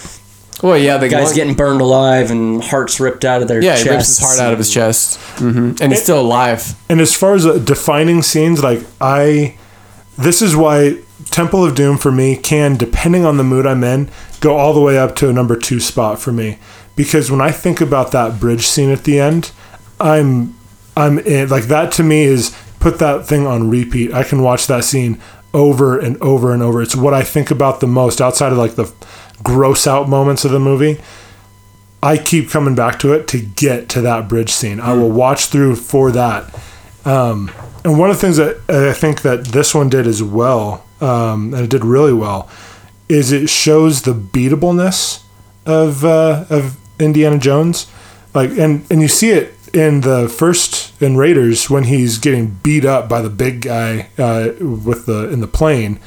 Well, 0.62 0.78
yeah, 0.78 0.96
the 0.96 1.10
guys 1.10 1.26
one- 1.26 1.34
getting 1.34 1.54
burned 1.54 1.82
alive 1.82 2.30
and 2.30 2.64
hearts 2.64 2.98
ripped 2.98 3.26
out 3.26 3.42
of 3.42 3.48
their 3.48 3.62
yeah, 3.62 3.72
chests. 3.72 3.84
he 3.84 3.90
rips 3.90 4.06
his 4.08 4.18
heart 4.20 4.38
out 4.40 4.52
of 4.54 4.58
his 4.58 4.72
chest, 4.72 5.18
hmm 5.38 5.72
and 5.82 5.92
he's 5.92 6.02
still 6.02 6.20
alive. 6.20 6.74
And 6.88 6.98
as 7.02 7.14
far 7.14 7.34
as 7.34 7.44
uh, 7.44 7.58
defining 7.58 8.22
scenes, 8.22 8.62
like 8.62 8.80
I, 8.98 9.58
this 10.16 10.40
is 10.40 10.56
why 10.56 11.02
Temple 11.26 11.62
of 11.66 11.74
Doom 11.74 11.98
for 11.98 12.10
me 12.10 12.38
can, 12.38 12.78
depending 12.78 13.26
on 13.26 13.36
the 13.36 13.44
mood 13.44 13.66
I'm 13.66 13.84
in, 13.84 14.08
go 14.40 14.56
all 14.56 14.72
the 14.72 14.80
way 14.80 14.96
up 14.96 15.14
to 15.16 15.28
a 15.28 15.32
number 15.32 15.56
two 15.56 15.78
spot 15.78 16.18
for 16.18 16.32
me. 16.32 16.58
Because 16.94 17.30
when 17.30 17.42
I 17.42 17.50
think 17.50 17.82
about 17.82 18.12
that 18.12 18.40
bridge 18.40 18.66
scene 18.66 18.90
at 18.90 19.04
the 19.04 19.20
end, 19.20 19.52
I'm, 20.00 20.54
I'm 20.96 21.18
in, 21.20 21.48
like 21.48 21.64
that 21.64 21.92
to 21.92 22.02
me 22.02 22.24
is 22.24 22.56
put 22.80 22.98
that 22.98 23.26
thing 23.26 23.46
on 23.46 23.70
repeat. 23.70 24.12
I 24.12 24.22
can 24.22 24.42
watch 24.42 24.66
that 24.66 24.84
scene 24.84 25.20
over 25.52 25.98
and 25.98 26.20
over 26.22 26.52
and 26.52 26.62
over. 26.62 26.82
It's 26.82 26.94
what 26.94 27.14
I 27.14 27.22
think 27.22 27.50
about 27.50 27.80
the 27.80 27.86
most 27.86 28.20
outside 28.20 28.52
of 28.52 28.58
like 28.58 28.74
the 28.74 28.92
gross 29.42 29.86
out 29.86 30.08
moments 30.08 30.44
of 30.44 30.50
the 30.50 30.60
movie. 30.60 31.00
I 32.02 32.18
keep 32.18 32.50
coming 32.50 32.74
back 32.74 32.98
to 33.00 33.12
it 33.12 33.26
to 33.28 33.40
get 33.40 33.88
to 33.90 34.00
that 34.02 34.28
bridge 34.28 34.50
scene. 34.50 34.80
I 34.80 34.92
will 34.92 35.10
watch 35.10 35.46
through 35.46 35.76
for 35.76 36.12
that. 36.12 36.54
Um, 37.04 37.50
and 37.84 37.98
one 37.98 38.10
of 38.10 38.16
the 38.16 38.20
things 38.20 38.36
that 38.36 38.58
I 38.68 38.92
think 38.92 39.22
that 39.22 39.46
this 39.46 39.74
one 39.74 39.88
did 39.88 40.06
as 40.06 40.22
well, 40.22 40.84
um, 41.00 41.54
and 41.54 41.64
it 41.64 41.70
did 41.70 41.84
really 41.84 42.12
well, 42.12 42.50
is 43.08 43.32
it 43.32 43.48
shows 43.48 44.02
the 44.02 44.12
beatableness 44.12 45.22
of 45.64 46.04
uh, 46.04 46.44
of 46.50 46.76
Indiana 47.00 47.38
Jones. 47.38 47.86
Like, 48.34 48.50
and 48.50 48.84
and 48.90 49.00
you 49.00 49.08
see 49.08 49.30
it 49.30 49.54
in 49.76 50.00
the 50.00 50.28
first 50.28 50.90
in 51.02 51.16
Raiders 51.16 51.68
when 51.68 51.84
he's 51.84 52.18
getting 52.18 52.58
beat 52.62 52.84
up 52.84 53.08
by 53.08 53.20
the 53.20 53.28
big 53.30 53.60
guy 53.62 54.08
uh, 54.18 54.50
with 54.60 55.06
the 55.06 55.28
in 55.30 55.40
the 55.40 55.46
plane, 55.46 55.98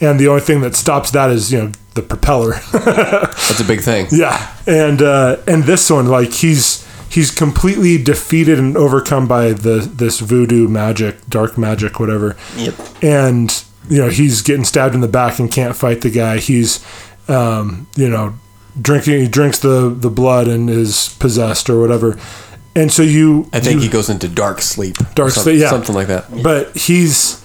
and 0.00 0.18
the 0.20 0.28
only 0.28 0.40
thing 0.40 0.60
that 0.60 0.74
stops 0.76 1.10
that 1.10 1.30
is 1.30 1.52
you 1.52 1.58
know 1.58 1.72
the 1.94 2.02
propeller. 2.02 2.52
That's 2.72 3.60
a 3.60 3.64
big 3.64 3.80
thing. 3.80 4.06
yeah, 4.12 4.54
and 4.66 5.02
uh, 5.02 5.36
and 5.46 5.64
this 5.64 5.90
one 5.90 6.06
like 6.06 6.32
he's 6.32 6.86
he's 7.10 7.30
completely 7.30 8.02
defeated 8.02 8.58
and 8.58 8.76
overcome 8.76 9.26
by 9.26 9.52
the 9.52 9.80
this 9.92 10.20
voodoo 10.20 10.68
magic, 10.68 11.26
dark 11.28 11.58
magic, 11.58 11.98
whatever 11.98 12.36
Yep. 12.56 12.74
and 13.02 13.64
you 13.90 13.98
know 14.02 14.08
he's 14.10 14.42
getting 14.42 14.64
stabbed 14.64 14.94
in 14.94 15.00
the 15.00 15.08
back 15.08 15.38
and 15.40 15.50
can't 15.50 15.74
fight 15.74 16.02
the 16.02 16.10
guy. 16.10 16.38
He's 16.38 16.84
um, 17.28 17.88
you 17.96 18.08
know 18.08 18.34
drinking 18.80 19.18
he 19.20 19.26
drinks 19.26 19.58
the 19.58 19.88
the 19.90 20.10
blood 20.10 20.46
and 20.46 20.70
is 20.70 21.16
possessed 21.18 21.68
or 21.68 21.80
whatever. 21.80 22.16
And 22.78 22.92
so 22.92 23.02
you 23.02 23.48
I 23.52 23.60
think 23.60 23.76
you- 23.80 23.86
he 23.86 23.88
goes 23.88 24.08
into 24.08 24.28
dark 24.28 24.60
sleep. 24.62 24.96
Dark 25.14 25.32
Some- 25.32 25.42
sleep, 25.44 25.60
yeah. 25.60 25.70
Something 25.70 25.94
like 25.94 26.06
that. 26.08 26.24
but 26.42 26.76
he's 26.76 27.42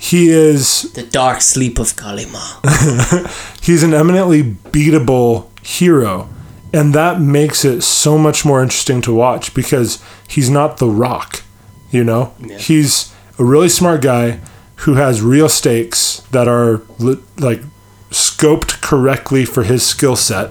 he 0.00 0.28
is 0.30 0.92
The 0.92 1.02
dark 1.02 1.40
sleep 1.42 1.78
of 1.80 1.96
Kali 1.96 2.26
Ma. 2.26 2.38
he's 3.60 3.82
an 3.82 3.92
eminently 3.94 4.42
beatable 4.72 5.46
hero 5.62 6.28
and 6.72 6.94
that 6.94 7.20
makes 7.20 7.64
it 7.64 7.82
so 7.82 8.16
much 8.18 8.44
more 8.44 8.62
interesting 8.62 9.00
to 9.02 9.12
watch 9.14 9.54
because 9.54 10.02
he's 10.28 10.48
not 10.50 10.76
the 10.76 10.86
rock 10.88 11.42
you 11.90 12.04
know 12.04 12.32
he's 12.58 13.12
a 13.38 13.44
really 13.44 13.68
smart 13.68 14.00
guy 14.02 14.38
who 14.82 14.94
has 14.94 15.20
real 15.22 15.48
stakes 15.48 16.22
that 16.30 16.46
are 16.46 16.80
li- 16.98 17.18
like 17.38 17.62
scoped 18.10 18.80
correctly 18.80 19.44
for 19.44 19.64
his 19.64 19.84
skill 19.84 20.16
set 20.16 20.50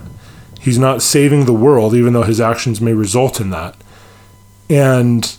he's 0.60 0.78
not 0.80 1.02
saving 1.02 1.46
the 1.46 1.54
world 1.54 1.94
even 1.94 2.14
though 2.14 2.24
his 2.24 2.42
actions 2.42 2.82
may 2.82 2.94
result 2.94 3.40
in 3.40 3.50
that 3.52 3.76
and 4.70 5.38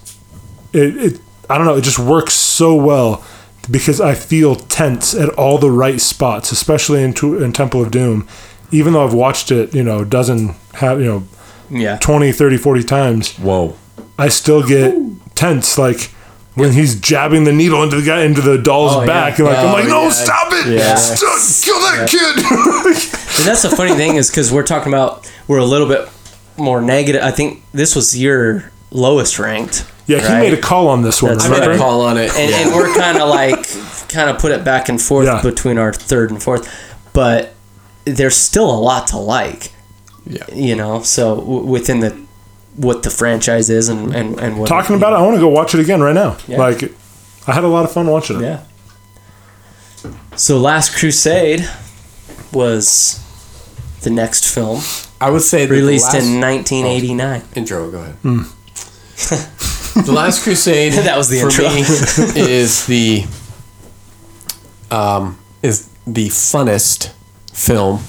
it, 0.72 0.96
it 0.96 1.20
i 1.50 1.56
don't 1.56 1.66
know 1.66 1.76
it 1.76 1.82
just 1.84 1.98
works 1.98 2.34
so 2.34 2.74
well 2.74 3.24
because 3.70 4.00
I 4.00 4.14
feel 4.14 4.56
tense 4.56 5.14
at 5.14 5.28
all 5.30 5.58
the 5.58 5.70
right 5.70 6.00
spots, 6.00 6.52
especially 6.52 7.02
in, 7.02 7.12
in 7.42 7.52
Temple 7.52 7.82
of 7.82 7.90
Doom. 7.90 8.26
Even 8.72 8.94
though 8.94 9.04
I've 9.04 9.12
watched 9.12 9.50
it, 9.52 9.74
you 9.74 9.82
know, 9.82 10.04
dozen, 10.04 10.54
have 10.72 11.00
you 11.00 11.04
know, 11.06 11.24
Yeah. 11.68 11.98
20, 11.98 12.32
30, 12.32 12.56
40 12.56 12.82
times, 12.82 13.36
Whoa. 13.36 13.76
I 14.18 14.28
still 14.28 14.66
get 14.66 14.94
tense. 15.34 15.76
Like 15.76 16.00
when 16.54 16.72
he's 16.72 16.98
jabbing 16.98 17.44
the 17.44 17.52
needle 17.52 17.82
into 17.82 17.96
the 18.00 18.06
guy 18.06 18.22
into 18.22 18.40
the 18.40 18.56
doll's 18.56 18.94
Oh, 18.96 19.00
yeah. 19.00 19.06
back, 19.06 19.38
and 19.38 19.46
like 19.48 19.58
I'm 19.58 19.66
Oh, 19.66 19.72
like, 19.74 19.86
no, 19.88 20.04
yeah. 20.04 20.08
stop 20.12 20.46
it! 20.52 20.66
Yeah. 20.68 20.94
Stop- 20.94 21.62
kill 21.62 21.80
that 21.82 22.08
kid! 22.08 23.18
And 23.38 23.46
that's 23.46 23.60
the 23.62 23.70
funny 23.76 23.94
thing 23.96 24.16
is 24.16 24.30
because 24.30 24.50
we're 24.50 24.62
talking 24.66 24.90
about 24.94 25.30
we're 25.46 25.58
a 25.58 25.64
little 25.66 25.86
bit 25.88 26.08
more 26.56 26.80
negative. 26.80 27.22
I 27.22 27.32
think 27.32 27.62
this 27.72 27.94
was 27.94 28.18
your 28.18 28.72
lowest 28.90 29.38
ranked. 29.38 29.86
yeah, 30.06 30.18
he 30.20 30.24
right? 30.26 30.38
made 30.40 30.54
a 30.54 30.60
call 30.60 30.88
on 30.88 31.02
this 31.02 31.22
one. 31.22 31.32
That's 31.32 31.46
I 31.46 31.60
made 31.60 31.68
a 31.68 31.76
call 31.78 32.00
on 32.02 32.16
it. 32.18 32.30
and, 32.36 32.50
yeah. 32.50 32.62
and 32.66 32.74
we're 32.74 32.94
kind 32.96 33.18
of 33.18 33.28
like 33.28 33.66
kind 34.08 34.30
of 34.30 34.38
put 34.38 34.52
it 34.52 34.64
back 34.64 34.88
and 34.88 35.00
forth 35.00 35.26
Yeah. 35.26 35.42
between 35.42 35.76
our 35.78 35.92
third 35.92 36.30
and 36.30 36.42
fourth 36.42 36.66
but 37.12 37.54
there's 38.06 38.34
still 38.36 38.70
a 38.70 38.80
lot 38.80 39.08
to 39.08 39.18
like 39.18 39.72
Yeah. 40.26 40.44
you 40.52 40.74
know 40.74 41.02
so 41.02 41.36
w- 41.36 41.64
within 41.66 42.00
the 42.00 42.16
what 42.76 43.02
the 43.02 43.10
franchise 43.10 43.68
is 43.68 43.88
and 43.90 44.14
and, 44.14 44.40
and 44.40 44.58
what 44.58 44.68
Talking 44.68 44.96
about 44.96 45.12
it, 45.12 45.16
I 45.16 45.22
want 45.22 45.34
to 45.36 45.40
go 45.40 45.48
watch 45.48 45.74
it 45.74 45.80
again 45.80 46.00
right 46.00 46.14
now. 46.14 46.38
Yeah. 46.46 46.58
Like, 46.58 46.84
I 47.46 47.52
had 47.52 47.64
a 47.64 47.68
lot 47.68 47.84
of 47.84 47.92
fun 47.92 48.06
watching 48.06 48.38
it. 48.38 48.42
yeah 48.44 48.60
so 50.36 50.58
last 50.58 50.96
crusade 50.96 51.68
was 52.52 53.20
the 54.02 54.10
next 54.10 54.46
film 54.54 54.80
I 55.20 55.30
would 55.30 55.42
say 55.42 55.66
that 55.66 55.74
the 55.74 55.80
released 55.80 56.14
last- 56.14 56.24
in 56.26 56.40
1989 56.40 57.42
intro. 57.56 57.90
Go 57.90 57.98
ahead. 57.98 58.14
Hmm. 58.22 58.42
the 60.06 60.12
Last 60.12 60.42
Crusade. 60.42 60.92
That 61.04 61.16
was 61.16 61.28
the 61.28 61.40
for 61.40 61.48
intro. 61.48 61.64
me 61.70 61.80
is 62.50 62.86
the 62.86 63.24
um 64.90 65.38
is 65.62 65.88
the 66.06 66.28
funnest 66.28 67.12
film 67.52 68.00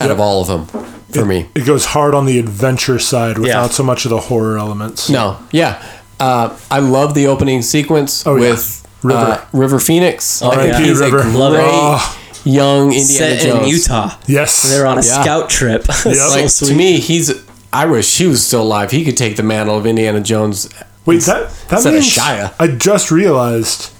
out 0.00 0.10
of 0.10 0.20
all 0.20 0.42
of 0.42 0.48
them 0.48 0.66
for 1.10 1.24
me. 1.24 1.48
It 1.54 1.66
goes 1.66 1.84
hard 1.86 2.14
on 2.14 2.26
the 2.26 2.38
adventure 2.38 2.98
side 2.98 3.38
without 3.38 3.62
Yeah. 3.64 3.68
so 3.68 3.82
much 3.82 4.04
of 4.04 4.10
the 4.10 4.18
horror 4.20 4.58
elements. 4.58 5.08
No, 5.10 5.38
yeah. 5.52 5.82
Uh, 6.18 6.56
I 6.70 6.78
love 6.80 7.14
the 7.14 7.26
opening 7.26 7.62
sequence 7.62 8.26
Oh, 8.26 8.36
yeah. 8.36 8.50
with 8.50 8.86
River. 9.02 9.18
Uh, 9.20 9.44
River 9.52 9.78
Phoenix. 9.80 10.40
I 10.42 10.54
think 10.56 10.72
yeah. 10.72 10.78
he's 10.80 11.00
River. 11.00 11.18
a 11.18 11.22
great 11.22 11.32
Oh, 11.34 12.18
young 12.44 12.86
Indiana 12.92 13.04
set 13.04 13.40
Jones. 13.42 13.62
in 13.64 13.68
Utah 13.68 14.16
yes. 14.26 14.62
they're 14.62 14.86
on 14.86 14.98
a 14.98 15.02
Yeah. 15.04 15.22
scout 15.22 15.50
trip 15.50 15.84
so 15.92 16.10
Like, 16.10 16.48
sweet. 16.50 16.68
to 16.68 16.74
me, 16.74 16.98
he's. 17.00 17.32
I 17.72 17.86
wish 17.86 18.18
he 18.18 18.26
was 18.26 18.44
still 18.46 18.62
alive. 18.62 18.90
He 18.90 19.04
could 19.04 19.16
take 19.16 19.36
the 19.36 19.42
mantle 19.42 19.76
of 19.78 19.86
Indiana 19.86 20.20
Jones. 20.20 20.68
Wait, 21.06 21.22
that 21.22 21.50
that 21.68 21.72
Instead 21.72 21.94
of 21.94 22.00
means 22.00 22.14
Shia. 22.16 22.54
I 22.58 22.66
just 22.68 23.10
realized 23.10 23.90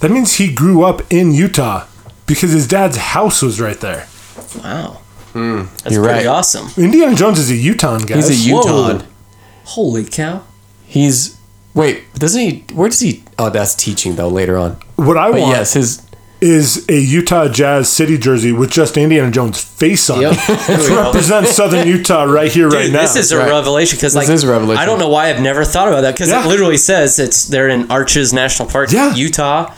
that 0.00 0.10
means 0.10 0.34
he 0.34 0.52
grew 0.52 0.82
up 0.84 1.00
in 1.12 1.32
Utah 1.32 1.86
because 2.26 2.50
his 2.52 2.66
dad's 2.68 2.96
house 2.96 3.40
was 3.42 3.60
right 3.60 3.78
there. 3.80 4.06
wow 4.62 4.98
that's 5.32 5.32
Hmm. 5.32 5.62
You're 5.90 6.02
pretty 6.02 6.18
right. 6.20 6.26
awesome 6.26 6.68
Indiana 6.82 7.14
Jones 7.14 7.38
is 7.38 7.50
a 7.50 7.54
Utah 7.54 7.98
guy. 7.98 8.16
He's 8.16 8.48
a 8.48 8.52
Whoa. 8.52 8.88
Utah. 8.88 9.04
holy 9.64 10.04
cow 10.04 10.42
He's 10.86 11.36
wait, 11.74 12.04
doesn't 12.14 12.40
he? 12.40 12.64
Where 12.74 12.88
does 12.88 13.00
he? 13.00 13.22
Oh, 13.38 13.50
that's 13.50 13.74
teaching 13.74 14.16
though. 14.16 14.28
Later 14.28 14.56
on, 14.56 14.78
What 14.96 15.16
I 15.18 15.30
but 15.30 15.40
want 15.40 15.56
yes, 15.56 15.74
his 15.74 16.05
is 16.50 16.84
a 16.88 16.98
Utah 16.98 17.48
Jazz 17.48 17.88
City 17.88 18.16
jersey 18.18 18.52
with 18.52 18.70
just 18.70 18.96
Indiana 18.96 19.30
Jones' 19.30 19.62
face 19.62 20.08
on 20.10 20.20
Yep. 20.22 20.32
it. 20.34 20.66
There. 20.88 20.96
Represents 21.04 21.52
Southern 21.52 21.86
Utah 21.86 22.24
right 22.24 22.50
here, 22.50 22.68
right 22.68 22.90
now. 22.90 23.02
this 23.02 23.16
is 23.16 23.32
a 23.32 23.38
Right. 23.38 23.48
revelation 23.50 23.96
because 23.96 24.14
like 24.16 24.26
this 24.26 24.42
is 24.42 24.44
a 24.48 24.50
revelation. 24.52 24.80
I 24.82 24.86
don't 24.86 24.98
know 24.98 25.08
why 25.08 25.30
I've 25.30 25.40
never 25.40 25.64
thought 25.64 25.88
about 25.88 26.00
that 26.02 26.14
because 26.14 26.28
Yeah. 26.30 26.44
it 26.44 26.48
literally 26.48 26.76
says 26.76 27.18
it's 27.18 27.44
they're 27.46 27.68
in 27.68 27.90
Arches 27.90 28.32
National 28.32 28.68
Park, 28.68 28.90
Yeah. 28.92 29.14
Utah. 29.14 29.72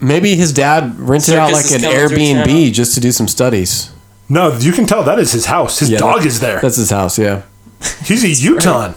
maybe 0.00 0.34
his 0.34 0.52
dad 0.52 0.98
rented 0.98 1.34
out 1.36 1.52
like 1.52 1.70
an 1.70 1.80
Airbnb 1.82 2.72
just 2.72 2.94
to 2.94 3.00
do 3.00 3.12
some 3.12 3.28
studies. 3.28 3.90
no, 4.28 4.52
you 4.56 4.72
can 4.72 4.86
tell 4.86 5.02
that 5.04 5.18
is 5.18 5.32
his 5.32 5.46
house. 5.46 5.78
His 5.78 5.90
Yeah, 5.90 5.98
dog 5.98 6.24
is 6.26 6.40
there. 6.40 6.60
That's 6.60 6.76
his 6.76 6.90
house. 6.90 7.18
Yeah. 7.18 7.42
He's 8.04 8.24
a 8.24 8.28
Utah. 8.50 8.92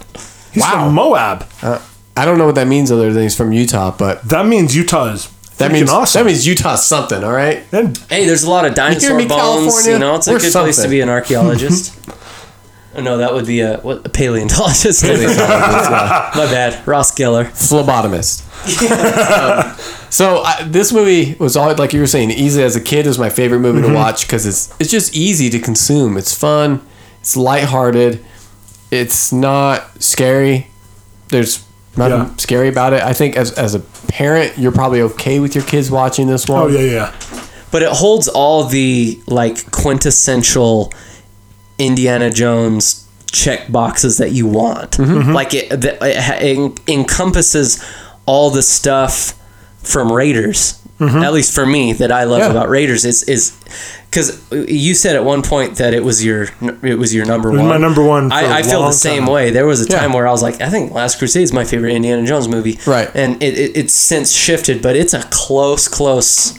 He's 0.52 0.62
Wow. 0.62 0.86
from 0.86 0.94
Moab. 0.94 1.46
Uh, 1.62 1.78
I 2.16 2.24
don't 2.24 2.38
know 2.38 2.46
what 2.46 2.56
that 2.56 2.66
means 2.66 2.90
other 2.90 3.12
than 3.12 3.22
he's 3.22 3.36
from 3.36 3.52
Utah, 3.52 3.92
but 3.96 4.26
That 4.28 4.46
means 4.46 4.74
Utah 4.74 5.12
is 5.12 5.28
that 5.58 5.70
freaking 5.70 5.72
means 5.74 5.90
awesome. 5.90 6.20
that 6.20 6.26
means 6.26 6.46
Utah's 6.46 6.84
something. 6.84 7.22
All 7.22 7.32
right. 7.32 7.62
and 7.72 7.96
Hey, 8.10 8.24
there's 8.26 8.44
a 8.44 8.50
lot 8.50 8.64
of 8.64 8.74
dinosaur 8.74 9.16
me, 9.16 9.26
bones. 9.26 9.40
California? 9.40 9.92
You 9.92 9.98
know, 9.98 10.14
it's 10.16 10.26
a 10.26 10.32
We're 10.32 10.38
good 10.40 10.52
place 10.52 10.82
to 10.82 10.88
be 10.88 11.00
an 11.00 11.08
archaeologist. 11.08 11.98
oh, 12.96 13.02
no, 13.02 13.18
that 13.18 13.32
would 13.34 13.46
be 13.46 13.60
a 13.60 13.78
what 13.78 14.04
a 14.06 14.08
paleontologist. 14.08 15.02
Paleontologist, 15.04 15.90
yeah. 15.90 16.30
My 16.36 16.46
bad, 16.46 16.86
Ross 16.86 17.14
Geller. 17.14 17.46
Phlebotomist. 17.50 18.44
Um, 18.68 19.76
so 20.10 20.38
I, 20.42 20.64
this 20.64 20.92
movie 20.92 21.34
was 21.38 21.56
all 21.56 21.72
like 21.76 21.92
you 21.92 22.00
were 22.00 22.06
saying, 22.08 22.30
easy 22.32 22.62
as 22.62 22.74
a 22.74 22.80
kid 22.80 23.06
was 23.06 23.18
my 23.18 23.28
favorite 23.30 23.60
movie 23.60 23.80
Mm-hmm. 23.80 23.90
to 23.90 23.94
watch 23.94 24.26
because 24.26 24.46
it's 24.46 24.74
it's 24.80 24.90
just 24.90 25.14
easy 25.14 25.48
to 25.50 25.58
consume. 25.60 26.16
It's 26.16 26.34
fun. 26.34 26.80
It's 27.20 27.36
lighthearted. 27.36 28.24
It's 28.90 29.30
not 29.32 30.02
scary. 30.02 30.68
There's 31.28 31.64
nothing 31.98 32.18
Yeah. 32.30 32.36
scary 32.36 32.68
about 32.68 32.92
it. 32.94 33.02
I 33.02 33.12
think 33.12 33.36
as 33.36 33.52
as 33.52 33.74
a 33.74 33.80
parent, 34.08 34.56
you're 34.58 34.72
probably 34.72 35.02
okay 35.02 35.40
with 35.40 35.54
your 35.54 35.64
kids 35.64 35.90
watching 35.90 36.26
this 36.28 36.48
one. 36.48 36.62
oh 36.62 36.66
yeah, 36.68 36.80
yeah. 36.80 37.12
But 37.70 37.82
it 37.82 37.90
holds 37.90 38.28
all 38.28 38.64
the 38.64 39.20
like 39.26 39.70
quintessential 39.70 40.92
Indiana 41.78 42.30
Jones 42.30 43.06
check 43.30 43.70
boxes 43.70 44.16
that 44.18 44.32
you 44.32 44.46
want. 44.46 44.92
Mm-hmm. 44.92 45.32
Like 45.32 45.52
it, 45.54 45.68
the, 45.68 45.98
it, 46.00 46.42
it 46.58 46.80
encompasses 46.88 47.84
all 48.24 48.48
the 48.50 48.62
stuff 48.62 49.34
from 49.82 50.10
Raiders. 50.10 50.74
At 51.00 51.32
least 51.32 51.54
for 51.54 51.64
me, 51.64 51.92
that 51.92 52.10
I 52.10 52.24
love 52.24 52.40
Yeah. 52.40 52.50
about 52.50 52.68
Raiders 52.68 53.04
is 53.04 53.22
is 53.24 53.52
because 54.10 54.42
you 54.50 54.94
said 54.94 55.16
at 55.16 55.24
one 55.24 55.42
point 55.42 55.76
that 55.76 55.92
it 55.92 56.02
was 56.02 56.24
your 56.24 56.48
it 56.82 56.98
was 56.98 57.14
your 57.14 57.26
number 57.26 57.50
was 57.50 57.60
one. 57.60 57.68
my 57.68 57.76
number 57.76 58.02
one 58.02 58.32
I, 58.32 58.62
feel 58.62 58.82
the 58.82 58.92
same 58.92 59.24
time. 59.24 59.32
way. 59.32 59.50
There 59.50 59.66
was 59.66 59.82
a 59.86 59.90
Yeah. 59.90 60.00
time 60.00 60.12
where 60.12 60.26
I 60.26 60.30
was 60.30 60.42
like, 60.42 60.60
I 60.60 60.70
think 60.70 60.92
Last 60.92 61.18
Crusade 61.18 61.42
is 61.42 61.52
my 61.52 61.64
favorite 61.64 61.92
Indiana 61.92 62.26
Jones 62.26 62.48
movie. 62.48 62.78
Right. 62.86 63.10
and 63.14 63.42
it, 63.42 63.58
it, 63.58 63.76
it's 63.76 63.92
since 63.94 64.32
shifted, 64.32 64.80
but 64.80 64.96
it's 64.96 65.12
a 65.14 65.22
close, 65.30 65.88
close. 65.88 66.58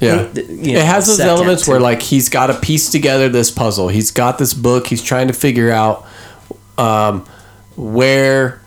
Yeah. 0.00 0.28
you 0.34 0.74
know, 0.74 0.80
it 0.80 0.84
has 0.84 1.06
those 1.06 1.20
elements 1.20 1.66
where 1.66 1.80
like 1.80 2.02
he's 2.02 2.28
got 2.28 2.48
to 2.48 2.54
piece 2.54 2.90
together 2.90 3.28
this 3.28 3.50
puzzle. 3.50 3.88
He's 3.88 4.10
got 4.10 4.36
this 4.38 4.52
book. 4.52 4.86
He's 4.86 5.02
trying 5.02 5.28
to 5.28 5.32
figure 5.34 5.70
out 5.70 6.06
um, 6.76 7.24
where. 7.76 8.60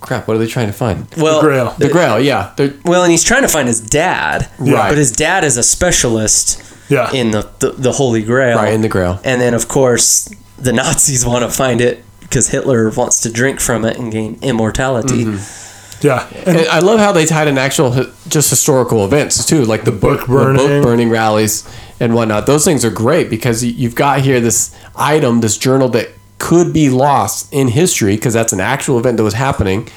Crap! 0.00 0.28
What 0.28 0.36
are 0.36 0.38
they 0.38 0.46
trying 0.46 0.68
to 0.68 0.72
find? 0.72 1.08
Well, 1.16 1.40
the 1.40 1.48
Grail. 1.48 1.74
The 1.78 1.88
Grail. 1.88 2.20
Yeah. 2.20 2.52
They're, 2.56 2.72
Well, 2.84 3.02
and 3.02 3.10
he's 3.10 3.24
trying 3.24 3.42
to 3.42 3.48
find 3.48 3.66
his 3.66 3.80
dad. 3.80 4.48
Right. 4.58 4.88
But 4.90 4.96
his 4.98 5.10
dad 5.10 5.42
is 5.42 5.56
a 5.56 5.62
specialist 5.62 6.62
Yeah. 6.92 7.10
in 7.12 7.30
the, 7.30 7.48
the, 7.58 7.70
the 7.70 7.92
Holy 7.92 8.22
Grail. 8.22 8.58
Right, 8.58 8.72
in 8.74 8.82
the 8.82 8.88
Grail. 8.88 9.20
And 9.24 9.40
then, 9.40 9.54
of 9.54 9.66
course, 9.68 10.28
the 10.58 10.72
Nazis 10.72 11.24
want 11.30 11.44
to 11.44 11.50
find 11.50 11.80
it 11.80 12.04
because 12.20 12.48
Hitler 12.48 12.90
wants 12.90 13.20
to 13.20 13.32
drink 13.32 13.60
from 13.60 13.84
it 13.84 13.96
and 13.98 14.12
gain 14.12 14.38
immortality. 14.42 15.24
Mm-hmm. 15.24 16.06
yeah. 16.06 16.28
And 16.46 16.58
And 16.58 16.68
I 16.68 16.80
love 16.80 16.98
how 16.98 17.12
they 17.12 17.26
tied 17.26 17.48
in 17.48 17.58
actual 17.58 17.90
just 18.28 18.50
historical 18.50 19.04
events 19.04 19.44
too, 19.46 19.64
like 19.64 19.84
the 19.84 19.92
book, 19.92 20.20
book 20.20 20.26
the 20.26 20.26
book 20.26 20.56
burning. 20.56 20.82
burning 20.82 21.10
rallies 21.10 21.68
and 22.00 22.14
whatnot. 22.14 22.46
Those 22.46 22.64
things 22.64 22.84
are 22.84 22.90
great 22.90 23.30
because 23.30 23.62
you've 23.64 23.94
got 23.94 24.20
here 24.20 24.40
this 24.40 24.74
item, 24.96 25.40
this 25.40 25.56
journal 25.58 25.88
that 25.90 26.08
could 26.38 26.72
be 26.72 26.90
lost 26.90 27.52
in 27.52 27.68
history 27.68 28.16
because 28.16 28.34
that's 28.34 28.52
an 28.52 28.60
actual 28.60 28.98
event 28.98 29.16
that 29.16 29.22
was 29.22 29.34
happening, 29.34 29.88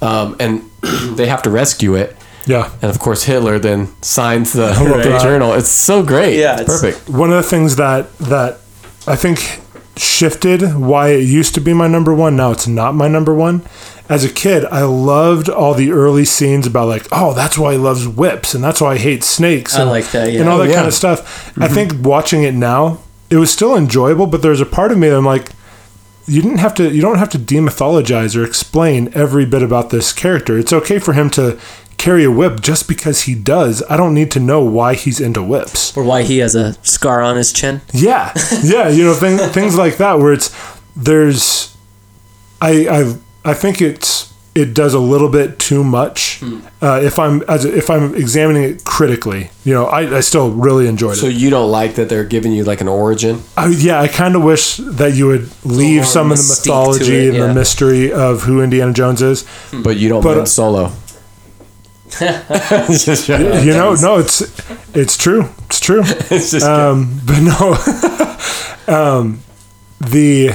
um, 0.00 0.34
and 0.40 0.62
they 1.16 1.26
have 1.26 1.42
to 1.42 1.50
rescue 1.50 1.94
it. 1.94 2.16
Yeah. 2.46 2.70
And 2.82 2.90
of 2.90 2.98
course, 2.98 3.24
Hitler 3.24 3.58
then 3.58 3.88
signs 4.02 4.52
the, 4.52 4.66
love 4.68 5.02
the 5.02 5.18
journal. 5.22 5.52
It's 5.54 5.68
so 5.68 6.02
great. 6.02 6.38
Yeah, 6.38 6.54
it's 6.54 6.62
it's- 6.62 6.80
perfect. 6.80 7.08
One 7.08 7.30
of 7.30 7.36
the 7.36 7.48
things 7.48 7.76
that 7.76 8.16
that 8.18 8.58
I 9.06 9.16
think 9.16 9.60
shifted 9.96 10.62
why 10.74 11.08
it 11.10 11.24
used 11.24 11.54
to 11.54 11.60
be 11.60 11.72
my 11.74 11.86
number 11.86 12.14
one, 12.14 12.36
now 12.36 12.50
it's 12.50 12.66
not 12.66 12.94
my 12.94 13.08
number 13.08 13.34
one. 13.34 13.62
As 14.08 14.24
a 14.24 14.28
kid, 14.28 14.64
I 14.66 14.82
loved 14.82 15.48
all 15.48 15.74
the 15.74 15.90
early 15.92 16.24
scenes 16.24 16.66
about 16.66 16.88
like, 16.88 17.06
oh, 17.12 17.34
that's 17.34 17.56
why 17.56 17.72
he 17.72 17.78
loves 17.78 18.06
whips 18.06 18.54
and 18.54 18.62
that's 18.62 18.80
why 18.80 18.96
he 18.96 19.02
hates 19.02 19.26
snakes. 19.26 19.74
I 19.74 19.82
and, 19.82 19.90
like 19.90 20.10
that, 20.10 20.32
yeah. 20.32 20.40
and 20.40 20.48
all 20.48 20.58
that 20.58 20.64
Oh, 20.64 20.70
yeah. 20.70 20.74
kind 20.74 20.88
of 20.88 20.94
stuff. 20.94 21.48
I 21.56 21.66
mm-hmm. 21.66 21.74
think 21.74 21.92
watching 22.06 22.42
it 22.42 22.52
now, 22.54 22.98
it 23.30 23.36
was 23.36 23.50
still 23.50 23.76
enjoyable, 23.76 24.26
but 24.26 24.42
there's 24.42 24.60
a 24.60 24.66
part 24.66 24.92
of 24.92 24.98
me 24.98 25.08
that 25.08 25.16
I'm 25.16 25.24
like, 25.24 25.50
you 26.26 26.40
didn't 26.42 26.58
have 26.58 26.74
to 26.74 26.90
you 26.92 27.00
don't 27.00 27.18
have 27.18 27.30
to 27.30 27.38
demythologize 27.38 28.36
or 28.36 28.44
explain 28.44 29.10
every 29.12 29.44
bit 29.44 29.62
about 29.62 29.90
this 29.90 30.12
character. 30.12 30.58
It's 30.58 30.72
okay 30.72 30.98
for 30.98 31.14
him 31.14 31.30
to 31.30 31.58
carry 32.02 32.24
a 32.24 32.30
whip 32.30 32.60
just 32.60 32.88
because 32.88 33.22
he 33.22 33.34
does. 33.34 33.82
I 33.88 33.96
don't 33.96 34.12
need 34.12 34.30
to 34.32 34.40
know 34.40 34.60
why 34.64 34.94
he's 34.94 35.20
into 35.20 35.42
whips. 35.42 35.96
Or 35.96 36.02
why 36.02 36.22
he 36.24 36.38
has 36.38 36.56
a 36.56 36.74
scar 36.84 37.22
on 37.22 37.36
his 37.36 37.52
chin. 37.52 37.80
Yeah, 37.92 38.32
yeah, 38.62 38.88
you 38.88 39.04
know 39.04 39.14
thing, 39.14 39.38
things 39.52 39.76
like 39.76 39.98
that 39.98 40.18
where 40.18 40.32
it's 40.32 40.50
there's, 40.96 41.76
I 42.60 42.88
I 42.88 43.50
I 43.50 43.54
think 43.54 43.80
it's 43.80 44.32
it 44.54 44.74
does 44.74 44.92
a 44.94 44.98
little 44.98 45.28
bit 45.28 45.58
too 45.58 45.82
much. 45.84 46.40
Hmm. 46.40 46.60
Uh, 46.82 47.00
if 47.02 47.18
I'm 47.20 47.42
as 47.48 47.64
if 47.64 47.88
I'm 47.88 48.14
examining 48.16 48.64
it 48.64 48.84
critically, 48.84 49.50
you 49.64 49.72
know, 49.72 49.86
I, 49.86 50.18
I 50.18 50.20
still 50.20 50.50
really 50.50 50.88
enjoyed 50.88 51.16
So 51.16 51.26
it. 51.26 51.32
So 51.32 51.38
you 51.38 51.50
don't 51.50 51.70
like 51.70 51.94
that 51.94 52.08
they're 52.08 52.24
giving 52.24 52.52
you 52.52 52.64
like 52.64 52.80
an 52.80 52.88
origin? 52.88 53.42
I, 53.56 53.68
yeah, 53.68 54.00
I 54.00 54.08
kind 54.08 54.34
of 54.34 54.42
wish 54.42 54.76
that 54.76 55.14
you 55.14 55.28
would 55.28 55.48
leave 55.64 56.04
some 56.04 56.32
of 56.32 56.38
the 56.38 56.44
mythology 56.44 57.28
it, 57.28 57.34
and 57.34 57.42
the 57.42 57.54
mystery 57.54 58.12
of 58.12 58.42
who 58.42 58.60
Indiana 58.60 58.92
Jones 58.92 59.22
is. 59.22 59.46
But 59.72 59.96
you 59.96 60.08
don't 60.08 60.22
But, 60.22 60.30
mind 60.36 60.40
uh, 60.42 60.46
Solo. 60.46 60.92
Just 62.18 63.26
shut 63.26 63.40
up. 63.42 63.64
You 63.64 63.72
know, 63.72 63.94
no, 63.94 64.18
it's 64.18 64.40
it's 64.94 65.16
true, 65.16 65.48
it's 65.66 65.80
true. 65.80 66.02
It's 66.30 66.50
just 66.50 66.66
Um, 66.66 67.20
but 67.24 67.40
no, 67.40 67.76
um, 68.94 69.40
the 70.00 70.50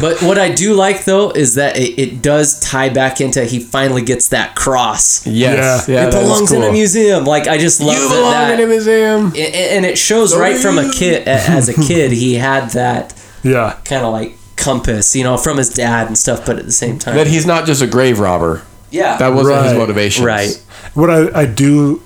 But 0.00 0.22
what 0.22 0.38
I 0.38 0.50
do 0.52 0.74
like 0.74 1.04
though 1.04 1.30
is 1.30 1.54
that 1.56 1.76
it, 1.76 1.98
it 1.98 2.22
does 2.22 2.58
tie 2.60 2.88
back 2.88 3.20
into 3.20 3.44
he 3.44 3.60
finally 3.60 4.02
gets 4.02 4.28
that 4.28 4.54
cross. 4.56 5.26
yes, 5.26 5.88
Yeah. 5.88 5.94
yeah, 5.94 6.08
it 6.08 6.10
that 6.12 6.18
is 6.18 6.24
belongs 6.24 6.52
in 6.52 6.62
a 6.62 6.72
museum. 6.72 7.24
Like 7.24 7.46
I 7.46 7.58
just 7.58 7.80
love 7.80 7.96
You 7.96 8.08
that. 8.08 8.14
belong 8.14 8.32
that- 8.32 8.60
in 8.60 8.64
a 8.64 8.68
museum. 8.68 9.32
A- 9.34 9.38
a- 9.38 9.76
and 9.76 9.84
it 9.86 9.98
shows 9.98 10.34
right 10.36 10.56
from 10.56 10.78
a 10.78 10.90
kid 10.92 11.26
as 11.28 11.68
a 11.68 11.74
kid 11.88 12.12
he 12.12 12.34
had 12.34 12.70
that 12.70 13.14
yeah. 13.42 13.78
kind 13.84 14.04
of 14.04 14.12
like 14.12 14.36
compass 14.56 15.14
you 15.14 15.22
know 15.22 15.36
from 15.36 15.58
his 15.58 15.68
dad 15.68 16.06
and 16.06 16.16
stuff 16.16 16.44
but 16.46 16.58
at 16.58 16.64
the 16.64 16.72
same 16.72 16.98
time 16.98 17.14
That 17.14 17.26
he's 17.26 17.44
not 17.46 17.66
just 17.66 17.82
a 17.82 17.86
grave 17.86 18.18
robber. 18.18 18.62
Yeah 18.90 19.16
That 19.18 19.32
wasn't 19.34 19.64
his 19.64 19.74
motivation. 19.74 20.24
right 20.24 20.54
what 20.94 21.10
I, 21.10 21.42
I 21.42 21.46
do 21.46 22.02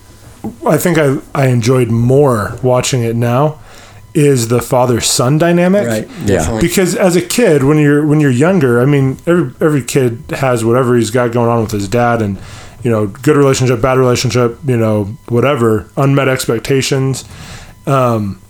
I 0.67 0.79
think 0.79 0.97
I, 0.99 1.19
I 1.35 1.49
enjoyed 1.49 1.89
more 1.89 2.59
watching 2.63 3.03
it 3.03 3.15
now 3.17 3.61
is 4.15 4.49
the 4.49 4.61
father 4.61 5.01
son 5.01 5.39
dynamic. 5.39 5.87
right 5.87 6.09
Yeah. 6.21 6.27
definitely 6.39 6.63
Because 6.69 6.97
as 6.97 7.15
a 7.15 7.23
kid, 7.23 7.63
when 7.63 7.79
you're 7.79 8.05
when 8.07 8.19
you're 8.21 8.31
younger, 8.33 8.81
I 8.81 8.85
mean, 8.87 9.19
every 9.27 9.53
every 9.61 9.85
kid 9.85 10.25
has 10.31 10.65
whatever 10.65 10.97
he's 10.97 11.11
got 11.11 11.31
going 11.33 11.49
on 11.49 11.63
with 11.63 11.71
his 11.71 11.87
dad, 11.89 12.21
and 12.23 12.37
you 12.83 12.91
know, 12.91 13.07
good 13.07 13.37
relationship, 13.37 13.81
bad 13.81 13.99
relationship, 13.99 14.59
you 14.67 14.77
know, 14.77 15.05
whatever, 15.29 15.91
unmet 15.97 16.27
expectations. 16.29 17.25
Um, 17.87 18.41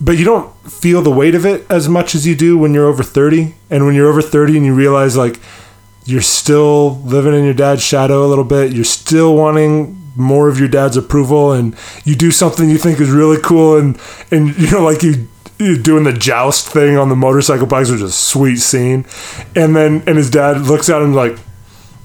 but 0.00 0.18
you 0.18 0.24
don't 0.24 0.52
feel 0.70 1.00
the 1.00 1.10
weight 1.10 1.34
of 1.34 1.46
it 1.46 1.64
as 1.70 1.88
much 1.88 2.14
as 2.14 2.26
you 2.26 2.34
do 2.34 2.58
when 2.58 2.74
you're 2.74 2.86
over 2.86 3.02
thirty, 3.02 3.54
and 3.70 3.86
when 3.86 3.94
you're 3.94 4.08
over 4.08 4.20
thirty, 4.20 4.56
and 4.56 4.66
you 4.66 4.74
realize 4.74 5.16
like 5.16 5.38
you're 6.04 6.20
still 6.22 6.96
living 7.00 7.34
in 7.34 7.44
your 7.44 7.54
dad's 7.54 7.82
shadow 7.82 8.24
a 8.24 8.28
little 8.28 8.44
bit. 8.44 8.72
You're 8.72 8.84
still 8.84 9.34
wanting 9.36 10.00
more 10.16 10.48
of 10.48 10.58
your 10.58 10.68
dad's 10.68 10.96
approval, 10.96 11.52
and 11.52 11.74
you 12.04 12.14
do 12.14 12.30
something 12.30 12.68
you 12.70 12.78
think 12.78 13.00
is 13.00 13.10
really 13.10 13.40
cool, 13.42 13.76
and 13.78 13.98
and 14.30 14.56
you 14.58 14.70
know, 14.70 14.82
like 14.84 15.02
you 15.02 15.28
you're 15.58 15.78
doing 15.78 16.04
the 16.04 16.12
joust 16.12 16.68
thing 16.68 16.96
on 16.98 17.08
the 17.08 17.16
motorcycle 17.16 17.66
bikes, 17.66 17.88
which 17.90 18.00
is 18.00 18.10
a 18.10 18.12
sweet 18.12 18.56
scene. 18.56 19.06
And 19.56 19.74
then 19.74 20.02
and 20.06 20.16
his 20.16 20.30
dad 20.30 20.62
looks 20.62 20.88
at 20.88 21.00
him 21.00 21.14
like 21.14 21.36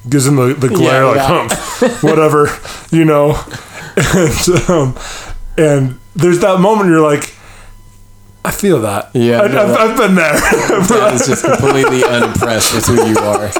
gives 0.09 0.25
him 0.25 0.37
the, 0.37 0.53
the 0.53 0.69
glare, 0.69 1.03
Yeah, 1.03 1.07
like 1.07 1.15
yeah. 1.17 1.27
humph, 1.27 2.03
whatever, 2.03 2.47
you 2.95 3.05
know. 3.05 3.35
And 3.97 4.69
um, 4.69 4.97
and 5.57 5.99
there's 6.15 6.39
that 6.39 6.59
moment 6.59 6.89
you're 6.89 7.01
like. 7.01 7.35
I 8.45 8.51
feel 8.51 8.79
that. 8.81 9.11
Yeah, 9.13 9.41
I, 9.41 9.45
I've, 9.45 9.91
I've 9.91 9.97
been 9.97 10.15
there. 10.15 10.31
Dad 10.87 11.13
is 11.13 11.27
just 11.27 11.43
completely 11.43 12.05
unimpressed 12.05 12.73
with 12.73 12.85
who 12.85 12.95
you 13.09 13.17
are. 13.17 13.51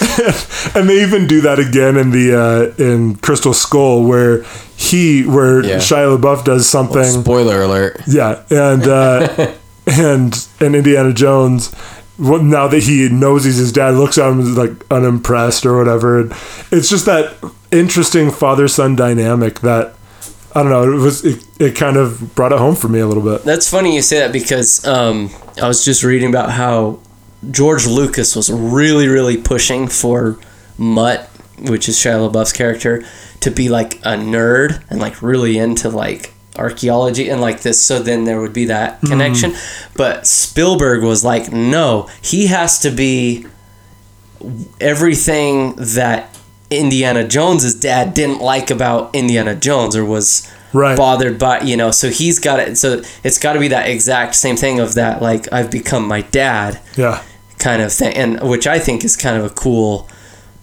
and 0.74 0.88
they 0.88 1.02
even 1.02 1.26
do 1.26 1.40
that 1.42 1.58
again 1.58 1.96
in 1.96 2.10
the 2.10 2.34
uh, 2.78 2.82
in 2.82 3.16
Crystal 3.16 3.52
Skull, 3.54 4.04
where 4.04 4.42
he 4.76 5.22
where 5.26 5.64
Yeah. 5.64 5.76
Shia 5.76 6.18
LaBeouf 6.18 6.44
does 6.44 6.68
something. 6.68 7.04
Spoiler 7.04 7.62
alert. 7.62 8.00
yeah, 8.06 8.42
and 8.50 8.86
uh, 8.86 9.52
and 9.86 10.46
and 10.60 10.74
Indiana 10.76 11.12
Jones. 11.12 11.74
Well, 12.18 12.42
now 12.42 12.68
that 12.68 12.82
he 12.82 13.08
knows 13.08 13.44
he's 13.44 13.56
his 13.56 13.72
dad, 13.72 13.94
looks 13.94 14.18
at 14.18 14.30
him 14.30 14.40
as 14.40 14.56
like 14.56 14.72
unimpressed 14.90 15.64
or 15.64 15.78
whatever. 15.78 16.20
And 16.20 16.32
it's 16.70 16.90
just 16.90 17.06
that 17.06 17.34
interesting 17.72 18.30
father 18.30 18.68
son 18.68 18.94
dynamic 18.94 19.60
that 19.60 19.94
I 20.54 20.62
don't 20.62 20.70
know. 20.70 20.82
It 20.92 20.96
was 20.96 21.24
it, 21.24 21.42
it 21.58 21.76
kind 21.76 21.96
of 21.96 22.34
brought 22.34 22.52
it 22.52 22.58
home 22.58 22.74
for 22.76 22.88
me 22.88 23.00
a 23.00 23.06
little 23.06 23.22
bit. 23.22 23.44
That's 23.44 23.70
funny 23.70 23.94
you 23.94 24.02
say 24.02 24.18
that 24.18 24.32
because 24.32 24.86
um, 24.86 25.30
I 25.62 25.66
was 25.68 25.82
just 25.84 26.02
reading 26.02 26.28
about 26.28 26.50
how 26.50 26.98
George 27.48 27.86
Lucas 27.86 28.36
was 28.36 28.50
really, 28.50 29.08
really 29.08 29.36
pushing 29.36 29.88
for 29.88 30.38
Mutt, 30.76 31.28
which 31.58 31.88
is 31.88 31.96
Shia 31.96 32.30
LaBeouf's 32.30 32.52
character, 32.52 33.04
to 33.40 33.50
be 33.50 33.68
like 33.68 33.94
a 34.00 34.16
nerd 34.16 34.82
and 34.90 35.00
like 35.00 35.22
really 35.22 35.58
into 35.58 35.88
like 35.88 36.34
archaeology 36.56 37.28
and 37.28 37.40
like 37.40 37.62
this. 37.62 37.82
So 37.82 38.00
then 38.00 38.24
there 38.24 38.40
would 38.40 38.52
be 38.52 38.66
that 38.66 38.98
hmm. 39.00 39.06
connection. 39.06 39.54
But 39.96 40.26
Spielberg 40.26 41.02
was 41.02 41.24
like, 41.24 41.52
no, 41.52 42.08
he 42.20 42.48
has 42.48 42.78
to 42.80 42.90
be 42.90 43.46
everything 44.80 45.74
that 45.76 46.36
Indiana 46.70 47.26
Jones's 47.26 47.74
dad 47.74 48.14
didn't 48.14 48.40
like 48.40 48.70
about 48.70 49.14
Indiana 49.14 49.54
Jones 49.54 49.96
or 49.96 50.04
was 50.04 50.50
Right. 50.72 50.96
bothered 50.96 51.36
by 51.36 51.62
you 51.62 51.76
know 51.76 51.90
so 51.90 52.10
he's 52.10 52.38
got 52.38 52.60
it 52.60 52.78
so 52.78 53.02
it's 53.24 53.38
got 53.38 53.54
to 53.54 53.58
be 53.58 53.66
that 53.66 53.88
exact 53.88 54.36
same 54.36 54.54
thing 54.56 54.78
of 54.78 54.94
that 54.94 55.20
like 55.20 55.52
I've 55.52 55.68
become 55.68 56.06
my 56.06 56.20
dad 56.20 56.78
Yeah, 56.96 57.24
kind 57.60 57.82
of 57.82 57.92
thing 57.92 58.16
and 58.16 58.40
which 58.42 58.66
I 58.66 58.78
think 58.78 59.04
is 59.04 59.16
kind 59.16 59.36
of 59.36 59.44
a 59.44 59.50
cool 59.54 60.08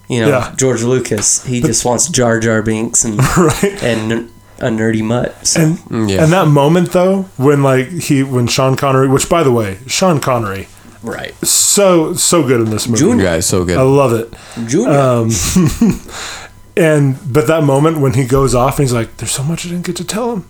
you 0.10 0.20
know 0.22 0.30
Yeah. 0.30 0.54
George 0.58 0.84
Lucas 0.84 1.44
he 1.46 1.62
just 1.62 1.86
wants 1.86 2.10
Jar 2.10 2.40
Jar 2.40 2.62
Binks 2.62 3.06
and 3.06 3.18
right. 3.38 3.84
and 3.84 4.32
a 4.60 4.70
nerdy 4.70 5.04
mutt 5.04 5.46
so. 5.46 5.62
And 5.62 5.78
Mm, 5.78 6.10
yeah. 6.10 6.24
and 6.24 6.34
that 6.34 6.48
moment 6.48 6.92
though, 6.92 7.24
when 7.38 7.62
like 7.62 7.90
he 7.90 8.24
when 8.24 8.48
Sean 8.48 8.76
Connery, 8.76 9.08
which 9.08 9.30
by 9.30 9.44
the 9.44 9.52
way, 9.52 9.78
Sean 9.86 10.20
Connery, 10.20 10.68
right 11.04 11.34
so 11.46 12.14
so 12.16 12.42
good 12.42 12.62
in 12.62 12.70
this 12.72 12.88
movie. 12.88 13.06
You 13.06 13.22
guys 13.22 13.46
so 13.46 13.64
good. 13.64 13.78
I 13.78 13.84
love 13.84 14.14
it. 14.14 14.34
Junior 14.68 14.98
Um, 14.98 15.30
and 16.76 17.18
but 17.32 17.48
that 17.48 17.64
moment 17.64 18.00
when 18.00 18.14
he 18.14 18.26
goes 18.26 18.54
off 18.56 18.80
and 18.80 18.88
he's 18.88 18.94
like, 18.94 19.18
"There's 19.18 19.32
so 19.32 19.44
much 19.44 19.66
I 19.66 19.70
didn't 19.70 19.86
get 19.86 19.96
to 19.98 20.04
tell 20.06 20.34
him," 20.34 20.50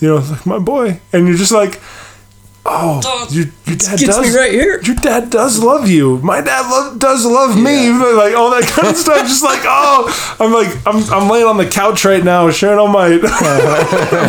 you 0.00 0.08
know, 0.08 0.16
like 0.16 0.46
my 0.46 0.58
boy, 0.58 1.00
and 1.12 1.26
you're 1.28 1.36
just 1.36 1.52
like, 1.52 1.80
"Oh, 2.66 3.26
your, 3.30 3.46
your 3.66 3.76
dad 3.76 3.98
gets 3.98 4.02
does 4.16 4.20
me 4.20 4.38
right 4.38 4.52
here 4.52 4.80
Your 4.82 4.94
dad 4.96 5.30
does 5.30 5.58
love 5.62 5.88
you. 5.88 6.18
My 6.18 6.40
dad 6.40 6.68
love, 6.70 6.98
does 6.98 7.24
love 7.24 7.56
me. 7.56 7.88
Like 7.90 8.34
all 8.36 8.50
that 8.50 8.64
kind 8.68 8.88
of 8.88 8.96
stuff. 8.96 9.26
Just 9.26 9.42
like 9.42 9.60
oh, 9.64 10.36
I'm 10.38 10.52
like 10.52 10.68
I'm 10.86 11.02
I'm 11.12 11.28
laying 11.30 11.46
on 11.46 11.56
the 11.56 11.66
couch 11.66 12.04
right 12.04 12.22
now, 12.22 12.50
sharing 12.50 12.78
all 12.78 12.88
my 12.88 13.06
I'm 13.06 13.20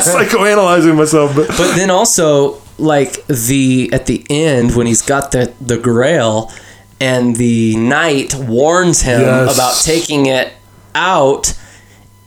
psychoanalyzing 0.01 0.95
myself. 0.95 1.35
But 1.35 1.47
but 1.49 1.75
then 1.75 1.89
also 1.91 2.61
like 2.77 3.25
the 3.27 3.89
at 3.93 4.05
the 4.07 4.25
end 4.29 4.75
when 4.75 4.87
he's 4.87 5.01
got 5.01 5.31
the 5.31 5.53
the 5.61 5.77
grail 5.77 6.51
and 6.99 7.35
the 7.35 7.75
knight 7.77 8.33
warns 8.35 9.01
him 9.01 9.21
Yes. 9.21 9.55
about 9.55 9.75
taking 9.83 10.27
it 10.27 10.53
out 10.95 11.53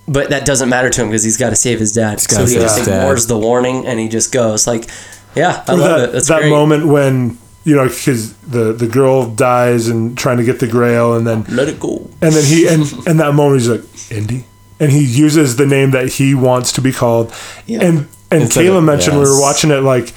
but 0.06 0.30
that 0.30 0.44
doesn't 0.44 0.68
matter 0.68 0.90
to 0.90 1.00
him 1.02 1.08
because 1.08 1.22
he's 1.24 1.36
got 1.38 1.50
to 1.50 1.56
save 1.56 1.78
his 1.80 1.92
dad 1.92 2.20
so 2.20 2.44
he 2.44 2.54
just 2.54 2.76
his 2.78 2.86
dad. 2.86 2.98
ignores 2.98 3.26
the 3.26 3.38
warning 3.38 3.86
and 3.86 3.98
he 3.98 4.08
just 4.08 4.32
goes 4.32 4.66
like 4.66 4.88
yeah 5.34 5.64
i 5.68 5.72
Or 5.72 5.76
love 5.76 6.00
that, 6.00 6.08
it. 6.08 6.12
That's 6.12 6.28
that 6.28 6.40
great. 6.42 6.50
moment 6.50 6.86
when 6.86 7.38
you 7.64 7.74
know 7.76 7.88
because 7.88 8.34
the 8.38 8.72
the 8.72 8.86
girl 8.86 9.26
dies 9.30 9.88
and 9.88 10.16
trying 10.18 10.36
to 10.38 10.44
get 10.44 10.60
the 10.60 10.66
grail 10.66 11.14
and 11.16 11.26
then 11.26 11.44
let 11.48 11.68
it 11.68 11.80
go. 11.80 12.08
and 12.20 12.32
then 12.34 12.44
he 12.44 12.66
and 12.68 12.82
and 13.08 13.20
that 13.20 13.34
moment 13.34 13.60
he's 13.60 13.68
like 13.70 13.82
Indy? 14.12 14.44
And 14.80 14.90
he 14.90 15.04
uses 15.04 15.56
the 15.56 15.66
name 15.66 15.92
that 15.92 16.08
he 16.14 16.34
wants 16.34 16.72
to 16.72 16.80
be 16.82 16.92
called. 16.92 17.32
Yeah. 17.66 17.82
and 17.84 18.08
and 18.30 18.42
Instead 18.42 18.64
Kayla 18.66 18.78
of- 18.78 18.84
mentioned 18.84 19.16
we 19.18 19.24
were 19.24 19.40
watching 19.40 19.70
it 19.70 19.82
like 19.82 20.12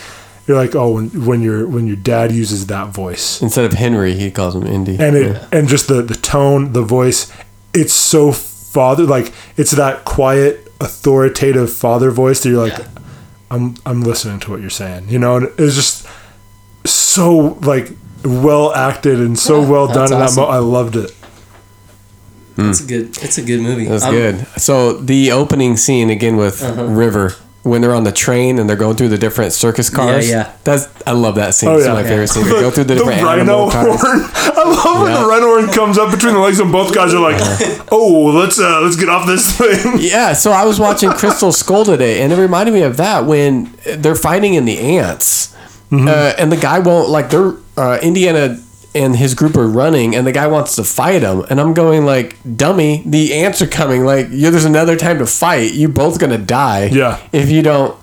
you're 0.48 0.58
like 0.58 0.76
oh 0.76 0.94
when 0.96 1.26
when 1.26 1.42
your 1.42 1.68
when 1.68 1.88
your 1.88 1.96
dad 1.96 2.32
uses 2.32 2.66
that 2.68 2.88
voice. 2.90 3.42
Instead 3.42 3.66
of 3.66 3.74
Henry, 3.74 4.14
he 4.16 4.32
calls 4.32 4.56
him 4.56 4.66
Indy. 4.66 4.98
and 5.00 5.16
it 5.16 5.42
and 5.52 5.68
just 5.68 5.88
the 5.88 6.02
the 6.02 6.16
tone 6.16 6.74
the 6.74 6.82
voice 6.82 7.32
it's 7.74 7.94
so 7.94 8.32
father 8.32 9.04
like 9.04 9.32
it's 9.58 9.72
that 9.72 10.04
quiet 10.06 10.68
authoritative 10.82 11.72
father 11.72 12.12
voice 12.12 12.42
that 12.44 12.50
you're 12.50 12.68
like 12.68 12.78
Yeah. 12.78 12.88
I'm 13.50 13.76
I'm 13.86 14.02
listening 14.02 14.40
to 14.42 14.52
what 14.52 14.62
you're 14.62 14.70
saying 14.70 15.10
you 15.10 15.20
know 15.20 15.38
it's 15.58 15.76
just 15.76 16.08
so 16.86 17.58
like 17.62 17.92
well 18.26 18.74
acted 18.74 19.20
and 19.20 19.38
so 19.40 19.62
well 19.62 19.88
done 19.88 20.10
that's 20.10 20.12
in 20.12 20.20
that 20.20 20.36
mo- 20.36 20.48
I 20.48 20.58
loved 20.58 20.96
it. 20.96 21.12
It's 22.60 22.82
a 22.82 22.88
good. 22.88 23.10
It's 23.24 23.38
a 23.38 23.44
good 23.44 23.62
movie. 23.62 23.86
That's 23.86 24.04
I'm- 24.04 24.14
good. 24.14 24.48
So 24.58 24.94
the 24.94 25.32
opening 25.32 25.78
scene 25.78 26.10
again 26.10 26.38
with 26.38 26.64
Uh-huh. 26.64 26.86
River 26.86 27.36
when 27.68 27.82
they're 27.82 27.94
on 27.94 28.04
the 28.04 28.12
train 28.12 28.58
and 28.60 28.70
they're 28.70 28.76
going 28.78 28.96
through 28.96 29.10
the 29.10 29.18
different 29.18 29.54
circus 29.54 29.90
cars. 29.90 30.30
yeah. 30.30 30.36
yeah. 30.48 30.54
That's 30.64 30.88
I 31.06 31.12
love 31.12 31.36
that 31.36 31.54
scene. 31.56 31.70
Oh, 31.70 31.76
it's 31.78 31.86
yeah. 31.86 31.94
my 31.94 32.02
Yeah. 32.02 32.08
favorite 32.08 32.28
scene. 32.30 32.44
They 32.48 32.52
go 32.62 32.72
through 32.72 32.86
the 32.86 32.96
The 32.96 33.00
different 33.02 33.22
rhino 33.24 33.42
animal 33.42 33.70
horn. 33.70 33.98
cars. 33.98 34.02
I 34.58 34.64
love 34.70 35.02
when 35.02 35.12
Yeah. 35.12 35.22
the 35.22 35.28
rhino 35.28 35.46
horn 35.48 35.68
comes 35.74 35.98
up 35.98 36.12
between 36.12 36.34
the 36.34 36.40
legs 36.40 36.60
and 36.60 36.72
both 36.72 36.94
guys 36.96 37.14
are 37.14 37.20
like, 37.20 37.38
"Oh, 37.92 38.32
let's 38.34 38.60
uh, 38.60 38.82
let's 38.82 38.96
get 38.96 39.10
off 39.10 39.28
this 39.28 39.52
thing." 39.58 39.96
Yeah, 40.00 40.34
so 40.34 40.52
I 40.52 40.66
was 40.66 40.80
watching 40.80 41.12
Crystal 41.12 41.52
Skull 41.52 41.86
today, 41.86 42.22
and 42.22 42.32
it 42.34 42.38
reminded 42.38 42.74
me 42.74 42.82
of 42.82 42.98
that 42.98 43.26
when 43.26 43.74
they're 43.86 44.16
fighting 44.16 44.54
in 44.56 44.66
the 44.66 44.78
ants, 44.80 45.54
Mm-hmm. 45.92 46.08
uh, 46.10 46.12
and 46.38 46.52
the 46.52 46.58
guy 46.58 46.80
won't 46.80 47.08
like 47.10 47.30
they're 47.30 47.54
uh, 47.78 47.98
Indiana 48.02 48.60
and 48.98 49.16
his 49.16 49.34
group 49.34 49.56
are 49.56 49.68
running, 49.68 50.16
and 50.16 50.26
the 50.26 50.32
guy 50.32 50.48
wants 50.48 50.76
to 50.76 50.84
fight 50.84 51.22
him, 51.22 51.46
and 51.50 51.60
I'm 51.60 51.74
going 51.74 52.06
like, 52.06 52.38
"Dummy, 52.56 53.04
the 53.06 53.34
ants 53.34 53.62
are 53.62 53.68
coming! 53.68 54.06
Like, 54.06 54.28
yeah, 54.32 54.50
there's 54.50 54.66
another 54.66 54.96
time 54.96 55.20
to 55.20 55.26
fight. 55.26 55.74
You're 55.74 55.90
both 55.90 56.20
gonna 56.20 56.38
die. 56.38 56.86
Yeah. 56.86 57.20
if 57.32 57.50
you 57.50 57.62
don't 57.62 57.98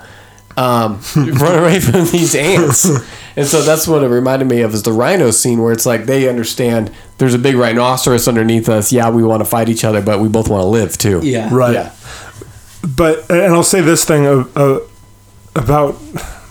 um, 0.57 1.01
run 1.16 1.59
away 1.59 1.81
from 1.81 2.07
these 2.07 2.35
ants." 2.35 2.89
And 3.37 3.47
so 3.47 3.62
that's 3.62 3.89
what 3.89 4.03
it 4.05 4.09
reminded 4.09 4.47
me 4.47 4.61
of 4.61 4.75
is 4.75 4.85
the 4.85 4.93
rhino 4.93 5.31
scene 5.33 5.61
where 5.61 5.73
it's 5.73 5.87
like 5.87 6.07
they 6.07 6.29
understand 6.29 6.93
there's 7.19 7.35
a 7.35 7.39
big 7.39 7.57
rhinoceros 7.57 8.29
underneath 8.29 8.69
us. 8.69 8.93
Yeah, 8.93 9.11
we 9.11 9.25
want 9.25 9.41
to 9.41 9.45
fight 9.45 9.69
each 9.69 9.85
other, 9.85 10.01
but 10.01 10.21
we 10.21 10.29
both 10.29 10.49
want 10.49 10.62
to 10.62 10.66
live 10.66 10.97
too. 10.97 11.21
Yeah. 11.23 11.49
Right. 11.53 11.75
Yeah. 11.75 11.93
But 12.87 13.29
and 13.31 13.53
I'll 13.53 13.65
say 13.65 13.81
this 13.81 14.05
thing 14.05 14.27
of, 14.27 14.57
uh, 14.57 14.81
about 15.57 16.01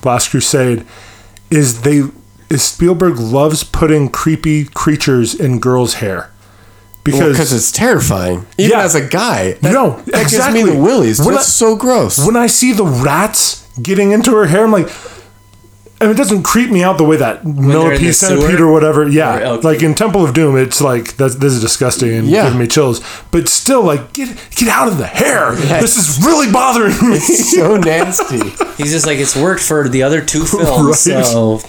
Last 0.03 0.32
Crusade 0.32 0.86
is 1.49 1.82
they 1.84 2.02
is 2.54 2.64
Spielberg 2.64 3.18
loves 3.20 3.64
putting 3.64 4.10
creepy 4.10 4.66
creatures 4.66 5.34
in 5.34 5.60
girls' 5.60 5.96
hair 5.96 6.30
because 7.04 7.32
because 7.34 7.52
it's 7.52 7.72
terrifying. 7.72 8.46
Even 8.58 8.72
Yeah. 8.78 8.84
as 8.86 8.96
a 8.96 9.02
guy, 9.06 9.54
that, 9.62 9.74
No, 9.74 10.00
that 10.08 10.22
exactly. 10.24 10.62
gives 10.62 10.70
me 10.72 10.76
the 10.78 10.82
willies. 10.82 11.20
When 11.20 11.36
That's 11.36 11.48
I- 11.48 11.52
so 11.52 11.76
gross. 11.76 12.26
when 12.26 12.38
I 12.38 12.48
see 12.48 12.72
the 12.72 12.86
rats 12.86 13.64
getting 13.82 14.12
into 14.12 14.32
her 14.36 14.46
hair, 14.46 14.64
I'm 14.64 14.72
like. 14.72 14.90
I 16.02 16.08
mean, 16.08 16.16
it 16.16 16.18
doesn't 16.18 16.44
creep 16.44 16.70
me 16.70 16.84
out 16.84 16.98
the 16.98 17.06
way 17.06 17.16
that 17.16 17.44
they're 17.46 17.54
in 17.54 17.66
millipede 17.68 18.14
centipede 18.14 18.60
or 18.60 18.70
whatever. 18.74 19.08
Yeah, 19.08 19.52
Or- 19.52 19.58
like 19.62 19.82
in 19.82 19.96
Temple 19.96 20.26
of 20.26 20.34
Doom, 20.34 20.58
it's 20.58 20.82
like 20.82 21.16
that's, 21.16 21.36
this 21.36 21.54
is 21.54 21.62
disgusting 21.62 22.12
and 22.14 22.28
Yeah. 22.28 22.44
giving 22.44 22.60
me 22.60 22.68
chills. 22.68 23.00
But 23.32 23.48
still, 23.48 23.84
like 23.84 24.12
get 24.12 24.28
get 24.54 24.68
out 24.68 24.90
of 24.90 24.98
the 24.98 25.06
hair. 25.06 25.54
This 25.80 25.96
is 25.96 26.22
really 26.26 26.52
bothering 26.52 26.92
me. 27.10 27.16
It's 27.16 27.56
so 27.56 27.78
nasty. 27.78 28.42
He's 28.78 28.92
just 28.92 29.06
like 29.06 29.18
it's 29.20 29.34
worked 29.36 29.62
for 29.62 29.88
the 29.88 30.04
other 30.04 30.20
two 30.20 30.44
films, 30.46 31.08
Right. 31.08 31.26
so 31.26 31.62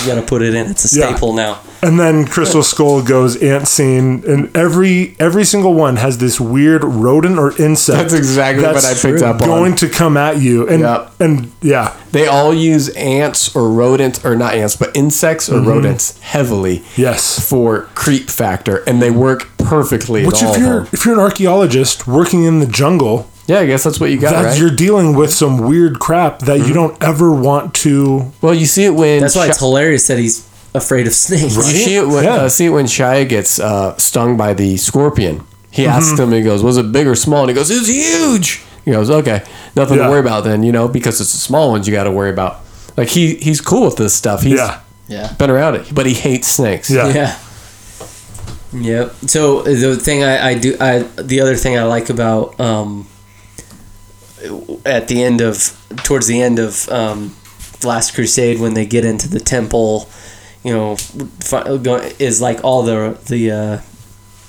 you 0.00 0.06
got 0.06 0.14
to 0.20 0.22
put 0.22 0.42
it 0.42 0.54
in. 0.54 0.70
It's 0.70 0.92
a 0.92 0.98
Yeah. 0.98 1.08
staple 1.08 1.32
now. 1.32 1.58
And 1.84 1.98
then 1.98 2.26
Crystal 2.26 2.62
Skull 2.62 3.02
goes 3.02 3.34
ant 3.36 3.66
scene, 3.66 4.22
and 4.26 4.56
every 4.56 5.16
every 5.18 5.44
single 5.44 5.74
one 5.74 5.96
has 5.96 6.18
this 6.18 6.40
weird 6.40 6.84
rodent 6.84 7.38
or 7.38 7.52
insect. 7.60 7.98
That's 7.98 8.14
exactly 8.14 8.62
what 8.64 8.84
I 8.84 8.94
picked 8.94 9.22
up 9.22 9.42
on. 9.42 9.48
Going 9.48 9.74
to 9.76 9.88
come 9.88 10.16
at 10.16 10.40
you, 10.40 10.68
and 10.68 10.80
Yep. 10.80 11.12
and 11.20 11.50
yeah, 11.60 11.94
They 12.12 12.26
all 12.28 12.52
use 12.54 12.88
ants 12.90 13.56
or 13.56 13.68
rodents, 13.68 14.24
or 14.24 14.36
not 14.36 14.54
ants, 14.54 14.76
but 14.76 14.94
insects 14.94 15.48
or 15.48 15.54
mm-hmm. 15.54 15.68
rodents 15.68 16.18
heavily 16.20 16.84
yes. 16.96 17.40
for 17.48 17.88
creep 17.94 18.30
factor, 18.30 18.84
and 18.86 19.02
they 19.02 19.10
work 19.10 19.48
perfectly. 19.58 20.24
Which 20.24 20.42
if 20.42 20.58
you're 20.58 20.86
if 20.92 21.04
you're 21.04 21.14
an 21.14 21.20
archaeologist 21.20 22.06
working 22.06 22.44
in 22.44 22.60
the 22.60 22.66
jungle, 22.66 23.28
Yeah, 23.52 23.60
I 23.60 23.66
guess 23.66 23.84
that's 23.84 24.00
what 24.00 24.10
you 24.10 24.18
got, 24.18 24.32
that 24.32 24.44
right? 24.44 24.58
you're 24.58 24.70
dealing 24.74 25.14
with 25.14 25.32
some 25.32 25.58
weird 25.68 25.98
crap 25.98 26.40
that 26.40 26.66
you 26.66 26.72
don't 26.74 26.96
ever 27.02 27.30
want 27.32 27.74
to. 27.84 28.32
well, 28.40 28.54
you 28.54 28.66
see 28.66 28.84
it 28.84 28.94
when 28.94 29.20
That's 29.20 29.36
why 29.36 29.44
Shi- 29.44 29.50
it's 29.50 29.58
hilarious 29.58 30.06
that 30.08 30.18
he's 30.18 30.48
afraid 30.74 31.06
of 31.06 31.12
snakes. 31.14 31.54
You 31.56 31.62
see 31.62 31.96
it 31.96 32.06
when 32.08 32.24
Yeah. 32.24 32.34
uh, 32.34 32.48
see 32.48 32.66
it 32.66 32.70
when 32.70 32.86
Shia 32.86 33.28
gets 33.28 33.60
uh, 33.60 33.96
stung 33.98 34.36
by 34.36 34.54
the 34.54 34.76
scorpion. 34.76 35.44
He 35.70 35.82
Mm-hmm. 35.84 35.92
asks 35.92 36.18
him, 36.18 36.32
he 36.32 36.42
goes, 36.42 36.62
"Was 36.62 36.76
it 36.78 36.92
big 36.92 37.06
or 37.06 37.14
small?" 37.14 37.40
And 37.42 37.50
he 37.50 37.54
goes, 37.54 37.70
"It's 37.70 37.88
huge." 37.88 38.62
He 38.84 38.90
goes, 38.90 39.08
"Okay, 39.10 39.42
nothing 39.76 39.96
Yeah. 39.98 40.04
to 40.04 40.10
worry 40.10 40.20
about 40.20 40.44
then, 40.44 40.62
you 40.62 40.72
know, 40.72 40.86
because 40.88 41.20
it's 41.20 41.32
the 41.32 41.38
small 41.38 41.70
ones 41.70 41.86
you 41.86 41.92
got 41.94 42.04
to 42.04 42.10
worry 42.10 42.30
about." 42.30 42.60
Like 42.96 43.08
he 43.08 43.36
he's 43.36 43.60
cool 43.60 43.84
with 43.86 43.96
this 43.96 44.12
stuff. 44.14 44.42
He's 44.42 44.58
Yeah, 44.58 44.80
Yeah. 45.08 45.32
been 45.38 45.50
around 45.50 45.74
it, 45.76 45.94
but 45.94 46.04
he 46.06 46.14
hates 46.14 46.48
snakes. 46.48 46.90
yeah, 46.90 47.08
Yeah. 47.08 47.34
Yep. 48.74 49.14
So 49.26 49.60
uh, 49.60 49.64
the 49.64 49.96
thing 49.96 50.24
I, 50.24 50.48
I 50.50 50.54
do, 50.58 50.76
I 50.80 51.00
the 51.16 51.40
other 51.40 51.56
thing 51.56 51.78
I 51.78 51.84
like 51.84 52.08
about 52.10 52.58
um, 52.58 53.06
at 54.84 55.08
the 55.08 55.22
end 55.22 55.40
of 55.40 55.76
towards 56.04 56.26
the 56.26 56.40
end 56.40 56.58
of 56.58 56.88
um, 56.88 57.34
Last 57.84 58.14
Crusade 58.14 58.60
when 58.60 58.74
they 58.74 58.86
get 58.86 59.04
into 59.04 59.28
the 59.28 59.40
temple, 59.40 60.08
you 60.64 60.72
know, 60.72 60.96
is 62.18 62.40
like 62.40 62.62
all 62.64 62.82
the 62.82 63.18
the 63.28 63.50
uh, 63.50 63.80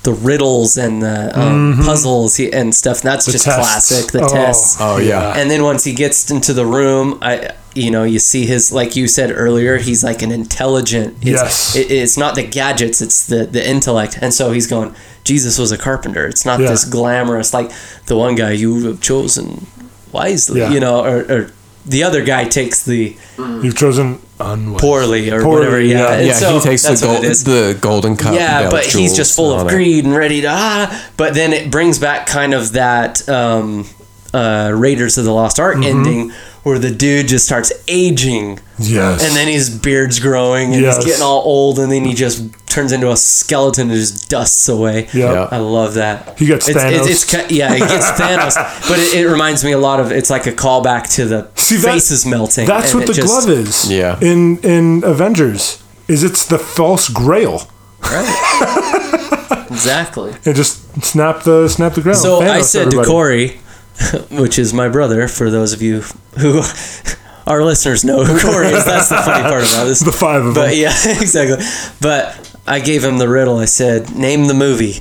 the 0.04 0.12
riddles 0.12 0.76
and 0.76 1.02
the 1.02 1.38
um, 1.38 1.80
puzzles 1.84 2.38
and 2.38 2.74
stuff. 2.74 3.00
And 3.00 3.08
that's 3.10 3.26
just 3.26 3.44
tests. 3.44 3.58
classic. 3.88 4.12
The 4.12 4.22
Oh. 4.24 4.28
tests. 4.28 4.76
Oh 4.80 4.98
yeah. 4.98 5.32
And 5.36 5.50
then 5.50 5.62
once 5.62 5.84
he 5.84 5.94
gets 5.94 6.30
into 6.30 6.52
the 6.52 6.66
room, 6.66 7.18
I 7.22 7.52
you 7.74 7.90
know 7.90 8.04
you 8.04 8.18
see 8.20 8.46
his 8.46 8.70
like 8.72 8.94
you 8.94 9.08
said 9.08 9.32
earlier, 9.34 9.78
he's 9.78 10.04
like 10.04 10.22
an 10.22 10.30
intelligent. 10.30 11.16
It's, 11.22 11.26
Yes. 11.42 11.76
it- 11.76 11.90
it's 11.90 12.16
not 12.16 12.34
the 12.36 12.44
gadgets, 12.44 13.00
it's 13.02 13.26
the 13.26 13.46
the 13.46 13.66
intellect. 13.68 14.18
And 14.20 14.32
so 14.32 14.52
he's 14.52 14.66
going. 14.66 14.94
Jesus 15.24 15.58
was 15.58 15.72
a 15.72 15.78
carpenter. 15.78 16.26
It's 16.26 16.44
not 16.44 16.60
Yeah. 16.60 16.68
this 16.68 16.84
glamorous 16.84 17.54
like 17.54 17.72
the 18.06 18.14
one 18.14 18.34
guy 18.34 18.52
you 18.52 18.84
have 18.86 19.00
chosen 19.00 19.66
wisely, 20.14 20.60
Yeah. 20.60 20.70
you 20.70 20.80
know, 20.80 21.04
or, 21.04 21.18
or 21.32 21.50
the 21.86 22.02
other 22.04 22.24
guy 22.24 22.44
takes 22.44 22.82
the 22.84 23.14
You've 23.36 23.76
chosen 23.76 24.18
unwise. 24.40 24.80
poorly 24.80 25.30
or 25.30 25.42
Poorly, 25.42 25.58
whatever. 25.66 25.80
Yeah, 25.82 26.16
yeah. 26.16 26.20
Yeah, 26.28 26.32
so 26.32 26.54
he 26.54 26.60
takes 26.60 26.82
the 26.82 26.88
that's 26.90 27.02
gold, 27.02 27.24
it 27.24 27.30
is. 27.30 27.44
the 27.44 27.76
golden 27.80 28.16
cup. 28.16 28.34
Yeah, 28.34 28.62
with 28.62 28.70
but 28.70 28.84
he's 28.86 29.14
just 29.14 29.36
full 29.36 29.52
of 29.52 29.58
all 29.58 29.64
that. 29.66 29.70
greed 29.74 30.04
and 30.06 30.14
ready 30.16 30.40
to 30.40 30.48
ah. 30.50 31.10
But 31.18 31.34
then 31.34 31.52
it 31.52 31.70
brings 31.70 31.98
back 31.98 32.26
kind 32.26 32.54
of 32.54 32.72
that 32.72 33.28
um, 33.28 33.86
uh, 34.32 34.72
Raiders 34.74 35.18
of 35.18 35.24
the 35.26 35.32
Lost 35.32 35.60
Ark 35.60 35.76
Mm-hmm. 35.76 35.84
ending 35.98 36.32
where 36.64 36.78
the 36.78 36.90
dude 36.90 37.28
just 37.28 37.46
starts 37.46 37.72
aging 37.88 38.58
Yes, 38.78 39.22
and 39.24 39.36
then 39.36 39.46
his 39.46 39.70
beard's 39.70 40.18
growing 40.18 40.74
and 40.74 40.82
Yes. 40.82 40.96
he's 40.96 41.04
getting 41.06 41.22
all 41.22 41.42
old 41.44 41.78
and 41.78 41.92
then 41.92 42.04
he 42.04 42.12
just 42.14 42.42
turns 42.66 42.90
into 42.90 43.08
a 43.12 43.16
skeleton 43.16 43.88
and 43.88 43.96
just 44.00 44.28
dusts 44.28 44.68
away. 44.68 45.06
Yeah. 45.14 45.32
Yeah. 45.32 45.48
I 45.52 45.58
love 45.58 45.94
that. 45.94 46.36
He 46.38 46.46
gets 46.46 46.66
it's, 46.68 46.76
Thanos. 46.76 47.06
It's, 47.08 47.22
it's, 47.32 47.48
ki- 47.48 47.56
yeah, 47.56 47.72
it 47.74 47.78
gets 47.78 48.10
Thanos, 48.20 48.54
but 48.88 48.98
it, 48.98 49.14
it 49.14 49.28
reminds 49.30 49.62
me 49.64 49.70
a 49.70 49.78
lot 49.78 50.00
of. 50.00 50.10
It's 50.10 50.28
like 50.30 50.46
a 50.48 50.52
callback 50.52 51.14
to 51.14 51.24
the 51.26 51.48
See, 51.54 51.76
that- 51.76 51.92
faces 51.92 52.26
melting. 52.26 52.66
That's 52.66 52.92
what 52.92 53.06
the 53.06 53.12
just- 53.12 53.28
glove 53.28 53.48
is. 53.48 53.88
Yeah. 53.92 54.18
In 54.20 54.58
in 54.64 55.04
Avengers, 55.04 55.80
is 56.08 56.24
it's 56.24 56.44
the 56.46 56.58
false 56.58 57.08
Grail. 57.08 57.62
Right. 58.02 59.66
exactly. 59.70 60.32
It 60.44 60.54
just 60.54 61.02
snap 61.04 61.42
the 61.44 61.68
snap 61.68 61.94
the 61.94 62.00
ground. 62.02 62.18
So 62.18 62.40
I 62.40 62.60
said 62.62 62.86
everybody. 62.88 63.06
to 63.06 63.10
Corey, 63.10 63.60
which 64.30 64.58
is 64.58 64.72
my 64.74 64.88
brother, 64.88 65.28
for 65.28 65.50
those 65.50 65.72
of 65.72 65.82
you 65.82 66.00
who 66.38 66.62
our 67.46 67.62
listeners 67.64 68.04
know 68.04 68.24
who 68.24 68.40
Corey 68.40 68.68
is. 68.68 68.84
That's 68.84 69.08
the 69.08 69.16
funny 69.16 69.42
part 69.42 69.62
about 69.64 69.84
this. 69.84 70.00
the 70.04 70.12
five 70.12 70.44
of 70.44 70.54
But 70.54 70.70
them. 70.70 70.78
yeah, 70.78 70.92
exactly. 71.20 71.64
But 72.00 72.56
I 72.66 72.80
gave 72.80 73.04
him 73.04 73.18
the 73.18 73.28
riddle. 73.28 73.58
I 73.58 73.66
said, 73.66 74.14
name 74.16 74.46
the 74.46 74.54
movie. 74.54 75.00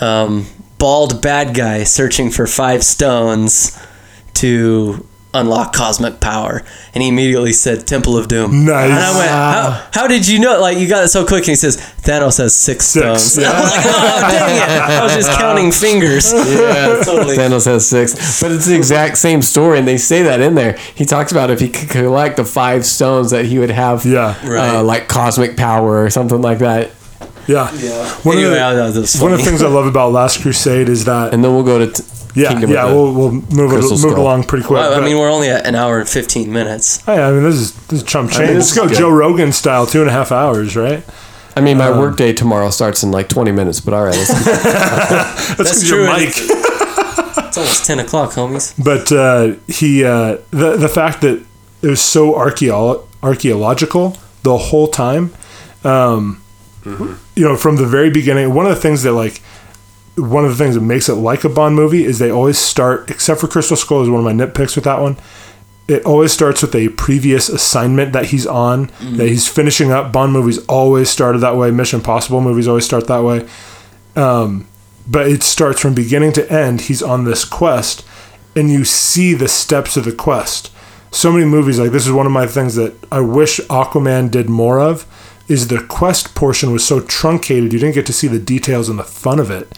Um, 0.00 0.46
bald 0.78 1.20
bad 1.22 1.54
guy 1.54 1.84
searching 1.84 2.30
for 2.30 2.46
five 2.46 2.82
stones 2.84 3.78
to 4.34 5.06
unlock 5.32 5.72
cosmic 5.72 6.18
power. 6.20 6.62
And 6.92 7.02
he 7.02 7.08
immediately 7.08 7.52
said 7.52 7.86
Temple 7.86 8.16
of 8.18 8.26
Doom. 8.28 8.64
Nice. 8.64 8.90
And 8.90 8.92
I 8.98 9.18
went, 9.18 9.30
how, 9.30 9.88
how 10.02 10.06
did 10.08 10.26
you 10.26 10.38
know? 10.40 10.60
Like, 10.60 10.76
you 10.78 10.88
got 10.88 11.04
it 11.04 11.08
so 11.08 11.24
quick. 11.24 11.40
And 11.42 11.48
he 11.50 11.54
says, 11.56 11.76
Thanos 11.76 12.38
has 12.38 12.54
six, 12.54 12.86
Six, 12.86 13.22
stones. 13.22 13.38
I 13.46 13.60
was 13.60 13.70
like, 13.70 13.84
oh, 13.86 14.30
dang 14.30 14.56
it. 14.56 14.68
I 14.90 15.02
was 15.04 15.14
just 15.14 15.30
counting 15.38 15.70
fingers. 15.72 16.32
Yeah, 16.60 17.00
Totally. 17.04 17.36
Thanos 17.36 17.66
has 17.66 17.88
six, 17.88 18.40
but 18.42 18.50
it's 18.50 18.66
the 18.66 18.74
exact 18.76 19.18
same 19.18 19.40
story, 19.42 19.78
and 19.78 19.86
they 19.86 19.96
say 19.98 20.22
that 20.24 20.40
in 20.40 20.54
there. 20.54 20.76
He 20.94 21.04
talks 21.04 21.30
about 21.32 21.50
if 21.50 21.60
he 21.60 21.68
could 21.68 21.88
collect 21.88 22.36
the 22.36 22.44
five 22.44 22.84
stones 22.84 23.30
that 23.30 23.44
he 23.44 23.58
would 23.58 23.70
have, 23.70 24.04
Yeah. 24.04 24.34
Right. 24.46 24.76
uh, 24.76 24.82
like 24.82 25.06
cosmic 25.08 25.56
power 25.56 26.02
or 26.04 26.10
something 26.10 26.40
like 26.42 26.58
that. 26.58 26.90
Yeah. 27.46 27.72
Yeah. 27.74 28.08
One, 28.22 28.36
Anyway, 28.36 28.58
of 28.58 28.94
the, 28.94 29.06
thought 29.06 29.22
one 29.22 29.32
of 29.32 29.38
the 29.38 29.44
things 29.44 29.62
I 29.62 29.68
love 29.68 29.86
about 29.86 30.12
Last 30.12 30.42
Crusade 30.42 30.88
is 30.88 31.04
that 31.06 31.32
And 31.34 31.42
then 31.42 31.52
we'll 31.54 31.64
go 31.64 31.78
to 31.84 31.92
t- 31.92 32.02
yeah 32.34 32.48
Kingdom 32.48 32.70
yeah 32.70 32.84
of 32.84 32.90
the 32.90 32.96
we'll, 32.96 33.12
we'll 33.14 33.30
move 33.32 33.42
it, 33.72 33.78
Crystal 33.78 33.96
move 33.98 34.04
it 34.04 34.10
Skull. 34.12 34.22
along 34.22 34.44
pretty 34.44 34.64
quick. 34.64 34.78
Well, 34.80 34.92
I 34.92 34.96
but- 34.96 35.04
mean, 35.04 35.18
we're 35.18 35.30
only 35.30 35.48
at 35.48 35.66
an 35.66 35.74
hour 35.74 35.98
and 36.00 36.08
15 36.08 36.52
minutes. 36.52 37.02
oh, 37.08 37.14
yeah, 37.14 37.28
I 37.28 37.32
mean 37.32 37.42
this 37.42 37.54
is 37.56 37.72
this 37.86 38.00
is 38.02 38.04
chump 38.06 38.30
change. 38.30 38.48
this 38.48 38.56
Let's 38.56 38.70
is 38.72 38.76
go 38.78 38.88
good. 38.88 38.96
Joe 38.98 39.10
Rogan 39.10 39.52
style, 39.52 39.86
two 39.86 40.00
and 40.00 40.08
a 40.10 40.12
half 40.12 40.30
hours, 40.32 40.76
right? 40.76 41.02
I 41.56 41.60
mean, 41.60 41.78
my 41.78 41.88
Um, 41.88 41.98
work 41.98 42.16
day 42.16 42.32
tomorrow 42.32 42.70
starts 42.70 43.02
in 43.02 43.10
like 43.10 43.28
20 43.28 43.50
minutes, 43.50 43.80
but 43.80 43.92
all 43.92 44.04
right. 44.04 44.14
Let's, 44.16 44.28
That's, 44.44 45.54
That's 45.56 45.56
'cause 45.56 45.88
your 45.90 46.06
true. 46.06 46.16
mic. 46.16 46.28
It's 46.36 47.58
almost 47.58 47.84
10 47.86 47.98
o'clock, 47.98 48.30
homies. 48.32 48.72
But 48.82 49.10
uh, 49.10 49.54
he 49.66 50.04
uh, 50.04 50.38
the 50.52 50.76
the 50.76 50.88
fact 50.88 51.20
that 51.22 51.42
it 51.82 51.88
was 51.88 52.00
so 52.00 52.34
archaeo- 52.34 53.04
archaeological 53.22 54.16
the 54.44 54.56
whole 54.56 54.86
time, 54.88 55.32
um, 55.84 56.40
you 56.84 57.44
know, 57.44 57.56
from 57.56 57.76
the 57.76 57.86
very 57.86 58.10
beginning. 58.10 58.54
One 58.54 58.66
of 58.66 58.74
the 58.74 58.80
things 58.80 59.02
that 59.02 59.12
like 59.12 59.42
one 60.20 60.44
of 60.44 60.50
the 60.50 60.56
things 60.62 60.74
that 60.74 60.80
makes 60.82 61.08
it 61.08 61.14
like 61.14 61.44
a 61.44 61.48
Bond 61.48 61.74
movie 61.74 62.04
is 62.04 62.18
they 62.18 62.30
always 62.30 62.58
start, 62.58 63.10
except 63.10 63.40
for 63.40 63.48
Crystal 63.48 63.76
Skull 63.76 64.02
is 64.02 64.08
one 64.08 64.24
of 64.24 64.24
my 64.24 64.32
nitpicks 64.44 64.74
with 64.76 64.84
that 64.84 65.00
one. 65.00 65.16
it 65.88 66.04
always 66.06 66.32
starts 66.32 66.62
with 66.62 66.74
a 66.76 66.88
previous 66.90 67.48
assignment 67.48 68.12
that 68.12 68.26
he's 68.26 68.46
on 68.46 68.90
that 69.16 69.26
he's 69.28 69.48
finishing 69.48 69.90
up. 69.90 70.12
Bond 70.12 70.32
movies 70.32 70.64
always 70.66 71.10
started 71.10 71.38
that 71.38 71.56
way. 71.56 71.72
Mission 71.72 71.98
Impossible 71.98 72.40
movies 72.40 72.68
always 72.68 72.84
start 72.84 73.08
that 73.08 73.24
way. 73.24 73.48
Um, 74.14 74.68
but 75.08 75.26
it 75.26 75.42
starts 75.42 75.80
from 75.80 75.94
beginning 75.94 76.32
to 76.34 76.52
end. 76.52 76.82
He's 76.82 77.02
on 77.02 77.24
this 77.24 77.44
quest, 77.44 78.06
and 78.54 78.70
you 78.70 78.84
see 78.84 79.34
the 79.34 79.48
steps 79.48 79.96
of 79.96 80.04
the 80.04 80.12
quest. 80.12 80.70
So 81.10 81.32
many 81.32 81.44
movies 81.44 81.80
like 81.80 81.90
this 81.90 82.06
is 82.06 82.12
one 82.12 82.26
of 82.26 82.30
my 82.32 82.46
things 82.46 82.76
that 82.76 82.94
I 83.10 83.18
wish 83.20 83.58
Aquaman 83.68 84.30
did 84.30 84.48
more 84.48 84.78
of. 84.78 85.06
Is 85.48 85.66
the 85.66 85.82
quest 85.82 86.36
portion 86.36 86.70
was 86.72 86.86
so 86.86 87.00
truncated, 87.00 87.72
you 87.72 87.80
didn't 87.80 87.96
get 87.96 88.06
to 88.06 88.12
see 88.12 88.28
the 88.28 88.38
details 88.38 88.88
and 88.88 88.96
the 89.00 89.02
fun 89.02 89.40
of 89.40 89.50
it. 89.50 89.76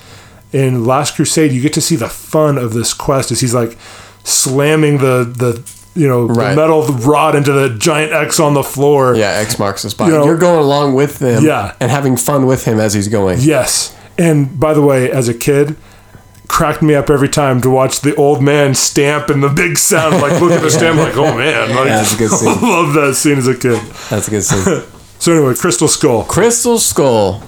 In 0.52 0.84
Last 0.84 1.16
Crusade, 1.16 1.50
you 1.52 1.62
get 1.62 1.72
to 1.74 1.80
see 1.80 1.96
the 1.96 2.08
fun 2.08 2.58
of 2.58 2.72
this 2.74 2.92
quest 2.92 3.30
as 3.32 3.40
he's 3.40 3.54
like 3.54 3.76
slamming 4.24 4.98
the 4.98 5.24
the 5.24 5.62
you 5.94 6.06
know 6.08 6.24
Right. 6.26 6.50
the 6.50 6.56
metal 6.56 6.82
rod 6.86 7.34
into 7.34 7.52
the 7.52 7.70
giant 7.70 8.12
X 8.12 8.38
on 8.40 8.54
the 8.54 8.62
floor. 8.62 9.14
Yeah, 9.16 9.30
X 9.30 9.58
marks 9.58 9.82
the 9.82 9.90
spot. 9.90 10.08
You 10.08 10.14
know- 10.14 10.24
You're 10.24 10.36
going 10.38 10.58
along 10.60 10.94
with 10.94 11.20
him, 11.20 11.44
Yeah. 11.44 11.72
and 11.80 11.90
having 11.90 12.16
fun 12.16 12.46
with 12.46 12.64
him 12.64 12.78
as 12.80 12.94
he's 12.94 13.08
going. 13.08 13.38
Yes. 13.40 13.92
And 14.18 14.58
by 14.60 14.74
the 14.74 14.82
way, 14.82 15.10
as 15.10 15.28
a 15.28 15.34
kid, 15.34 15.76
cracked 16.48 16.82
me 16.82 16.94
up 16.94 17.08
every 17.08 17.28
time 17.30 17.60
to 17.62 17.70
watch 17.70 18.00
the 18.02 18.14
old 18.16 18.42
man 18.42 18.74
stamp 18.74 19.30
and 19.30 19.42
the 19.42 19.48
big 19.48 19.78
sound, 19.78 20.20
like 20.20 20.38
look 20.40 20.52
at 20.52 20.60
the 20.60 20.70
stamp, 20.70 20.98
like 20.98 21.16
oh 21.16 21.36
man, 21.36 21.74
like, 21.74 21.88
That's 21.88 22.14
a 22.14 22.18
good 22.18 22.30
scene. 22.38 22.48
I 22.48 22.60
love 22.60 22.92
that 22.94 23.14
scene 23.14 23.38
as 23.38 23.48
a 23.48 23.54
kid. 23.54 23.80
That's 24.10 24.28
a 24.28 24.30
good 24.30 24.42
scene. 24.44 24.82
So 25.22 25.30
anyway, 25.32 25.54
Crystal 25.54 25.86
Skull. 25.86 26.24
Crystal 26.24 26.78
Skull. 26.80 27.44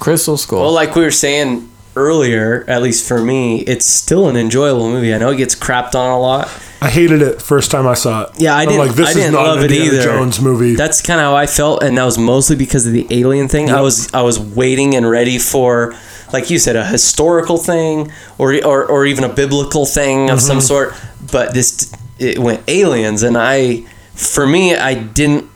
Crystal 0.00 0.36
Skull. 0.36 0.60
Well, 0.60 0.72
like 0.72 0.94
we 0.94 1.00
were 1.02 1.10
saying 1.10 1.69
earlier, 1.96 2.64
at 2.68 2.82
least 2.82 3.06
for 3.06 3.20
me, 3.22 3.60
it's 3.62 3.86
still 3.86 4.28
an 4.28 4.36
enjoyable 4.36 4.88
movie. 4.90 5.12
I 5.14 5.18
know 5.18 5.30
it 5.30 5.36
gets 5.36 5.54
crapped 5.54 5.94
on 5.94 6.10
a 6.10 6.18
lot. 6.20 6.46
I 6.82 6.88
hated 6.88 7.20
it 7.20 7.42
first 7.42 7.70
time 7.70 7.86
I 7.86 7.94
saw 7.94 8.22
it. 8.24 8.30
Yeah, 8.38 8.54
I 8.56 8.62
I'm 8.62 8.68
didn't. 8.68 8.86
like, 8.86 8.96
this 8.96 9.16
I 9.16 9.20
is 9.20 9.30
not 9.32 9.42
love 9.42 9.58
an 9.58 9.64
it 9.64 9.72
Indiana 9.72 9.94
either. 9.94 10.02
Jones 10.04 10.40
movie. 10.40 10.74
That's 10.76 11.02
kind 11.02 11.20
of 11.20 11.24
how 11.24 11.36
I 11.36 11.46
felt, 11.46 11.82
and 11.82 11.98
that 11.98 12.04
was 12.04 12.16
mostly 12.16 12.56
because 12.56 12.86
of 12.86 12.92
the 12.92 13.06
alien 13.10 13.48
thing. 13.48 13.70
I 13.70 13.80
was 13.82 14.12
I 14.14 14.22
was 14.22 14.38
waiting 14.38 14.94
and 14.96 15.08
ready 15.08 15.38
for, 15.38 15.94
like 16.32 16.48
you 16.48 16.58
said, 16.58 16.76
a 16.76 16.86
historical 16.86 17.58
thing 17.58 18.10
or 18.38 18.54
or, 18.64 18.86
or 18.86 19.04
even 19.04 19.24
a 19.24 19.28
biblical 19.28 19.84
thing 19.84 20.30
of 20.30 20.38
Mm-hmm. 20.38 20.46
some 20.46 20.60
sort. 20.62 20.94
But 21.30 21.52
this 21.52 21.92
it 22.18 22.38
went 22.38 22.62
aliens, 22.68 23.22
and 23.22 23.36
I, 23.36 23.82
for 24.14 24.46
me, 24.46 24.74
I 24.74 24.94
didn't 24.94 25.50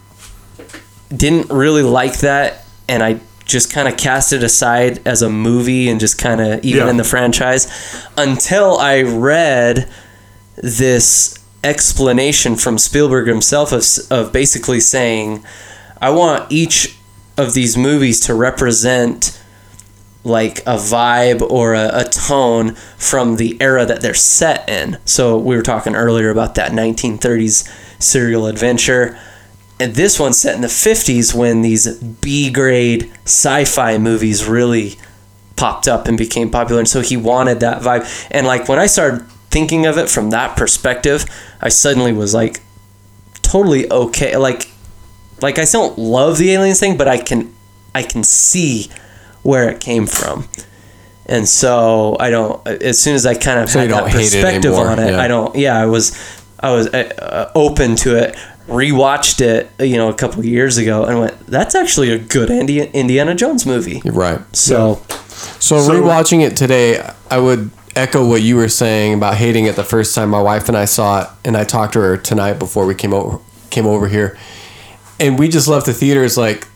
didn't 1.14 1.50
really 1.50 1.82
like 1.82 2.18
that, 2.18 2.64
and 2.88 3.02
I 3.02 3.20
just 3.44 3.72
kind 3.72 3.86
of 3.88 3.96
cast 3.96 4.32
it 4.32 4.42
aside 4.42 5.06
as 5.06 5.20
a 5.22 5.28
movie 5.30 5.88
and 5.88 6.00
just 6.00 6.18
kind 6.18 6.40
of 6.40 6.64
even 6.64 6.84
Yeah. 6.84 6.90
in 6.90 6.96
the 6.96 7.04
franchise 7.04 7.68
until 8.16 8.78
I 8.78 9.02
read 9.02 9.88
this 10.56 11.38
explanation 11.62 12.56
from 12.56 12.78
Spielberg 12.78 13.26
himself 13.26 13.72
of, 13.72 13.84
of 14.10 14.32
basically 14.32 14.80
saying, 14.80 15.44
I 16.00 16.10
want 16.10 16.50
each 16.50 16.96
of 17.36 17.54
these 17.54 17.76
movies 17.76 18.20
to 18.20 18.34
represent 18.34 19.40
like 20.22 20.60
a 20.60 20.76
vibe 20.76 21.42
or 21.42 21.74
a, 21.74 21.90
a 22.00 22.04
tone 22.04 22.74
from 22.96 23.36
the 23.36 23.60
era 23.60 23.84
that 23.84 24.00
they're 24.00 24.14
set 24.14 24.66
in. 24.70 24.96
So 25.04 25.36
we 25.36 25.54
were 25.56 25.62
talking 25.62 25.94
earlier 25.94 26.30
about 26.30 26.54
that 26.54 26.72
1930s 26.72 27.68
serial 28.02 28.46
adventure. 28.46 29.18
And 29.80 29.94
this 29.94 30.20
one's 30.20 30.38
set 30.38 30.54
in 30.54 30.60
the 30.60 30.68
50s 30.68 31.34
when 31.34 31.62
these 31.62 31.98
B 31.98 32.50
grade 32.50 33.10
sci 33.24 33.64
fi 33.64 33.98
movies 33.98 34.46
really 34.46 34.96
popped 35.56 35.88
up 35.88 36.06
and 36.06 36.16
became 36.16 36.50
popular. 36.50 36.80
And 36.80 36.88
so 36.88 37.00
he 37.00 37.16
wanted 37.16 37.60
that 37.60 37.82
vibe. 37.82 38.28
And 38.30 38.46
like 38.46 38.68
when 38.68 38.78
I 38.78 38.86
started 38.86 39.26
thinking 39.50 39.86
of 39.86 39.98
it 39.98 40.08
from 40.08 40.30
that 40.30 40.56
perspective, 40.56 41.24
I 41.60 41.68
suddenly 41.68 42.12
was 42.12 42.34
like 42.34 42.60
totally 43.42 43.90
okay. 43.90 44.36
Like, 44.36 44.70
like 45.42 45.58
I 45.58 45.64
still 45.64 45.88
don't 45.88 45.98
love 45.98 46.38
the 46.38 46.52
aliens 46.52 46.80
thing, 46.80 46.96
but 46.96 47.08
I 47.08 47.18
can, 47.18 47.52
I 47.94 48.02
can 48.02 48.22
see 48.22 48.90
where 49.42 49.68
it 49.68 49.80
came 49.80 50.06
from. 50.06 50.48
And 51.26 51.48
so 51.48 52.16
I 52.20 52.30
don't. 52.30 52.66
As 52.66 53.00
soon 53.00 53.14
as 53.14 53.24
I 53.24 53.34
kind 53.34 53.60
of 53.60 53.70
So 53.70 53.80
had 53.80 53.90
that 53.90 54.08
it 54.08 54.12
perspective 54.12 54.72
anymore, 54.72 54.88
on 54.88 54.98
it, 54.98 55.10
yeah. 55.12 55.20
I 55.20 55.28
don't. 55.28 55.56
Yeah, 55.56 55.78
I 55.78 55.86
was, 55.86 56.18
I 56.60 56.70
was 56.72 56.88
uh, 56.88 57.50
open 57.54 57.96
to 57.96 58.16
it. 58.16 58.36
Rewatched 58.68 59.40
it, 59.40 59.70
you 59.78 59.96
know, 59.96 60.08
a 60.08 60.14
couple 60.14 60.44
years 60.44 60.78
ago, 60.78 61.04
and 61.04 61.20
went, 61.20 61.46
"That's 61.46 61.74
actually 61.74 62.10
a 62.10 62.18
good 62.18 62.50
Indi- 62.50 62.90
Indiana 62.92 63.34
Jones 63.34 63.66
movie." 63.66 64.00
You're 64.04 64.14
right. 64.14 64.40
So 64.56 65.02
So, 65.58 65.80
So- 65.80 65.90
rewatching 65.90 66.42
it 66.42 66.56
today, 66.56 67.02
I 67.30 67.38
would 67.38 67.70
echo 67.96 68.26
what 68.26 68.42
you 68.42 68.56
were 68.56 68.68
saying 68.68 69.14
about 69.14 69.36
hating 69.36 69.66
it 69.66 69.76
the 69.76 69.84
first 69.84 70.14
time 70.14 70.30
my 70.30 70.40
wife 70.40 70.68
and 70.68 70.76
I 70.76 70.84
saw 70.84 71.22
it, 71.22 71.28
and 71.44 71.56
I 71.56 71.64
talked 71.64 71.92
to 71.94 72.00
her 72.00 72.16
tonight 72.16 72.58
before 72.58 72.86
we 72.86 72.94
came 72.94 73.14
over 73.14 73.38
came 73.70 73.86
over 73.86 74.08
here, 74.08 74.36
and 75.18 75.38
we 75.38 75.48
just 75.48 75.68
left 75.68 75.86
the 75.86 75.92
theaters 75.92 76.36
like, 76.36 76.66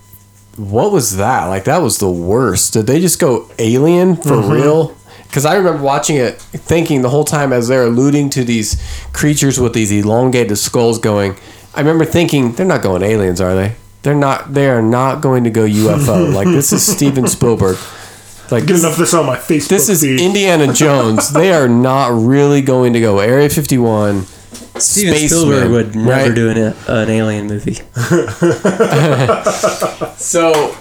what 0.56 0.90
was 0.90 1.16
that? 1.16 1.46
Like 1.46 1.64
that 1.64 1.78
was 1.78 1.98
the 1.98 2.10
worst. 2.10 2.72
Did 2.72 2.86
they 2.86 3.00
just 3.00 3.18
go 3.20 3.48
alien 3.58 4.16
for 4.16 4.30
mm-hmm. 4.30 4.50
real? 4.50 4.96
Because 5.28 5.44
I 5.44 5.56
remember 5.56 5.82
watching 5.82 6.16
it, 6.16 6.40
thinking 6.40 7.02
the 7.02 7.10
whole 7.10 7.24
time 7.24 7.52
as 7.52 7.68
they're 7.68 7.84
alluding 7.84 8.30
to 8.30 8.44
these 8.44 8.80
creatures 9.12 9.60
with 9.60 9.74
these 9.74 9.92
elongated 9.92 10.56
skulls 10.58 10.98
going. 10.98 11.36
I 11.78 11.80
remember 11.80 12.04
thinking 12.04 12.54
they're 12.54 12.66
not 12.66 12.82
going 12.82 13.04
aliens, 13.04 13.40
are 13.40 13.54
they? 13.54 13.76
They're 14.02 14.12
not. 14.12 14.52
They 14.52 14.68
are 14.68 14.82
not 14.82 15.20
going 15.20 15.44
to 15.44 15.50
go 15.50 15.64
UFO. 15.64 16.34
like 16.34 16.48
this 16.48 16.72
is 16.72 16.84
Steven 16.84 17.28
Spielberg. 17.28 17.78
Like 18.50 18.66
Get 18.66 18.80
enough 18.80 18.94
of 18.94 18.98
this 18.98 19.14
on 19.14 19.26
my 19.26 19.36
Facebook 19.36 19.68
this 19.68 19.88
is 19.88 20.00
feed. 20.00 20.20
Indiana 20.20 20.72
Jones. 20.72 21.32
They 21.32 21.52
are 21.52 21.68
not 21.68 22.08
really 22.08 22.62
going 22.62 22.94
to 22.94 23.00
go 23.00 23.20
Area 23.20 23.48
51. 23.48 24.24
Steven 24.24 24.80
Spaceman, 24.80 25.28
Spielberg 25.28 25.70
would 25.70 25.94
never 25.94 26.10
right? 26.10 26.34
do 26.34 26.50
an, 26.50 26.74
an 26.88 27.10
alien 27.10 27.46
movie. 27.46 27.78
So, 30.18 30.76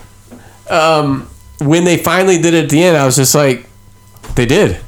um, 0.67 1.29
when 1.59 1.83
they 1.83 1.97
finally 1.97 2.41
did 2.41 2.55
it 2.55 2.63
at 2.63 2.69
the 2.71 2.81
end, 2.81 2.97
I 2.97 3.05
was 3.05 3.17
just 3.17 3.35
like, 3.35 3.69
they 4.33 4.47
did. 4.47 4.79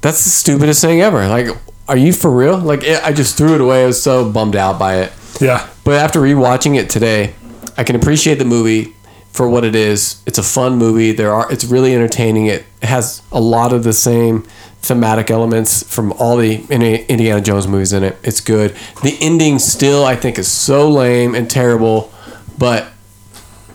That's 0.00 0.24
the 0.24 0.30
stupidest 0.30 0.80
thing 0.80 1.02
ever. 1.02 1.28
Like, 1.28 1.56
are 1.86 1.96
you 1.96 2.12
for 2.12 2.32
real? 2.32 2.58
Like, 2.58 2.82
it, 2.82 3.00
I 3.04 3.12
just 3.12 3.36
threw 3.36 3.54
it 3.54 3.60
away. 3.60 3.84
I 3.84 3.86
was 3.86 4.02
so 4.02 4.28
bummed 4.28 4.56
out 4.56 4.76
by 4.78 5.02
it. 5.02 5.12
Yeah. 5.40 5.68
But 5.84 5.94
after 5.94 6.20
rewatching 6.20 6.76
it 6.78 6.88
today, 6.90 7.34
I 7.76 7.84
can 7.84 7.96
appreciate 7.96 8.36
the 8.38 8.44
movie 8.44 8.94
for 9.32 9.48
what 9.48 9.64
it 9.64 9.74
is. 9.74 10.22
It's 10.26 10.38
a 10.38 10.42
fun 10.42 10.76
movie. 10.76 11.12
There 11.12 11.32
are 11.32 11.50
it's 11.50 11.64
really 11.64 11.94
entertaining. 11.94 12.46
It 12.46 12.64
has 12.82 13.22
a 13.32 13.40
lot 13.40 13.72
of 13.72 13.82
the 13.84 13.92
same 13.92 14.42
thematic 14.82 15.30
elements 15.30 15.82
from 15.84 16.12
all 16.14 16.36
the 16.36 16.64
Indiana 16.68 17.40
Jones 17.40 17.66
movies 17.68 17.92
in 17.92 18.02
it. 18.02 18.16
It's 18.22 18.40
good. 18.40 18.74
The 19.02 19.16
ending 19.20 19.58
still 19.58 20.04
I 20.04 20.16
think 20.16 20.38
is 20.38 20.48
so 20.48 20.90
lame 20.90 21.34
and 21.34 21.48
terrible, 21.48 22.12
but 22.58 22.88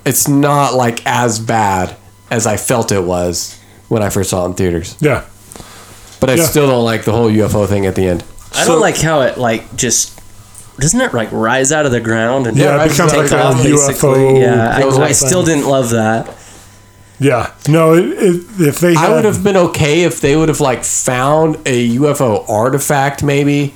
it's 0.06 0.28
not 0.28 0.74
like 0.74 1.06
as 1.06 1.40
bad 1.40 1.96
as 2.30 2.46
I 2.46 2.58
felt 2.58 2.92
it 2.92 3.04
was 3.04 3.60
when 3.88 4.04
I 4.04 4.10
first 4.10 4.30
saw 4.30 4.44
it 4.44 4.50
in 4.50 4.54
theaters. 4.56 4.96
Yeah. 5.00 5.24
But 6.20 6.30
I 6.30 6.34
Yeah. 6.36 6.44
still 6.46 6.68
don't 6.68 6.84
like 6.86 7.06
the 7.06 7.14
whole 7.14 7.30
UFO 7.32 7.66
thing 7.68 7.86
at 7.86 7.96
the 7.96 8.06
end. 8.08 8.24
I 8.54 8.64
So- 8.64 8.74
don't 8.74 8.82
like 8.82 8.98
how 8.98 9.22
it 9.22 9.38
like 9.38 9.76
just 9.78 10.12
doesn't 10.80 11.00
it 11.02 11.14
like 11.14 11.30
rise 11.32 11.72
out 11.72 11.86
of 11.86 11.92
the 11.92 12.02
ground 12.02 12.48
and 12.48 12.58
Yeah, 12.58 12.84
it 12.84 12.90
becomes 12.90 13.12
take 13.12 13.24
like 13.24 13.32
a 13.32 13.44
off 13.44 13.64
basically? 13.64 14.20
UFO. 14.20 14.40
Yeah, 14.42 14.78
I, 14.78 15.06
I 15.08 15.12
still 15.12 15.44
didn't 15.44 15.68
love 15.68 15.90
that. 15.92 16.34
Yeah. 17.20 17.54
No, 17.68 17.94
it, 17.94 18.06
it, 18.06 18.46
if 18.60 18.80
they 18.80 18.94
had, 18.94 19.12
I 19.12 19.16
would 19.16 19.26
have 19.26 19.44
been 19.44 19.58
okay 19.58 20.04
if 20.04 20.22
they 20.22 20.36
would 20.36 20.50
have 20.50 20.60
like 20.60 20.84
found 20.84 21.56
a 21.66 21.96
UFO 21.98 22.48
artifact 22.48 23.24
maybe 23.24 23.74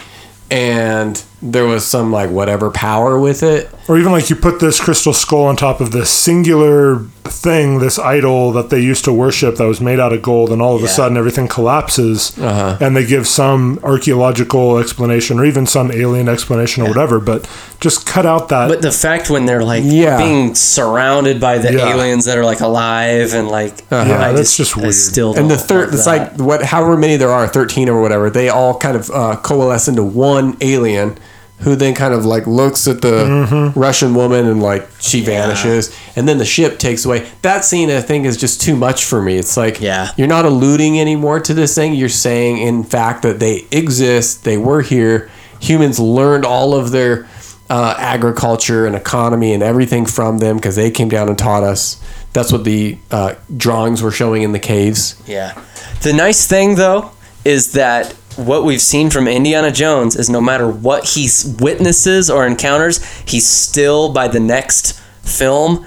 and 0.51 1.23
there 1.41 1.65
was 1.65 1.85
some 1.85 2.11
like 2.11 2.29
whatever 2.29 2.69
power 2.69 3.19
with 3.19 3.41
it. 3.43 3.69
or 3.87 3.97
even 3.97 4.11
like 4.11 4.29
you 4.29 4.35
put 4.35 4.59
this 4.59 4.79
crystal 4.79 5.11
skull 5.13 5.45
on 5.45 5.55
top 5.55 5.81
of 5.81 5.91
this 5.91 6.09
singular 6.09 6.99
thing, 7.23 7.79
this 7.79 7.97
idol 7.97 8.51
that 8.51 8.69
they 8.69 8.79
used 8.79 9.03
to 9.05 9.11
worship 9.11 9.55
that 9.55 9.65
was 9.65 9.81
made 9.81 9.99
out 9.99 10.13
of 10.13 10.21
gold, 10.21 10.51
and 10.51 10.61
all 10.61 10.75
of 10.75 10.83
a 10.83 10.87
sudden 10.87 11.17
everything 11.17 11.47
collapses, 11.47 12.37
Uh-huh. 12.37 12.77
and 12.79 12.95
they 12.95 13.05
give 13.05 13.27
some 13.27 13.79
archaeological 13.83 14.77
explanation 14.77 15.39
or 15.39 15.45
even 15.45 15.65
some 15.65 15.91
alien 15.91 16.29
explanation 16.29 16.83
or 16.83 16.87
whatever. 16.89 17.19
But 17.19 17.47
just 17.79 18.05
cut 18.05 18.25
out 18.25 18.49
that. 18.49 18.67
But 18.69 18.81
the 18.81 18.91
fact 18.91 19.29
when 19.29 19.45
they're 19.45 19.63
like 19.63 19.83
Yeah. 19.85 20.17
being 20.17 20.53
surrounded 20.55 21.39
by 21.41 21.57
the 21.57 21.73
Yeah. 21.73 21.93
aliens 21.95 22.25
that 22.25 22.37
are 22.37 22.45
like 22.45 22.61
alive 22.61 23.33
and 23.33 23.47
like 23.49 23.83
Uh-huh. 23.91 24.07
Yeah, 24.09 24.27
I 24.29 24.31
that's 24.33 24.55
just 24.57 24.77
I 24.77 24.81
weird. 24.81 24.93
still 24.93 25.33
And 25.33 25.49
the 25.49 25.57
third 25.57 25.93
it's 25.93 26.05
that. 26.05 26.37
like 26.37 26.39
what 26.39 26.63
however 26.65 26.97
many 26.97 27.15
there 27.17 27.31
are, 27.31 27.47
13 27.47 27.89
or 27.89 27.99
whatever, 28.01 28.29
they 28.29 28.49
all 28.49 28.75
kind 28.77 28.95
of 28.95 29.09
uh, 29.11 29.35
coalesce 29.37 29.87
into 29.87 30.03
one 30.03 30.55
alien 30.61 31.17
who 31.61 31.75
then 31.75 31.93
kind 31.93 32.13
of 32.13 32.25
like 32.25 32.47
looks 32.47 32.87
at 32.87 33.01
the 33.01 33.11
Mm-hmm. 33.11 33.79
Russian 33.79 34.13
woman 34.15 34.47
and 34.47 34.61
like 34.61 34.87
she 34.99 35.21
vanishes 35.21 35.95
and 36.15 36.27
then 36.27 36.37
the 36.37 36.45
ship 36.45 36.79
takes 36.79 37.05
away. 37.05 37.29
That 37.41 37.63
scene 37.63 37.89
I 37.89 38.01
think 38.01 38.25
is 38.25 38.37
just 38.37 38.61
too 38.61 38.75
much 38.75 39.05
for 39.05 39.21
me. 39.21 39.37
It's 39.37 39.55
like 39.57 39.79
Yeah. 39.81 40.09
you're 40.17 40.27
not 40.27 40.45
alluding 40.45 40.99
anymore 40.99 41.39
to 41.41 41.53
this 41.53 41.75
thing. 41.75 41.93
You're 41.93 42.09
saying 42.09 42.57
in 42.59 42.83
fact 42.83 43.21
that 43.23 43.39
they 43.39 43.65
exist, 43.71 44.43
they 44.43 44.57
were 44.57 44.81
here. 44.81 45.29
Humans 45.59 45.99
learned 45.99 46.45
all 46.45 46.73
of 46.73 46.91
their 46.91 47.27
uh, 47.69 47.95
agriculture 47.97 48.85
and 48.85 48.95
economy 48.95 49.53
and 49.53 49.63
everything 49.63 50.05
from 50.05 50.39
them 50.39 50.57
because 50.57 50.75
they 50.75 50.91
came 50.91 51.07
down 51.09 51.29
and 51.29 51.37
taught 51.37 51.63
us. 51.63 52.01
That's 52.33 52.51
what 52.51 52.63
the 52.63 52.97
uh, 53.11 53.35
drawings 53.55 54.01
were 54.01 54.11
showing 54.11 54.41
in 54.41 54.51
the 54.51 54.59
caves. 54.59 55.21
Yeah. 55.27 55.53
The 56.01 56.13
nice 56.13 56.47
thing 56.47 56.75
though 56.75 57.11
is 57.45 57.73
that 57.73 58.13
what 58.37 58.63
we've 58.63 58.81
seen 58.81 59.09
from 59.09 59.27
Indiana 59.27 59.71
Jones 59.71 60.15
is 60.15 60.29
no 60.29 60.41
matter 60.41 60.67
what 60.67 61.09
he 61.09 61.29
witnesses 61.59 62.29
or 62.29 62.45
encounters, 62.47 63.03
he 63.27 63.39
still 63.39 64.11
by 64.13 64.27
the 64.27 64.39
next 64.39 64.93
film 65.23 65.85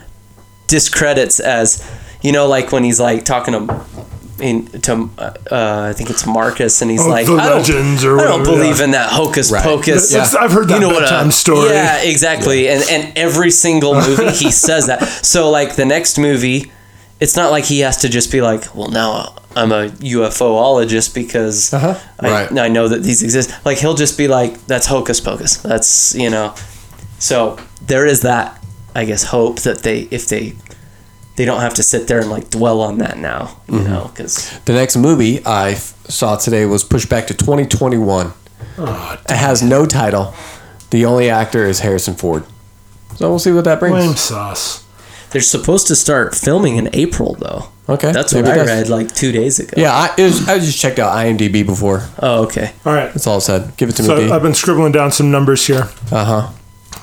discredits 0.67 1.41
as 1.41 1.89
you 2.23 2.33
know, 2.33 2.47
like 2.47 2.73
when 2.73 2.85
he's 2.85 3.01
like 3.01 3.25
talking 3.25 3.53
to. 3.69 3.85
In, 4.41 4.67
to 4.67 5.09
uh, 5.17 5.87
I 5.89 5.93
think 5.93 6.11
it's 6.11 6.27
Marcus, 6.27 6.83
and 6.83 6.91
he's 6.91 7.01
Oh, 7.03 7.09
like, 7.09 7.27
the 7.27 7.35
I 7.35 7.49
don't, 7.51 7.59
legends 7.59 8.05
or 8.05 8.19
I 8.19 8.25
don't 8.25 8.43
believe 8.43 8.79
yeah. 8.79 8.85
in 8.85 8.91
that 8.91 9.11
hocus 9.13 9.53
Right. 9.53 9.63
pocus. 9.63 10.11
It's- 10.13 10.35
I've 10.35 10.51
heard 10.51 10.67
that 10.69 10.83
what 10.83 10.99
bedtime 11.03 11.29
a- 11.29 11.33
story. 11.33 11.69
Yeah, 11.71 12.03
exactly. 12.03 12.69
And 12.69 12.83
and 12.91 13.17
every 13.17 13.53
single 13.53 13.95
movie 13.95 14.31
he 14.33 14.51
says 14.51 14.89
that. 14.89 15.05
So 15.25 15.51
like 15.51 15.77
the 15.77 15.85
next 15.85 16.19
movie, 16.19 16.73
it's 17.21 17.37
not 17.37 17.53
like 17.53 17.65
he 17.65 17.81
has 17.81 17.99
to 17.99 18.09
just 18.09 18.33
be 18.33 18.41
like, 18.43 18.75
well, 18.75 18.89
now 18.89 19.37
I'm 19.57 19.73
a 19.73 19.89
UFOologist 19.89 21.15
because 21.15 21.73
Uh-huh. 21.73 21.99
I, 22.21 22.31
Right. 22.31 22.59
I 22.59 22.69
know 22.69 22.89
that 22.89 23.03
these 23.03 23.23
exist. 23.23 23.51
Like 23.65 23.79
he'll 23.79 23.95
just 23.95 24.17
be 24.19 24.29
like, 24.29 24.67
that's 24.67 24.87
hocus 24.87 25.21
pocus. 25.21 25.57
That's 25.59 26.15
you 26.15 26.31
know. 26.31 26.55
So 27.19 27.57
there 27.87 28.07
is 28.07 28.23
that, 28.23 28.63
I 28.95 29.05
guess, 29.05 29.25
hope 29.25 29.61
that 29.61 29.83
they 29.83 30.09
if 30.11 30.27
they 30.29 30.55
they 31.37 31.45
don't 31.45 31.61
have 31.61 31.75
to 31.75 31.83
sit 31.83 32.07
there 32.07 32.21
and 32.21 32.31
like 32.31 32.51
dwell 32.51 32.81
on 32.81 32.99
that 32.99 33.19
now, 33.19 33.61
you 33.69 33.79
Mm-hmm. 33.79 33.91
know, 33.93 34.11
because 34.15 34.51
The 34.67 34.73
next 34.73 34.97
movie 34.97 35.45
I 35.45 35.71
f- 35.73 35.95
saw 36.09 36.37
today 36.37 36.65
was 36.67 36.85
pushed 36.85 37.09
back 37.09 37.27
to 37.29 37.35
2021. 37.35 38.33
it 38.79 39.31
has 39.37 39.63
no 39.63 39.85
title. 39.87 40.35
The 40.91 41.05
only 41.05 41.29
actor 41.31 41.65
is 41.67 41.81
Harrison 41.81 42.15
Ford. 42.15 42.45
So 43.17 43.29
we'll 43.29 43.39
see 43.41 43.53
what 43.53 43.65
that 43.65 43.81
brings. 43.81 43.97
Lame 43.97 44.17
sauce. 44.17 44.85
they're 45.31 45.41
supposed 45.43 45.87
to 45.89 45.97
start 45.97 46.35
filming 46.37 46.77
in 46.77 46.89
April 46.93 47.35
though. 47.35 47.69
Okay, 47.87 48.13
That's 48.13 48.33
what 48.33 48.45
maybe 48.45 48.53
I 48.53 48.65
that's- 48.65 48.89
read 48.89 48.97
like 48.97 49.15
two 49.15 49.31
days 49.31 49.59
ago. 49.59 49.75
Yeah, 49.77 49.93
I, 49.93 50.15
it 50.17 50.23
was, 50.23 50.49
I 50.49 50.59
just 50.59 50.79
checked 50.79 50.99
out 50.99 51.13
IMDb 51.15 51.67
before. 51.67 52.03
Oh, 52.19 52.45
okay. 52.45 52.73
All 52.87 52.95
right. 52.95 53.13
That's 53.13 53.27
all 53.27 53.37
it 53.39 53.43
said. 53.43 53.77
Give 53.77 53.91
it 53.91 53.97
to 53.97 54.03
me, 54.03 54.07
So 54.09 54.17
D. 54.17 54.31
I've 54.31 54.41
been 54.43 54.55
scribbling 54.55 54.93
down 54.93 55.13
some 55.13 55.31
numbers 55.31 55.67
here. 55.67 55.89
Uh 56.11 56.25
huh. 56.25 56.51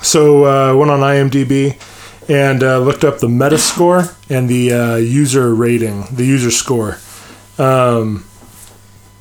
So 0.01 0.45
uh, 0.45 0.75
went 0.75 0.89
on 0.89 1.01
IMDb 1.01 1.79
and 2.27 2.63
uh, 2.63 2.79
looked 2.79 3.03
up 3.03 3.19
the 3.19 3.27
Metascore 3.27 4.11
and 4.31 4.49
the 4.49 4.73
uh, 4.73 4.95
user 4.95 5.53
rating, 5.53 6.05
the 6.11 6.25
user 6.25 6.49
score. 6.49 6.97
Um, 7.59 8.25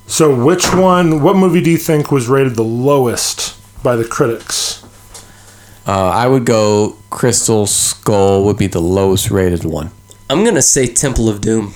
so 0.06 0.34
which 0.42 0.72
one? 0.74 1.22
What 1.22 1.36
movie 1.36 1.60
do 1.60 1.70
you 1.70 1.76
think 1.76 2.10
was 2.10 2.26
rated 2.26 2.54
the 2.56 2.64
lowest 2.64 3.54
by 3.82 3.96
the 3.96 4.04
critics? 4.06 4.82
Uh, 5.86 6.08
I 6.08 6.26
would 6.26 6.46
go 6.46 6.96
Crystal 7.10 7.66
Skull 7.66 8.44
would 8.44 8.56
be 8.56 8.66
the 8.66 8.80
lowest 8.80 9.30
rated 9.30 9.64
one. 9.64 9.90
I'm 10.30 10.44
gonna 10.44 10.62
say 10.62 10.86
Temple 10.86 11.28
of 11.28 11.40
Doom. 11.40 11.74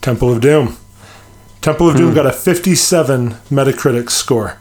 Temple 0.00 0.32
of 0.32 0.40
Doom. 0.40 0.76
Temple 1.60 1.88
of 1.90 1.96
Doom 1.96 2.12
got 2.14 2.26
a 2.26 2.32
57 2.32 3.30
Metacritic 3.50 4.10
score. 4.10 4.58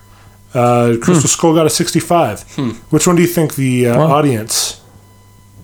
Uh, 0.54 0.96
Crystal 1.02 1.28
Skull 1.28 1.56
got 1.56 1.66
a 1.66 1.70
65. 1.70 2.44
Which 2.92 3.08
one 3.08 3.16
do 3.16 3.22
you 3.24 3.28
think 3.28 3.56
the 3.56 3.88
uh, 3.90 3.98
audience? 4.00 4.80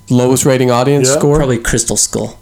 Lowest 0.09 0.45
rating 0.45 0.71
audience 0.71 1.07
Yeah, 1.09 1.17
score? 1.19 1.37
Probably 1.37 1.59
Crystal 1.59 1.95
Skull. 1.95 2.37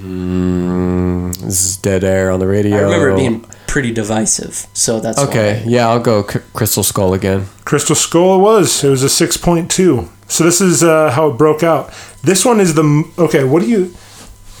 This 0.00 1.60
is 1.66 1.76
dead 1.78 2.04
air 2.04 2.30
on 2.30 2.38
the 2.40 2.46
radio. 2.46 2.76
I 2.76 2.80
remember 2.82 3.10
it 3.10 3.16
being 3.16 3.40
pretty 3.66 3.92
divisive, 3.92 4.66
so 4.72 5.00
that's 5.00 5.18
Okay, 5.18 5.62
why. 5.64 5.70
yeah, 5.70 5.88
I'll 5.88 6.00
go 6.00 6.26
C- 6.26 6.38
Crystal 6.54 6.82
Skull 6.84 7.12
again. 7.14 7.46
Crystal 7.64 7.96
Skull 7.96 8.36
it 8.38 8.42
was. 8.42 8.82
It 8.84 8.90
was 8.90 9.02
a 9.02 9.08
6.2. 9.08 10.08
So 10.28 10.44
this 10.44 10.60
is 10.60 10.82
uh, 10.82 11.10
how 11.10 11.28
it 11.30 11.38
broke 11.38 11.62
out. 11.62 11.92
This 12.22 12.44
one 12.44 12.60
is 12.60 12.74
the 12.74 13.04
okay. 13.18 13.44
What 13.44 13.62
do 13.62 13.68
you? 13.68 13.94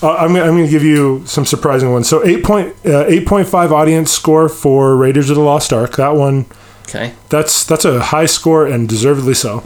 Uh, 0.02 0.14
I'm 0.16 0.34
gonna- 0.34 0.42
I'm 0.44 0.50
going 0.56 0.66
to 0.66 0.70
give 0.70 0.82
you 0.84 1.22
some 1.26 1.46
surprising 1.46 1.90
ones. 1.92 2.08
So 2.08 2.24
eight 2.24 2.44
point 2.44 2.74
uh, 2.84 3.04
eight 3.06 3.26
point 3.26 3.48
five 3.48 3.72
audience 3.72 4.10
score 4.10 4.48
for 4.48 4.96
Raiders 4.96 5.30
of 5.30 5.36
the 5.36 5.42
Lost 5.42 5.72
Ark. 5.72 5.96
That 5.96 6.14
one 6.16 6.46
Okay. 6.88 7.12
that's 7.30 7.64
that's 7.64 7.84
a 7.86 8.00
high 8.00 8.26
score 8.26 8.66
and 8.66 8.88
deservedly 8.88 9.34
so. 9.34 9.62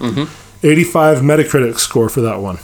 85 0.63 1.19
Metacritic 1.19 1.79
score 1.79 2.09
for 2.09 2.21
that 2.21 2.41
one. 2.41 2.59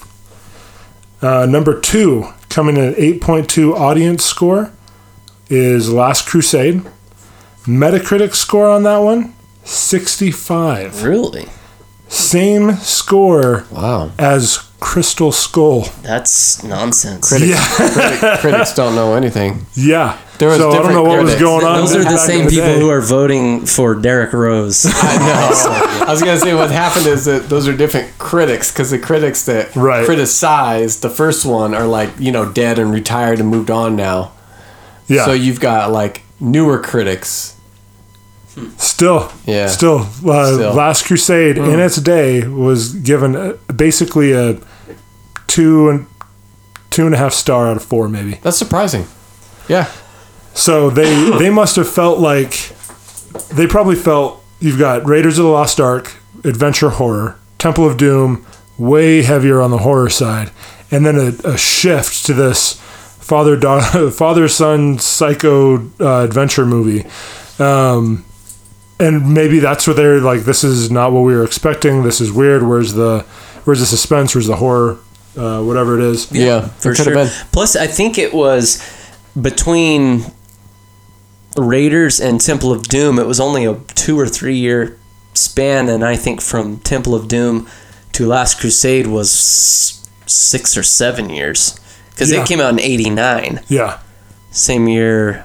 Uh, 1.23 1.47
number 1.47 1.79
two 1.81 2.27
coming 2.49 2.77
in 2.77 2.85
at 2.93 2.97
8.2 2.97 3.73
audience 3.75 4.25
score 4.25 4.73
is 5.49 5.93
Last 5.93 6.27
Crusade. 6.27 6.83
Metacritic 7.67 8.35
score 8.35 8.69
on 8.69 8.83
that 8.85 8.99
one 8.99 9.35
65. 9.65 11.03
Really? 11.03 11.47
Same 12.09 12.75
score 12.77 13.65
Wow. 13.71 14.11
as 14.19 14.59
Crystal 14.81 15.33
Skull. 15.33 15.89
That's 16.03 16.63
nonsense. 16.63 17.29
Critics, 17.29 17.77
critic- 17.77 18.41
critics 18.41 18.75
don't 18.75 18.95
know 18.95 19.15
anything. 19.15 19.67
Yeah. 19.75 20.19
There 20.39 20.49
was 20.49 20.59
so 20.59 20.71
I 20.71 20.75
don't 20.75 20.83
know 20.93 21.05
different 21.05 21.07
what 21.09 21.23
was 21.25 21.35
going 21.37 21.65
on. 21.65 21.77
Those 21.77 21.95
are 21.97 22.05
the 22.05 22.17
same 22.19 22.43
in 22.43 22.49
people 22.51 22.67
day. 22.67 22.79
who 22.81 22.91
are 22.91 23.01
voting 23.01 23.65
for 23.67 23.95
Derrick 23.95 24.33
Rose. 24.33 24.85
I 24.89 25.17
know. 25.19 26.05
I 26.07 26.11
was 26.11 26.21
gonna 26.21 26.39
say 26.39 26.55
what 26.55 26.71
happened 26.71 27.07
is 27.07 27.25
that 27.25 27.49
those 27.49 27.67
are 27.69 27.77
different 27.77 28.19
critics 28.19 28.71
because 28.73 28.91
the 28.91 28.99
critics 28.99 29.45
that 29.47 29.75
Right. 29.77 30.05
criticize 30.05 31.01
the 31.01 31.09
first 31.11 31.47
one 31.47 31.73
are 31.75 31.87
like 31.87 32.11
you 32.19 32.33
know 32.33 32.51
dead 32.51 32.79
and 32.79 32.93
retired 32.93 33.39
and 33.41 33.49
moved 33.49 33.71
on 33.71 33.95
now. 33.97 34.33
Yeah. 35.07 35.25
So 35.25 35.33
you've 35.33 35.61
got 35.61 35.91
like 35.93 36.23
newer 36.41 36.79
critics. 36.81 37.54
Still, 38.79 39.33
Yeah. 39.47 39.67
still, 39.67 40.01
uh, 40.27 40.55
Still. 40.55 40.73
Last 40.75 41.07
Crusade 41.07 41.59
in 41.59 41.81
its 41.81 41.97
day 41.97 42.47
was 42.47 42.93
given 42.95 43.35
a, 43.35 43.55
basically 43.73 44.33
a 44.33 44.59
two 45.47 45.89
and 45.89 46.07
two 46.91 47.07
and 47.07 47.15
a 47.15 47.19
half 47.19 47.33
star 47.33 47.67
out 47.69 47.77
of 47.77 47.83
four, 47.85 48.09
maybe. 48.09 48.39
That's 48.43 48.57
surprising. 48.57 49.07
Yeah. 49.69 49.89
So 50.55 50.91
they 50.91 51.31
they 51.39 51.51
must 51.51 51.77
have 51.77 51.89
felt 51.89 52.19
like 52.21 52.71
they 53.53 53.67
probably 53.67 53.97
felt 53.97 54.43
you've 54.61 54.79
got 54.79 55.05
Raiders 55.07 55.39
of 55.39 55.45
the 55.45 55.51
Lost 55.51 55.81
Ark, 55.81 56.15
adventure 56.45 56.91
horror, 56.91 57.37
Temple 57.59 57.87
of 57.87 57.97
Doom, 57.97 58.47
way 58.79 59.23
heavier 59.23 59.61
on 59.61 59.71
the 59.73 59.79
horror 59.79 60.11
side, 60.11 60.51
and 60.91 61.05
then 61.05 61.17
a, 61.17 61.49
a 61.49 61.57
shift 61.59 62.25
to 62.27 62.33
this 62.35 62.75
father 62.81 63.57
daughter 63.57 64.11
father 64.13 64.47
son 64.49 64.99
psycho 64.99 65.79
uh, 65.99 66.23
adventure 66.23 66.65
movie. 66.67 67.05
Um, 67.59 68.25
and 69.01 69.35
maybe 69.35 69.59
that's 69.59 69.87
what 69.87 69.97
they're 69.97 70.21
like. 70.21 70.41
This 70.43 70.63
is 70.65 70.91
not 70.91 71.13
what 71.13 71.21
we 71.23 71.35
were 71.35 71.45
expecting. 71.45 72.03
This 72.03 72.21
is 72.21 72.33
weird. 72.33 72.63
Where's 72.63 72.93
the 72.95 73.21
where's 73.65 73.81
the 73.81 73.87
suspense? 73.87 74.35
Where's 74.35 74.47
the 74.47 74.57
horror? 74.57 74.99
Uh, 75.37 75.63
whatever 75.63 75.99
it 75.99 76.05
is. 76.05 76.31
Yeah. 76.31 76.69
for 76.69 76.93
it 76.93 76.97
sure. 76.97 77.13
been. 77.15 77.29
Plus, 77.53 77.75
I 77.75 77.89
think 77.89 78.19
it 78.19 78.33
was 78.33 78.81
between 79.41 80.25
Raiders 81.57 82.21
and 82.21 82.41
Temple 82.41 82.73
of 82.73 82.85
Doom. 82.85 83.19
It 83.19 83.27
was 83.27 83.41
only 83.41 83.65
a 83.65 83.75
two 83.95 84.19
or 84.19 84.27
three 84.29 84.57
year 84.57 84.97
span, 85.35 85.89
and 85.89 86.05
I 86.05 86.17
think 86.17 86.41
from 86.41 86.79
Temple 86.79 87.15
of 87.15 87.27
Doom 87.29 87.69
to 88.13 88.27
Last 88.27 88.61
Crusade 88.61 89.09
was 89.09 89.31
six 90.27 90.77
or 90.77 90.83
seven 90.85 91.31
years 91.31 91.79
because 92.11 92.31
Yeah. 92.33 92.43
it 92.43 92.47
came 92.49 92.61
out 92.61 92.73
in 92.73 92.81
'89, 92.81 93.61
Yeah. 93.69 93.99
same 94.53 94.87
year 94.89 95.45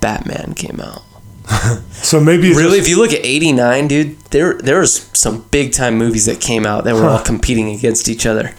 Batman 0.00 0.52
came 0.54 0.78
out. 0.80 1.02
So 2.06 2.20
maybe 2.20 2.48
it's 2.48 2.56
Really, 2.56 2.78
just- 2.78 2.88
if 2.88 2.88
you 2.88 3.02
look 3.02 3.12
at 3.12 3.24
'89, 3.24 3.88
dude, 3.88 4.20
there 4.30 4.54
there 4.58 4.78
was 4.78 5.10
some 5.12 5.42
big 5.50 5.72
time 5.72 5.98
movies 5.98 6.26
that 6.26 6.40
came 6.40 6.64
out 6.64 6.84
that 6.84 6.94
were 6.94 7.08
all 7.08 7.18
competing 7.18 7.70
against 7.70 8.08
each 8.08 8.26
other. 8.26 8.54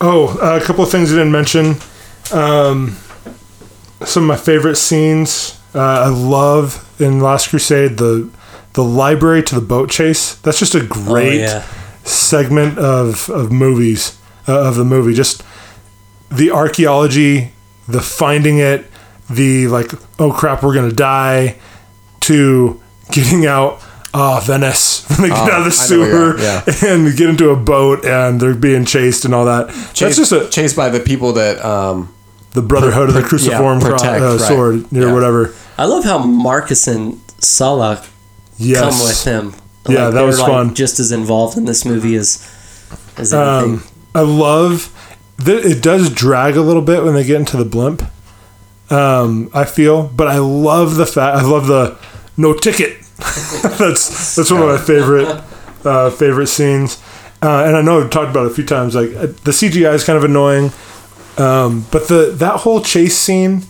Oh, 0.00 0.38
uh, 0.42 0.60
a 0.60 0.64
couple 0.64 0.84
of 0.84 0.90
things 0.90 1.10
I 1.10 1.16
didn't 1.16 1.32
mention. 1.32 1.76
Um, 2.30 2.96
some 4.04 4.24
of 4.24 4.28
my 4.28 4.36
favorite 4.36 4.76
scenes 4.76 5.58
uh, 5.74 5.80
I 5.80 6.08
love 6.08 6.84
in 7.00 7.20
Last 7.20 7.50
Crusade 7.50 7.98
the 7.98 8.30
the 8.72 8.84
library 8.84 9.42
to 9.44 9.54
the 9.54 9.60
boat 9.60 9.90
chase. 9.90 10.34
That's 10.36 10.58
just 10.58 10.74
a 10.74 10.84
great 10.84 11.40
yeah. 11.40 11.62
segment 12.04 12.78
of 12.78 13.30
of 13.30 13.52
movies 13.52 14.18
uh, 14.48 14.68
of 14.68 14.76
the 14.76 14.84
movie. 14.84 15.14
Just 15.14 15.42
the 16.30 16.50
archaeology, 16.50 17.52
the 17.88 18.00
finding 18.00 18.58
it, 18.58 18.86
the 19.30 19.66
like, 19.68 19.90
oh 20.18 20.32
crap, 20.32 20.62
we're 20.62 20.74
gonna 20.74 20.92
die, 20.92 21.58
to 22.20 22.80
getting 23.12 23.46
out. 23.46 23.80
Oh, 24.14 24.40
Venice! 24.42 25.04
When 25.18 25.28
they 25.28 25.34
get 25.34 25.50
out 25.50 25.66
of 25.66 25.72
the 25.76 25.84
I 25.84 25.96
know 25.96 26.00
where 26.00 26.38
sewer 26.38 26.86
you're 26.86 26.92
and 27.06 27.16
get 27.16 27.28
into 27.28 27.50
a 27.50 27.56
boat 27.56 28.04
and 28.04 28.40
they're 28.40 28.54
being 28.54 28.84
chased 28.84 29.24
and 29.24 29.34
all 29.34 29.44
that. 29.44 29.68
That's 29.68 30.16
just 30.16 30.32
a, 30.32 30.48
chased 30.48 30.74
by 30.76 30.88
the 30.88 31.00
people 31.00 31.34
that 31.34 31.62
um 31.64 32.14
the 32.52 32.62
Brotherhood 32.62 33.08
of 33.08 33.14
the 33.14 33.22
Cruciform 33.22 33.80
yeah, 33.80 33.86
cro- 33.86 33.96
protect, 33.98 34.22
uh, 34.22 34.26
right. 34.30 34.40
sword 34.40 34.74
or 34.92 34.98
Yeah. 35.00 35.12
whatever. 35.12 35.54
I 35.76 35.84
love 35.84 36.04
how 36.04 36.18
Marcus 36.18 36.86
and 36.88 37.20
Sallah 37.40 38.02
Yes. 38.56 38.80
come 38.80 39.06
with 39.06 39.24
him. 39.24 39.54
Yeah, 39.88 40.06
that 40.06 40.12
they're, 40.12 40.26
was 40.26 40.40
fun. 40.40 40.74
Just 40.74 40.98
as 40.98 41.12
involved 41.12 41.58
in 41.58 41.66
this 41.66 41.84
movie 41.84 42.16
as 42.16 42.42
as 43.18 43.34
anything. 43.34 43.74
Um, 43.74 43.84
I 44.14 44.20
love 44.20 44.90
that 45.36 45.64
it 45.66 45.82
does 45.82 46.08
drag 46.10 46.56
a 46.56 46.62
little 46.62 46.82
bit 46.82 47.04
when 47.04 47.12
they 47.14 47.24
get 47.24 47.36
into 47.36 47.56
the 47.58 47.64
blimp. 47.66 48.02
Um, 48.90 49.50
I 49.52 49.64
feel, 49.64 50.06
but 50.08 50.28
I 50.28 50.38
love 50.38 50.96
the 50.96 51.06
fact. 51.06 51.38
I 51.38 51.42
love 51.42 51.66
the 51.66 51.98
no 52.36 52.54
ticket. 52.54 53.00
that's 53.16 54.36
that's 54.36 54.50
one 54.50 54.62
of 54.62 54.68
my 54.68 54.78
favorite 54.78 55.42
uh, 55.84 56.10
favorite 56.10 56.48
scenes. 56.48 57.02
Uh, 57.42 57.64
and 57.64 57.76
I 57.76 57.82
know 57.82 58.00
I've 58.00 58.10
talked 58.10 58.30
about 58.30 58.46
it 58.46 58.52
a 58.52 58.54
few 58.54 58.64
times. 58.64 58.94
Like 58.94 59.10
uh, 59.10 59.26
the 59.26 59.52
CGI 59.52 59.94
is 59.94 60.04
kind 60.04 60.16
of 60.16 60.24
annoying, 60.24 60.70
um, 61.38 61.86
but 61.90 62.08
the 62.08 62.32
that 62.34 62.60
whole 62.60 62.80
chase 62.80 63.16
scene 63.16 63.62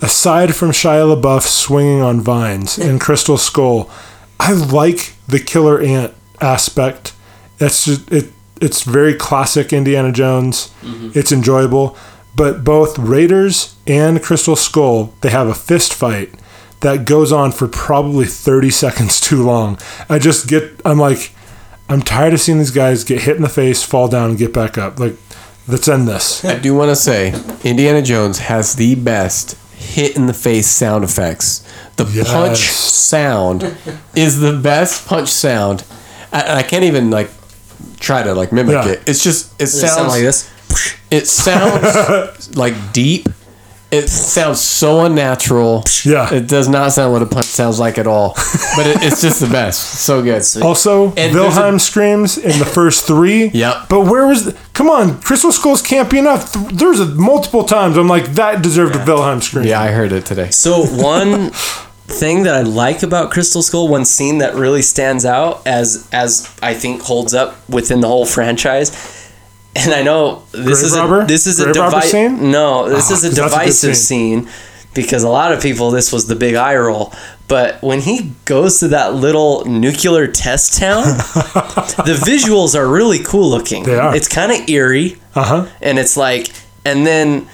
aside 0.00 0.54
from 0.54 0.70
Shia 0.70 1.20
LaBeouf 1.20 1.42
swinging 1.42 2.00
on 2.00 2.20
vines 2.20 2.78
in 2.78 2.98
Crystal 3.00 3.38
Skull, 3.38 3.90
I 4.38 4.52
like 4.52 5.14
the 5.26 5.40
killer 5.40 5.80
ant 5.80 6.14
aspect. 6.40 7.14
That's 7.58 7.84
just, 7.84 8.10
it. 8.12 8.32
It's 8.60 8.82
very 8.82 9.14
classic 9.14 9.72
Indiana 9.72 10.10
Jones. 10.10 10.72
It's 11.14 11.30
enjoyable, 11.30 11.96
but 12.38 12.64
both 12.64 12.98
Raiders 12.98 13.76
and 13.86 14.22
Crystal 14.22 14.56
Skull 14.56 15.12
they 15.20 15.28
have 15.30 15.48
a 15.48 15.54
fist 15.54 15.92
fight 15.92 16.32
that 16.80 17.04
goes 17.04 17.32
on 17.32 17.52
for 17.52 17.68
probably 17.68 18.24
30 18.24 18.70
seconds 18.70 19.20
too 19.28 19.42
long. 19.44 19.78
I 20.08 20.18
just 20.18 20.48
get 20.48 20.80
I'm 20.86 20.98
like 20.98 21.32
I'm 21.90 22.00
tired 22.02 22.32
of 22.34 22.40
seeing 22.40 22.58
these 22.58 22.70
guys 22.70 23.02
get 23.04 23.22
hit 23.22 23.36
in 23.36 23.42
the 23.42 23.48
face, 23.48 23.82
fall 23.82 24.08
down 24.08 24.30
and 24.30 24.38
get 24.38 24.52
back 24.54 24.78
up. 24.78 24.98
Like 24.98 25.16
let's 25.66 25.88
end 25.88 26.06
this. 26.08 26.44
I 26.44 26.58
do 26.58 26.74
want 26.74 26.90
to 26.90 26.96
say 26.96 27.34
Indiana 27.64 28.00
Jones 28.02 28.38
has 28.38 28.74
the 28.76 28.94
best 28.94 29.56
hit 29.74 30.16
in 30.16 30.26
the 30.26 30.34
face 30.34 30.66
sound 30.68 31.04
effects. 31.04 31.64
The 31.96 32.04
Yes. 32.04 32.30
punch 32.32 32.58
sound 32.58 33.76
is 34.14 34.38
the 34.40 34.52
best 34.52 35.06
punch 35.06 35.28
sound. 35.28 35.84
I, 36.32 36.58
I 36.58 36.62
can't 36.62 36.84
even 36.84 37.10
like 37.10 37.30
try 37.98 38.22
to 38.22 38.34
like 38.34 38.52
mimic 38.52 38.74
Yeah. 38.74 38.88
it. 38.92 39.02
It's 39.08 39.24
just 39.24 39.52
it 39.60 39.64
it 39.64 39.66
sounds 39.68 39.92
sound 39.94 40.08
like 40.08 40.20
this? 40.22 40.48
It 41.10 41.26
sounds 41.26 42.56
like 42.56 42.74
deep. 42.92 43.28
It 43.90 44.08
sounds 44.10 44.60
so 44.60 45.06
unnatural. 45.06 45.82
Yeah. 46.04 46.30
It 46.30 46.46
does 46.46 46.68
not 46.68 46.92
sound 46.92 47.14
what 47.14 47.22
a 47.22 47.26
punch 47.26 47.46
sounds 47.46 47.80
like 47.80 47.96
at 47.96 48.06
all. 48.06 48.34
But 48.76 48.86
it, 48.86 48.98
it's 49.02 49.22
just 49.22 49.40
the 49.40 49.46
best. 49.46 49.80
So 50.04 50.22
good. 50.22 50.42
Also, 50.62 51.14
And 51.14 51.32
Wilhelm 51.32 51.76
a- 51.76 51.78
screams 51.78 52.36
in 52.36 52.58
the 52.58 52.66
first 52.66 53.06
three. 53.06 53.46
Yep. 53.48 53.88
But 53.88 54.00
where 54.02 54.26
was? 54.26 54.44
The, 54.44 54.58
come 54.74 54.90
on, 54.90 55.18
Crystal 55.22 55.50
Skulls 55.50 55.80
can't 55.80 56.10
be 56.10 56.18
enough. 56.18 56.52
There's 56.70 57.00
a, 57.00 57.06
multiple 57.06 57.64
times 57.64 57.96
I'm 57.96 58.08
like 58.08 58.26
that 58.34 58.62
deserved 58.62 58.94
a 58.94 59.02
Wilhelm 59.06 59.40
scream. 59.40 59.64
Yeah, 59.64 59.80
I 59.80 59.90
heard 59.90 60.12
it 60.12 60.26
today. 60.26 60.50
So 60.50 60.84
one 60.84 61.48
thing 62.08 62.42
that 62.42 62.54
I 62.54 62.60
like 62.62 63.02
about 63.02 63.30
Crystal 63.30 63.62
Skull, 63.62 63.88
one 63.88 64.04
scene 64.04 64.36
that 64.38 64.54
really 64.54 64.82
stands 64.82 65.24
out 65.24 65.66
as 65.66 66.06
as 66.12 66.54
I 66.62 66.74
think 66.74 67.00
holds 67.00 67.32
up 67.32 67.56
within 67.70 68.00
the 68.02 68.08
whole 68.08 68.26
franchise. 68.26 68.90
And 69.78 69.94
I 69.94 70.02
know 70.02 70.42
this 70.52 70.80
Grave 70.80 70.84
is 70.92 70.96
robber? 70.96 71.20
a 71.22 71.26
this 71.26 71.46
is 71.46 71.60
a 71.60 71.64
Grave 71.64 71.76
robber 71.76 71.90
device. 71.96 72.10
scene? 72.10 72.50
No, 72.50 72.88
this 72.88 73.10
Oh, 73.10 73.14
is 73.14 73.24
a 73.24 73.28
that's 73.28 73.38
a 73.38 73.42
divisive 73.42 73.96
scene. 73.96 74.42
scene 74.46 74.50
because 74.94 75.22
a 75.22 75.28
lot 75.28 75.52
of 75.52 75.62
people 75.62 75.90
this 75.90 76.12
was 76.12 76.26
the 76.26 76.34
big 76.36 76.54
eye 76.54 76.76
roll. 76.76 77.12
But 77.46 77.80
when 77.82 78.00
he 78.00 78.32
goes 78.44 78.80
to 78.80 78.88
that 78.88 79.14
little 79.14 79.64
nuclear 79.64 80.26
test 80.26 80.78
town, 80.78 81.02
the 82.04 82.18
visuals 82.26 82.74
are 82.74 82.86
really 82.86 83.20
cool 83.20 83.48
looking. 83.48 83.84
They 83.84 83.98
are. 83.98 84.14
It's 84.14 84.28
kind 84.28 84.52
of 84.52 84.68
eerie, 84.68 85.16
Uh 85.34 85.44
huh. 85.44 85.66
and 85.80 85.98
it's 85.98 86.16
like, 86.16 86.48
and 86.84 87.06
then, 87.06 87.48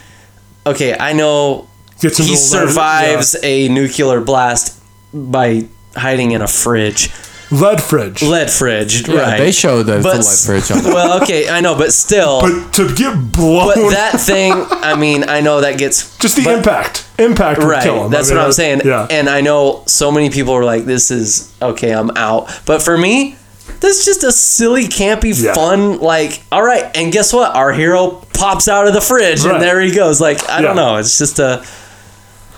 okay, 0.66 0.96
I 0.98 1.12
know 1.12 1.68
he 2.00 2.08
into 2.08 2.22
the 2.22 2.28
lead- 2.30 2.38
survives 2.38 3.36
a 3.44 3.68
nuclear 3.68 4.20
blast 4.20 4.80
by 5.12 5.68
hiding 5.94 6.32
in 6.32 6.42
a 6.42 6.48
fridge, 6.48 7.08
yeah. 7.08 7.14
Lead 7.60 7.82
fridge. 7.82 8.22
lead 8.22 8.50
fridge. 8.50 9.08
Yeah, 9.08 9.16
right? 9.20 9.38
they 9.38 9.52
showed 9.52 9.84
that 9.84 10.02
But 10.02 10.16
it's 10.18 10.48
a 10.48 10.52
light 10.52 10.60
fridge 10.62 10.70
on 10.76 10.78
it. 10.86 10.94
well, 10.94 11.22
okay, 11.22 11.48
I 11.48 11.60
know, 11.60 11.76
but 11.76 11.92
still, 11.92 12.40
but, 12.40 12.64
but 12.64 12.72
to 12.74 12.94
get 12.94 13.32
blown, 13.32 13.74
But 13.74 13.90
that 13.90 14.20
thing, 14.20 14.52
I 14.52 14.94
mean, 14.96 15.24
I 15.28 15.40
know 15.40 15.60
that 15.60 15.78
gets 15.78 16.16
just 16.18 16.36
the 16.36 16.44
but- 16.44 16.58
impact. 16.58 17.08
Impact 17.18 17.60
would 17.60 17.68
Right, 17.68 17.82
kill 17.82 18.04
him. 18.06 18.10
that's 18.10 18.28
I 18.28 18.34
mean, 18.34 18.38
what 18.38 18.46
I'm 18.46 18.52
saying. 18.52 18.80
Yeah. 18.84 19.06
And 19.08 19.28
I 19.30 19.40
know 19.40 19.84
so 19.86 20.10
many 20.10 20.30
people 20.30 20.52
were 20.54 20.64
like, 20.64 20.84
"This 20.84 21.12
is 21.12 21.52
okay, 21.62 21.92
I'm 21.92 22.10
out." 22.16 22.48
But 22.66 22.82
for 22.82 22.98
me, 22.98 23.36
this 23.78 24.00
is 24.00 24.04
just 24.04 24.24
a 24.24 24.32
silly, 24.32 24.86
campy, 24.88 25.32
Yeah. 25.40 25.54
fun. 25.54 26.00
Like, 26.00 26.42
all 26.50 26.62
right, 26.64 26.90
and 26.96 27.12
guess 27.12 27.32
what? 27.32 27.54
Our 27.54 27.72
hero 27.72 28.20
pops 28.34 28.66
out 28.66 28.88
of 28.88 28.94
the 28.94 29.00
fridge, 29.00 29.44
Right. 29.44 29.54
and 29.54 29.62
there 29.62 29.80
he 29.80 29.92
goes. 29.94 30.20
Like, 30.20 30.48
I 30.50 30.60
don't 30.60 30.74
know. 30.74 30.96
It's 30.96 31.16
just 31.16 31.38
a 31.38 31.64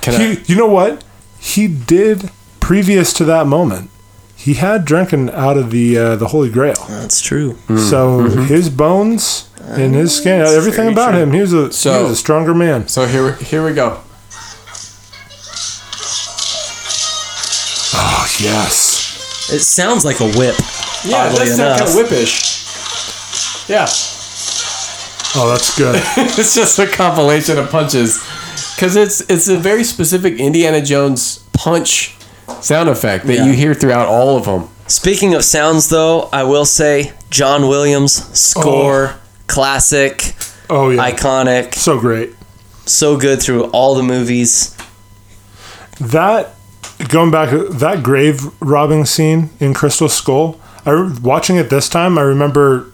Can 0.01 0.15
I, 0.15 0.39
you 0.47 0.57
know 0.57 0.69
what? 0.69 1.05
He 1.39 1.69
did 1.69 2.31
previous 2.61 3.13
to 3.15 3.25
that 3.27 3.47
moment. 3.47 3.91
He 4.47 4.55
had 4.55 4.85
drinking 4.85 5.31
out 5.31 5.57
of 5.57 5.73
the 5.73 5.99
uh, 5.99 6.15
the 6.15 6.29
Holy 6.29 6.49
Grail. 6.51 6.77
that's 6.89 7.21
true. 7.21 7.55
Hmm. 7.67 7.79
So 7.79 8.21
mm-hmm. 8.21 8.43
his 8.45 8.71
bones 8.71 9.51
and 9.61 9.93
his 9.93 10.17
skin, 10.17 10.41
everything 10.43 10.93
about 10.93 11.11
true. 11.11 11.23
him, 11.23 11.33
he 11.33 11.41
was 11.41 11.53
a 11.53 11.73
So- 11.73 11.97
he 11.97 12.03
was 12.05 12.13
a 12.13 12.17
stronger 12.17 12.55
man. 12.55 12.87
so 12.87 13.07
here, 13.07 13.33
here 13.35 13.65
we 13.65 13.75
go. 13.75 13.99
Oh 17.99 18.37
yes. 18.41 19.51
It 19.53 19.61
sounds 19.61 20.05
like 20.05 20.21
a 20.21 20.31
whip. 20.39 20.55
Yeah, 21.05 21.27
oddly 21.27 21.49
that's 21.49 21.59
kind 21.59 21.83
of 21.83 21.89
whippish. 21.89 23.69
Yeah, 23.69 23.87
Oh, 25.39 25.51
that's 25.51 25.77
good. 25.77 25.97
it's 26.39 26.55
just 26.55 26.79
a 26.79 26.87
compilation 26.87 27.59
of 27.59 27.69
punches 27.69 28.23
because 28.77 28.95
it's 28.95 29.21
it's 29.29 29.49
a 29.49 29.59
very 29.59 29.83
specific 29.83 30.39
Indiana 30.39 30.81
Jones 30.81 31.45
punch 31.53 32.16
sound 32.67 32.89
effect 32.89 33.27
that 33.27 33.35
Yeah. 33.35 33.47
you 33.47 33.53
hear 33.53 33.75
throughout 33.75 34.07
all 34.09 34.37
of 34.37 34.45
them. 34.45 34.69
Speaking 34.89 35.35
of 35.35 35.45
sounds, 35.45 35.89
though, 35.89 36.29
I 36.33 36.43
will 36.45 36.65
say 36.65 37.13
John 37.31 37.69
Williams 37.69 38.13
score, 38.39 39.15
oh. 39.15 39.19
classic, 39.47 40.35
Oh 40.71 40.91
yeah. 40.91 41.11
iconic, 41.11 41.75
so 41.75 41.99
great. 41.99 42.35
so 42.85 43.17
good 43.17 43.41
through 43.43 43.65
all 43.73 43.95
the 43.95 44.03
movies. 44.03 44.77
That 46.01 46.55
going 47.09 47.31
back 47.31 47.51
that 47.51 48.03
grave 48.03 48.41
robbing 48.61 49.05
scene 49.07 49.51
in 49.61 49.75
Crystal 49.75 50.09
Skull. 50.09 50.61
I 50.85 50.91
re- 50.91 51.17
watching 51.23 51.57
it 51.57 51.69
this 51.71 51.89
time. 51.89 52.17
I 52.19 52.23
remember 52.23 52.93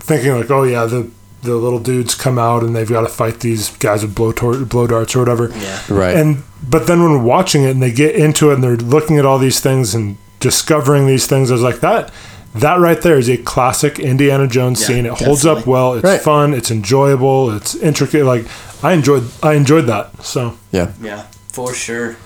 thinking 0.00 0.32
like, 0.38 0.50
oh 0.50 0.62
yeah, 0.64 0.84
the 0.86 1.10
the 1.46 1.56
little 1.56 1.78
dudes 1.78 2.14
come 2.14 2.38
out 2.38 2.62
and 2.62 2.76
they've 2.76 2.88
got 2.88 3.00
to 3.02 3.08
fight 3.08 3.40
these 3.40 3.70
guys 3.78 4.02
with 4.02 4.14
blow 4.14 4.32
tor- 4.32 4.64
blow 4.64 4.86
darts 4.86 5.16
or 5.16 5.20
whatever. 5.20 5.50
Yeah. 5.56 5.80
Right. 5.88 6.16
And 6.16 6.42
but 6.68 6.86
then 6.86 7.02
when 7.02 7.24
watching 7.24 7.62
it 7.64 7.70
and 7.70 7.82
they 7.82 7.92
get 7.92 8.14
into 8.14 8.50
it 8.50 8.54
and 8.54 8.62
they're 8.64 8.76
looking 8.76 9.18
at 9.18 9.24
all 9.24 9.38
these 9.38 9.60
things 9.60 9.94
and 9.94 10.18
discovering 10.40 11.06
these 11.06 11.26
things, 11.26 11.50
I 11.50 11.54
was 11.54 11.62
like 11.62 11.80
that. 11.80 12.12
That 12.54 12.78
right 12.80 13.00
there 13.00 13.18
is 13.18 13.28
a 13.28 13.36
classic 13.36 13.98
Indiana 13.98 14.46
Jones 14.46 14.80
Yeah, 14.80 14.86
scene. 14.86 15.06
It 15.06 15.12
holds 15.12 15.44
up 15.44 15.66
well. 15.66 15.94
It's 15.94 16.04
Right. 16.04 16.20
fun. 16.20 16.54
It's 16.54 16.70
enjoyable. 16.70 17.50
It's 17.54 17.74
intricate. 17.74 18.24
Like 18.24 18.46
I 18.82 18.92
enjoyed. 18.92 19.24
I 19.42 19.54
enjoyed 19.54 19.86
that. 19.86 20.24
So 20.24 20.56
yeah. 20.72 20.92
Yeah, 21.02 21.22
for 21.48 21.74
sure. 21.74 22.16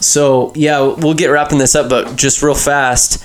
So 0.00 0.52
yeah, 0.54 0.80
we'll 0.80 1.14
get 1.14 1.28
wrapping 1.28 1.58
this 1.58 1.74
up, 1.74 1.88
but 1.88 2.16
just 2.16 2.42
real 2.42 2.54
fast, 2.54 3.24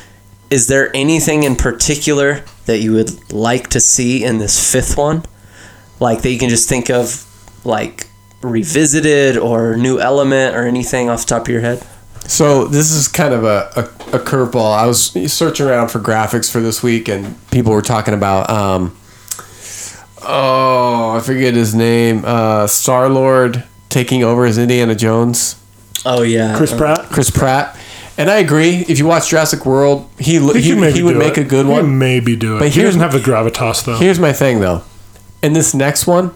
is 0.50 0.68
there 0.68 0.96
anything 0.96 1.44
in 1.44 1.56
particular 1.56 2.44
that 2.70 2.80
you 2.80 2.94
would 2.94 3.34
like 3.34 3.70
to 3.70 3.80
see 3.80 4.24
in 4.24 4.38
this 4.38 4.72
fifth 4.72 4.96
one, 4.96 5.26
like 6.00 6.22
that 6.22 6.32
you 6.32 6.38
can 6.38 6.50
just 6.50 6.70
think 6.70 6.90
of, 6.90 7.26
like 7.66 8.08
revisited 8.42 9.38
or 9.38 9.76
new 9.76 10.00
element 10.00 10.56
or 10.56 10.68
anything 10.68 11.10
off 11.10 11.22
the 11.22 11.26
top 11.26 11.42
of 11.42 11.48
your 11.50 11.62
head? 11.62 11.84
So 12.22 12.66
this 12.66 12.92
is 12.92 13.08
kind 13.08 13.34
of 13.34 13.44
a, 13.44 13.72
a, 13.76 13.82
a 14.16 14.20
curveball. 14.20 14.78
I 14.78 14.86
was 14.86 15.12
searching 15.34 15.66
around 15.66 15.90
for 15.90 16.00
graphics 16.00 16.52
for 16.52 16.62
this 16.62 16.84
week, 16.84 17.10
and 17.10 17.36
people 17.50 17.74
were 17.74 17.82
talking 17.82 18.14
about 18.14 18.48
um, 18.52 18.96
oh, 20.22 21.16
I 21.18 21.22
forget 21.22 21.56
his 21.56 21.74
name, 21.74 22.24
uh, 22.24 22.68
Star 22.68 23.10
Lord 23.10 23.64
taking 23.90 24.24
over 24.24 24.46
as 24.46 24.60
Indiana 24.60 24.94
Jones, 24.94 25.56
Oh 26.06 26.22
yeah, 26.22 26.56
Chris 26.56 26.74
Pratt. 26.74 27.10
Chris 27.10 27.30
Pratt. 27.30 27.78
And 28.20 28.30
I 28.30 28.38
agree. 28.38 28.86
If 28.88 29.00
you 29.00 29.08
watch 29.08 29.30
Jurassic 29.30 29.66
World, 29.66 30.08
he 30.20 30.34
He, 30.40 30.62
he, 30.62 30.92
he 30.92 31.02
would 31.04 31.18
make 31.18 31.38
it. 31.38 31.42
a 31.42 31.44
good 31.46 31.66
He 31.66 31.72
one. 31.72 31.82
could 31.86 31.90
maybe 31.90 32.36
do 32.36 32.58
it. 32.58 32.60
But 32.60 32.66
But 32.66 32.72
he 32.74 32.82
doesn't 32.84 33.02
have 33.02 33.14
the 33.14 33.20
gravitas 33.20 33.84
though. 33.86 33.96
Here's 33.98 34.20
my 34.20 34.34
thing 34.34 34.60
though. 34.60 34.84
In 35.42 35.54
this 35.54 35.74
next 35.74 36.06
one, 36.06 36.32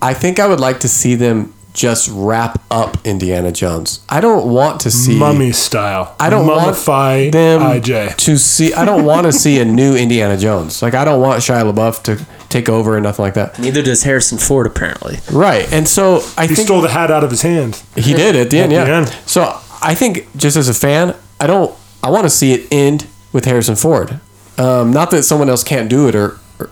I 0.00 0.14
think 0.14 0.40
I 0.40 0.46
would 0.48 0.58
like 0.58 0.80
to 0.80 0.88
see 0.88 1.14
them 1.14 1.52
just 1.74 2.08
wrap 2.12 2.60
up 2.70 2.96
Indiana 3.06 3.50
Jones. 3.52 4.00
I 4.08 4.20
don't 4.20 4.52
want 4.52 4.80
to 4.82 4.90
see 4.90 5.18
Mummy 5.18 5.52
style. 5.52 6.14
I 6.20 6.28
don't 6.28 6.46
mummify 6.46 7.22
want 7.24 7.32
them 7.32 7.60
IJ. 7.62 8.16
to 8.16 8.36
see. 8.38 8.74
I 8.74 8.84
don't 8.84 9.04
want 9.04 9.26
to 9.26 9.32
see 9.32 9.58
a 9.60 9.64
new 9.64 9.94
Indiana 9.96 10.36
Jones. 10.36 10.82
Like 10.82 10.94
I 10.94 11.04
don't 11.04 11.20
want 11.20 11.40
Shia 11.40 11.70
LaBeouf 11.72 12.02
to 12.04 12.26
take 12.50 12.68
over 12.68 12.96
and 12.96 13.02
nothing 13.04 13.22
like 13.22 13.34
that. 13.34 13.58
Neither 13.58 13.82
does 13.82 14.02
Harrison 14.02 14.36
Ford 14.38 14.66
apparently. 14.66 15.18
Right. 15.30 15.70
And 15.72 15.88
so 15.88 16.22
I 16.36 16.46
He 16.46 16.54
think 16.54 16.66
stole 16.68 16.82
the 16.82 16.90
hat 16.90 17.10
out 17.10 17.24
of 17.24 17.30
his 17.30 17.40
hand. 17.42 17.82
he 17.96 18.12
did 18.12 18.36
at 18.36 18.50
the 18.50 18.58
end. 18.58 18.72
At 18.74 18.84
the 18.84 18.90
yeah. 18.90 18.96
end. 18.98 19.08
So 19.26 19.58
I 19.82 19.94
think 19.94 20.26
just 20.36 20.56
as 20.56 20.68
a 20.68 20.74
fan, 20.74 21.14
I 21.40 21.46
don't. 21.46 21.74
I 22.02 22.10
want 22.10 22.24
to 22.24 22.30
see 22.30 22.52
it 22.52 22.66
end 22.72 23.06
with 23.32 23.44
Harrison 23.44 23.76
Ford. 23.76 24.20
Um, 24.58 24.92
not 24.92 25.10
that 25.12 25.22
someone 25.24 25.48
else 25.48 25.64
can't 25.64 25.88
do 25.90 26.08
it 26.08 26.14
or. 26.14 26.38
or 26.58 26.70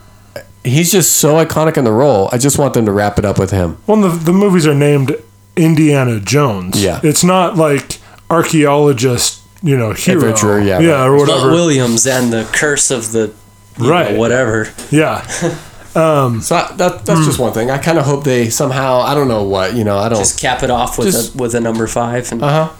He's 0.62 0.92
just 0.92 1.16
so 1.16 1.42
iconic 1.44 1.76
in 1.78 1.84
the 1.84 1.92
role. 1.92 2.28
I 2.32 2.38
just 2.38 2.58
want 2.58 2.74
them 2.74 2.84
to 2.86 2.92
wrap 2.92 3.18
it 3.18 3.24
up 3.24 3.38
with 3.38 3.50
him. 3.50 3.78
Well, 3.86 4.00
the, 4.02 4.08
the 4.10 4.32
movies 4.32 4.66
are 4.66 4.74
named 4.74 5.16
Indiana 5.56 6.20
Jones. 6.20 6.82
Yeah. 6.82 7.00
It's 7.02 7.24
not 7.24 7.56
like 7.56 7.98
archaeologist, 8.28 9.42
you 9.62 9.76
know, 9.76 9.92
hero. 9.92 10.18
Adventurer, 10.20 10.60
yeah, 10.60 10.80
Yeah, 10.80 11.04
or 11.04 11.16
But 11.18 11.28
whatever. 11.28 11.50
Williams 11.52 12.06
and 12.06 12.32
the 12.32 12.44
curse 12.52 12.90
of 12.90 13.12
the 13.12 13.32
you 13.78 13.84
know, 13.84 13.90
Right. 13.90 14.16
whatever. 14.16 14.72
yeah. 14.90 15.26
So 15.92 16.54
I, 16.54 16.72
that 16.76 17.04
that's 17.04 17.26
just 17.26 17.40
one 17.40 17.52
thing. 17.52 17.68
I 17.68 17.76
kind 17.78 17.98
of 17.98 18.04
hope 18.04 18.22
they 18.22 18.48
somehow. 18.48 19.00
I 19.00 19.12
don't 19.12 19.26
know 19.26 19.42
what 19.42 19.74
you 19.74 19.82
know. 19.82 19.98
I 19.98 20.08
don't. 20.08 20.20
Just 20.20 20.38
cap 20.38 20.62
it 20.62 20.70
off 20.70 20.96
with 20.96 21.08
Just- 21.10 21.34
a, 21.34 21.38
with 21.38 21.52
a 21.56 21.60
number 21.60 21.88
five. 21.88 22.30
And, 22.30 22.40
uh 22.40 22.66
huh. 22.68 22.72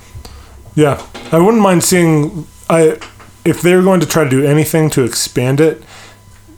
Yeah. 0.74 1.04
I 1.32 1.38
wouldn't 1.38 1.62
mind 1.62 1.84
seeing 1.84 2.46
I 2.68 2.98
if 3.44 3.62
they're 3.62 3.82
going 3.82 4.00
to 4.00 4.06
try 4.06 4.24
to 4.24 4.30
do 4.30 4.44
anything 4.44 4.90
to 4.90 5.04
expand 5.04 5.60
it, 5.60 5.82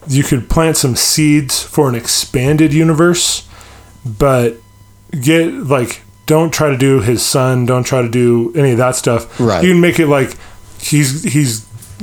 you 0.09 0.23
could 0.23 0.51
plant 0.51 0.77
some 0.77 0.97
seeds 0.97 1.63
for 1.63 1.89
an 1.89 1.95
expanded 1.95 2.73
universe, 2.73 3.49
but 4.05 4.57
get 5.21 5.53
like 5.53 6.03
don't 6.27 6.53
try 6.53 6.71
to 6.71 6.77
do 6.77 7.01
his 7.01 7.25
son. 7.25 7.67
Don't 7.67 7.85
try 7.85 8.03
to 8.03 8.09
do 8.09 8.53
any 8.55 8.73
of 8.73 8.79
that 8.79 8.97
stuff. 8.97 9.39
Right. 9.41 9.63
You 9.63 9.73
can 9.73 9.81
make 9.81 9.99
it 9.99 10.07
like 10.07 10.37
he's 10.81 11.23
he's 11.25 11.61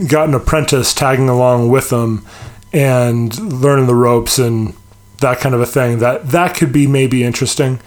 got 0.07 0.27
an 0.27 0.33
apprentice 0.33 0.93
tagging 0.93 1.29
along 1.29 1.69
with 1.69 1.91
him 1.91 2.25
and 2.71 3.37
learning 3.61 3.87
the 3.87 3.95
ropes 3.95 4.39
and 4.39 4.73
that 5.19 5.39
kind 5.39 5.53
of 5.55 5.61
a 5.61 5.65
thing. 5.65 5.99
That 5.99 6.29
that 6.29 6.55
could 6.55 6.71
be 6.71 6.87
maybe 6.87 7.23
interesting. 7.23 7.79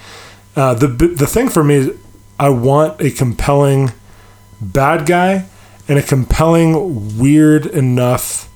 Uh, 0.54 0.74
the 0.74 0.88
the 0.88 1.26
thing 1.26 1.48
for 1.48 1.64
me 1.64 1.74
is 1.76 1.90
I 2.38 2.50
want 2.50 3.00
a 3.00 3.10
compelling 3.10 3.92
bad 4.62 5.06
guy 5.06 5.44
and 5.88 5.98
a 5.98 6.02
compelling 6.02 7.18
weird 7.18 7.66
enough 7.66 8.48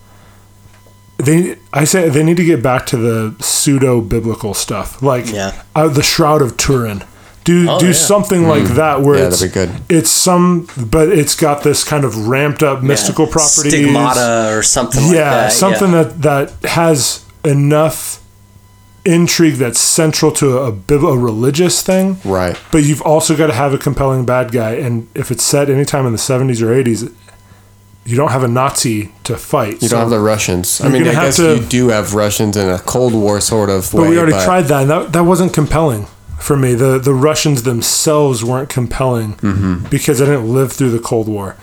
they 1.18 1.56
I 1.72 1.84
say 1.84 2.08
they 2.08 2.22
need 2.22 2.36
to 2.36 2.44
get 2.44 2.62
back 2.62 2.86
to 2.86 2.96
the 2.96 3.34
pseudo 3.42 4.00
biblical 4.00 4.54
stuff 4.54 5.02
like 5.02 5.32
Yeah. 5.32 5.62
uh, 5.74 5.88
the 5.88 6.02
shroud 6.02 6.42
of 6.42 6.56
Turin 6.56 7.02
do 7.44 7.66
Oh, 7.70 7.78
do 7.78 7.86
yeah. 7.86 7.92
something 7.92 8.46
like 8.48 8.64
that 8.74 9.02
where. 9.02 9.18
Yeah, 9.18 9.26
it's 9.28 9.40
that'd 9.40 9.70
be 9.70 9.72
good. 9.72 9.82
it's 9.98 10.10
some 10.10 10.68
but 10.90 11.08
it's 11.08 11.34
got 11.34 11.62
this 11.62 11.84
kind 11.84 12.04
of 12.04 12.26
ramped 12.28 12.62
up 12.62 12.82
mystical 12.82 13.26
property, 13.26 13.70
Stigmata 13.70 14.50
or 14.52 14.62
something 14.62 15.02
like 15.04 15.14
yeah 15.14 15.30
that. 15.30 15.52
something 15.52 15.92
yeah. 15.92 16.02
that 16.02 16.50
that 16.62 16.70
has 16.70 17.24
enough 17.44 18.20
intrigue 19.06 19.54
that's 19.54 19.78
central 19.78 20.30
to 20.32 20.58
a, 20.58 20.68
a 20.68 21.18
religious 21.18 21.82
thing 21.82 22.18
Right. 22.24 22.58
but 22.72 22.78
you've 22.84 23.02
also 23.02 23.36
got 23.36 23.46
to 23.46 23.52
have 23.54 23.72
a 23.72 23.78
compelling 23.78 24.26
bad 24.26 24.50
guy 24.52 24.72
and 24.74 25.06
if 25.14 25.30
it's 25.30 25.44
set 25.44 25.70
anytime 25.70 26.04
in 26.06 26.12
the 26.12 26.18
70s 26.18 26.60
or 26.60 26.66
80s 26.84 27.12
you 28.04 28.16
don't 28.16 28.30
have 28.30 28.42
a 28.44 28.48
nazi 28.48 29.12
to 29.24 29.36
fight 29.36 29.82
You 29.82 29.88
don't 29.88 30.00
have 30.00 30.10
the 30.10 30.20
Russians. 30.20 30.80
I 30.80 30.88
mean, 30.88 31.08
I 31.08 31.12
guess 31.12 31.36
to- 31.36 31.56
you 31.56 31.62
do 31.64 31.88
have 31.88 32.14
Russians 32.14 32.56
in 32.56 32.68
a 32.68 32.78
Cold 32.78 33.14
War 33.14 33.40
sort 33.40 33.68
of 33.70 33.92
way. 33.94 34.02
but 34.04 34.10
we 34.10 34.18
already 34.18 34.44
tried 34.44 34.62
that 34.70 34.82
and 34.82 34.90
that, 34.90 35.12
that 35.12 35.22
wasn't 35.24 35.52
compelling 35.52 36.06
for 36.38 36.56
me 36.56 36.74
the 36.74 36.98
the 36.98 37.14
russians 37.14 37.62
themselves 37.62 38.44
weren't 38.44 38.68
compelling 38.68 39.34
Mm-hmm. 39.36 39.88
because 39.88 40.20
I 40.22 40.26
didn't 40.26 40.52
live 40.52 40.70
through 40.72 40.90
the 40.90 40.98
cold 41.10 41.28
war 41.28 41.56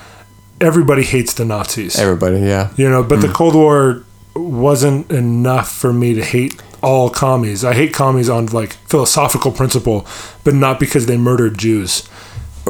everybody 0.59 1.03
hates 1.03 1.33
the 1.33 1.45
nazis 1.45 1.97
Everybody, 1.99 2.39
yeah. 2.39 2.71
you 2.75 2.89
know 2.89 3.03
but 3.03 3.21
the 3.21 3.27
Mm. 3.27 3.33
cold 3.39 3.55
war 3.55 4.03
wasn't 4.35 5.11
enough 5.11 5.69
for 5.71 5.91
me 5.93 6.13
to 6.15 6.23
hate 6.23 6.55
all 6.83 7.09
commies 7.09 7.63
i 7.63 7.73
hate 7.73 7.93
commies 7.93 8.29
on 8.29 8.45
like 8.47 8.73
philosophical 8.87 9.51
principle 9.51 10.05
but 10.43 10.53
not 10.53 10.79
because 10.79 11.05
they 11.05 11.17
murdered 11.17 11.57
jews 11.57 12.07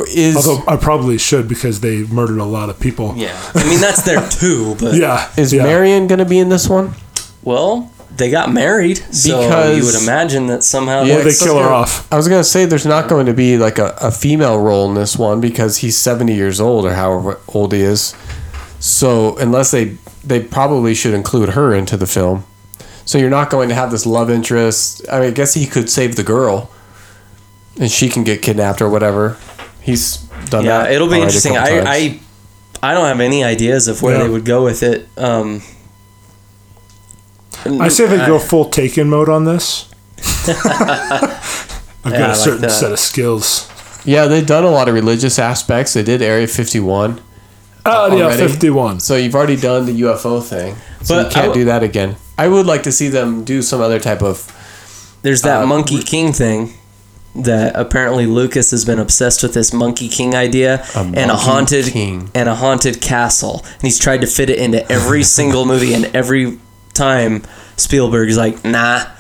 Is 0.07 0.35
although 0.35 0.64
i 0.68 0.77
probably 0.77 1.18
should 1.18 1.48
because 1.48 1.80
they 1.81 2.03
murdered 2.03 2.40
a 2.40 2.45
lot 2.45 2.69
of 2.69 2.80
people 2.80 3.14
Yeah. 3.15 3.35
I 3.53 3.68
mean, 3.68 3.80
that's 3.81 4.03
there 4.03 4.27
too, 4.40 4.76
but 4.80 4.95
yeah 4.95 5.31
is 5.38 5.52
yeah. 5.53 5.64
Marion 5.64 6.07
going 6.07 6.19
to 6.19 6.26
be 6.26 6.40
in 6.40 6.49
this 6.49 6.69
one? 6.69 6.94
well, 7.44 7.90
they 8.15 8.30
got 8.30 8.53
married, 8.53 8.98
so 9.11 9.41
Because- 9.41 9.76
you 9.77 9.84
would 9.85 9.99
imagine 10.03 10.45
that 10.48 10.64
somehow. 10.64 11.02
Yeah, 11.02 11.22
they 11.23 11.34
kill 11.34 11.57
her 11.57 11.69
off 11.81 11.91
I 12.14 12.15
was 12.15 12.27
going 12.27 12.40
to 12.40 12.48
say 12.48 12.65
there's 12.65 12.85
not 12.85 13.10
going 13.10 13.26
to 13.26 13.34
be 13.34 13.57
like 13.57 13.80
a, 13.80 13.95
a 14.02 14.11
female 14.11 14.60
role 14.60 14.88
in 14.88 14.94
this 14.94 15.18
one 15.18 15.41
because 15.41 15.77
he's 15.77 15.98
70 15.98 16.31
years 16.35 16.61
old 16.61 16.85
or 16.85 16.94
however 16.94 17.40
old 17.48 17.73
he 17.73 17.81
is. 17.81 18.14
So 18.80 19.35
unless 19.38 19.72
they 19.72 19.98
they 20.23 20.41
probably 20.44 20.94
should 20.94 21.14
include 21.15 21.49
her 21.49 21.73
into 21.73 21.98
the 21.98 22.06
film. 22.07 22.45
So 23.05 23.17
you're 23.17 23.30
not 23.30 23.49
going 23.49 23.69
to 23.69 23.75
have 23.75 23.91
this 23.91 24.05
love 24.05 24.30
interest. 24.30 25.05
I 25.11 25.19
mean, 25.19 25.27
I 25.30 25.31
guess 25.31 25.53
he 25.53 25.65
could 25.65 25.89
save 25.89 26.15
the 26.15 26.23
girl, 26.23 26.71
and 27.80 27.91
she 27.91 28.09
can 28.09 28.23
get 28.23 28.41
kidnapped 28.41 28.81
or 28.81 28.89
whatever. 28.89 29.38
He's 29.81 30.17
done 30.49 30.63
Yeah, 30.65 30.80
that. 30.84 30.89
Yeah, 30.89 30.95
it'll 30.95 31.09
be 31.09 31.19
interesting. 31.19 31.57
I. 31.57 31.81
I 31.81 32.19
I 32.85 32.93
don't 32.93 33.05
have 33.05 33.21
any 33.21 33.45
ideas 33.45 33.88
of 33.88 34.01
where 34.01 34.17
Yeah. 34.17 34.23
they 34.23 34.30
would 34.30 34.43
go 34.45 34.63
with 34.63 34.84
it. 34.84 35.07
Um, 35.17 35.61
i 37.80 37.88
say 37.88 38.05
they 38.07 38.17
go 38.25 38.38
full 38.39 38.65
taken 38.65 39.07
mode 39.09 39.30
on 39.30 39.45
this 39.45 39.89
i've 40.49 42.11
Yeah, 42.11 42.19
got 42.19 42.30
a 42.31 42.35
certain 42.35 42.61
that. 42.63 42.71
set 42.71 42.91
of 42.91 42.99
skills 42.99 43.69
yeah, 44.05 44.25
they've 44.25 44.45
done 44.45 44.65
a 44.65 44.69
lot 44.69 44.89
of 44.89 44.93
religious 44.95 45.39
aspects. 45.39 45.93
They 45.93 46.03
did 46.03 46.21
Area 46.21 46.45
51. 46.45 47.21
oh 47.85 48.17
yeah 48.17 48.35
51 48.35 48.99
So 48.99 49.15
you've 49.15 49.34
already 49.34 49.55
done 49.55 49.85
the 49.85 50.01
UFO 50.01 50.43
thing. 50.43 50.75
So 51.03 51.15
But 51.15 51.27
you 51.27 51.31
can't 51.31 51.47
w- 51.47 51.61
do 51.61 51.65
that 51.67 51.84
again. 51.84 52.17
I 52.38 52.47
would 52.47 52.65
like 52.65 52.84
to 52.84 52.91
see 52.91 53.07
them 53.10 53.43
do 53.43 53.61
some 53.61 53.81
other 53.81 53.99
type 53.99 54.22
of 54.22 54.51
There's 55.22 55.41
that 55.43 55.61
Uh, 55.64 55.68
Monkey 55.68 56.01
King 56.01 56.34
thing 56.34 56.73
that 57.35 57.76
apparently 57.76 58.26
Lucas 58.27 58.72
has 58.72 58.85
been 58.85 58.99
obsessed 58.99 59.41
with 59.43 59.53
this 59.53 59.73
Monkey 59.73 60.07
King 60.07 60.35
idea 60.35 60.85
A 60.95 60.99
and 60.99 61.31
a 61.31 61.35
haunted 61.35 61.85
King. 61.85 62.30
and 62.35 62.47
a 62.49 62.55
haunted 62.55 63.01
castle, 63.01 63.64
and 63.73 63.81
he's 63.81 63.97
tried 63.99 64.22
to 64.22 64.27
fit 64.27 64.49
it 64.49 64.60
into 64.60 64.89
every 64.91 65.23
single 65.39 65.65
movie, 65.65 65.93
and 65.93 66.05
every 66.15 66.60
time 66.93 67.41
Spielberg's 67.77 68.38
like, 68.38 68.64
nah. 68.64 69.05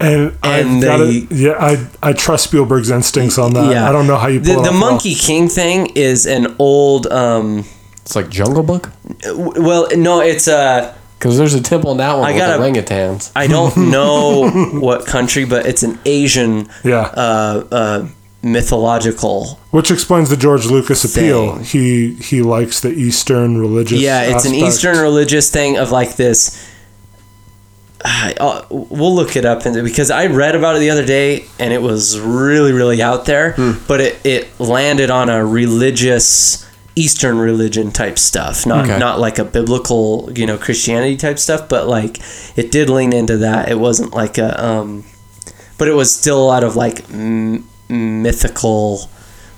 And, 0.00 0.36
And 0.42 0.78
I've 0.78 0.82
got 0.82 0.96
they- 0.98 1.20
to, 1.26 1.34
yeah, 1.34 1.52
I 1.60 1.86
I 2.02 2.12
trust 2.12 2.44
Spielberg's 2.44 2.90
instincts 2.90 3.38
on 3.38 3.52
that. 3.54 3.70
Yeah. 3.70 3.88
I 3.88 3.92
don't 3.92 4.06
know 4.08 4.16
how 4.16 4.26
you 4.28 4.40
The, 4.40 4.52
it 4.52 4.54
the 4.54 4.60
off 4.60 4.66
well. 4.70 4.90
Monkey 4.90 5.14
King 5.14 5.48
thing 5.48 5.86
is 5.94 6.26
an 6.26 6.56
old. 6.58 7.06
Um, 7.06 7.64
It's 8.02 8.16
like 8.16 8.28
Jungle 8.28 8.64
Book 8.64 8.90
w- 9.22 9.62
well, 9.62 9.86
no, 9.96 10.20
it's 10.20 10.48
uh, 10.48 10.92
because 11.22 11.38
there's 11.38 11.54
a 11.54 11.62
temple 11.62 11.92
in 11.92 11.98
that 11.98 12.14
one 12.18 12.24
I 12.26 12.32
with 12.32 12.38
gotta- 12.40 12.60
orangutans. 12.60 13.30
I 13.36 13.46
don't 13.46 13.76
know 13.92 14.50
what 14.80 15.06
country, 15.06 15.44
but 15.44 15.66
it's 15.66 15.84
an 15.84 16.00
Asian 16.04 16.68
Yeah, 16.82 17.02
uh, 17.02 17.64
uh, 17.70 18.08
mythological. 18.42 19.60
which 19.70 19.92
explains 19.92 20.30
the 20.30 20.36
George 20.36 20.66
Lucas 20.66 21.04
appeal. 21.04 21.58
He 21.58 22.14
he 22.14 22.42
likes 22.42 22.80
the 22.80 22.90
Eastern 22.90 23.58
religious. 23.58 24.00
Yeah, 24.00 24.22
it's 24.22 24.44
an. 24.44 24.54
Eastern 24.54 24.98
religious 24.98 25.48
thing 25.48 25.76
of 25.78 25.92
like 25.92 26.16
this. 26.16 26.68
I- 28.04 28.34
uh, 28.40 28.64
we'll 28.68 29.14
look 29.14 29.36
it 29.36 29.44
up 29.44 29.64
and 29.64 29.84
because 29.84 30.10
I 30.10 30.26
read 30.26 30.56
about 30.56 30.74
it 30.74 30.80
the 30.80 30.90
other 30.90 31.06
day 31.06 31.44
and 31.60 31.72
it 31.72 31.80
was 31.80 32.18
really 32.18 32.72
really 32.72 33.00
out 33.00 33.26
there, 33.26 33.54
but 33.86 34.00
it, 34.00 34.18
it 34.26 34.58
landed 34.58 35.08
on 35.08 35.30
a 35.30 35.46
religious 35.46 36.66
Eastern 36.94 37.38
religion 37.38 37.90
type 37.90 38.18
stuff, 38.18 38.66
not 38.66 38.84
Okay. 38.84 38.98
not 38.98 39.18
like 39.18 39.38
a 39.38 39.44
biblical 39.44 40.30
you 40.34 40.46
know 40.46 40.58
Christianity 40.58 41.16
type 41.16 41.38
stuff, 41.38 41.68
but 41.68 41.88
like 41.88 42.18
it 42.56 42.70
did 42.70 42.90
lean 42.90 43.12
into 43.12 43.38
that. 43.38 43.70
It 43.70 43.78
wasn't 43.78 44.12
like 44.14 44.36
a, 44.38 44.62
um, 44.62 45.04
but 45.78 45.88
it 45.88 45.94
was 45.94 46.14
still 46.14 46.42
a 46.42 46.44
lot 46.44 46.64
of 46.64 46.76
like 46.76 47.08
m- 47.10 47.66
mythical 47.88 49.08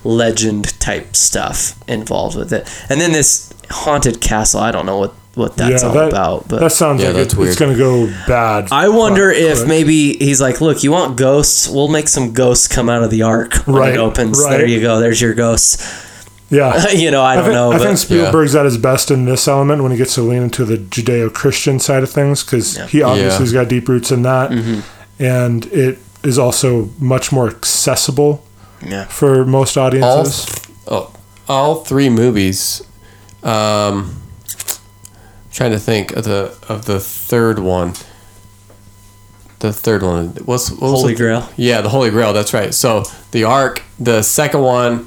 legend 0.04 0.78
type 0.80 1.16
stuff 1.16 1.76
involved 1.88 2.36
with 2.36 2.52
it. 2.52 2.68
And 2.88 3.00
then 3.00 3.12
this 3.12 3.52
haunted 3.70 4.20
castle, 4.20 4.60
I 4.60 4.70
don't 4.70 4.86
know 4.86 4.98
what 4.98 5.14
what 5.34 5.56
that's 5.56 5.82
yeah, 5.82 5.88
all 5.88 5.94
that, 5.96 6.08
about, 6.10 6.46
but 6.46 6.60
that 6.60 6.70
sounds 6.70 7.02
Yeah, 7.02 7.08
like 7.08 7.16
that's 7.16 7.34
it, 7.34 7.40
it's 7.40 7.58
going 7.58 7.72
to 7.72 7.76
go 7.78 8.06
bad. 8.28 8.68
I 8.70 8.88
wonder 8.88 9.30
quick. 9.32 9.42
if 9.42 9.66
maybe 9.66 10.12
he's 10.18 10.40
like, 10.40 10.60
"Look, 10.60 10.84
you 10.84 10.92
want 10.92 11.16
ghosts? 11.16 11.68
We'll 11.68 11.88
make 11.88 12.06
some 12.06 12.32
ghosts 12.32 12.68
come 12.68 12.88
out 12.88 13.02
of 13.02 13.10
the 13.10 13.22
ark 13.22 13.54
when 13.66 13.74
Right, 13.74 13.94
it 13.94 13.98
opens. 13.98 14.38
right. 14.40 14.58
There 14.58 14.66
you 14.66 14.80
go. 14.80 15.00
There's 15.00 15.20
your 15.20 15.34
ghosts." 15.34 15.82
Yeah, 16.50 16.88
you 16.92 17.10
know, 17.10 17.22
I 17.22 17.36
don't 17.36 17.44
think, 17.44 17.54
know, 17.54 17.72
I 17.72 17.78
but 17.78 17.84
think 17.86 17.98
Spielberg's 17.98 18.54
at 18.54 18.64
his 18.64 18.78
best 18.78 19.10
in 19.10 19.24
this 19.24 19.48
element 19.48 19.82
when 19.82 19.90
he 19.92 19.98
gets 19.98 20.14
to 20.14 20.22
lean 20.22 20.42
into 20.42 20.64
the 20.64 20.76
Judeo-Christian 20.76 21.78
side 21.80 22.02
of 22.02 22.10
things 22.10 22.44
because 22.44 22.76
he 22.90 23.02
obviously 23.02 23.32
Yeah. 23.32 23.38
has 23.38 23.52
got 23.52 23.68
deep 23.68 23.88
roots 23.88 24.12
in 24.12 24.22
that, 24.22 24.50
Mm-hmm. 24.50 24.80
and 25.22 25.66
it 25.66 25.98
is 26.22 26.38
also 26.38 26.90
much 26.98 27.32
more 27.32 27.48
accessible 27.48 28.44
yeah, 28.86 29.04
for 29.06 29.44
most 29.44 29.76
All, 29.76 29.86
audiences. 29.86 30.46
oh, 30.86 31.12
all 31.48 31.76
three 31.76 32.08
movies. 32.10 32.82
Um, 33.42 34.20
trying 35.52 35.70
to 35.72 35.78
think 35.78 36.12
of 36.12 36.24
the 36.24 36.56
of 36.68 36.84
the 36.86 36.98
third 37.00 37.58
one. 37.58 37.92
The 39.60 39.72
third 39.72 40.02
one. 40.02 40.28
What's 40.44 40.70
what 40.70 40.80
was 40.92 41.00
Holy 41.00 41.14
the- 41.14 41.18
Grail. 41.18 41.48
Yeah, 41.56 41.80
the 41.80 41.88
Holy 41.88 42.10
Grail. 42.10 42.32
That's 42.32 42.52
right. 42.54 42.72
So 42.74 43.04
the 43.30 43.44
Ark. 43.44 43.82
The 43.98 44.22
second 44.22 44.60
one, 44.62 45.06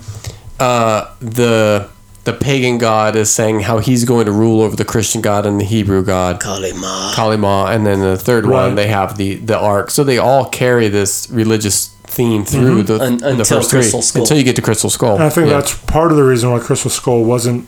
uh, 0.59 1.13
the 1.19 1.89
the 2.23 2.33
pagan 2.33 2.77
god 2.77 3.15
is 3.15 3.29
saying 3.33 3.61
how 3.61 3.77
he's 3.79 4.03
going 4.03 4.25
to 4.25 4.31
rule 4.33 4.59
over 4.61 4.75
the 4.75 4.83
Christian 4.83 5.21
god 5.21 5.45
and 5.45 5.61
the 5.61 5.65
Hebrew 5.65 6.03
god. 6.03 6.39
Kali 6.41 6.73
Ma. 6.73 7.13
Kalima, 7.15 7.73
and 7.73 7.85
then 7.85 8.01
the 8.01 8.17
third 8.17 8.45
Right. 8.45 8.65
one 8.65 8.75
they 8.75 8.87
have 8.87 9.17
the 9.17 9.35
the 9.35 9.57
ark. 9.57 9.91
So 9.91 10.03
they 10.03 10.17
all 10.17 10.45
carry 10.49 10.87
this 10.89 11.29
religious 11.29 11.87
theme 12.03 12.43
through 12.45 12.83
the, 12.83 12.99
Un- 13.01 13.17
the 13.17 13.29
until 13.29 13.45
first 13.57 13.69
three 13.71 13.79
Crystal 13.81 14.01
Skull. 14.01 14.21
until 14.23 14.37
you 14.37 14.43
get 14.43 14.55
to 14.57 14.61
Crystal 14.61 14.89
Skull. 14.89 15.15
And 15.15 15.23
I 15.23 15.29
think 15.29 15.47
Yeah. 15.47 15.53
that's 15.59 15.75
part 15.75 16.11
of 16.11 16.17
the 16.17 16.23
reason 16.23 16.51
why 16.51 16.59
Crystal 16.59 16.89
Skull 16.91 17.23
wasn't 17.23 17.67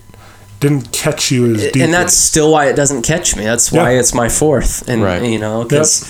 didn't 0.59 0.91
catch 0.91 1.31
you 1.31 1.53
as 1.55 1.61
deeply. 1.63 1.81
and 1.83 1.93
that's 1.93 2.13
still 2.13 2.51
why 2.51 2.65
it 2.65 2.75
doesn't 2.75 3.03
catch 3.03 3.33
me. 3.37 3.45
That's 3.45 3.71
why 3.71 3.93
Yeah. 3.93 3.99
it's 3.99 4.13
my 4.13 4.27
fourth, 4.27 4.83
and 4.89 5.01
Right. 5.01 5.23
you 5.23 5.39
know, 5.39 5.63
because 5.63 6.03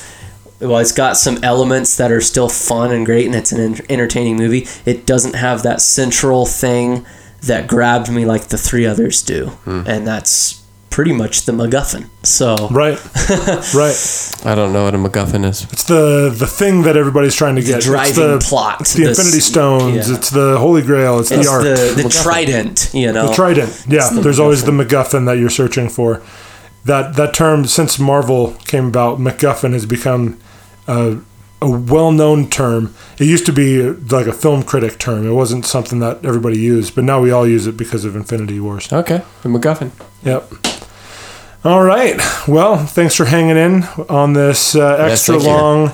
well, 0.59 0.77
it's 0.79 0.91
got 0.91 1.17
some 1.17 1.43
elements 1.43 1.95
that 1.97 2.11
are 2.11 2.21
still 2.21 2.49
fun 2.49 2.91
and 2.91 3.05
great, 3.05 3.25
and 3.25 3.35
it's 3.35 3.51
an 3.51 3.59
en- 3.61 3.85
entertaining 3.89 4.35
movie. 4.37 4.67
It 4.85 5.05
doesn't 5.05 5.35
have 5.35 5.63
that 5.63 5.81
central 5.81 6.45
thing 6.45 7.05
that 7.43 7.67
grabbed 7.67 8.11
me 8.11 8.25
like 8.25 8.49
the 8.49 8.57
three 8.57 8.85
others 8.85 9.21
do, 9.21 9.47
Hmm. 9.65 9.83
and 9.87 10.05
that's 10.05 10.55
pretty 10.89 11.13
much 11.13 11.45
the 11.45 11.53
MacGuffin. 11.53 12.07
So 12.23 12.67
right, 12.71 12.97
right. 13.73 14.41
I 14.45 14.55
don't 14.55 14.73
know 14.73 14.83
what 14.85 14.95
a 14.95 14.97
MacGuffin 14.97 15.45
is. 15.47 15.63
It's 15.71 15.85
the 15.85 16.33
the 16.37 16.47
thing 16.47 16.81
that 16.81 16.97
everybody's 16.97 17.35
trying 17.35 17.55
to 17.55 17.61
get. 17.61 17.77
It's 17.77 17.85
driving 17.85 18.15
the, 18.31 18.39
plot. 18.39 18.81
It's 18.81 18.93
the 18.93 19.03
This- 19.05 19.19
Infinity 19.19 19.39
Stones. 19.41 20.09
yeah. 20.09 20.15
It's 20.15 20.29
the 20.31 20.57
Holy 20.57 20.81
Grail. 20.81 21.19
It's, 21.19 21.31
it's 21.31 21.45
the 21.45 21.51
Ark. 21.51 21.63
the 21.63 22.01
the 22.03 22.09
trident, 22.09 22.89
you 22.93 23.13
know. 23.13 23.27
The 23.27 23.33
Trident. 23.33 23.85
Yeah, 23.87 24.09
the 24.09 24.19
there's 24.21 24.39
always 24.39 24.65
the 24.65 24.71
MacGuffin 24.71 25.25
that 25.27 25.37
you're 25.37 25.49
searching 25.49 25.87
for. 25.87 26.21
That 26.83 27.15
that 27.15 27.33
term 27.33 27.65
since 27.65 27.97
Marvel 27.99 28.55
came 28.65 28.87
about, 28.87 29.19
MacGuffin 29.19 29.71
has 29.73 29.85
become 29.85 30.37
a, 30.89 31.21
a 31.61 31.69
well-known 31.69 32.49
term. 32.49 32.93
It 33.19 33.25
used 33.25 33.45
to 33.45 33.53
be 33.53 33.81
like 33.83 34.27
a 34.27 34.33
film 34.33 34.63
critic 34.63 34.97
term. 34.97 35.27
It 35.27 35.33
wasn't 35.33 35.65
something 35.65 35.99
that 35.99 36.25
everybody 36.25 36.57
used, 36.57 36.95
but 36.95 37.03
now 37.03 37.21
we 37.21 37.31
all 37.31 37.47
use 37.47 37.67
it 37.67 37.77
because 37.77 38.05
of 38.05 38.15
Infinity 38.15 38.59
Wars. 38.59 38.91
Okay, 38.91 39.21
the 39.43 39.49
MacGuffin. 39.49 39.91
Yep. 40.23 40.51
All 41.63 41.83
right. 41.83 42.17
Well, 42.47 42.77
thanks 42.77 43.15
for 43.15 43.25
hanging 43.25 43.57
in 43.57 43.83
on 44.07 44.33
this 44.33 44.75
uh, 44.75 44.95
extra 44.95 45.37
you. 45.37 45.47
long, 45.47 45.91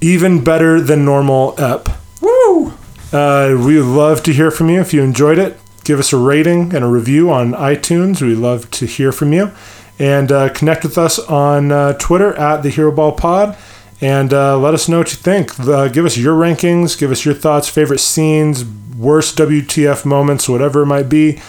even 0.00 0.42
better 0.42 0.80
than 0.80 1.04
normal 1.04 1.54
ep. 1.60 1.88
Woo! 2.22 2.72
Uh, 3.12 3.54
we 3.64 3.76
would 3.76 3.86
love 3.86 4.22
to 4.22 4.32
hear 4.32 4.50
from 4.50 4.70
you 4.70 4.80
if 4.80 4.94
you 4.94 5.02
enjoyed 5.02 5.38
it. 5.38 5.58
Give 5.84 5.98
us 5.98 6.12
a 6.12 6.16
rating 6.16 6.74
and 6.74 6.82
a 6.82 6.86
review 6.86 7.30
on 7.30 7.52
iTunes. 7.52 8.22
We'd 8.22 8.36
love 8.36 8.70
to 8.70 8.86
hear 8.86 9.12
from 9.12 9.32
you. 9.34 9.50
And 9.98 10.32
uh, 10.32 10.48
connect 10.48 10.82
with 10.84 10.96
us 10.96 11.18
on 11.18 11.70
uh, 11.70 11.92
Twitter 11.94 12.32
at 12.34 12.62
the 12.62 12.70
Heroball 12.70 13.16
Pod. 13.16 13.56
And 14.02 14.34
uh, 14.34 14.58
let 14.58 14.74
us 14.74 14.88
know 14.88 14.98
what 14.98 15.12
you 15.12 15.16
think. 15.16 15.58
Uh, 15.60 15.86
give 15.86 16.04
us 16.04 16.16
your 16.18 16.36
rankings. 16.36 16.98
Give 16.98 17.12
us 17.12 17.24
your 17.24 17.34
thoughts, 17.34 17.68
favorite 17.68 18.00
scenes, 18.00 18.64
worst 18.96 19.38
WTF 19.38 20.04
moments, 20.04 20.48
whatever 20.48 20.82
it 20.82 20.86
might 20.86 21.08
be. 21.08 21.40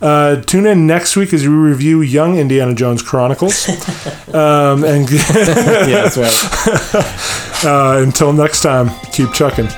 Uh, 0.00 0.40
tune 0.42 0.64
in 0.64 0.86
next 0.86 1.14
week 1.14 1.34
as 1.34 1.46
we 1.46 1.52
review 1.54 2.00
Young 2.00 2.38
Indiana 2.38 2.74
Jones 2.74 3.02
Chronicles. 3.02 3.68
um, 4.28 4.82
and 4.82 5.10
Yeah, 5.12 6.08
that's 6.08 6.16
right. 6.16 7.64
uh, 7.64 8.02
until 8.02 8.32
next 8.32 8.62
time, 8.62 8.90
keep 9.12 9.32
chucking. 9.34 9.68